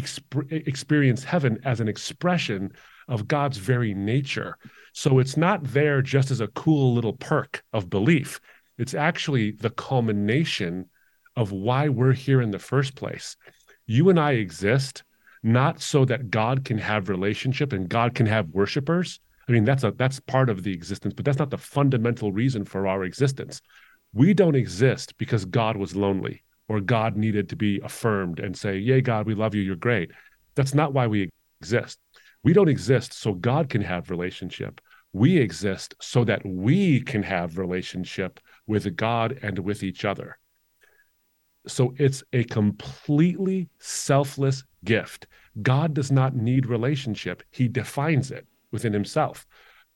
exp- 0.00 0.50
experience 0.50 1.24
heaven 1.24 1.58
as 1.64 1.80
an 1.80 1.88
expression 1.88 2.72
of 3.06 3.28
God's 3.28 3.58
very 3.58 3.92
nature. 3.92 4.56
So 4.94 5.18
it's 5.18 5.36
not 5.36 5.62
there 5.64 6.00
just 6.00 6.30
as 6.30 6.40
a 6.40 6.48
cool 6.48 6.94
little 6.94 7.12
perk 7.14 7.62
of 7.74 7.90
belief. 7.90 8.40
It's 8.78 8.94
actually 8.94 9.52
the 9.52 9.70
culmination 9.70 10.88
of 11.36 11.52
why 11.52 11.88
we're 11.88 12.12
here 12.12 12.40
in 12.40 12.50
the 12.50 12.58
first 12.58 12.94
place. 12.94 13.36
You 13.86 14.08
and 14.08 14.18
I 14.18 14.32
exist 14.32 15.02
not 15.44 15.80
so 15.80 16.06
that 16.06 16.30
God 16.30 16.64
can 16.64 16.78
have 16.78 17.10
relationship 17.10 17.72
and 17.74 17.88
God 17.88 18.14
can 18.14 18.24
have 18.24 18.48
worshipers. 18.48 19.20
I 19.46 19.52
mean, 19.52 19.64
that's 19.64 19.84
a 19.84 19.92
that's 19.92 20.18
part 20.18 20.48
of 20.48 20.62
the 20.62 20.72
existence, 20.72 21.12
but 21.14 21.24
that's 21.24 21.38
not 21.38 21.50
the 21.50 21.58
fundamental 21.58 22.32
reason 22.32 22.64
for 22.64 22.86
our 22.86 23.04
existence. 23.04 23.60
We 24.14 24.32
don't 24.32 24.56
exist 24.56 25.16
because 25.18 25.44
God 25.44 25.76
was 25.76 25.94
lonely 25.94 26.42
or 26.66 26.80
God 26.80 27.16
needed 27.16 27.50
to 27.50 27.56
be 27.56 27.78
affirmed 27.84 28.40
and 28.40 28.56
say, 28.56 28.78
Yay, 28.78 29.02
God, 29.02 29.26
we 29.26 29.34
love 29.34 29.54
you, 29.54 29.60
you're 29.60 29.76
great. 29.76 30.10
That's 30.54 30.72
not 30.72 30.94
why 30.94 31.06
we 31.06 31.28
exist. 31.60 31.98
We 32.42 32.54
don't 32.54 32.68
exist 32.68 33.12
so 33.12 33.34
God 33.34 33.68
can 33.68 33.82
have 33.82 34.10
relationship. 34.10 34.80
We 35.12 35.36
exist 35.36 35.94
so 36.00 36.24
that 36.24 36.44
we 36.44 37.02
can 37.02 37.22
have 37.22 37.58
relationship 37.58 38.40
with 38.66 38.96
God 38.96 39.38
and 39.42 39.58
with 39.58 39.82
each 39.82 40.06
other. 40.06 40.38
So 41.66 41.94
it's 41.98 42.22
a 42.32 42.44
completely 42.44 43.68
selfless 43.78 44.64
gift. 44.84 45.26
God 45.62 45.94
does 45.94 46.10
not 46.10 46.36
need 46.36 46.66
relationship, 46.66 47.42
He 47.50 47.68
defines 47.68 48.30
it 48.30 48.46
within 48.72 48.92
Himself. 48.92 49.46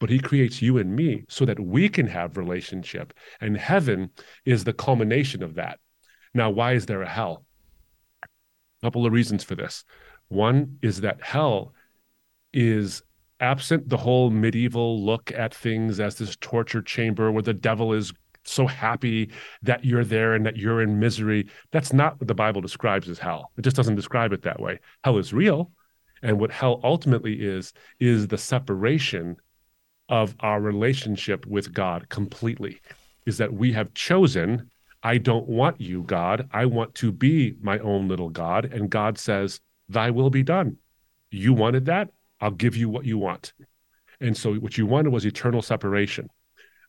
But 0.00 0.10
He 0.10 0.20
creates 0.20 0.62
you 0.62 0.78
and 0.78 0.94
me 0.94 1.24
so 1.28 1.44
that 1.44 1.58
we 1.58 1.88
can 1.88 2.06
have 2.06 2.36
relationship. 2.36 3.12
And 3.40 3.56
heaven 3.56 4.10
is 4.44 4.64
the 4.64 4.72
culmination 4.72 5.42
of 5.42 5.54
that. 5.56 5.80
Now, 6.34 6.50
why 6.50 6.74
is 6.74 6.86
there 6.86 7.02
a 7.02 7.08
hell? 7.08 7.44
A 8.22 8.28
couple 8.82 9.06
of 9.06 9.12
reasons 9.12 9.42
for 9.42 9.56
this. 9.56 9.84
One 10.28 10.78
is 10.82 11.00
that 11.00 11.22
hell 11.22 11.72
is 12.52 13.02
absent 13.40 13.88
the 13.88 13.96
whole 13.96 14.30
medieval 14.30 15.04
look 15.04 15.32
at 15.32 15.54
things 15.54 16.00
as 16.00 16.16
this 16.16 16.36
torture 16.36 16.82
chamber 16.82 17.30
where 17.30 17.42
the 17.42 17.54
devil 17.54 17.92
is 17.92 18.12
so 18.50 18.66
happy 18.66 19.30
that 19.62 19.84
you're 19.84 20.04
there 20.04 20.34
and 20.34 20.44
that 20.46 20.56
you're 20.56 20.82
in 20.82 20.98
misery. 20.98 21.48
That's 21.70 21.92
not 21.92 22.20
what 22.20 22.28
the 22.28 22.34
Bible 22.34 22.60
describes 22.60 23.08
as 23.08 23.18
hell. 23.18 23.50
It 23.56 23.62
just 23.62 23.76
doesn't 23.76 23.96
describe 23.96 24.32
it 24.32 24.42
that 24.42 24.60
way. 24.60 24.80
Hell 25.04 25.18
is 25.18 25.32
real. 25.32 25.70
And 26.22 26.40
what 26.40 26.50
hell 26.50 26.80
ultimately 26.82 27.34
is, 27.34 27.72
is 28.00 28.26
the 28.26 28.38
separation 28.38 29.36
of 30.08 30.34
our 30.40 30.60
relationship 30.60 31.46
with 31.46 31.72
God 31.72 32.08
completely. 32.08 32.80
Is 33.26 33.38
that 33.38 33.52
we 33.52 33.72
have 33.72 33.92
chosen, 33.94 34.70
I 35.02 35.18
don't 35.18 35.48
want 35.48 35.80
you, 35.80 36.02
God. 36.02 36.48
I 36.52 36.66
want 36.66 36.94
to 36.96 37.12
be 37.12 37.54
my 37.60 37.78
own 37.80 38.08
little 38.08 38.30
God. 38.30 38.64
And 38.64 38.90
God 38.90 39.18
says, 39.18 39.60
Thy 39.88 40.10
will 40.10 40.30
be 40.30 40.42
done. 40.42 40.76
You 41.30 41.52
wanted 41.52 41.86
that. 41.86 42.10
I'll 42.40 42.50
give 42.50 42.76
you 42.76 42.88
what 42.88 43.04
you 43.04 43.18
want. 43.18 43.52
And 44.20 44.36
so 44.36 44.54
what 44.54 44.76
you 44.76 44.86
wanted 44.86 45.12
was 45.12 45.24
eternal 45.24 45.62
separation. 45.62 46.28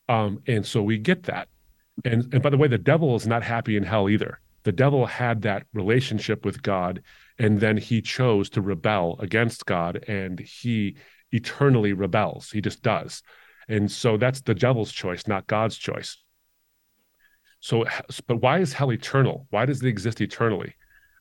Um, 0.09 0.41
and 0.47 0.65
so 0.65 0.81
we 0.81 0.97
get 0.97 1.23
that. 1.23 1.47
And, 2.03 2.33
and 2.33 2.41
by 2.41 2.49
the 2.49 2.57
way, 2.57 2.67
the 2.67 2.77
devil 2.77 3.15
is 3.15 3.27
not 3.27 3.43
happy 3.43 3.77
in 3.77 3.83
hell 3.83 4.09
either. 4.09 4.39
The 4.63 4.71
devil 4.73 5.05
had 5.05 5.43
that 5.43 5.65
relationship 5.73 6.43
with 6.43 6.61
God, 6.61 7.01
and 7.37 7.59
then 7.59 7.77
he 7.77 8.01
chose 8.01 8.49
to 8.51 8.61
rebel 8.61 9.15
against 9.19 9.65
God, 9.65 10.03
and 10.07 10.39
he 10.39 10.97
eternally 11.31 11.93
rebels. 11.93 12.49
He 12.51 12.59
just 12.59 12.81
does. 12.81 13.23
And 13.69 13.89
so 13.89 14.17
that's 14.17 14.41
the 14.41 14.55
devil's 14.55 14.91
choice, 14.91 15.27
not 15.27 15.47
God's 15.47 15.77
choice. 15.77 16.17
So, 17.61 17.85
but 18.27 18.37
why 18.37 18.59
is 18.59 18.73
hell 18.73 18.91
eternal? 18.91 19.45
Why 19.51 19.65
does 19.65 19.83
it 19.83 19.87
exist 19.87 20.21
eternally? 20.21 20.73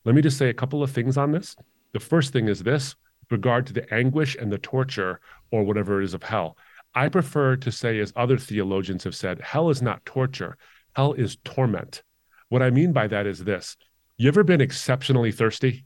Let 0.03 0.15
me 0.15 0.21
just 0.21 0.37
say 0.37 0.49
a 0.49 0.53
couple 0.53 0.81
of 0.81 0.91
things 0.91 1.17
on 1.17 1.31
this. 1.31 1.55
The 1.93 1.99
first 1.99 2.33
thing 2.33 2.47
is 2.47 2.63
this 2.63 2.95
regard 3.29 3.67
to 3.67 3.73
the 3.73 3.93
anguish 3.93 4.35
and 4.35 4.51
the 4.51 4.57
torture 4.57 5.19
or 5.51 5.63
whatever 5.63 6.01
it 6.01 6.05
is 6.05 6.15
of 6.15 6.23
hell. 6.23 6.57
I 6.95 7.09
prefer 7.09 7.55
to 7.57 7.71
say, 7.71 7.99
as 7.99 8.13
other 8.15 8.37
theologians 8.37 9.03
have 9.03 9.15
said, 9.15 9.41
hell 9.41 9.69
is 9.69 9.81
not 9.81 10.05
torture, 10.05 10.57
hell 10.95 11.13
is 11.13 11.37
torment. 11.43 12.03
What 12.49 12.63
I 12.63 12.71
mean 12.71 12.93
by 12.93 13.07
that 13.07 13.27
is 13.27 13.43
this 13.43 13.77
you 14.17 14.27
ever 14.27 14.43
been 14.43 14.61
exceptionally 14.61 15.31
thirsty? 15.31 15.85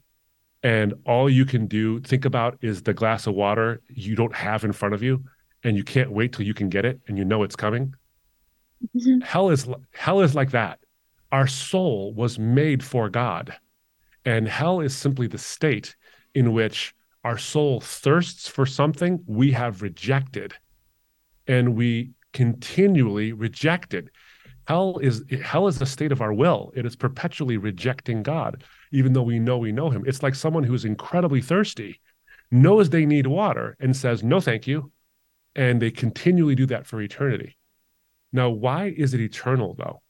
And 0.62 0.94
all 1.04 1.28
you 1.28 1.44
can 1.44 1.66
do, 1.66 2.00
think 2.00 2.24
about, 2.24 2.58
is 2.62 2.82
the 2.82 2.94
glass 2.94 3.26
of 3.26 3.34
water 3.34 3.82
you 3.88 4.16
don't 4.16 4.34
have 4.34 4.64
in 4.64 4.72
front 4.72 4.94
of 4.94 5.02
you, 5.02 5.22
and 5.62 5.76
you 5.76 5.84
can't 5.84 6.10
wait 6.10 6.32
till 6.32 6.46
you 6.46 6.54
can 6.54 6.68
get 6.68 6.84
it 6.84 7.00
and 7.06 7.18
you 7.18 7.24
know 7.24 7.42
it's 7.42 7.54
coming. 7.54 7.94
Mm-hmm. 8.96 9.20
Hell 9.20 9.50
is 9.50 9.68
hell 9.92 10.20
is 10.20 10.34
like 10.34 10.50
that. 10.50 10.78
Our 11.32 11.46
soul 11.46 12.14
was 12.14 12.38
made 12.38 12.82
for 12.82 13.08
God. 13.08 13.54
And 14.24 14.48
hell 14.48 14.80
is 14.80 14.96
simply 14.96 15.26
the 15.26 15.38
state 15.38 15.96
in 16.34 16.52
which 16.52 16.94
our 17.24 17.38
soul 17.38 17.80
thirsts 17.80 18.48
for 18.48 18.66
something 18.66 19.22
we 19.26 19.52
have 19.52 19.82
rejected 19.82 20.54
and 21.46 21.74
we 21.74 22.12
continually 22.32 23.32
reject 23.32 23.94
it. 23.94 24.08
Hell 24.66 24.98
is 24.98 25.22
hell 25.42 25.68
is 25.68 25.78
the 25.78 25.86
state 25.86 26.12
of 26.12 26.20
our 26.20 26.32
will. 26.32 26.72
It 26.74 26.86
is 26.86 26.96
perpetually 26.96 27.56
rejecting 27.56 28.22
god 28.22 28.64
even 28.92 29.12
though 29.12 29.22
we 29.22 29.38
know 29.38 29.58
we 29.58 29.72
know 29.72 29.90
him. 29.90 30.04
It's 30.06 30.22
like 30.22 30.34
someone 30.34 30.64
who's 30.64 30.84
incredibly 30.84 31.40
thirsty 31.40 32.00
knows 32.50 32.88
they 32.88 33.06
need 33.06 33.26
water 33.26 33.76
and 33.80 33.96
says 33.96 34.22
no 34.22 34.40
thank 34.40 34.66
you 34.66 34.92
and 35.56 35.82
they 35.82 35.90
continually 35.90 36.54
do 36.54 36.66
that 36.66 36.86
for 36.86 37.00
eternity. 37.00 37.56
Now 38.32 38.50
why 38.50 38.94
is 38.96 39.12
it 39.12 39.20
eternal 39.20 39.74
though? 39.74 40.00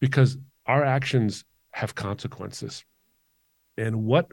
Because 0.00 0.36
our 0.66 0.84
actions 0.84 1.44
have 1.70 1.94
consequences. 1.94 2.84
And 3.76 4.04
what 4.04 4.28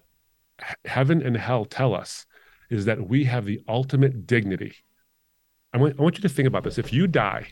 heaven 0.86 1.22
and 1.22 1.36
hell 1.38 1.66
tell 1.66 1.94
us 1.94 2.26
is 2.70 2.86
that 2.86 3.08
we 3.08 3.24
have 3.24 3.46
the 3.46 3.62
ultimate 3.68 4.28
dignity. 4.28 4.76
I 5.74 5.78
want, 5.78 6.00
I 6.00 6.02
want 6.02 6.18
you 6.18 6.22
to 6.22 6.30
think 6.30 6.48
about 6.48 6.64
this. 6.64 6.78
If 6.78 6.92
you 6.92 7.08
die 7.08 7.48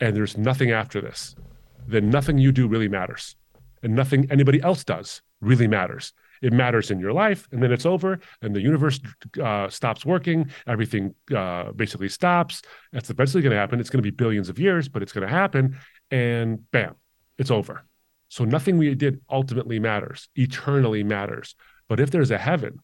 and 0.00 0.16
there's 0.16 0.36
nothing 0.36 0.70
after 0.70 1.00
this, 1.00 1.34
then 1.86 2.10
nothing 2.10 2.38
you 2.38 2.52
do 2.52 2.66
really 2.68 2.88
matters. 2.88 3.36
And 3.82 3.94
nothing 3.94 4.30
anybody 4.30 4.60
else 4.62 4.84
does 4.84 5.22
really 5.40 5.66
matters. 5.66 6.12
It 6.42 6.52
matters 6.54 6.90
in 6.90 7.00
your 7.00 7.12
life, 7.12 7.46
and 7.52 7.62
then 7.62 7.70
it's 7.70 7.84
over, 7.84 8.18
and 8.40 8.56
the 8.56 8.62
universe 8.62 8.98
uh, 9.42 9.68
stops 9.68 10.06
working. 10.06 10.50
Everything 10.66 11.14
uh, 11.36 11.72
basically 11.72 12.08
stops. 12.08 12.62
That's 12.92 13.10
eventually 13.10 13.42
going 13.42 13.50
to 13.50 13.58
happen. 13.58 13.78
It's 13.78 13.90
going 13.90 14.02
to 14.02 14.10
be 14.10 14.14
billions 14.14 14.48
of 14.48 14.58
years, 14.58 14.88
but 14.88 15.02
it's 15.02 15.12
going 15.12 15.26
to 15.26 15.32
happen. 15.32 15.78
And 16.10 16.70
bam, 16.70 16.94
it's 17.36 17.50
over. 17.50 17.84
So 18.28 18.44
nothing 18.44 18.78
we 18.78 18.94
did 18.94 19.20
ultimately 19.28 19.78
matters, 19.78 20.28
eternally 20.34 21.02
matters. 21.02 21.56
But 21.88 22.00
if 22.00 22.10
there's 22.10 22.30
a 22.30 22.38
heaven, 22.38 22.78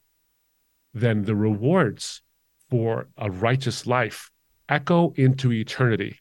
then 0.92 1.22
the 1.22 1.36
rewards 1.36 2.20
for 2.68 3.08
a 3.16 3.30
righteous 3.30 3.86
life 3.86 4.30
echo 4.68 5.12
into 5.16 5.52
eternity. 5.52 6.20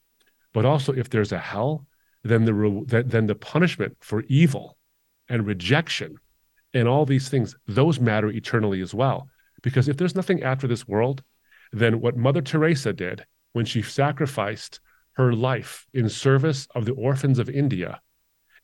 But 0.53 0.65
also, 0.65 0.93
if 0.93 1.09
there's 1.09 1.31
a 1.31 1.39
hell, 1.39 1.85
then 2.23 2.45
the 2.45 3.03
then 3.05 3.27
the 3.27 3.35
punishment 3.35 3.97
for 3.99 4.23
evil 4.27 4.77
and 5.29 5.45
rejection 5.45 6.17
and 6.73 6.87
all 6.87 7.05
these 7.05 7.29
things 7.29 7.55
those 7.67 7.99
matter 7.99 8.29
eternally 8.29 8.81
as 8.81 8.93
well. 8.93 9.29
Because 9.61 9.87
if 9.87 9.97
there's 9.97 10.15
nothing 10.15 10.43
after 10.43 10.67
this 10.67 10.87
world, 10.87 11.23
then 11.71 11.99
what 11.99 12.17
Mother 12.17 12.41
Teresa 12.41 12.93
did 12.93 13.25
when 13.53 13.65
she 13.65 13.81
sacrificed 13.81 14.79
her 15.13 15.33
life 15.33 15.85
in 15.93 16.09
service 16.09 16.67
of 16.75 16.85
the 16.85 16.93
orphans 16.93 17.39
of 17.39 17.49
India 17.49 18.01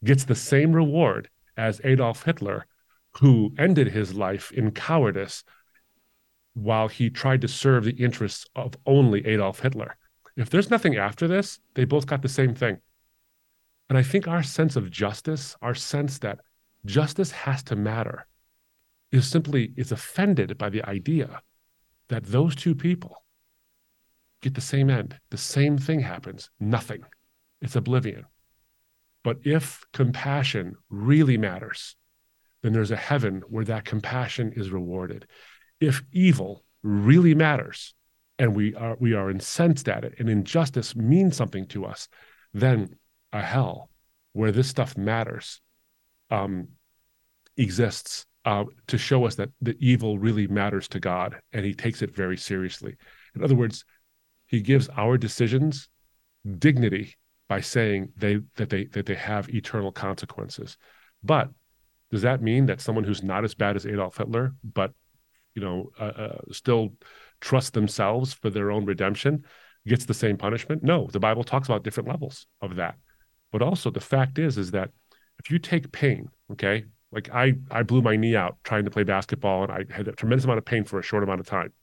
gets 0.03 0.25
the 0.25 0.35
same 0.35 0.73
reward 0.73 1.29
as 1.57 1.81
Adolf 1.83 2.23
Hitler 2.23 2.65
who 3.19 3.53
ended 3.57 3.87
his 3.89 4.13
life 4.13 4.51
in 4.51 4.71
cowardice 4.71 5.43
while 6.53 6.87
he 6.87 7.09
tried 7.09 7.41
to 7.41 7.47
serve 7.47 7.85
the 7.85 7.91
interests 7.91 8.45
of 8.55 8.75
only 8.85 9.25
Adolf 9.25 9.59
Hitler. 9.59 9.95
If 10.35 10.49
there's 10.49 10.69
nothing 10.69 10.97
after 10.97 11.27
this, 11.27 11.59
they 11.75 11.85
both 11.85 12.05
got 12.05 12.21
the 12.21 12.29
same 12.29 12.53
thing. 12.55 12.77
And 13.89 13.97
I 13.97 14.03
think 14.03 14.27
our 14.27 14.43
sense 14.43 14.75
of 14.75 14.89
justice, 14.89 15.55
our 15.61 15.75
sense 15.75 16.19
that 16.19 16.39
justice 16.85 17.31
has 17.31 17.63
to 17.63 17.75
matter, 17.75 18.27
is 19.11 19.27
simply 19.27 19.73
is 19.75 19.91
offended 19.91 20.57
by 20.57 20.69
the 20.69 20.83
idea 20.87 21.41
that 22.07 22.25
those 22.25 22.55
two 22.55 22.73
people 22.73 23.15
get 24.41 24.55
the 24.55 24.61
same 24.61 24.89
end. 24.89 25.19
The 25.29 25.37
same 25.37 25.77
thing 25.77 25.99
happens, 25.99 26.49
nothing. 26.59 27.03
It's 27.61 27.75
oblivion. 27.75 28.25
But 29.23 29.37
if 29.43 29.83
compassion 29.93 30.75
really 30.89 31.37
matters, 31.37 31.95
then 32.63 32.73
there's 32.73 32.91
a 32.91 32.95
heaven 32.95 33.43
where 33.47 33.65
that 33.65 33.85
compassion 33.85 34.53
is 34.55 34.71
rewarded. 34.71 35.27
If 35.81 36.03
evil 36.13 36.63
really 36.83 37.35
matters 37.35 37.93
and 38.39 38.55
we 38.55 38.73
are 38.75 38.95
we 38.99 39.13
are 39.13 39.29
incensed 39.29 39.89
at 39.89 40.05
it 40.05 40.15
and 40.17 40.29
injustice 40.29 40.95
means 40.95 41.35
something 41.35 41.65
to 41.67 41.85
us, 41.85 42.07
then 42.53 42.95
a 43.33 43.41
hell 43.41 43.89
where 44.33 44.51
this 44.51 44.69
stuff 44.69 44.97
matters 44.97 45.59
um, 46.29 46.69
exists 47.57 48.25
uh, 48.45 48.63
to 48.87 48.97
show 48.97 49.25
us 49.25 49.35
that 49.35 49.49
the 49.61 49.75
evil 49.79 50.17
really 50.17 50.47
matters 50.47 50.87
to 50.87 50.99
God 50.99 51.39
and 51.51 51.65
he 51.65 51.73
takes 51.73 52.01
it 52.01 52.15
very 52.15 52.37
seriously. 52.37 52.95
In 53.35 53.43
other 53.43 53.55
words, 53.55 53.85
he 54.47 54.61
gives 54.61 54.89
our 54.97 55.17
decisions 55.17 55.89
dignity 56.57 57.15
by 57.47 57.61
saying 57.61 58.13
they 58.15 58.39
that 58.55 58.69
they 58.69 58.85
that 58.85 59.05
they 59.05 59.15
have 59.15 59.49
eternal 59.49 59.91
consequences. 59.91 60.77
But 61.23 61.49
does 62.09 62.23
that 62.23 62.41
mean 62.41 62.65
that 62.65 62.81
someone 62.81 63.03
who's 63.03 63.23
not 63.23 63.43
as 63.43 63.53
bad 63.53 63.75
as 63.75 63.85
Adolf 63.85 64.17
Hitler, 64.17 64.53
but 64.63 64.93
you 65.55 65.61
know, 65.61 65.91
uh, 65.99 66.03
uh, 66.03 66.41
still 66.51 66.93
trust 67.39 67.73
themselves 67.73 68.33
for 68.33 68.49
their 68.49 68.71
own 68.71 68.85
redemption, 68.85 69.45
gets 69.87 70.05
the 70.05 70.13
same 70.13 70.37
punishment? 70.37 70.83
No, 70.83 71.07
the 71.11 71.19
Bible 71.19 71.43
talks 71.43 71.67
about 71.67 71.83
different 71.83 72.09
levels 72.09 72.47
of 72.61 72.75
that. 72.75 72.95
But 73.51 73.61
also, 73.61 73.89
the 73.89 73.99
fact 73.99 74.39
is, 74.39 74.57
is 74.57 74.71
that 74.71 74.91
if 75.39 75.51
you 75.51 75.59
take 75.59 75.91
pain, 75.91 76.29
okay, 76.51 76.85
like 77.11 77.29
I, 77.33 77.55
I 77.69 77.83
blew 77.83 78.01
my 78.01 78.15
knee 78.15 78.35
out 78.35 78.57
trying 78.63 78.85
to 78.85 78.91
play 78.91 79.03
basketball, 79.03 79.63
and 79.63 79.71
I 79.71 79.93
had 79.93 80.07
a 80.07 80.13
tremendous 80.13 80.45
amount 80.45 80.59
of 80.59 80.65
pain 80.65 80.83
for 80.83 80.99
a 80.99 81.03
short 81.03 81.23
amount 81.23 81.41
of 81.41 81.47
time. 81.47 81.73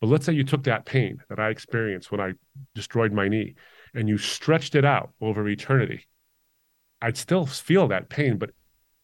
But 0.00 0.08
let's 0.08 0.26
say 0.26 0.32
you 0.32 0.44
took 0.44 0.64
that 0.64 0.84
pain 0.84 1.22
that 1.28 1.38
I 1.38 1.50
experienced 1.50 2.10
when 2.10 2.20
I 2.20 2.32
destroyed 2.74 3.12
my 3.12 3.28
knee, 3.28 3.54
and 3.94 4.08
you 4.08 4.18
stretched 4.18 4.74
it 4.74 4.84
out 4.84 5.12
over 5.20 5.48
eternity. 5.48 6.06
I'd 7.00 7.16
still 7.16 7.46
feel 7.46 7.88
that 7.88 8.08
pain, 8.08 8.36
but 8.38 8.50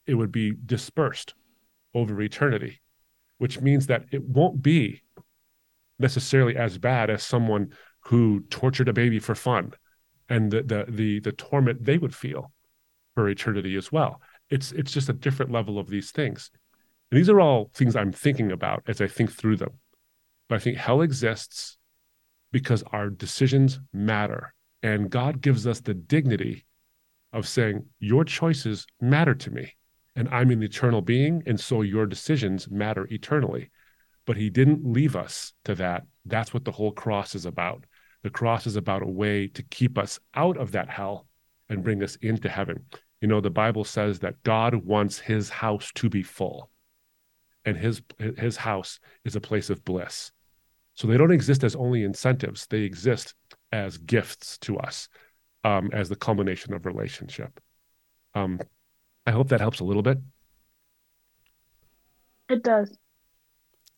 it 0.06 0.14
would 0.14 0.32
be 0.32 0.52
dispersed 0.64 1.34
over 1.94 2.20
eternity, 2.20 2.80
which 3.38 3.60
means 3.60 3.86
that 3.86 4.04
it 4.10 4.22
won't 4.24 4.62
be 4.62 5.02
necessarily 5.98 6.56
as 6.56 6.78
bad 6.78 7.10
as 7.10 7.22
someone 7.22 7.72
who 8.00 8.40
tortured 8.50 8.88
a 8.88 8.92
baby 8.92 9.18
for 9.18 9.34
fun 9.34 9.72
and 10.28 10.50
the 10.50 10.62
the 10.62 10.84
the, 10.88 11.20
the 11.20 11.32
torment 11.32 11.84
they 11.84 11.98
would 11.98 12.14
feel 12.14 12.52
for 13.14 13.28
eternity 13.28 13.76
as 13.76 13.90
well. 13.90 14.20
It's 14.50 14.72
it's 14.72 14.92
just 14.92 15.08
a 15.08 15.14
different 15.14 15.50
level 15.50 15.78
of 15.78 15.88
these 15.88 16.10
things. 16.10 16.50
And 17.10 17.18
these 17.18 17.28
are 17.30 17.40
all 17.40 17.70
things 17.74 17.96
I'm 17.96 18.12
thinking 18.12 18.52
about 18.52 18.82
as 18.86 19.00
I 19.00 19.06
think 19.06 19.32
through 19.32 19.56
them. 19.56 19.80
But 20.48 20.56
I 20.56 20.58
think 20.58 20.76
hell 20.76 21.00
exists 21.00 21.78
because 22.52 22.82
our 22.92 23.10
decisions 23.10 23.80
matter. 23.92 24.54
And 24.82 25.10
God 25.10 25.40
gives 25.40 25.66
us 25.66 25.80
the 25.80 25.94
dignity 25.94 26.64
of 27.32 27.48
saying, 27.48 27.86
Your 27.98 28.24
choices 28.24 28.86
matter 29.00 29.34
to 29.34 29.50
me 29.50 29.74
and 30.18 30.28
I'm 30.30 30.50
an 30.50 30.64
eternal 30.64 31.00
being, 31.00 31.44
and 31.46 31.60
so 31.60 31.82
your 31.82 32.04
decisions 32.04 32.68
matter 32.68 33.06
eternally. 33.08 33.70
But 34.26 34.36
he 34.36 34.50
didn't 34.50 34.84
leave 34.84 35.14
us 35.14 35.52
to 35.64 35.76
that. 35.76 36.06
That's 36.26 36.52
what 36.52 36.64
the 36.64 36.72
whole 36.72 36.90
cross 36.90 37.36
is 37.36 37.46
about. 37.46 37.86
The 38.24 38.30
cross 38.30 38.66
is 38.66 38.74
about 38.74 39.02
a 39.02 39.06
way 39.06 39.46
to 39.46 39.62
keep 39.62 39.96
us 39.96 40.18
out 40.34 40.56
of 40.56 40.72
that 40.72 40.90
hell 40.90 41.28
and 41.68 41.84
bring 41.84 42.02
us 42.02 42.16
into 42.16 42.48
heaven. 42.48 42.84
You 43.20 43.28
know, 43.28 43.40
the 43.40 43.48
Bible 43.48 43.84
says 43.84 44.18
that 44.18 44.42
God 44.42 44.74
wants 44.74 45.20
his 45.20 45.50
house 45.50 45.92
to 45.94 46.08
be 46.08 46.24
full, 46.24 46.68
and 47.64 47.76
his 47.76 48.02
his 48.36 48.56
house 48.56 48.98
is 49.24 49.36
a 49.36 49.40
place 49.40 49.70
of 49.70 49.84
bliss. 49.84 50.32
So 50.94 51.06
they 51.06 51.16
don't 51.16 51.30
exist 51.30 51.62
as 51.62 51.76
only 51.76 52.02
incentives; 52.02 52.66
they 52.66 52.80
exist 52.80 53.34
as 53.70 53.98
gifts 53.98 54.58
to 54.58 54.78
us, 54.78 55.08
um, 55.62 55.90
as 55.92 56.08
the 56.08 56.16
culmination 56.16 56.74
of 56.74 56.86
relationship. 56.86 57.60
Um, 58.34 58.58
I 59.28 59.30
hope 59.30 59.50
that 59.50 59.60
helps 59.60 59.80
a 59.80 59.84
little 59.84 60.02
bit. 60.02 60.16
It 62.48 62.62
does. 62.62 62.96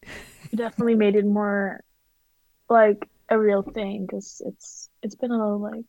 It 0.03 0.57
definitely 0.57 0.97
made 0.97 1.15
it 1.15 1.25
more 1.25 1.85
like 2.69 3.09
a 3.29 3.39
real 3.39 3.63
thing 3.63 4.07
because 4.07 4.43
it's 4.45 4.91
it's 5.05 5.15
been 5.15 5.31
a 5.31 5.39
little 5.39 5.61
like 5.61 5.87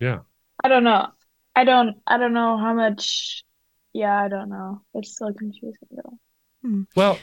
yeah 0.00 0.20
I 0.64 0.68
don't 0.68 0.82
know 0.82 1.08
I 1.54 1.64
don't 1.64 1.98
I 2.06 2.16
don't 2.16 2.32
know 2.32 2.56
how 2.56 2.72
much 2.72 3.44
yeah 3.92 4.18
I 4.18 4.28
don't 4.28 4.48
know 4.48 4.80
it's 4.94 5.14
so 5.18 5.30
confusing 5.30 5.88
though. 5.90 6.18
Hmm. 6.62 6.82
Well, 6.96 7.18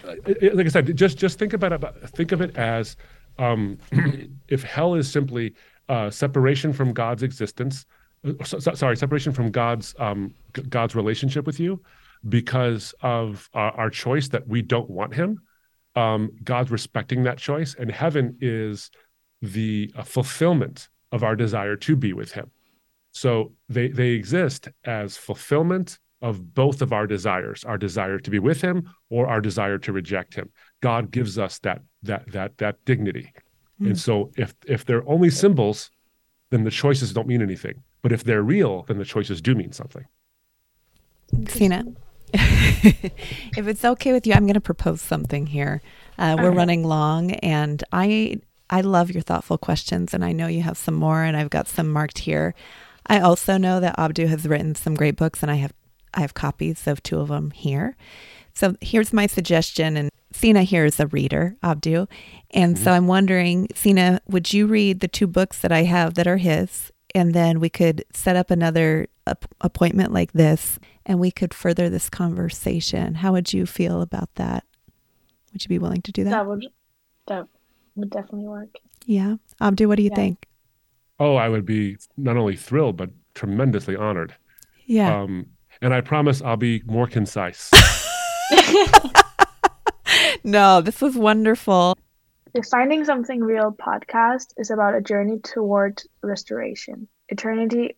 like 0.54 0.68
I 0.68 0.70
said, 0.70 0.96
just 0.96 1.18
just 1.18 1.40
think 1.40 1.54
about 1.54 1.74
it. 1.74 2.10
Think 2.10 2.34
of 2.34 2.42
it 2.42 2.56
as 2.56 2.98
um, 3.40 3.80
if 4.48 4.62
hell 4.62 4.94
is 4.94 5.12
simply 5.12 5.56
uh, 5.90 6.12
separation 6.12 6.72
from 6.72 6.94
God's 6.94 7.24
existence, 7.24 7.80
so, 7.80 7.88
sorry, 8.44 8.98
separation 8.98 9.34
from 9.34 9.52
God's 9.52 9.96
um, 10.00 10.34
God's 10.70 10.96
relationship 10.96 11.46
with 11.46 11.60
you 11.60 11.82
because 12.28 12.94
of 13.02 13.50
uh, 13.54 13.72
our 13.76 13.90
choice 13.90 14.28
that 14.30 14.48
we 14.48 14.62
don't 14.62 14.90
want 14.90 15.14
Him. 15.14 15.40
Um, 15.96 16.32
God's 16.44 16.72
respecting 16.72 17.24
that 17.24 17.38
choice, 17.38 17.76
and 17.78 17.92
heaven 17.92 18.38
is 18.42 18.92
the 19.42 19.92
uh, 19.96 20.04
fulfillment 20.04 20.90
of 21.12 21.24
our 21.24 21.36
desire 21.36 21.76
to 21.78 21.96
be 21.96 22.14
with 22.14 22.32
Him. 22.32 22.52
So 23.12 23.54
they 23.70 23.88
they 23.88 24.10
exist 24.10 24.68
as 24.84 25.18
fulfillment 25.18 26.00
of 26.22 26.54
both 26.54 26.82
of 26.82 26.92
our 26.92 27.08
desires, 27.08 27.64
our 27.64 27.78
desire 27.78 28.20
to 28.20 28.32
be 28.32 28.40
with 28.40 28.62
Him 28.62 28.90
or 29.10 29.28
our 29.28 29.42
desire 29.42 29.78
to 29.80 29.94
reject 29.94 30.34
Him. 30.34 30.50
God 30.82 31.12
gives 31.12 31.38
us 31.38 31.60
that 31.60 31.82
that 32.04 32.30
that 32.32 32.58
that 32.58 32.84
dignity, 32.86 33.32
mm. 33.82 33.88
and 33.88 33.98
so 33.98 34.32
if 34.36 34.54
if 34.68 34.84
they're 34.84 35.08
only 35.08 35.30
symbols, 35.30 35.92
then 36.50 36.64
the 36.64 36.72
choices 36.72 37.14
don't 37.14 37.28
mean 37.28 37.42
anything. 37.42 37.84
But 38.06 38.11
if 38.11 38.23
they're 38.23 38.44
real, 38.44 38.84
then 38.84 38.99
the 38.99 39.03
choices 39.03 39.41
do 39.41 39.56
mean 39.56 39.72
something. 39.72 40.06
Signe, 41.48 41.98
if 42.34 43.68
it's 43.68 43.84
okay 43.84 44.14
with 44.14 44.27
you, 44.27 44.34
I'm 44.34 44.44
going 44.44 44.53
to 44.53 44.61
propose 44.61 45.02
something 45.02 45.48
here. 45.48 45.82
Uh, 46.19 46.38
we're 46.40 46.52
running 46.52 46.84
long, 46.84 47.32
and 47.32 47.84
I 47.91 48.41
I 48.69 48.82
love 48.82 49.10
your 49.10 49.23
thoughtful 49.23 49.57
questions, 49.57 50.14
and 50.14 50.23
I 50.23 50.34
know 50.34 50.45
you 50.45 50.61
have 50.61 50.77
some 50.77 50.94
more, 50.94 51.23
and 51.23 51.36
I've 51.36 51.49
got 51.49 51.68
some 51.68 51.90
marked 51.90 52.19
here. 52.19 52.53
I 53.07 53.22
also 53.22 53.57
know 53.57 53.80
that 53.80 53.98
Abdu 53.98 54.27
has 54.27 54.48
written 54.48 54.76
some 54.76 54.94
great 54.94 55.15
books, 55.15 55.41
and 55.41 55.49
I 55.49 55.56
have 55.56 55.73
I 56.14 56.19
have 56.19 56.36
copies 56.36 56.86
of 56.86 57.02
two 57.02 57.19
of 57.19 57.30
them 57.30 57.49
here. 57.49 57.98
So 58.53 58.76
here's 58.82 59.14
my 59.14 59.26
suggestion, 59.26 59.98
and 59.98 60.11
Signe 60.32 60.64
here 60.64 60.86
is 60.86 60.99
a 60.99 61.07
reader, 61.07 61.56
Abdu, 61.64 62.06
and 62.52 62.76
mm-hmm. 62.76 62.84
so 62.84 62.91
I'm 62.91 63.07
wondering, 63.07 63.68
Signe, 63.73 64.19
would 64.27 64.53
you 64.53 64.68
read 64.68 64.99
the 64.99 65.07
two 65.07 65.26
books 65.26 65.57
that 65.61 65.72
I 65.72 65.86
have 65.86 66.14
that 66.14 66.27
are 66.27 66.38
his, 66.38 66.91
and 67.16 67.34
then 67.34 67.62
we 67.62 67.70
could 67.70 68.04
set 68.14 68.36
up 68.36 68.52
another 68.52 69.08
ap- 69.26 69.46
appointment 69.62 70.12
like 70.12 70.34
this 70.34 70.78
and 71.06 71.18
we 71.18 71.32
could 71.32 71.54
further 71.54 71.90
this 71.90 72.10
conversation. 72.10 73.16
How 73.16 73.32
would 73.32 73.54
you 73.54 73.66
feel 73.66 74.02
about 74.02 74.36
that? 74.36 74.66
Would 75.54 75.64
you 75.64 75.70
be 75.70 75.80
willing 75.80 76.02
to 76.02 76.12
do 76.12 76.26
that? 76.26 76.32
That 76.32 76.46
would 76.46 76.68
that 77.28 77.48
would 77.96 78.10
definitely 78.10 78.48
work. 78.48 78.76
Yeah. 79.06 79.38
Abdu, 79.62 79.88
what 79.88 79.96
do 79.96 80.04
you 80.04 80.10
yeah. 80.10 80.16
think? 80.16 80.46
Oh, 81.18 81.38
I 81.38 81.48
would 81.48 81.66
be 81.66 81.96
not 82.18 82.36
only 82.36 82.58
thrilled 82.58 82.98
but 82.98 83.12
tremendously 83.34 83.96
honored. 83.96 84.36
Yeah. 84.86 85.22
Um, 85.22 85.48
and 85.82 85.94
I 85.94 86.02
promise 86.02 86.42
I'll 86.42 86.58
be 86.58 86.84
more 86.86 87.08
concise. 87.08 87.72
no, 90.44 90.82
this 90.82 91.00
was 91.00 91.16
wonderful. 91.16 91.98
The 92.56 92.64
Finding 92.64 93.03
Something 93.03 93.41
Real 93.41 93.73
podcast 93.73 94.53
is 94.56 94.72
about 94.72 94.95
a 94.95 95.02
journey 95.02 95.40
toward 95.40 96.02
restoration, 96.23 97.10
eternity, 97.27 97.98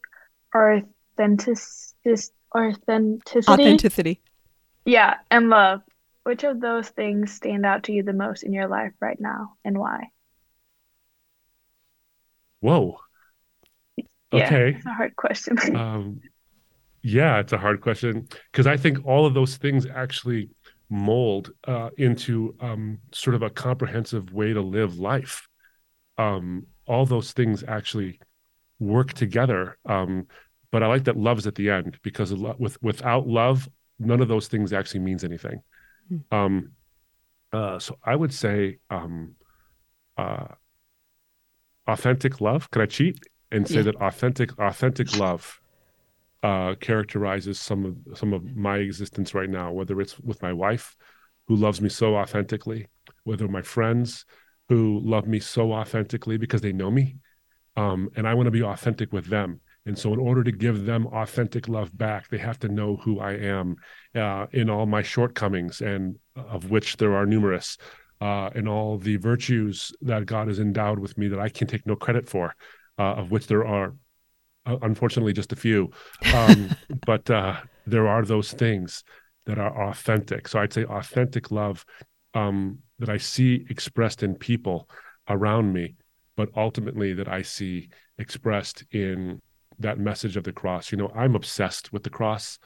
or 0.51 0.81
authenticity, 1.15 2.33
authenticity. 2.55 3.51
Authenticity. 3.51 4.21
Yeah, 4.83 5.17
and 5.29 5.51
love. 5.51 5.81
Which 6.23 6.43
of 6.43 6.59
those 6.59 6.89
things 6.89 7.33
stand 7.33 7.67
out 7.67 7.83
to 7.83 7.91
you 7.91 8.01
the 8.01 8.13
most 8.13 8.41
in 8.41 8.51
your 8.51 8.67
life 8.67 8.93
right 8.99 9.19
now, 9.19 9.53
and 9.63 9.77
why? 9.77 10.05
Whoa. 12.59 12.97
Okay. 14.33 14.73
It's 14.75 14.85
a 14.87 14.93
hard 14.93 15.15
question. 15.15 15.59
um, 15.75 16.21
yeah, 17.03 17.37
it's 17.41 17.53
a 17.53 17.59
hard 17.59 17.81
question 17.81 18.27
because 18.51 18.65
I 18.65 18.75
think 18.75 19.05
all 19.05 19.27
of 19.27 19.35
those 19.35 19.57
things 19.57 19.85
actually 19.85 20.49
mold 20.89 21.51
uh, 21.67 21.89
into 21.97 22.55
um, 22.59 22.99
sort 23.11 23.35
of 23.35 23.43
a 23.43 23.49
comprehensive 23.49 24.31
way 24.33 24.53
to 24.53 24.61
live 24.61 24.99
life. 24.99 25.47
Um, 26.17 26.67
all 26.85 27.05
those 27.05 27.31
things 27.33 27.63
actually 27.67 28.19
work 28.79 29.13
together. 29.13 29.77
Um, 29.85 30.27
but 30.71 30.83
I 30.83 30.87
like 30.87 31.05
that 31.05 31.17
love's 31.17 31.47
at 31.47 31.55
the 31.55 31.69
end 31.69 31.97
because 32.03 32.33
with 32.33 32.81
without 32.81 33.27
love, 33.27 33.69
none 33.99 34.21
of 34.21 34.27
those 34.27 34.47
things 34.47 34.73
actually 34.73 35.01
means 35.01 35.23
anything. 35.23 35.61
Mm. 36.31 36.69
Uh, 37.51 37.79
so 37.79 37.97
I 38.03 38.15
would 38.15 38.33
say 38.33 38.79
um, 38.89 39.35
uh, 40.17 40.47
authentic 41.87 42.41
love. 42.41 42.69
Could 42.71 42.81
I 42.81 42.85
cheat 42.85 43.19
and 43.51 43.67
say 43.67 43.77
yeah. 43.77 43.83
that 43.83 43.95
authentic 43.95 44.57
authentic 44.59 45.17
love 45.17 45.59
uh, 46.43 46.75
characterizes 46.75 47.59
some 47.59 47.85
of 47.85 48.17
some 48.17 48.33
of 48.33 48.55
my 48.55 48.77
existence 48.77 49.33
right 49.33 49.49
now, 49.49 49.71
whether 49.71 49.99
it's 49.99 50.19
with 50.19 50.41
my 50.41 50.53
wife, 50.53 50.95
who 51.47 51.55
loves 51.55 51.81
me 51.81 51.89
so 51.89 52.15
authentically, 52.15 52.87
whether 53.23 53.47
my 53.47 53.61
friends 53.61 54.25
who 54.69 54.99
love 55.03 55.27
me 55.27 55.39
so 55.39 55.71
authentically 55.73 56.37
because 56.37 56.61
they 56.61 56.73
know 56.73 56.91
me, 56.91 57.15
um, 57.75 58.09
and 58.15 58.27
I 58.27 58.33
want 58.33 58.47
to 58.47 58.51
be 58.51 58.63
authentic 58.63 59.13
with 59.13 59.27
them. 59.27 59.61
And 59.85 59.97
so, 59.97 60.11
in 60.13 60.19
order 60.19 60.43
to 60.43 60.51
give 60.51 60.85
them 60.85 61.07
authentic 61.07 61.69
love 61.69 61.97
back, 61.97 62.27
they 62.27 62.37
have 62.37 62.59
to 62.59 62.67
know 62.67 62.97
who 62.97 63.19
I 63.19 63.33
am 63.33 63.77
uh, 64.13 64.47
in 64.51 64.69
all 64.69 64.85
my 64.85 65.01
shortcomings, 65.01 65.81
and 65.81 66.17
of 66.35 66.69
which 66.69 66.97
there 66.97 67.15
are 67.15 67.25
numerous, 67.25 67.77
uh, 68.19 68.49
and 68.53 68.67
all 68.67 68.97
the 68.97 69.15
virtues 69.15 69.93
that 70.01 70.25
God 70.25 70.49
has 70.49 70.59
endowed 70.59 70.99
with 70.99 71.17
me 71.17 71.29
that 71.29 71.39
I 71.39 71.47
can 71.47 71.67
take 71.67 71.85
no 71.85 71.95
credit 71.95 72.27
for, 72.27 72.53
uh, 72.99 73.13
of 73.13 73.31
which 73.31 73.47
there 73.47 73.65
are 73.65 73.93
unfortunately 74.81 75.33
just 75.33 75.51
a 75.51 75.55
few 75.55 75.89
um, 76.33 76.69
but 77.05 77.29
uh, 77.29 77.55
there 77.85 78.07
are 78.07 78.23
those 78.23 78.51
things 78.51 79.03
that 79.45 79.57
are 79.57 79.89
authentic 79.89 80.47
so 80.47 80.59
i'd 80.59 80.73
say 80.73 80.83
authentic 80.85 81.51
love 81.51 81.85
um, 82.33 82.79
that 82.99 83.09
i 83.09 83.17
see 83.17 83.65
expressed 83.69 84.23
in 84.23 84.35
people 84.35 84.89
around 85.29 85.73
me 85.73 85.95
but 86.35 86.49
ultimately 86.55 87.13
that 87.13 87.27
i 87.27 87.41
see 87.41 87.89
expressed 88.17 88.83
in 88.91 89.41
that 89.79 89.99
message 89.99 90.37
of 90.37 90.43
the 90.43 90.51
cross 90.51 90.91
you 90.91 90.97
know 90.97 91.11
i'm 91.15 91.35
obsessed 91.35 91.93
with 91.93 92.03
the 92.03 92.09
cross 92.09 92.59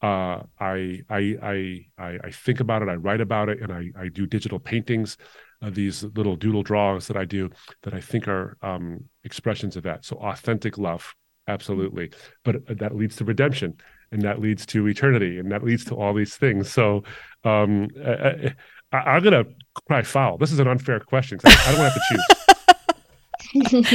uh, 0.00 0.42
I, 0.60 1.00
I 1.10 1.82
I 1.98 2.18
I 2.24 2.30
think 2.30 2.60
about 2.60 2.82
it. 2.82 2.88
I 2.88 2.94
write 2.94 3.20
about 3.20 3.48
it, 3.48 3.60
and 3.60 3.72
I 3.72 3.90
I 4.00 4.06
do 4.06 4.26
digital 4.26 4.60
paintings, 4.60 5.16
uh, 5.62 5.70
these 5.70 6.04
little 6.14 6.36
doodle 6.36 6.62
drawings 6.62 7.08
that 7.08 7.16
I 7.16 7.24
do 7.24 7.50
that 7.82 7.94
I 7.94 8.00
think 8.00 8.28
are 8.28 8.56
um, 8.62 9.04
expressions 9.24 9.76
of 9.76 9.82
that. 9.84 10.04
So 10.04 10.16
authentic 10.16 10.78
love 10.78 11.14
absolutely. 11.48 12.12
But 12.44 12.56
uh, 12.56 12.74
that 12.74 12.94
leads 12.94 13.16
to 13.16 13.24
redemption 13.24 13.76
and 14.12 14.22
that 14.22 14.40
leads 14.40 14.64
to 14.66 14.86
eternity 14.86 15.38
and 15.38 15.50
that 15.50 15.64
leads 15.64 15.84
to 15.86 15.94
all 15.94 16.14
these 16.14 16.36
things. 16.36 16.70
So 16.70 17.02
um, 17.44 17.88
I, 18.92 19.16
am 19.16 19.22
gonna 19.22 19.44
cry 19.86 20.02
foul. 20.02 20.38
This 20.38 20.52
is 20.52 20.60
an 20.60 20.68
unfair 20.68 21.00
question 21.00 21.38
I, 21.44 21.64
I, 21.66 21.72
don't 21.72 21.80
have 21.80 21.94
to 21.94 22.00
choose. 22.08 22.24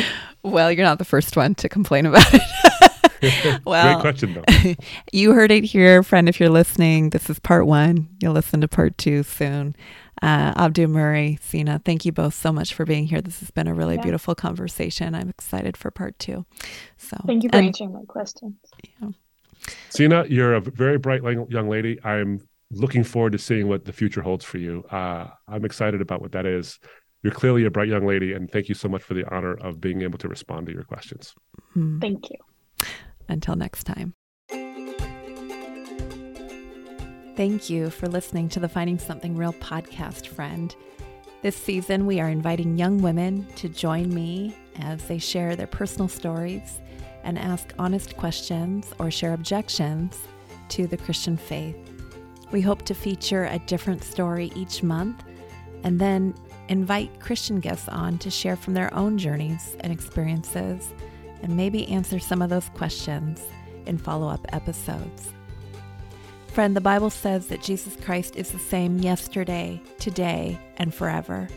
Well 0.45 0.71
you're 0.71 0.85
not 0.85 0.97
the 0.97 1.05
first 1.05 1.37
one 1.37 1.55
to 1.55 1.69
complain 1.69 2.05
about 2.05 2.25
it 2.33 2.41
well 3.65 3.93
great 3.93 4.01
question 4.01 4.33
though 4.33 4.73
you 5.11 5.31
heard 5.33 5.51
it 5.51 5.63
here 5.63 6.03
friend 6.03 6.27
if 6.27 6.39
you're 6.39 6.49
listening 6.49 7.09
this 7.11 7.29
is 7.29 7.39
part 7.39 7.65
one 7.65 8.07
you'll 8.21 8.33
listen 8.33 8.61
to 8.61 8.67
part 8.67 8.97
two 8.97 9.23
soon 9.23 9.75
uh, 10.21 10.53
Abdu 10.55 10.87
Murray, 10.87 11.37
Signe, 11.41 11.79
thank 11.79 12.05
you 12.05 12.13
both 12.13 12.33
so 12.33 12.53
much 12.53 12.73
for 12.73 12.85
being 12.85 13.07
here. 13.07 13.19
This 13.19 13.41
has 13.41 13.51
been 13.51 13.67
a 13.67 13.73
really 13.73 13.95
yeah. 13.95 14.03
beautiful 14.03 14.35
conversation. 14.35 15.15
I'm 15.15 15.27
excited 15.27 15.75
for 15.75 15.91
part 15.91 16.17
two. 16.17 16.45
So 16.95 17.17
thank 17.25 17.43
you 17.43 17.49
for 17.49 17.57
and, 17.57 17.67
answering 17.67 17.91
my 17.91 18.03
questions. 18.07 18.55
Yeah. 19.01 19.09
Signe, 19.89 20.23
you're 20.29 20.53
a 20.53 20.61
very 20.61 20.97
bright 20.97 21.23
young 21.23 21.67
lady. 21.67 21.99
I'm 22.05 22.47
looking 22.71 23.03
forward 23.03 23.33
to 23.33 23.37
seeing 23.37 23.67
what 23.67 23.83
the 23.83 23.91
future 23.91 24.21
holds 24.21 24.45
for 24.45 24.59
you. 24.59 24.83
Uh, 24.89 25.27
I'm 25.49 25.65
excited 25.65 26.01
about 26.01 26.21
what 26.21 26.31
that 26.31 26.45
is. 26.45 26.79
You're 27.21 27.33
clearly 27.33 27.65
a 27.65 27.71
bright 27.71 27.87
young 27.87 28.05
lady, 28.05 28.33
and 28.33 28.49
thank 28.49 28.69
you 28.69 28.75
so 28.75 28.87
much 28.87 29.03
for 29.03 29.13
the 29.13 29.25
honor 29.33 29.55
of 29.55 29.79
being 29.81 30.01
able 30.01 30.17
to 30.19 30.27
respond 30.27 30.67
to 30.67 30.73
your 30.73 30.83
questions. 30.83 31.33
Mm-hmm. 31.75 31.99
Thank 31.99 32.29
you. 32.29 32.37
Until 33.27 33.55
next 33.55 33.85
time. 33.85 34.13
Thank 37.35 37.69
you 37.69 37.89
for 37.89 38.07
listening 38.07 38.47
to 38.49 38.59
the 38.59 38.69
Finding 38.69 38.99
Something 38.99 39.35
Real 39.35 39.53
podcast, 39.53 40.27
friend. 40.27 40.75
This 41.41 41.55
season, 41.55 42.05
we 42.05 42.19
are 42.19 42.29
inviting 42.29 42.77
young 42.77 43.01
women 43.01 43.47
to 43.55 43.67
join 43.67 44.13
me 44.13 44.55
as 44.79 45.03
they 45.05 45.17
share 45.17 45.55
their 45.55 45.67
personal 45.67 46.07
stories 46.07 46.79
and 47.23 47.39
ask 47.39 47.73
honest 47.79 48.15
questions 48.17 48.93
or 48.99 49.09
share 49.09 49.33
objections 49.33 50.19
to 50.69 50.85
the 50.85 50.97
Christian 50.97 51.35
faith. 51.35 51.75
We 52.51 52.61
hope 52.61 52.83
to 52.83 52.93
feature 52.93 53.45
a 53.45 53.59
different 53.59 54.03
story 54.03 54.51
each 54.55 54.83
month 54.83 55.23
and 55.83 55.99
then 55.99 56.35
invite 56.69 57.19
Christian 57.19 57.59
guests 57.59 57.89
on 57.89 58.19
to 58.19 58.29
share 58.29 58.55
from 58.55 58.73
their 58.73 58.93
own 58.93 59.17
journeys 59.17 59.75
and 59.79 59.91
experiences 59.91 60.93
and 61.43 61.55
maybe 61.55 61.87
answer 61.89 62.17
some 62.17 62.41
of 62.41 62.49
those 62.49 62.69
questions 62.69 63.43
in 63.85 63.97
follow 63.97 64.27
up 64.27 64.47
episodes. 64.53 65.31
Friend, 66.47 66.75
the 66.75 66.81
Bible 66.81 67.09
says 67.09 67.47
that 67.47 67.61
Jesus 67.61 67.95
Christ 68.03 68.35
is 68.35 68.51
the 68.51 68.59
same 68.59 68.99
yesterday, 68.99 69.81
today, 69.99 70.59
and 70.77 70.93
forever. 70.93 71.47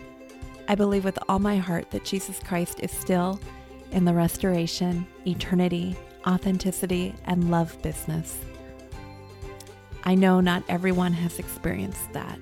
I 0.69 0.75
believe 0.75 1.05
with 1.05 1.19
all 1.29 1.39
my 1.39 1.57
heart 1.57 1.91
that 1.91 2.05
Jesus 2.05 2.41
Christ 2.41 2.81
is 2.81 2.91
still 2.91 3.39
in 3.93 4.05
the 4.05 4.15
restoration, 4.15 5.07
eternity, 5.27 5.97
authenticity, 6.27 7.15
and 7.27 7.51
love 7.51 7.81
business. 7.83 8.39
I 10.05 10.15
know 10.15 10.41
not 10.41 10.65
everyone 10.69 11.13
has 11.13 11.39
experienced 11.39 12.13
that, 12.13 12.39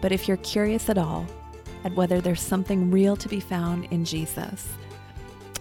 but 0.00 0.12
if 0.12 0.26
you're 0.26 0.38
curious 0.38 0.88
at 0.88 0.98
all 0.98 1.26
at 1.84 1.94
whether 1.94 2.20
there's 2.20 2.42
something 2.42 2.90
real 2.90 3.16
to 3.16 3.28
be 3.28 3.40
found 3.40 3.86
in 3.90 4.04
Jesus, 4.04 4.68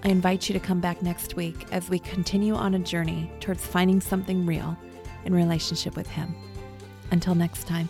I 0.04 0.10
invite 0.10 0.48
you 0.48 0.54
to 0.54 0.60
come 0.60 0.80
back 0.80 1.02
next 1.02 1.36
week 1.36 1.66
as 1.72 1.90
we 1.90 2.00
continue 2.00 2.56
on 2.56 2.74
a 2.74 2.80
journey 2.80 3.30
towards 3.40 3.66
finding 3.66 4.00
something 4.00 4.46
real 4.46 4.78
in 5.26 5.34
relationship 5.34 5.96
with 5.96 6.08
Him. 6.08 6.34
Until 7.12 7.36
next 7.36 7.68
time. 7.68 7.90